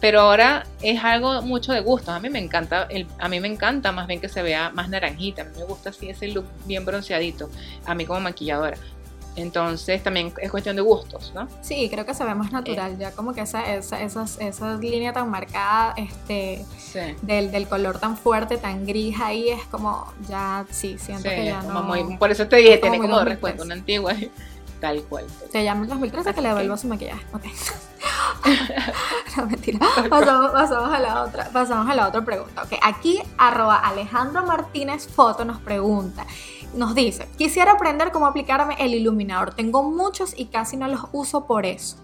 Pero 0.00 0.20
ahora 0.20 0.66
es 0.82 1.02
algo 1.02 1.40
mucho 1.40 1.72
de 1.72 1.80
gusto. 1.80 2.12
A 2.12 2.20
mí 2.20 2.28
me 2.28 2.38
encanta, 2.38 2.86
el, 2.90 3.06
a 3.18 3.28
mí 3.28 3.40
me 3.40 3.48
encanta 3.48 3.90
más 3.90 4.06
bien 4.06 4.20
que 4.20 4.28
se 4.28 4.42
vea 4.42 4.68
más 4.70 4.90
naranjita. 4.90 5.42
A 5.42 5.44
mí 5.46 5.52
me 5.56 5.64
gusta 5.64 5.90
así 5.90 6.10
ese 6.10 6.28
look 6.28 6.44
bien 6.66 6.84
bronceadito. 6.84 7.48
A 7.86 7.94
mí 7.94 8.04
como 8.04 8.20
maquilladora. 8.20 8.76
Entonces 9.36 10.02
también 10.02 10.32
es 10.40 10.50
cuestión 10.50 10.76
de 10.76 10.82
gustos, 10.82 11.32
¿no? 11.34 11.48
Sí, 11.60 11.88
creo 11.90 12.06
que 12.06 12.14
se 12.14 12.24
ve 12.24 12.34
más 12.34 12.52
natural, 12.52 12.92
eh. 12.92 12.96
ya 13.00 13.12
como 13.12 13.34
que 13.34 13.40
esa, 13.40 13.74
esa, 13.74 14.02
esa 14.38 14.76
línea 14.76 15.12
tan 15.12 15.28
marcada 15.30 15.94
este, 15.96 16.64
del, 17.22 17.50
del, 17.50 17.66
color 17.66 17.98
tan 17.98 18.16
fuerte, 18.16 18.58
tan 18.58 18.86
gris 18.86 19.16
ahí, 19.20 19.48
es 19.48 19.64
como 19.66 20.12
ya, 20.28 20.64
sí, 20.70 20.96
siento 20.98 21.28
que 21.28 21.46
ya 21.46 21.62
no... 21.62 21.82
Muy, 21.82 22.16
por 22.16 22.30
eso 22.30 22.46
te 22.46 22.56
dije, 22.56 22.78
tiene 22.78 22.98
como 22.98 23.18
de 23.18 23.24
recuento 23.24 23.64
una 23.64 23.74
antigua. 23.74 24.14
Tal 24.84 25.02
cual. 25.04 25.24
Te 25.50 25.64
llamo 25.64 25.84
el 25.84 25.88
2013 25.88 26.34
que 26.34 26.42
le 26.42 26.48
devuelvo 26.48 26.76
su 26.76 26.88
maquillaje. 26.88 27.24
Ok. 27.32 27.44
no, 29.38 29.46
mentira. 29.46 29.78
Pasamos, 30.10 30.92
a 30.92 31.00
la 31.00 31.22
otra. 31.22 31.48
Pasamos 31.50 31.90
a 31.90 31.94
la 31.94 32.06
otra 32.06 32.22
pregunta. 32.22 32.64
Ok. 32.64 32.74
Aquí, 32.82 33.18
arroba 33.38 33.78
Alejandro 33.78 34.44
Martínez 34.44 35.08
Foto 35.08 35.46
nos 35.46 35.58
pregunta. 35.62 36.26
Nos 36.74 36.94
dice, 36.94 37.26
quisiera 37.38 37.72
aprender 37.72 38.12
cómo 38.12 38.26
aplicarme 38.26 38.76
el 38.78 38.92
iluminador. 38.92 39.54
Tengo 39.54 39.82
muchos 39.84 40.38
y 40.38 40.48
casi 40.48 40.76
no 40.76 40.86
los 40.86 41.00
uso 41.12 41.46
por 41.46 41.64
eso. 41.64 41.96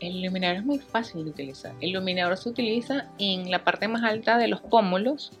El 0.00 0.16
iluminador 0.16 0.58
es 0.58 0.66
muy 0.66 0.80
fácil 0.80 1.24
de 1.24 1.30
utilizar. 1.30 1.72
El 1.80 1.88
iluminador 1.90 2.36
se 2.36 2.50
utiliza 2.50 3.06
en 3.18 3.50
la 3.50 3.64
parte 3.64 3.88
más 3.88 4.02
alta 4.02 4.36
de 4.36 4.48
los 4.48 4.60
pómulos 4.60 5.32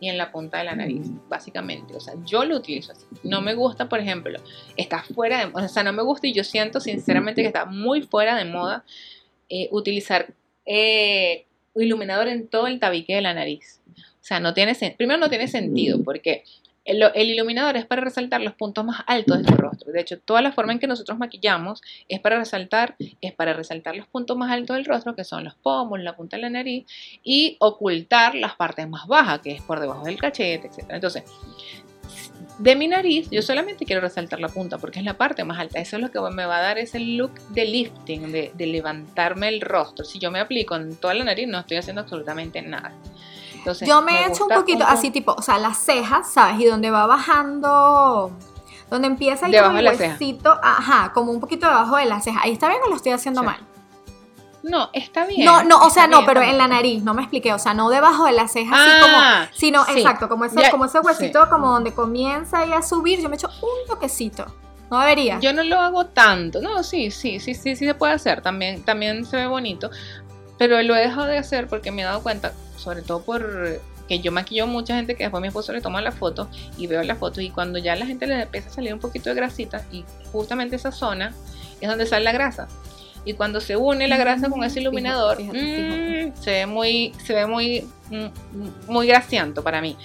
y 0.00 0.08
en 0.08 0.18
la 0.18 0.30
punta 0.30 0.58
de 0.58 0.64
la 0.64 0.76
nariz, 0.76 1.06
básicamente. 1.28 1.94
O 1.94 2.00
sea, 2.00 2.14
yo 2.24 2.44
lo 2.44 2.56
utilizo 2.56 2.92
así. 2.92 3.06
No 3.22 3.40
me 3.40 3.54
gusta, 3.54 3.88
por 3.88 4.00
ejemplo, 4.00 4.38
está 4.76 5.02
fuera 5.02 5.46
de 5.46 5.52
O 5.52 5.68
sea, 5.68 5.82
no 5.82 5.92
me 5.92 6.02
gusta 6.02 6.26
y 6.26 6.32
yo 6.32 6.44
siento 6.44 6.80
sinceramente 6.80 7.42
que 7.42 7.48
está 7.48 7.64
muy 7.64 8.02
fuera 8.02 8.36
de 8.36 8.44
moda 8.44 8.84
eh, 9.48 9.68
utilizar 9.70 10.34
eh, 10.64 11.46
iluminador 11.74 12.28
en 12.28 12.48
todo 12.48 12.66
el 12.66 12.80
tabique 12.80 13.14
de 13.14 13.22
la 13.22 13.34
nariz. 13.34 13.80
O 13.96 14.28
sea, 14.28 14.40
no 14.40 14.54
tiene 14.54 14.74
primero 14.96 15.20
no 15.20 15.28
tiene 15.28 15.48
sentido 15.48 16.02
porque 16.02 16.44
el, 16.86 17.30
iluminador 17.30 17.76
es 17.76 17.84
para 17.84 18.02
resaltar 18.02 18.40
los 18.40 18.54
puntos 18.54 18.84
más 18.84 19.02
altos 19.06 19.38
de 19.38 19.44
tu 19.44 19.54
rostro. 19.56 19.92
De 19.92 20.00
hecho, 20.00 20.18
toda 20.20 20.40
la 20.40 20.52
forma 20.52 20.72
en 20.72 20.78
que 20.78 20.86
nosotros 20.86 21.18
maquillamos 21.18 21.82
es 22.08 22.20
para 22.20 22.38
resaltar, 22.38 22.96
es 23.20 23.32
para 23.32 23.52
resaltar 23.52 23.96
los 23.96 24.06
puntos 24.06 24.36
más 24.36 24.50
altos 24.50 24.76
del 24.76 24.84
rostro, 24.84 25.14
que 25.14 25.24
son 25.24 25.44
los 25.44 25.54
pómulos, 25.54 26.04
la 26.04 26.16
punta 26.16 26.36
de 26.36 26.42
la 26.42 26.50
nariz, 26.50 26.86
y 27.22 27.56
ocultar 27.60 28.34
las 28.34 28.54
partes 28.54 28.88
más 28.88 29.06
bajas, 29.06 29.40
que 29.40 29.52
es 29.52 29.62
por 29.62 29.80
debajo 29.80 30.04
del 30.04 30.18
cachete, 30.18 30.68
etc. 30.68 30.86
Entonces, 30.90 31.24
de 32.58 32.76
mi 32.76 32.88
nariz, 32.88 33.28
yo 33.30 33.42
solamente 33.42 33.84
quiero 33.84 34.00
resaltar 34.00 34.40
la 34.40 34.48
punta 34.48 34.78
porque 34.78 35.00
es 35.00 35.04
la 35.04 35.18
parte 35.18 35.44
más 35.44 35.58
alta. 35.58 35.80
Eso 35.80 35.96
es 35.96 36.02
lo 36.02 36.10
que 36.10 36.20
me 36.34 36.46
va 36.46 36.58
a 36.58 36.62
dar 36.62 36.78
ese 36.78 37.00
look 37.00 37.32
de 37.50 37.64
lifting, 37.64 38.32
de, 38.32 38.52
de 38.54 38.66
levantarme 38.66 39.48
el 39.48 39.60
rostro. 39.60 40.04
Si 40.04 40.18
yo 40.18 40.30
me 40.30 40.40
aplico 40.40 40.76
en 40.76 40.96
toda 40.96 41.14
la 41.14 41.24
nariz, 41.24 41.48
no 41.48 41.58
estoy 41.58 41.76
haciendo 41.78 42.02
absolutamente 42.02 42.62
nada 42.62 42.94
yo 43.84 44.02
me, 44.02 44.22
he 44.22 44.28
hecho 44.28 44.44
un 44.44 44.54
poquito 44.54 44.84
así 44.86 45.10
tipo, 45.10 45.32
o 45.32 45.42
sea, 45.42 45.58
las 45.58 45.78
cejas, 45.78 46.30
¿sabes? 46.30 46.60
Y 46.60 46.64
donde 46.66 46.90
va 46.90 47.06
bajando, 47.06 48.32
donde 48.90 49.08
empieza 49.08 49.46
el 49.46 49.86
huesito, 49.86 50.58
ajá, 50.62 51.12
como 51.12 51.32
un 51.32 51.40
poquito 51.40 51.66
debajo 51.66 51.96
de 51.96 52.06
la 52.06 52.20
ceja. 52.20 52.40
Ahí 52.42 52.52
está 52.52 52.68
bien 52.68 52.80
o 52.84 52.88
lo 52.88 52.96
estoy 52.96 53.12
haciendo 53.12 53.42
mal. 53.42 53.58
No, 54.62 54.90
está 54.92 55.26
bien. 55.26 55.44
No, 55.44 55.62
no, 55.62 55.78
o 55.78 55.90
sea, 55.90 56.08
no, 56.08 56.26
pero 56.26 56.42
en 56.42 56.58
la 56.58 56.66
nariz, 56.66 57.02
no 57.02 57.14
me 57.14 57.22
expliqué, 57.22 57.52
o 57.52 57.58
sea, 57.58 57.72
no 57.72 57.88
debajo 57.88 58.26
de 58.26 58.32
la 58.32 58.48
ceja, 58.48 58.74
así 58.74 59.00
como, 59.00 59.16
ah, 59.16 59.48
sino, 59.54 59.86
exacto, 59.88 60.28
como 60.28 60.44
ese, 60.44 60.70
como 60.70 60.84
ese 60.84 60.98
huesito, 60.98 61.48
como 61.48 61.68
donde 61.68 61.94
comienza 61.94 62.60
ahí 62.60 62.72
a 62.72 62.82
subir, 62.82 63.20
yo 63.20 63.28
me 63.28 63.36
echo 63.36 63.48
un 63.62 63.86
toquecito. 63.88 64.46
No 64.90 65.00
debería. 65.00 65.40
Yo 65.40 65.52
no 65.52 65.62
lo 65.64 65.80
hago 65.80 66.06
tanto. 66.06 66.60
No, 66.60 66.82
sí, 66.82 67.10
sí, 67.10 67.40
sí, 67.40 67.54
sí, 67.54 67.74
sí 67.74 67.86
se 67.86 67.94
puede 67.94 68.12
hacer. 68.12 68.40
También, 68.40 68.84
también 68.84 69.24
se 69.24 69.36
ve 69.36 69.46
bonito. 69.46 69.90
Pero 70.58 70.80
lo 70.82 70.96
he 70.96 71.00
dejado 71.00 71.26
de 71.26 71.38
hacer 71.38 71.66
porque 71.68 71.90
me 71.90 72.02
he 72.02 72.04
dado 72.04 72.22
cuenta, 72.22 72.52
sobre 72.76 73.02
todo 73.02 73.22
por 73.22 73.80
que 74.08 74.20
yo 74.20 74.32
maquillo 74.32 74.66
mucha 74.66 74.94
gente 74.94 75.16
que 75.16 75.24
después 75.24 75.40
mi 75.40 75.48
esposo 75.48 75.72
le 75.72 75.80
toma 75.80 76.00
la 76.00 76.12
foto 76.12 76.48
y 76.78 76.86
veo 76.86 77.02
la 77.02 77.16
foto 77.16 77.40
y 77.40 77.50
cuando 77.50 77.78
ya 77.78 77.96
la 77.96 78.06
gente 78.06 78.26
le 78.26 78.42
empieza 78.42 78.68
a 78.68 78.72
salir 78.72 78.94
un 78.94 79.00
poquito 79.00 79.30
de 79.30 79.34
grasita 79.34 79.84
y 79.90 80.04
justamente 80.32 80.76
esa 80.76 80.92
zona 80.92 81.34
es 81.80 81.88
donde 81.88 82.06
sale 82.06 82.24
la 82.24 82.32
grasa. 82.32 82.68
Y 83.24 83.32
cuando 83.32 83.60
se 83.60 83.76
une 83.76 84.06
la 84.06 84.16
grasa 84.16 84.48
con 84.48 84.62
ese 84.62 84.80
iluminador 84.80 85.42
mm, 85.42 86.40
se 86.40 86.50
ve 86.52 86.66
muy 86.66 87.12
se 87.24 87.34
ve 87.34 87.46
muy 87.46 87.84
mm, 88.10 88.92
muy 88.92 89.08
grasiento 89.08 89.64
para 89.64 89.80
mí 89.80 89.96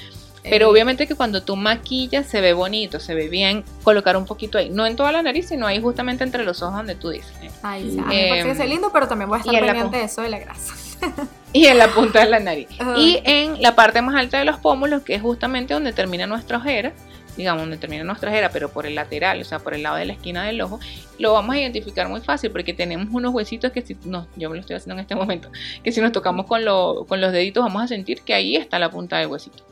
pero 0.43 0.65
eh. 0.65 0.69
obviamente 0.69 1.07
que 1.07 1.15
cuando 1.15 1.43
tú 1.43 1.55
maquillas 1.55 2.25
se 2.25 2.41
ve 2.41 2.53
bonito, 2.53 2.99
se 2.99 3.13
ve 3.13 3.29
bien 3.29 3.63
colocar 3.83 4.17
un 4.17 4.25
poquito 4.25 4.57
ahí. 4.57 4.69
No 4.69 4.85
en 4.85 4.95
toda 4.95 5.11
la 5.11 5.21
nariz, 5.21 5.47
sino 5.47 5.67
ahí 5.67 5.79
justamente 5.81 6.23
entre 6.23 6.43
los 6.43 6.61
ojos 6.61 6.75
donde 6.77 6.95
tú 6.95 7.09
dices. 7.09 7.33
Ahí, 7.61 7.97
a 7.99 8.03
mí 8.03 8.15
me 8.15 8.29
parece 8.29 8.57
que 8.57 8.63
em, 8.63 8.69
lindo, 8.69 8.89
pero 8.91 9.07
también 9.07 9.29
voy 9.29 9.37
a 9.37 9.41
estar 9.41 9.59
pendiente 9.59 9.97
de 9.97 10.03
eso 10.03 10.21
de 10.21 10.29
la 10.29 10.39
grasa. 10.39 10.73
y 11.53 11.65
en 11.65 11.77
la 11.77 11.87
punta 11.89 12.21
de 12.21 12.29
la 12.29 12.39
nariz. 12.39 12.69
Y 12.97 13.21
en 13.23 13.61
la 13.61 13.75
parte 13.75 14.01
más 14.01 14.15
alta 14.15 14.39
de 14.39 14.45
los 14.45 14.57
pómulos, 14.57 15.03
que 15.03 15.15
es 15.15 15.21
justamente 15.21 15.73
donde 15.73 15.93
termina 15.93 16.27
nuestra 16.27 16.57
ojera, 16.57 16.93
digamos, 17.37 17.63
donde 17.63 17.77
termina 17.77 18.03
nuestra 18.03 18.29
ojera, 18.29 18.49
pero 18.49 18.69
por 18.69 18.85
el 18.85 18.95
lateral, 18.95 19.39
o 19.41 19.43
sea, 19.43 19.59
por 19.59 19.73
el 19.73 19.83
lado 19.83 19.95
de 19.95 20.05
la 20.05 20.13
esquina 20.13 20.43
del 20.43 20.61
ojo, 20.61 20.79
lo 21.17 21.33
vamos 21.33 21.55
a 21.55 21.59
identificar 21.59 22.09
muy 22.09 22.21
fácil 22.21 22.51
porque 22.51 22.73
tenemos 22.73 23.07
unos 23.11 23.33
huesitos 23.33 23.71
que 23.71 23.81
si 23.81 23.95
no, 24.05 24.27
yo 24.35 24.49
me 24.49 24.55
lo 24.55 24.61
estoy 24.61 24.75
haciendo 24.75 24.95
en 24.95 24.99
este 25.01 25.15
momento, 25.15 25.49
que 25.83 25.91
si 25.91 26.01
nos 26.01 26.11
tocamos 26.11 26.45
con, 26.45 26.63
con 27.07 27.21
los 27.21 27.31
deditos 27.31 27.63
vamos 27.63 27.83
a 27.83 27.87
sentir 27.87 28.21
que 28.23 28.33
ahí 28.33 28.55
está 28.55 28.79
la 28.79 28.89
punta 28.89 29.17
del 29.17 29.27
huesito. 29.27 29.70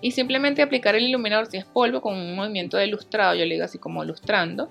Y 0.00 0.12
simplemente 0.12 0.62
aplicar 0.62 0.94
el 0.94 1.04
iluminador 1.04 1.46
si 1.46 1.58
es 1.58 1.64
polvo 1.64 2.00
con 2.00 2.14
un 2.14 2.34
movimiento 2.34 2.76
de 2.76 2.86
lustrado, 2.86 3.34
yo 3.34 3.44
le 3.44 3.54
digo 3.54 3.64
así 3.64 3.78
como 3.78 4.04
lustrando, 4.04 4.70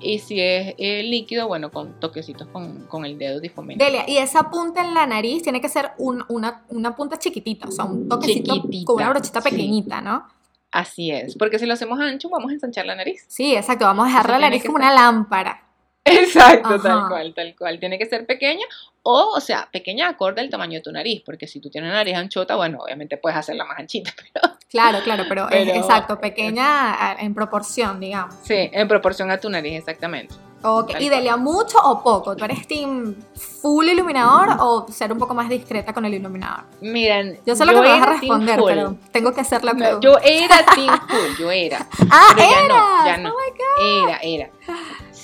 y 0.00 0.18
si 0.18 0.40
es 0.40 0.74
eh, 0.78 1.02
líquido, 1.02 1.46
bueno, 1.46 1.70
con 1.70 2.00
toquecitos 2.00 2.48
con, 2.48 3.04
el 3.04 3.18
dedo 3.18 3.40
difumino. 3.40 3.84
Delia, 3.84 4.04
y 4.08 4.16
esa 4.16 4.50
punta 4.50 4.84
en 4.84 4.94
la 4.94 5.06
nariz 5.06 5.42
tiene 5.42 5.60
que 5.60 5.68
ser 5.68 5.92
una, 5.98 6.64
punta 6.96 7.18
chiquitita, 7.18 7.68
o 7.68 7.70
sea, 7.70 7.84
un 7.84 8.08
toquecito 8.08 8.62
con 8.84 8.96
una 8.96 9.10
brochita 9.10 9.40
pequeñita, 9.40 10.00
¿no? 10.00 10.26
Así 10.70 11.12
es, 11.12 11.36
porque 11.36 11.60
si 11.60 11.66
lo 11.66 11.74
hacemos 11.74 12.00
ancho, 12.00 12.28
vamos 12.28 12.50
a 12.50 12.54
ensanchar 12.54 12.84
la 12.86 12.96
nariz. 12.96 13.24
Sí, 13.28 13.54
exacto, 13.54 13.84
vamos 13.84 14.06
a 14.06 14.08
dejar 14.08 14.30
la 14.30 14.38
nariz 14.40 14.64
como 14.64 14.76
una 14.76 14.92
lámpara. 14.92 15.63
Exacto, 16.04 16.80
tal 16.80 17.08
cual, 17.08 17.34
tal 17.34 17.54
cual. 17.56 17.80
Tiene 17.80 17.98
que 17.98 18.06
ser 18.06 18.26
pequeña 18.26 18.66
o, 19.02 19.34
o 19.36 19.40
sea, 19.40 19.68
pequeña 19.70 20.08
acorde 20.08 20.40
al 20.40 20.48
tamaño 20.48 20.78
de 20.78 20.82
tu 20.82 20.90
nariz, 20.90 21.22
porque 21.24 21.46
si 21.46 21.60
tú 21.60 21.68
tienes 21.68 21.88
una 21.88 21.98
nariz 21.98 22.16
anchota, 22.16 22.56
bueno, 22.56 22.78
obviamente 22.82 23.18
puedes 23.18 23.38
hacerla 23.38 23.64
más 23.64 23.78
anchita, 23.78 24.10
pero... 24.32 24.54
Claro, 24.70 24.98
claro, 25.04 25.24
pero, 25.28 25.46
exacto, 25.52 26.18
pequeña 26.18 27.16
en 27.20 27.32
proporción, 27.34 28.00
digamos. 28.00 28.34
Sí, 28.42 28.70
en 28.72 28.88
proporción 28.88 29.30
a 29.30 29.38
tu 29.38 29.48
nariz, 29.48 29.78
exactamente. 29.78 30.34
Ok, 30.66 30.92
¿y 30.98 31.10
Delia, 31.10 31.36
mucho 31.36 31.76
o 31.78 32.02
poco? 32.02 32.34
¿Tú 32.34 32.42
eres 32.46 32.66
team 32.66 33.14
full 33.60 33.86
iluminador 33.86 34.56
o 34.58 34.86
ser 34.88 35.12
un 35.12 35.18
poco 35.18 35.34
más 35.34 35.50
discreta 35.50 35.92
con 35.92 36.06
el 36.06 36.14
iluminador? 36.14 36.64
Miren, 36.80 37.38
yo 37.44 37.54
sé 37.54 37.66
lo 37.66 37.74
que 37.74 37.80
me 37.80 37.88
vas 37.90 38.02
a 38.02 38.06
responder, 38.06 38.58
pero 38.64 38.96
tengo 39.12 39.34
que 39.34 39.42
hacer 39.42 39.62
la 39.62 39.74
pregunta. 39.74 40.00
yo 40.00 40.16
era 40.24 40.64
team 40.74 40.98
full, 41.06 41.38
yo 41.38 41.50
era. 41.50 41.86
ah, 42.10 42.34
era. 42.34 42.48
Ya 42.48 42.66
no, 42.68 43.06
ya 43.06 43.16
no. 43.18 43.34
Oh 43.34 44.08
era, 44.08 44.18
era. 44.22 44.50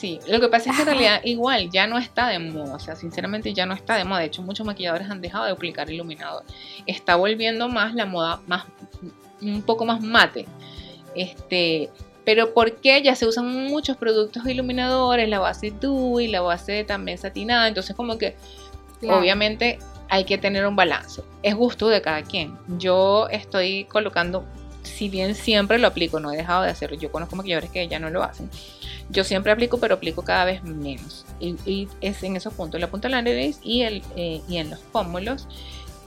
Sí, 0.01 0.19
lo 0.27 0.41
que 0.41 0.49
pasa 0.49 0.71
es 0.71 0.77
que 0.77 0.83
en 0.83 0.89
realidad 0.89 1.21
igual 1.25 1.69
ya 1.69 1.87
no 1.87 1.99
está 1.99 2.29
de 2.29 2.39
moda, 2.39 2.75
o 2.75 2.79
sea, 2.79 2.97
sinceramente 2.97 3.53
ya 3.53 3.67
no 3.67 3.75
está 3.75 3.97
de 3.97 4.05
moda. 4.05 4.21
De 4.21 4.27
hecho, 4.29 4.41
muchos 4.41 4.67
maquilladores 4.67 5.11
han 5.11 5.21
dejado 5.21 5.45
de 5.45 5.51
aplicar 5.51 5.91
iluminador. 5.91 6.43
Está 6.87 7.17
volviendo 7.17 7.69
más 7.69 7.95
la 7.95 8.07
moda 8.07 8.41
más 8.47 8.65
un 9.43 9.61
poco 9.61 9.85
más 9.85 10.01
mate. 10.01 10.47
Este, 11.15 11.91
pero 12.25 12.55
porque 12.55 13.03
ya 13.03 13.15
se 13.15 13.27
usan 13.27 13.67
muchos 13.67 13.99
productos 13.99 14.47
iluminadores, 14.47 15.29
la 15.29 15.39
base 15.39 15.71
dewy, 15.71 16.29
la 16.29 16.41
base 16.41 16.83
también 16.85 17.19
satinada, 17.19 17.69
entonces 17.69 17.95
como 17.95 18.17
que 18.17 18.37
obviamente 19.03 19.81
hay 20.09 20.25
que 20.25 20.39
tener 20.39 20.67
un 20.67 20.77
balance. 20.77 21.21
Es 21.43 21.55
gusto 21.55 21.89
de 21.89 22.01
cada 22.01 22.23
quien. 22.23 22.57
Yo 22.79 23.29
estoy 23.29 23.85
colocando, 23.85 24.47
si 24.83 25.11
bien 25.11 25.35
siempre 25.35 25.77
lo 25.77 25.89
aplico, 25.89 26.21
no 26.21 26.33
he 26.33 26.39
dejado 26.39 26.63
de 26.63 26.71
hacerlo. 26.71 26.97
Yo 26.97 27.13
conozco 27.13 27.37
maquilladores 27.37 27.69
que 27.69 27.87
ya 27.87 27.99
no 27.99 28.09
lo 28.09 28.23
hacen 28.23 28.49
Yo 29.11 29.25
siempre 29.25 29.53
aplico, 29.53 29.79
pero 29.79 29.95
aplico 29.95 30.23
cada 30.23 30.45
vez 30.45 30.63
menos. 30.63 31.27
Y, 31.41 31.89
es 32.01 32.23
en 32.23 32.37
esos 32.37 32.55
puntos, 32.55 32.81
la 32.81 32.91
punta 32.91 33.09
de 33.09 33.13
la 33.13 33.23
nariz 33.23 33.59
y, 33.63 33.83
el, 33.83 34.03
eh, 34.17 34.41
y 34.49 34.59
en 34.59 34.71
los 34.71 34.79
pómulos. 34.79 35.49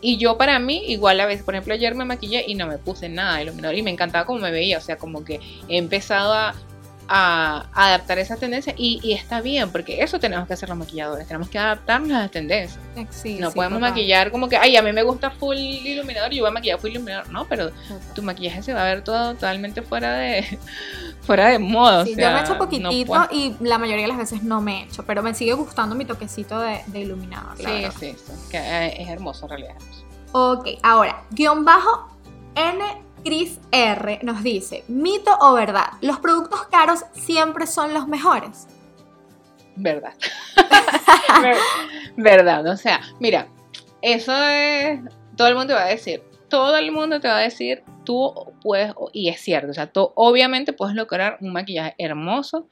Y 0.01 0.17
yo 0.17 0.37
para 0.37 0.59
mí, 0.59 0.83
igual 0.87 1.19
a 1.21 1.25
veces, 1.25 1.43
por 1.43 1.55
ejemplo, 1.55 1.73
ayer 1.73 1.95
me 1.95 2.03
maquillé 2.03 2.43
y 2.45 2.55
no 2.55 2.67
me 2.67 2.77
puse 2.77 3.07
nada 3.07 3.37
de 3.37 3.43
iluminador 3.43 3.77
y 3.77 3.83
me 3.83 3.91
encantaba 3.91 4.25
cómo 4.25 4.39
me 4.39 4.51
veía, 4.51 4.77
o 4.77 4.81
sea, 4.81 4.97
como 4.97 5.23
que 5.23 5.39
he 5.69 5.77
empezado 5.77 6.33
a 6.33 6.55
a, 7.07 7.65
adaptar 7.73 8.19
esa 8.19 8.37
tendencia 8.37 8.73
y, 8.77 9.13
está 9.13 9.41
bien, 9.41 9.71
porque 9.71 10.01
eso 10.03 10.19
tenemos 10.19 10.47
que 10.47 10.53
hacer 10.53 10.69
los 10.69 10.77
maquilladores, 10.77 11.27
tenemos 11.27 11.49
que 11.49 11.59
adaptarnos 11.59 12.11
a 12.11 12.21
las 12.21 12.31
tendencias. 12.31 12.79
no 13.39 13.51
podemos 13.51 13.79
maquillar 13.79 14.31
como 14.31 14.49
que, 14.49 14.57
ay, 14.57 14.75
a 14.75 14.81
mí 14.81 14.91
me 14.91 15.03
gusta 15.03 15.31
full 15.31 15.57
iluminador, 15.57 16.31
yo 16.31 16.43
voy 16.43 16.49
a 16.49 16.53
maquillar 16.53 16.79
full 16.79 16.91
iluminador, 16.91 17.29
no, 17.29 17.45
pero 17.45 17.71
tu 18.15 18.21
maquillaje 18.23 18.63
se 18.63 18.73
va 18.73 18.81
a 18.81 18.85
ver 18.85 19.03
todo 19.03 19.33
totalmente 19.33 19.81
fuera 19.81 20.13
de 20.13 20.59
fuera 21.21 21.47
de 21.47 21.59
moda. 21.59 22.05
yo 22.05 22.15
me 22.15 22.23
he 22.23 22.41
hecho 22.41 22.57
poquitito 22.57 23.27
y 23.31 23.55
la 23.59 23.77
mayoría 23.77 24.03
de 24.03 24.09
las 24.09 24.17
veces 24.17 24.43
no 24.43 24.61
me 24.61 24.81
he 24.81 24.83
hecho, 24.83 25.05
pero 25.05 25.23
me 25.23 25.33
sigue 25.33 25.53
gustando 25.53 25.95
mi 25.95 26.05
toquecito 26.05 26.59
de, 26.59 26.83
iluminador. 26.93 27.57
Sí, 27.57 27.87
sí, 27.99 28.15
sí, 28.17 28.33
que 28.49 28.57
eh, 28.57 29.01
es 29.01 29.09
hermoso 29.09 29.45
en 29.45 29.49
realidad. 29.49 29.75
Ok, 30.31 30.67
ahora, 30.81 31.23
guion 31.31 31.63
bajo 31.63 32.09
N 32.55 32.83
Chris 33.23 33.59
R 33.71 34.19
nos 34.23 34.43
dice, 34.43 34.83
mito 34.87 35.31
o 35.39 35.53
verdad, 35.53 35.93
los 36.01 36.19
productos 36.19 36.63
caros 36.67 37.05
siempre 37.13 37.67
son 37.67 37.93
los 37.93 38.07
mejores. 38.07 38.67
Verdad. 39.75 40.13
verdad, 42.17 42.67
o 42.67 42.77
sea, 42.77 43.01
mira, 43.19 43.47
eso 44.01 44.33
es, 44.35 44.99
todo 45.35 45.47
el 45.47 45.55
mundo 45.55 45.73
te 45.73 45.79
va 45.79 45.85
a 45.85 45.89
decir, 45.89 46.21
todo 46.49 46.77
el 46.77 46.91
mundo 46.91 47.19
te 47.19 47.27
va 47.27 47.37
a 47.37 47.41
decir, 47.41 47.83
tú 48.03 48.53
puedes, 48.61 48.93
y 49.13 49.29
es 49.29 49.39
cierto, 49.39 49.71
o 49.71 49.73
sea, 49.73 49.87
tú 49.87 50.11
obviamente 50.15 50.73
puedes 50.73 50.95
lograr 50.95 51.37
un 51.41 51.53
maquillaje 51.53 51.95
hermoso 51.97 52.67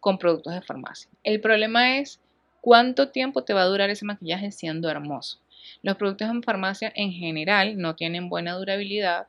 con 0.00 0.18
productos 0.18 0.54
de 0.54 0.62
farmacia. 0.62 1.10
El 1.24 1.40
problema 1.40 1.98
es 1.98 2.20
cuánto 2.60 3.10
tiempo 3.10 3.44
te 3.44 3.52
va 3.52 3.62
a 3.62 3.66
durar 3.66 3.90
ese 3.90 4.04
maquillaje 4.04 4.52
siendo 4.52 4.88
hermoso. 4.88 5.40
Los 5.82 5.96
productos 5.96 6.30
en 6.30 6.42
farmacia 6.42 6.92
en 6.94 7.12
general 7.12 7.76
no 7.76 7.96
tienen 7.96 8.28
buena 8.28 8.54
durabilidad 8.54 9.26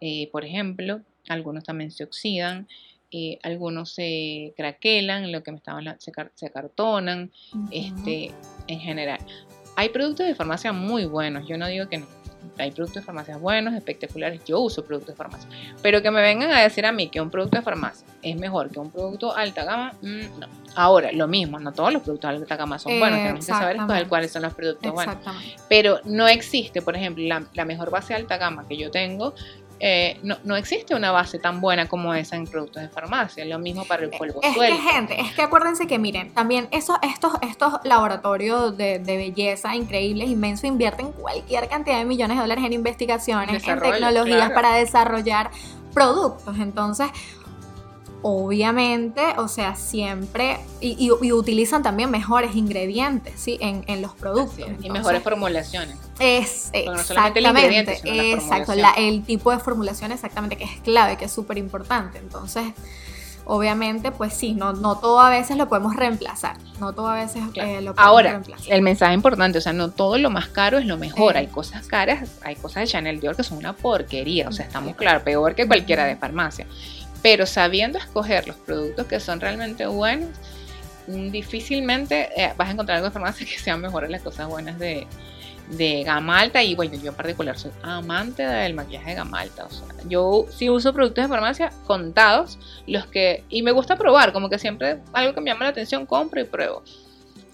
eh, 0.00 0.28
por 0.30 0.44
ejemplo, 0.44 1.00
algunos 1.28 1.64
también 1.64 1.90
se 1.90 2.04
oxidan, 2.04 2.68
eh, 3.10 3.38
algunos 3.42 3.94
se 3.94 4.52
craquelan, 4.56 5.32
lo 5.32 5.42
que 5.42 5.50
me 5.50 5.56
estaban 5.58 5.84
se, 5.98 6.12
se 6.34 6.46
acartonan, 6.46 7.30
este, 7.70 8.32
en 8.66 8.80
general. 8.80 9.18
Hay 9.76 9.88
productos 9.90 10.26
de 10.26 10.34
farmacia 10.34 10.72
muy 10.72 11.06
buenos, 11.06 11.48
yo 11.48 11.56
no 11.56 11.66
digo 11.68 11.88
que 11.88 11.98
no. 11.98 12.06
Hay 12.58 12.70
productos 12.70 13.02
de 13.02 13.06
farmacia 13.06 13.36
buenos, 13.36 13.74
espectaculares. 13.74 14.42
Yo 14.44 14.60
uso 14.60 14.84
productos 14.84 15.14
de 15.14 15.16
farmacia. 15.16 15.48
Pero 15.82 16.02
que 16.02 16.10
me 16.10 16.20
vengan 16.20 16.50
a 16.50 16.60
decir 16.60 16.86
a 16.86 16.92
mí 16.92 17.08
que 17.08 17.20
un 17.20 17.30
producto 17.30 17.56
de 17.58 17.62
farmacia 17.62 18.06
es 18.22 18.36
mejor 18.36 18.70
que 18.70 18.78
un 18.78 18.90
producto 18.90 19.34
alta 19.34 19.64
gama, 19.64 19.92
mm, 20.02 20.38
no. 20.38 20.46
Ahora, 20.74 21.10
lo 21.12 21.26
mismo, 21.26 21.58
no 21.58 21.72
todos 21.72 21.92
los 21.92 22.02
productos 22.02 22.30
de 22.30 22.36
alta 22.36 22.56
gama 22.56 22.78
son 22.78 22.98
buenos. 22.98 23.18
Tenemos 23.18 23.46
que 23.46 23.52
saber 23.52 24.08
cuáles 24.08 24.32
son 24.32 24.42
los 24.42 24.54
productos 24.54 24.92
buenos. 24.92 25.16
Pero 25.68 26.00
no 26.04 26.28
existe, 26.28 26.82
por 26.82 26.96
ejemplo, 26.96 27.24
la, 27.24 27.44
la 27.54 27.64
mejor 27.64 27.90
base 27.90 28.08
de 28.08 28.20
alta 28.20 28.36
gama 28.36 28.66
que 28.68 28.76
yo 28.76 28.90
tengo 28.90 29.34
eh, 29.80 30.18
no, 30.22 30.56
existe 30.56 30.94
una 30.94 31.12
base 31.12 31.38
tan 31.38 31.60
buena 31.60 31.88
como 31.88 32.12
esa 32.14 32.36
en 32.36 32.46
productos 32.46 32.82
de 32.82 32.88
farmacia. 32.88 33.44
Lo 33.44 33.58
mismo 33.58 33.84
para 33.84 34.04
el 34.04 34.10
polvo 34.10 34.40
es 34.42 34.54
suelto. 34.54 34.76
Que, 34.76 34.90
gente, 34.90 35.20
es 35.20 35.32
que 35.32 35.42
acuérdense 35.42 35.86
que 35.86 35.98
miren, 35.98 36.32
también 36.32 36.68
esos, 36.72 36.96
estos, 37.02 37.32
estos 37.42 37.74
laboratorios 37.84 38.76
de, 38.76 38.98
belleza 38.98 39.74
increíbles, 39.74 40.28
inmensos, 40.28 40.64
invierten 40.64 41.12
cualquier 41.12 41.68
cantidad 41.68 41.98
de 41.98 42.04
millones 42.04 42.36
de 42.36 42.42
dólares 42.42 42.64
en 42.64 42.72
investigaciones, 42.72 43.66
en 43.66 43.80
tecnologías 43.80 44.50
para 44.50 44.74
desarrollar 44.74 45.50
productos. 45.94 46.58
Entonces, 46.58 47.08
obviamente, 48.22 49.22
o 49.36 49.48
sea, 49.48 49.76
siempre, 49.76 50.58
y, 50.80 51.10
utilizan 51.10 51.82
también 51.82 52.10
mejores 52.10 52.54
ingredientes, 52.56 53.34
¿sí? 53.36 53.58
En, 53.60 54.02
los 54.02 54.12
productos. 54.14 54.66
y 54.82 54.90
mejores 54.90 55.22
formulaciones. 55.22 55.96
Es, 56.18 56.70
exactamente, 56.72 58.00
exacto, 58.04 58.72
el 58.96 59.22
tipo 59.24 59.50
de 59.50 59.58
formulación 59.58 60.12
exactamente, 60.12 60.56
que 60.56 60.64
es 60.64 60.80
clave, 60.82 61.16
que 61.16 61.26
es 61.26 61.32
súper 61.32 61.58
importante. 61.58 62.18
Entonces, 62.18 62.64
obviamente, 63.48 64.12
pues 64.12 64.34
sí, 64.34 64.52
no, 64.52 64.74
no 64.74 64.98
todo 64.98 65.20
a 65.20 65.30
veces 65.30 65.56
lo 65.56 65.68
podemos 65.68 65.96
reemplazar, 65.96 66.58
no 66.80 66.92
todo 66.92 67.08
a 67.08 67.14
veces 67.14 67.42
eh, 67.54 67.80
lo 67.80 67.94
podemos 67.94 67.98
Ahora, 67.98 68.30
reemplazar. 68.32 68.72
el 68.72 68.82
mensaje 68.82 69.14
importante, 69.14 69.58
o 69.58 69.60
sea, 69.60 69.72
no 69.72 69.90
todo 69.90 70.18
lo 70.18 70.28
más 70.28 70.48
caro 70.48 70.78
es 70.78 70.86
lo 70.86 70.98
mejor, 70.98 71.36
hay 71.36 71.46
cosas 71.46 71.86
caras, 71.86 72.28
hay 72.42 72.56
cosas 72.56 72.82
de 72.82 72.86
Chanel 72.88 73.20
Dior 73.20 73.36
que 73.36 73.42
son 73.42 73.58
una 73.58 73.72
porquería, 73.72 74.48
o 74.48 74.52
sea, 74.52 74.66
estamos 74.66 74.96
claros, 74.96 75.22
peor 75.22 75.54
que 75.54 75.66
cualquiera 75.66 76.04
de 76.04 76.16
farmacia. 76.16 76.66
Pero 77.22 77.46
sabiendo 77.46 77.98
escoger 77.98 78.46
los 78.46 78.56
productos 78.56 79.06
que 79.06 79.20
son 79.20 79.40
realmente 79.40 79.86
buenos, 79.86 80.30
mm, 81.06 81.30
difícilmente 81.30 82.28
eh, 82.36 82.52
vas 82.56 82.68
a 82.68 82.72
encontrar 82.72 82.96
algo 82.96 83.08
de 83.08 83.12
farmacia 83.12 83.46
que 83.46 83.58
sean 83.58 83.80
mejores 83.80 84.10
las 84.10 84.22
cosas 84.22 84.48
buenas 84.48 84.78
de, 84.78 85.06
de 85.70 86.02
gama 86.04 86.40
alta. 86.40 86.62
Y 86.62 86.74
bueno, 86.74 86.94
yo 86.96 87.10
en 87.10 87.16
particular 87.16 87.58
soy 87.58 87.70
amante 87.82 88.42
del 88.42 88.74
maquillaje 88.74 89.10
de 89.10 89.16
gama 89.16 89.40
alta. 89.40 89.64
O 89.66 89.70
sea, 89.70 89.86
yo 90.08 90.46
sí 90.50 90.70
uso 90.70 90.92
productos 90.92 91.24
de 91.24 91.28
farmacia 91.28 91.72
contados, 91.86 92.58
los 92.86 93.06
que. 93.06 93.44
Y 93.48 93.62
me 93.62 93.72
gusta 93.72 93.96
probar, 93.96 94.32
como 94.32 94.48
que 94.48 94.58
siempre 94.58 95.00
algo 95.12 95.34
que 95.34 95.40
me 95.40 95.50
llama 95.50 95.64
la 95.64 95.70
atención, 95.70 96.06
compro 96.06 96.40
y 96.40 96.44
pruebo. 96.44 96.82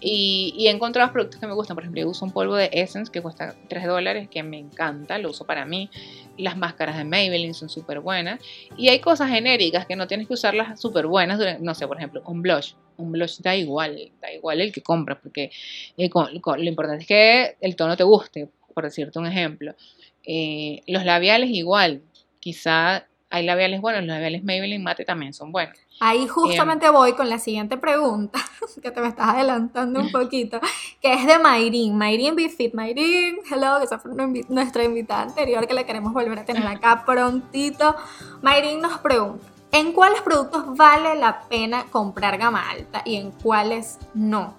Y, 0.07 0.67
he 0.67 0.69
encontrado 0.69 1.11
productos 1.11 1.39
que 1.39 1.47
me 1.47 1.53
gustan. 1.53 1.75
Por 1.75 1.83
ejemplo, 1.83 2.01
yo 2.01 2.09
uso 2.09 2.25
un 2.25 2.31
polvo 2.31 2.55
de 2.55 2.69
Essence 2.71 3.11
que 3.11 3.23
cuesta 3.23 3.55
3 3.67 3.87
dólares, 3.87 4.29
que 4.29 4.43
me 4.43 4.59
encanta, 4.59 5.17
lo 5.17 5.31
uso 5.31 5.45
para 5.45 5.65
mí. 5.65 5.89
Las 6.37 6.57
máscaras 6.57 6.95
de 6.97 7.05
Maybelline 7.05 7.55
son 7.55 7.69
súper 7.69 8.01
buenas. 8.01 8.39
Y 8.77 8.89
hay 8.89 8.99
cosas 8.99 9.31
genéricas 9.31 9.87
que 9.87 9.95
no 9.95 10.05
tienes 10.05 10.27
que 10.27 10.35
usarlas 10.35 10.79
súper 10.79 11.07
buenas. 11.07 11.39
No 11.59 11.73
sé, 11.73 11.87
por 11.87 11.97
ejemplo, 11.97 12.21
un 12.27 12.43
blush. 12.43 12.73
Un 12.97 13.11
blush 13.11 13.39
da 13.39 13.55
igual, 13.55 14.11
da 14.21 14.31
igual 14.31 14.61
el 14.61 14.71
que 14.71 14.81
compras, 14.81 15.17
porque 15.21 15.49
eh, 15.97 16.09
lo 16.13 16.63
importante 16.63 17.01
es 17.01 17.07
que 17.07 17.57
el 17.59 17.75
tono 17.75 17.97
te 17.97 18.03
guste, 18.03 18.47
por 18.75 18.83
decirte 18.83 19.17
un 19.17 19.25
ejemplo. 19.25 19.73
Eh, 20.23 20.81
los 20.85 21.03
labiales 21.03 21.49
igual. 21.49 22.03
Quizá 22.39 23.07
hay 23.35 23.45
labiales 23.45 23.81
buenos, 23.81 24.01
los 24.03 24.07
labiales 24.07 24.45
Maybelline 24.45 24.81
mate 24.81 25.03
también 25.03 25.33
son 25.33 25.51
buenos. 25.51 25.77
Ahí 25.99 26.25
justamente 26.25 26.89
voy 26.89 27.13
con 27.13 27.27
la 27.29 27.37
siguiente 27.37 27.75
pregunta, 27.75 28.39
que 28.81 28.91
te 28.91 29.01
me 29.01 29.09
estás 29.09 29.27
adelantando 29.27 29.99
un 29.99 30.09
poquito, 30.13 30.61
que 31.01 31.13
es 31.13 31.25
de 31.25 31.37
Mayrin. 31.37 31.97
Mayrin 31.97 32.35
Bifit. 32.35 32.73
Mayrin, 32.73 33.39
hello, 33.51 33.79
que 33.79 33.85
esa 33.85 33.99
fue 33.99 34.11
nuestra 34.47 34.85
invitada 34.85 35.23
anterior, 35.23 35.67
que 35.67 35.73
la 35.73 35.83
queremos 35.83 36.13
volver 36.13 36.39
a 36.39 36.45
tener 36.45 36.65
acá 36.65 37.03
prontito. 37.05 37.93
Mayrin 38.41 38.79
nos 38.79 38.99
pregunta, 38.99 39.45
¿en 39.73 39.91
cuáles 39.91 40.21
productos 40.21 40.77
vale 40.77 41.15
la 41.15 41.41
pena 41.41 41.87
comprar 41.91 42.37
gama 42.37 42.69
alta 42.69 43.01
y 43.03 43.17
en 43.17 43.31
cuáles 43.31 43.99
no? 44.13 44.55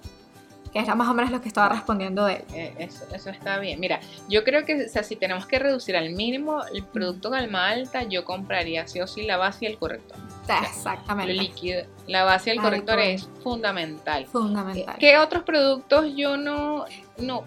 Que 0.71 0.79
era 0.79 0.95
más 0.95 1.07
o 1.07 1.13
menos 1.13 1.31
lo 1.31 1.41
que 1.41 1.47
estaba 1.47 1.69
respondiendo 1.69 2.27
él. 2.27 2.43
Eh, 2.53 2.73
eso, 2.79 3.05
eso, 3.13 3.29
está 3.29 3.59
bien. 3.59 3.79
Mira, 3.79 3.99
yo 4.29 4.43
creo 4.43 4.65
que 4.65 4.85
o 4.85 4.89
sea, 4.89 5.03
si 5.03 5.15
tenemos 5.15 5.45
que 5.45 5.59
reducir 5.59 5.95
al 5.95 6.11
mínimo 6.11 6.61
el 6.73 6.83
producto 6.83 7.29
gama 7.29 7.69
alta, 7.69 8.03
yo 8.03 8.25
compraría 8.25 8.87
sí 8.87 9.01
o 9.01 9.07
sí 9.07 9.23
la 9.23 9.37
base 9.37 9.65
y 9.65 9.67
el 9.67 9.77
corrector. 9.77 10.17
Exactamente. 10.63 11.33
líquido. 11.33 11.83
La 12.07 12.23
base 12.23 12.51
del 12.51 12.61
corrector 12.61 12.99
es 12.99 13.27
fundamental. 13.43 14.25
Fundamental. 14.25 14.95
¿Qué 14.97 15.17
otros 15.17 15.43
productos 15.43 16.13
yo 16.15 16.37
no, 16.37 16.85
no, 17.17 17.43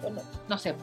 no, 0.47 0.57
sé? 0.57 0.75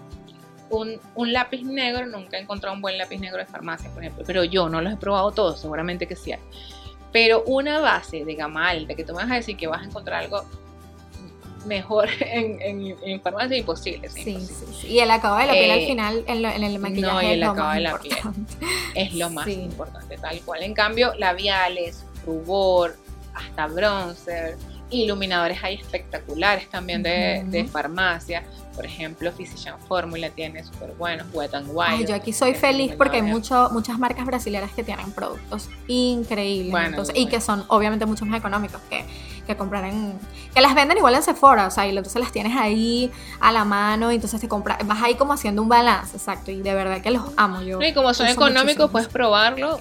Un, 0.70 1.00
un, 1.14 1.32
lápiz 1.32 1.62
negro, 1.62 2.06
nunca 2.06 2.36
he 2.36 2.40
encontrado 2.40 2.74
un 2.74 2.82
buen 2.82 2.98
lápiz 2.98 3.18
negro 3.18 3.38
de 3.38 3.46
farmacia, 3.46 3.90
por 3.90 4.02
ejemplo, 4.02 4.24
pero 4.26 4.44
yo 4.44 4.68
no 4.68 4.80
los 4.80 4.92
he 4.92 4.96
probado 4.96 5.30
todos, 5.30 5.60
seguramente 5.60 6.06
que 6.06 6.16
sí 6.16 6.32
hay. 6.32 6.40
Pero 7.12 7.42
una 7.46 7.78
base 7.78 8.24
de 8.24 8.34
gama 8.34 8.68
alta, 8.68 8.94
que 8.94 9.04
tú 9.04 9.12
me 9.12 9.22
vas 9.22 9.30
a 9.30 9.36
decir 9.36 9.56
que 9.56 9.66
vas 9.66 9.82
a 9.82 9.84
encontrar 9.84 10.24
algo 10.24 10.44
mejor 11.68 12.08
en, 12.20 12.96
en, 13.02 13.20
farmacia 13.20 13.56
imposible. 13.56 14.08
Sí, 14.08 14.38
sí, 14.40 14.64
sí, 14.80 14.86
Y 14.88 14.98
el 14.98 15.10
acabado 15.10 15.40
de 15.40 15.46
la 15.46 15.52
piel 15.52 15.70
al 15.70 15.78
eh, 15.78 15.86
final 15.86 16.24
en, 16.26 16.44
en 16.44 16.64
el 16.64 16.78
maquillaje 16.78 17.14
no, 17.14 17.22
y 17.22 17.32
el 17.32 17.42
es 17.42 17.48
acabado 17.48 17.74
de 17.74 17.80
la 17.80 17.98
piel 17.98 18.16
es 18.94 19.14
lo 19.14 19.30
más 19.30 19.46
importante, 19.48 20.16
tal 20.18 20.40
cual. 20.40 20.62
En 20.62 20.74
cambio, 20.74 21.14
labiales, 21.14 22.04
rubor, 22.26 22.96
hasta 23.34 23.66
bronzer, 23.68 24.56
iluminadores 24.90 25.62
hay 25.62 25.76
espectaculares 25.76 26.68
también 26.68 27.02
de, 27.02 27.68
farmacia. 27.70 28.44
Por 28.74 28.86
ejemplo, 28.86 29.32
Physician 29.32 29.76
Formula 29.88 30.30
tiene 30.30 30.62
súper 30.62 30.92
buenos, 30.92 31.26
Wet 31.32 31.52
and 31.52 31.68
Wild. 31.72 32.08
yo 32.08 32.14
aquí 32.14 32.32
soy 32.32 32.54
feliz 32.54 32.94
porque 32.96 33.16
hay 33.16 33.22
mucho, 33.22 33.68
muchas 33.72 33.98
marcas 33.98 34.24
brasileñas 34.24 34.70
que 34.72 34.84
tienen 34.84 35.10
productos 35.12 35.68
increíbles 35.88 37.10
y 37.14 37.26
que 37.26 37.40
son 37.40 37.64
obviamente 37.68 38.06
mucho 38.06 38.24
más 38.24 38.38
económicos 38.38 38.80
que 38.88 39.04
que 39.48 39.56
comprar 39.56 39.84
en... 39.84 40.18
que 40.54 40.60
las 40.60 40.74
venden 40.74 40.96
igual 40.98 41.14
en 41.14 41.22
Sephora, 41.22 41.66
o 41.66 41.70
sea, 41.70 41.86
y 41.86 41.90
entonces 41.90 42.20
las 42.20 42.30
tienes 42.30 42.56
ahí 42.56 43.10
a 43.40 43.50
la 43.50 43.64
mano 43.64 44.12
y 44.12 44.14
entonces 44.14 44.40
te 44.40 44.48
compras, 44.48 44.78
vas 44.86 45.02
ahí 45.02 45.16
como 45.16 45.32
haciendo 45.32 45.62
un 45.62 45.68
balance, 45.68 46.16
exacto, 46.16 46.52
y 46.52 46.62
de 46.62 46.74
verdad 46.74 47.00
que 47.00 47.10
los 47.10 47.22
amo 47.36 47.62
yo. 47.62 47.82
Y 47.82 47.92
como 47.92 48.14
son 48.14 48.28
económicos, 48.28 48.90
puedes 48.90 49.08
probarlo. 49.08 49.76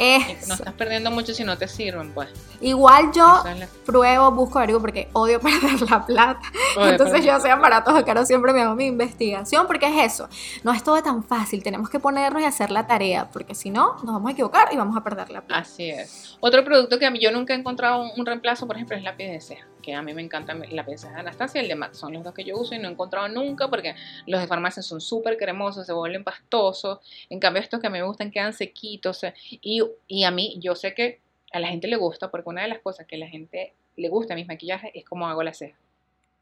No 0.47 0.53
estás 0.53 0.74
perdiendo 0.74 1.11
mucho 1.11 1.34
si 1.34 1.43
no 1.43 1.57
te 1.57 1.68
sirven, 1.68 2.11
pues. 2.13 2.30
Igual 2.61 3.11
yo 3.13 3.43
pruebo, 3.86 4.32
busco 4.32 4.57
algo 4.57 4.80
porque 4.80 5.09
odio 5.13 5.39
perder 5.41 5.82
la 5.89 6.05
plata. 6.05 6.41
entonces 6.78 7.24
yo 7.24 7.39
soy 7.39 7.51
aparatos 7.51 7.93
caro 8.07 8.26
siempre 8.26 8.53
me 8.53 8.61
hago 8.61 8.76
mi 8.76 8.86
investigación 8.86 9.68
porque 9.68 9.86
es 9.86 10.13
eso. 10.13 10.30
No 10.63 10.72
es 10.72 10.84
todo 10.84 11.01
tan 11.03 11.24
fácil, 11.24 11.61
tenemos 11.61 11.89
que 11.89 11.99
ponernos 11.99 12.41
y 12.41 12.45
hacer 12.45 12.72
la 12.72 12.88
tarea 12.88 13.30
porque 13.32 13.53
si 13.53 13.70
no 13.70 13.95
nos 14.03 14.13
vamos 14.13 14.30
a 14.30 14.32
equivocar 14.32 14.70
y 14.72 14.78
vamos 14.78 14.95
a 14.97 15.03
perder 15.03 15.30
la 15.30 15.41
plata. 15.41 15.61
Así 15.61 15.89
es. 15.89 16.38
Otro 16.39 16.63
producto 16.63 16.97
que 16.99 17.05
a 17.05 17.11
mí 17.11 17.20
yo 17.20 17.32
nunca 17.32 17.53
he 17.53 17.57
encontrado 17.57 18.05
un, 18.15 18.26
reemplazo, 18.26 18.68
por 18.68 18.76
ejemplo, 18.76 18.95
es 18.95 19.03
la 19.03 19.15
piel 19.15 19.32
de 19.32 19.41
ceja, 19.41 19.57
que 19.88 19.93
a 19.93 20.01
mí 20.01 20.13
me 20.13 20.21
encanta 20.21 20.51
el 20.51 20.75
lápiz 20.75 21.03
de 21.03 21.07
Anastasia 21.07 21.61
y 21.61 21.63
el 21.63 21.69
de 21.69 21.75
MAC. 21.75 21.93
Son 21.93 22.11
los 22.11 22.21
dos 22.21 22.33
que 22.33 22.43
yo 22.43 22.57
uso 22.57 22.75
y 22.75 22.77
no 22.77 22.89
he 22.89 22.91
encontrado 22.91 23.29
nunca 23.29 23.69
porque 23.69 23.95
los 24.25 24.41
de 24.41 24.45
farmacia 24.45 24.83
son 24.83 24.99
súper 24.99 25.38
cremosos, 25.38 25.85
se 25.85 25.93
vuelven 25.93 26.25
pastosos. 26.25 26.99
En 27.29 27.39
cambio, 27.39 27.61
estos 27.61 27.79
que 27.79 27.88
a 27.88 27.89
mí 27.89 27.97
me 27.97 28.05
gustan 28.05 28.29
quedan 28.29 28.51
sequitos. 28.51 29.21
Y, 29.49 29.81
y 30.09 30.25
a 30.25 30.31
mí, 30.31 30.57
yo 30.59 30.75
sé 30.75 30.93
que 30.93 31.21
a 31.53 31.61
la 31.61 31.69
gente 31.69 31.88
le 31.88 31.95
gusta 31.95 32.29
porque 32.29 32.49
una 32.49 32.63
de 32.63 32.67
las 32.67 32.79
cosas 32.79 33.07
que 33.07 33.15
a 33.15 33.19
la 33.19 33.29
gente 33.29 33.75
le 33.95 34.09
gusta 34.09 34.33
a 34.33 34.35
mis 34.35 34.45
maquillajes 34.45 34.91
es 34.93 35.05
cómo 35.05 35.25
hago 35.25 35.41
la 35.41 35.53
ceja. 35.53 35.77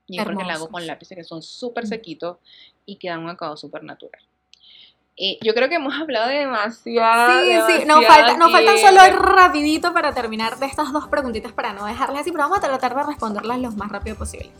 Y 0.07 0.17
es 0.17 0.25
porque 0.25 0.43
la 0.43 0.53
hago 0.53 0.69
con 0.69 0.87
lápices 0.87 1.15
que 1.15 1.23
son 1.23 1.43
súper 1.43 1.83
mm. 1.83 1.87
sequitos 1.87 2.37
y 2.87 2.95
quedan 2.95 3.19
un 3.19 3.29
acabado 3.29 3.57
súper 3.57 3.83
natural. 3.83 4.23
Eh, 5.18 5.38
yo 5.41 5.53
creo 5.53 5.70
que 5.70 5.76
hemos 5.76 5.93
hablado 5.97 6.28
de 6.28 6.39
demasiado. 6.39 7.39
Sí, 7.39 7.80
sí, 7.80 7.86
nos, 7.86 8.05
falta, 8.05 8.36
nos 8.36 8.51
faltan 8.51 8.78
solo 8.78 8.99
rapidito 9.18 9.93
para 9.93 10.13
terminar 10.13 10.57
de 10.59 10.66
estas 10.66 10.91
dos 10.91 11.07
preguntitas 11.07 11.53
para 11.53 11.72
no 11.72 11.86
dejarlas 11.86 12.22
así, 12.22 12.34
pero 12.34 12.43
vamos 12.43 12.57
a 12.57 12.61
tratar 12.61 12.93
de 12.93 13.03
responderlas 13.03 13.59
lo 13.59 13.72
más 13.72 13.89
rápido 13.89 14.18
posible. 14.18 14.51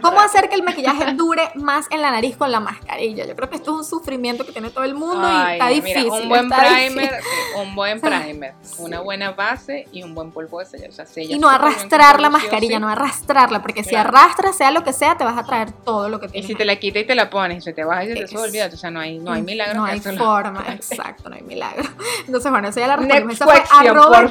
¿Cómo 0.00 0.20
hacer 0.20 0.48
que 0.48 0.54
el 0.54 0.62
maquillaje 0.62 1.12
dure 1.16 1.50
más 1.56 1.88
en 1.90 2.02
la 2.02 2.12
nariz 2.12 2.36
con 2.36 2.52
la 2.52 2.60
mascarilla? 2.60 3.26
Yo 3.26 3.34
creo 3.34 3.50
que 3.50 3.56
esto 3.56 3.72
es 3.72 3.78
un 3.78 3.84
sufrimiento 3.84 4.46
que 4.46 4.52
tiene 4.52 4.70
todo 4.70 4.84
el 4.84 4.94
mundo 4.94 5.28
y 5.28 5.52
está 5.54 5.66
difícil. 5.66 6.08
un 6.08 6.28
buen 6.28 6.48
primer, 6.48 7.20
un 7.60 7.74
buen 7.74 8.00
primer, 8.00 8.54
una 8.78 9.00
buena 9.00 9.32
base 9.32 9.88
y 9.90 10.04
un 10.04 10.14
buen 10.14 10.30
polvo 10.30 10.60
de 10.60 10.66
sello. 10.66 10.86
y 11.16 11.36
no 11.40 11.48
arrastrar 11.48 12.20
la 12.20 12.30
mascarilla, 12.30 12.78
no 12.78 12.88
arrastrarla, 12.88 13.60
porque 13.60 13.82
si 13.82 13.96
arrastras, 13.96 14.56
sea 14.56 14.70
lo 14.70 14.84
que 14.84 14.92
sea, 14.92 15.18
te 15.18 15.24
vas 15.24 15.36
a 15.36 15.42
traer 15.42 15.72
todo 15.72 16.08
lo 16.08 16.20
que 16.20 16.28
tienes. 16.28 16.48
Y 16.48 16.52
si 16.52 16.54
te 16.56 16.64
la 16.64 16.76
quitas 16.76 17.02
y 17.02 17.06
te 17.06 17.16
la 17.16 17.28
pones, 17.28 17.64
se 17.64 17.72
te 17.72 17.82
baja 17.82 18.04
y 18.04 18.16
se 18.16 18.24
te 18.26 18.38
olvida, 18.38 18.70
o 18.72 18.76
sea, 18.76 18.92
no 18.92 19.00
hay, 19.00 19.18
no 19.18 19.32
hay 19.32 19.42
milagro 19.42 19.79
no 19.79 19.79
hay 19.84 20.00
forma, 20.00 20.64
exacto, 20.68 21.28
no 21.28 21.36
hay 21.36 21.42
milagro. 21.42 21.88
Entonces, 22.26 22.50
bueno, 22.50 22.68
eso 22.68 22.80
ya 22.80 22.86
la. 22.86 22.94
Esa 23.30 23.44
fue 23.44 23.62
arroba 23.70 24.28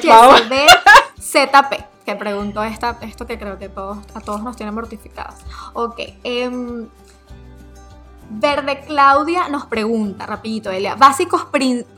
ZP, 1.18 1.84
que 2.04 2.16
preguntó 2.16 2.62
esta, 2.64 2.98
esto 3.02 3.26
que 3.26 3.38
creo 3.38 3.58
que 3.58 3.68
todos, 3.68 3.98
a 4.14 4.20
todos 4.20 4.42
nos 4.42 4.56
tiene 4.56 4.72
mortificados. 4.72 5.40
Ok, 5.74 5.98
eh, 6.24 6.86
Verde 8.32 8.80
Claudia 8.86 9.48
nos 9.48 9.66
pregunta, 9.66 10.24
rapidito, 10.24 10.70
Elia, 10.70 10.94
básicos, 10.94 11.48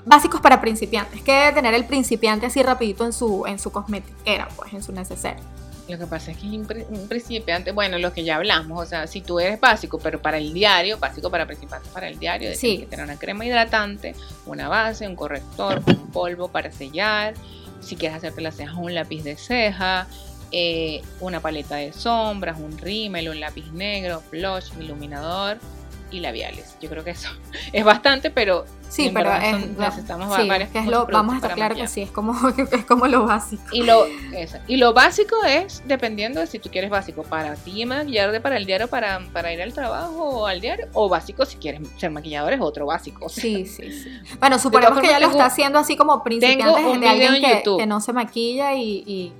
básicos 0.07 0.41
para 0.41 0.63
principiantes. 0.63 1.21
¿Qué 1.23 1.33
debe 1.33 1.53
tener 1.53 1.75
el 1.75 1.85
principiante 1.85 2.47
así 2.47 2.63
rapidito 2.63 3.05
en 3.05 3.13
su, 3.13 3.45
en 3.47 3.59
su 3.59 3.71
cosmetiquera, 3.71 4.49
pues, 4.57 4.73
en 4.73 4.83
su 4.83 4.93
necesario? 4.93 5.45
Lo 5.93 5.99
que 5.99 6.07
pasa 6.07 6.30
es 6.30 6.38
que 6.38 6.47
un 6.47 7.07
principiante, 7.07 7.70
bueno, 7.70 7.99
lo 7.99 8.14
que 8.14 8.24
ya 8.24 8.36
hablamos, 8.36 8.82
o 8.82 8.86
sea, 8.86 9.07
si 9.07 9.20
tú 9.20 9.38
eres 9.38 9.61
básico, 9.61 9.99
pero 9.99 10.22
para 10.22 10.38
el 10.38 10.55
diario, 10.55 10.97
básico 10.99 11.30
para 11.30 11.45
principiantes 11.45 11.93
para 11.93 12.09
el 12.09 12.18
diario, 12.18 12.55
sí. 12.55 12.78
que 12.78 12.86
tener 12.86 13.05
una 13.05 13.18
crema 13.18 13.45
hidratante, 13.45 14.14
una 14.47 14.70
base, 14.70 15.07
un 15.07 15.14
corrector, 15.14 15.82
un 15.86 16.11
polvo 16.11 16.49
para 16.49 16.72
sellar, 16.72 17.34
si 17.80 17.97
quieres 17.97 18.16
hacerte 18.16 18.40
las 18.40 18.57
cejas, 18.57 18.74
un 18.78 18.95
lápiz 18.95 19.22
de 19.22 19.36
ceja, 19.36 20.07
eh, 20.51 21.03
una 21.20 21.40
paleta 21.40 21.76
de 21.76 21.93
sombras, 21.93 22.59
un 22.59 22.78
rímel, 22.78 23.28
un 23.28 23.40
lápiz 23.40 23.70
negro, 23.72 24.22
blush, 24.30 24.70
iluminador 24.80 25.59
y 26.13 26.21
labiales. 26.21 26.77
Yo 26.81 26.89
creo 26.89 27.03
que 27.03 27.11
eso 27.11 27.29
es 27.73 27.85
bastante, 27.85 28.31
pero 28.31 28.65
sí, 28.89 29.11
pero 29.13 29.33
es, 29.33 29.77
necesitamos 29.77 30.35
sí, 30.37 30.49
varias 30.49 30.75
es 30.75 30.87
lo, 30.87 31.07
vamos 31.07 31.35
a 31.35 31.37
estar 31.37 31.55
claro 31.55 31.75
que 31.75 31.89
sí, 31.89 32.03
es 32.03 32.11
como, 32.11 32.35
es 32.73 32.85
como 32.85 33.07
lo 33.07 33.27
básico. 33.27 33.63
Y 33.73 33.83
lo, 33.83 34.07
y 34.67 34.77
lo 34.77 34.93
básico 34.93 35.37
es, 35.45 35.83
dependiendo 35.87 36.41
de 36.41 36.47
si 36.47 36.59
tú 36.59 36.71
quieres 36.71 36.91
básico 36.91 37.23
para 37.23 37.55
ti 37.57 37.85
maquillarte 37.85 38.41
para 38.41 38.57
el 38.57 38.67
diario, 38.67 38.89
para, 38.89 39.21
para 39.33 39.53
ir 39.53 39.63
al 39.63 39.73
trabajo 39.73 40.41
o 40.41 40.47
al 40.47 40.61
diario, 40.61 40.89
o 40.93 41.09
básico 41.09 41.45
si 41.47 41.57
quieres 41.57 41.81
ser 41.97 42.11
maquillador 42.11 42.53
es 42.53 42.61
otro 42.61 42.87
básico. 42.87 43.29
Sí, 43.43 43.67
sí, 43.67 43.91
sí. 43.91 44.21
Bueno, 44.39 44.59
suponemos 44.59 45.01
que 45.01 45.09
ya 45.09 45.19
lo 45.19 45.27
está 45.27 45.47
haciendo 45.47 45.79
así 45.79 45.97
como 45.97 46.23
principiante 46.23 46.81
de 46.99 47.09
alguien 47.09 47.43
que, 47.43 47.63
que, 47.79 47.87
no 47.87 48.01
se 48.01 48.13
maquilla 48.13 48.75
y 48.75 49.33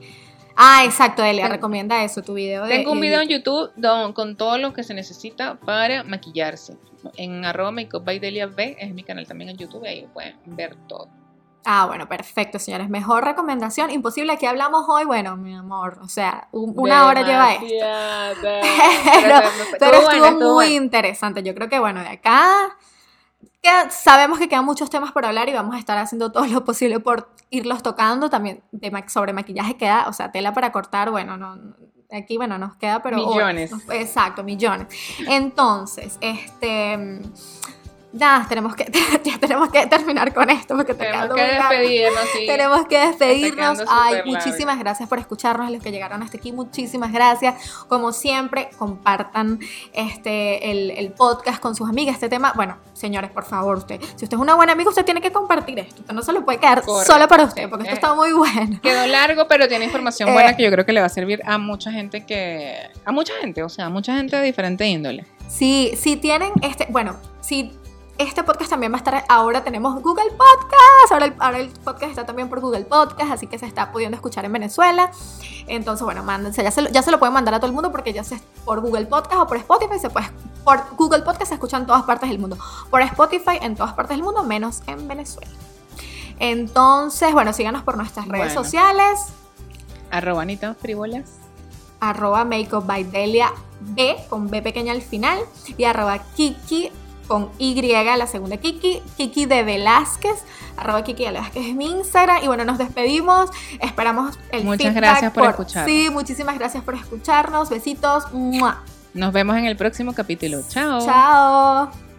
Ah, 0.57 0.85
exacto, 0.85 1.25
Elia, 1.25 1.49
recomienda 1.49 2.03
eso, 2.05 2.23
tu 2.23 2.35
video. 2.35 2.65
De, 2.65 2.77
Tengo 2.77 2.93
un 2.93 3.01
video 3.01 3.21
en 3.21 3.29
YouTube 3.29 3.73
con 4.15 4.37
todo 4.37 4.59
lo 4.59 4.73
que 4.73 4.83
se 4.83 4.95
necesita 4.95 5.57
para 5.57 6.05
maquillarse. 6.05 6.77
En 7.17 7.45
arroba 7.45 7.73
makeup 7.73 8.05
by 8.05 8.19
Delia 8.19 8.47
B 8.47 8.77
es 8.79 8.95
mi 8.95 9.03
canal 9.03 9.27
también 9.27 9.51
en 9.51 9.57
YouTube, 9.57 9.85
ahí 9.85 10.07
pueden 10.13 10.37
ver 10.47 10.77
todo. 10.89 11.09
Ah, 11.65 11.87
bueno, 11.87 12.09
perfecto, 12.09 12.59
señores. 12.59 12.89
Mejor 12.89 13.25
recomendación. 13.25 13.91
Imposible 13.91 14.37
que 14.37 14.49
hablamos 14.49 14.85
hoy. 14.89 15.05
Bueno, 15.05 15.37
mi 15.37 15.55
amor, 15.55 15.99
o 16.03 16.09
sea, 16.09 16.49
una 16.51 17.07
hora 17.07 17.23
lleva 17.23 17.53
esto. 17.53 17.67
pero, 19.79 19.97
estuvo 19.99 20.55
muy 20.55 20.75
interesante. 20.75 21.43
Yo 21.43 21.55
creo 21.55 21.69
que, 21.69 21.79
bueno, 21.79 22.01
de 22.01 22.09
acá 22.09 22.77
sabemos 23.91 24.39
que 24.39 24.49
quedan 24.49 24.65
muchos 24.65 24.91
temas 24.91 25.13
por 25.13 25.25
hablar 25.25 25.49
y 25.49 25.53
vamos 25.53 25.75
a 25.75 25.79
estar 25.79 25.97
haciendo 25.99 26.33
todo 26.33 26.47
lo 26.47 26.65
posible 26.65 27.01
por 27.01 27.31
irlos 27.51 27.83
tocando. 27.83 28.31
También 28.31 28.63
sobre 29.09 29.33
maquillaje 29.33 29.77
queda, 29.77 30.09
o 30.09 30.13
sea, 30.13 30.33
tela 30.33 30.53
para 30.53 30.73
cortar, 30.73 31.11
bueno, 31.11 31.37
no, 31.37 31.59
aquí, 32.11 32.37
bueno, 32.37 32.59
nos 32.59 32.77
queda, 32.77 33.03
pero... 33.03 33.17
Millones. 33.17 33.73
exacto, 33.91 34.43
millones. 34.43 34.89
Entonces, 35.29 36.19
este 36.21 37.21
nada, 38.13 38.47
tenemos 38.49 38.77
que, 38.77 38.91
ya 39.25 39.39
tenemos 39.39 39.71
que 39.71 39.87
terminar 39.87 40.33
con 40.35 40.51
esto 40.51 40.77
porque 40.77 40.95
tenemos 40.95 41.35
que 41.35 41.43
despedirnos. 41.43 42.25
Tenemos 42.47 42.87
que 42.87 42.99
despedirnos. 42.99 43.79
Ay, 43.89 44.23
muchísimas 44.25 44.79
gracias 44.79 45.09
por 45.09 45.19
escucharnos, 45.19 45.71
los 45.71 45.83
que 45.83 45.91
llegaron 45.91 46.23
hasta 46.23 46.37
aquí, 46.37 46.53
muchísimas 46.53 47.13
gracias. 47.13 47.55
Como 47.89 48.13
siempre, 48.13 48.71
compartan 48.79 49.59
este 49.93 50.71
el, 50.71 51.13
podcast 51.13 51.61
con 51.61 51.75
sus 51.75 51.89
amigas. 51.89 52.15
Este 52.15 52.29
tema, 52.29 52.53
bueno, 52.55 52.79
señores, 52.95 53.31
por 53.31 53.45
favor, 53.45 53.79
usted, 53.79 54.01
si 54.17 54.25
usted 54.25 54.37
es 54.37 54.41
una 54.41 54.55
buena 54.55 54.73
amiga, 54.73 54.89
usted 54.91 55.05
tiene 55.05 55.21
que 55.21 55.31
compartir 55.31 55.79
esto. 55.79 56.01
Usted 56.01 56.15
no 56.15 56.23
se 56.23 56.33
lo 56.33 56.45
puede 56.45 56.59
quedar 56.59 56.83
solo 56.85 57.29
para 57.29 57.45
usted, 57.45 57.69
porque 57.69 57.85
esto 57.85 57.95
está 57.95 58.15
muy 58.15 58.33
bueno. 58.33 58.81
Quedó 58.83 59.07
largo, 59.07 59.47
pero 59.49 59.69
tiene 59.69 59.85
información 59.85 60.33
buena 60.33 60.51
eh, 60.51 60.57
que 60.57 60.63
yo 60.63 60.71
creo 60.71 60.87
que 60.87 60.93
le 60.93 61.01
va 61.01 61.07
a 61.07 61.11
servir 61.11 61.43
a 61.45 61.59
mucha 61.59 61.93
gente 61.93 62.25
que, 62.25 62.91
a 63.05 63.13
mucha 63.13 63.35
gente, 63.41 63.63
o 63.63 63.69
sea, 63.69 63.87
a 63.87 63.91
mucha 63.91 64.17
gente 64.17 64.37
de 64.37 64.43
diferente 64.43 64.87
índole. 64.87 65.27
Sí, 65.49 65.93
si 65.97 66.17
tienen 66.17 66.53
este, 66.63 66.87
bueno, 66.91 67.17
si 67.41 67.73
este 68.29 68.43
podcast 68.45 68.71
también 68.71 68.93
va 68.93 68.97
a 68.97 68.99
estar, 68.99 69.25
ahora 69.29 69.65
tenemos 69.65 70.01
Google 70.03 70.31
Podcast, 70.31 71.13
ahora 71.13 71.27
el, 71.27 71.35
ahora 71.39 71.59
el, 71.59 71.69
podcast 71.71 72.11
está 72.11 72.27
también 72.27 72.49
por 72.49 72.61
Google 72.61 72.85
Podcast, 72.85 73.33
así 73.33 73.47
que 73.47 73.59
se 73.59 73.67
está 73.67 73.93
pudiendo 73.93 74.15
escuchar 74.15 74.45
en 74.45 74.53
Venezuela. 74.53 75.11
Entonces, 75.67 76.05
bueno, 76.05 76.23
mándense, 76.23 76.63
ya 76.63 76.71
se, 76.71 76.91
ya 76.93 77.03
se 77.03 77.11
lo 77.11 77.19
pueden 77.19 77.35
mandar 77.35 77.55
a 77.55 77.59
todo 77.59 77.67
el 77.67 77.73
mundo 77.73 77.91
porque 77.91 78.13
ya 78.13 78.25
sea 78.25 78.39
por 78.65 78.81
Google 78.81 79.07
Podcast 79.07 79.41
o 79.41 79.47
por 79.47 79.57
Spotify 79.57 79.99
se 79.99 80.11
puede, 80.11 80.29
por 80.65 80.81
Google 80.97 81.23
Podcast 81.23 81.49
se 81.49 81.55
escucha 81.55 81.77
en 81.77 81.87
todas 81.87 82.03
partes 82.05 82.29
del 82.29 82.39
mundo, 82.39 82.57
por 82.91 83.03
Spotify 83.03 83.59
en 83.61 83.77
todas 83.77 83.93
partes 83.95 84.17
del 84.17 84.25
mundo, 84.25 84.43
menos 84.45 84.83
en 84.87 85.09
Venezuela. 85.09 85.51
Entonces, 86.39 87.33
bueno, 87.33 87.53
síganos 87.53 87.83
por 87.83 87.97
nuestras 87.97 88.27
redes 88.29 88.53
sociales. 88.53 89.21
Arroba 90.11 90.43
Anita 90.43 90.75
Frivolas. 90.75 91.39
Arroba 92.01 92.45
Makeup 92.45 92.85
by 92.85 93.05
Delia 93.05 93.53
B, 93.81 94.17
con 94.29 94.51
B 94.51 94.61
pequeña 94.61 94.93
al 94.93 95.03
final. 95.03 95.39
Y 95.77 95.85
arroba 95.85 96.19
Kiki 96.35 96.91
con 97.33 97.49
Y, 97.57 97.81
la 97.81 98.27
segunda 98.27 98.59
Kiki, 98.59 99.01
Kiki 99.17 99.47
de 99.47 99.63
Velázquez, 99.63 100.45
arroba 100.77 101.03
Kiki 101.03 101.25
de 101.25 101.31
Velázquez 101.31 101.67
es 101.67 101.75
mi 101.75 101.87
Instagram. 101.87 102.45
Y 102.45 102.47
bueno, 102.47 102.67
nos 102.67 102.77
despedimos. 102.77 103.49
Esperamos 103.81 104.39
el 104.51 104.65
Muchas 104.65 104.95
gracias 104.95 105.33
por, 105.33 105.49
escuchar. 105.49 105.87
Sí, 105.87 106.11
muchísimas 106.13 106.59
gracias 106.59 106.85
por 106.85 106.95
escucharnos. 106.95 107.71
Besitos. 107.71 108.25
Nos 109.15 109.33
vemos 109.33 109.57
en 109.57 109.65
el 109.65 109.79
próximo 109.79 110.13
capítulo. 110.13 110.61
Chao. 110.69 111.07
Chao. 111.07 112.12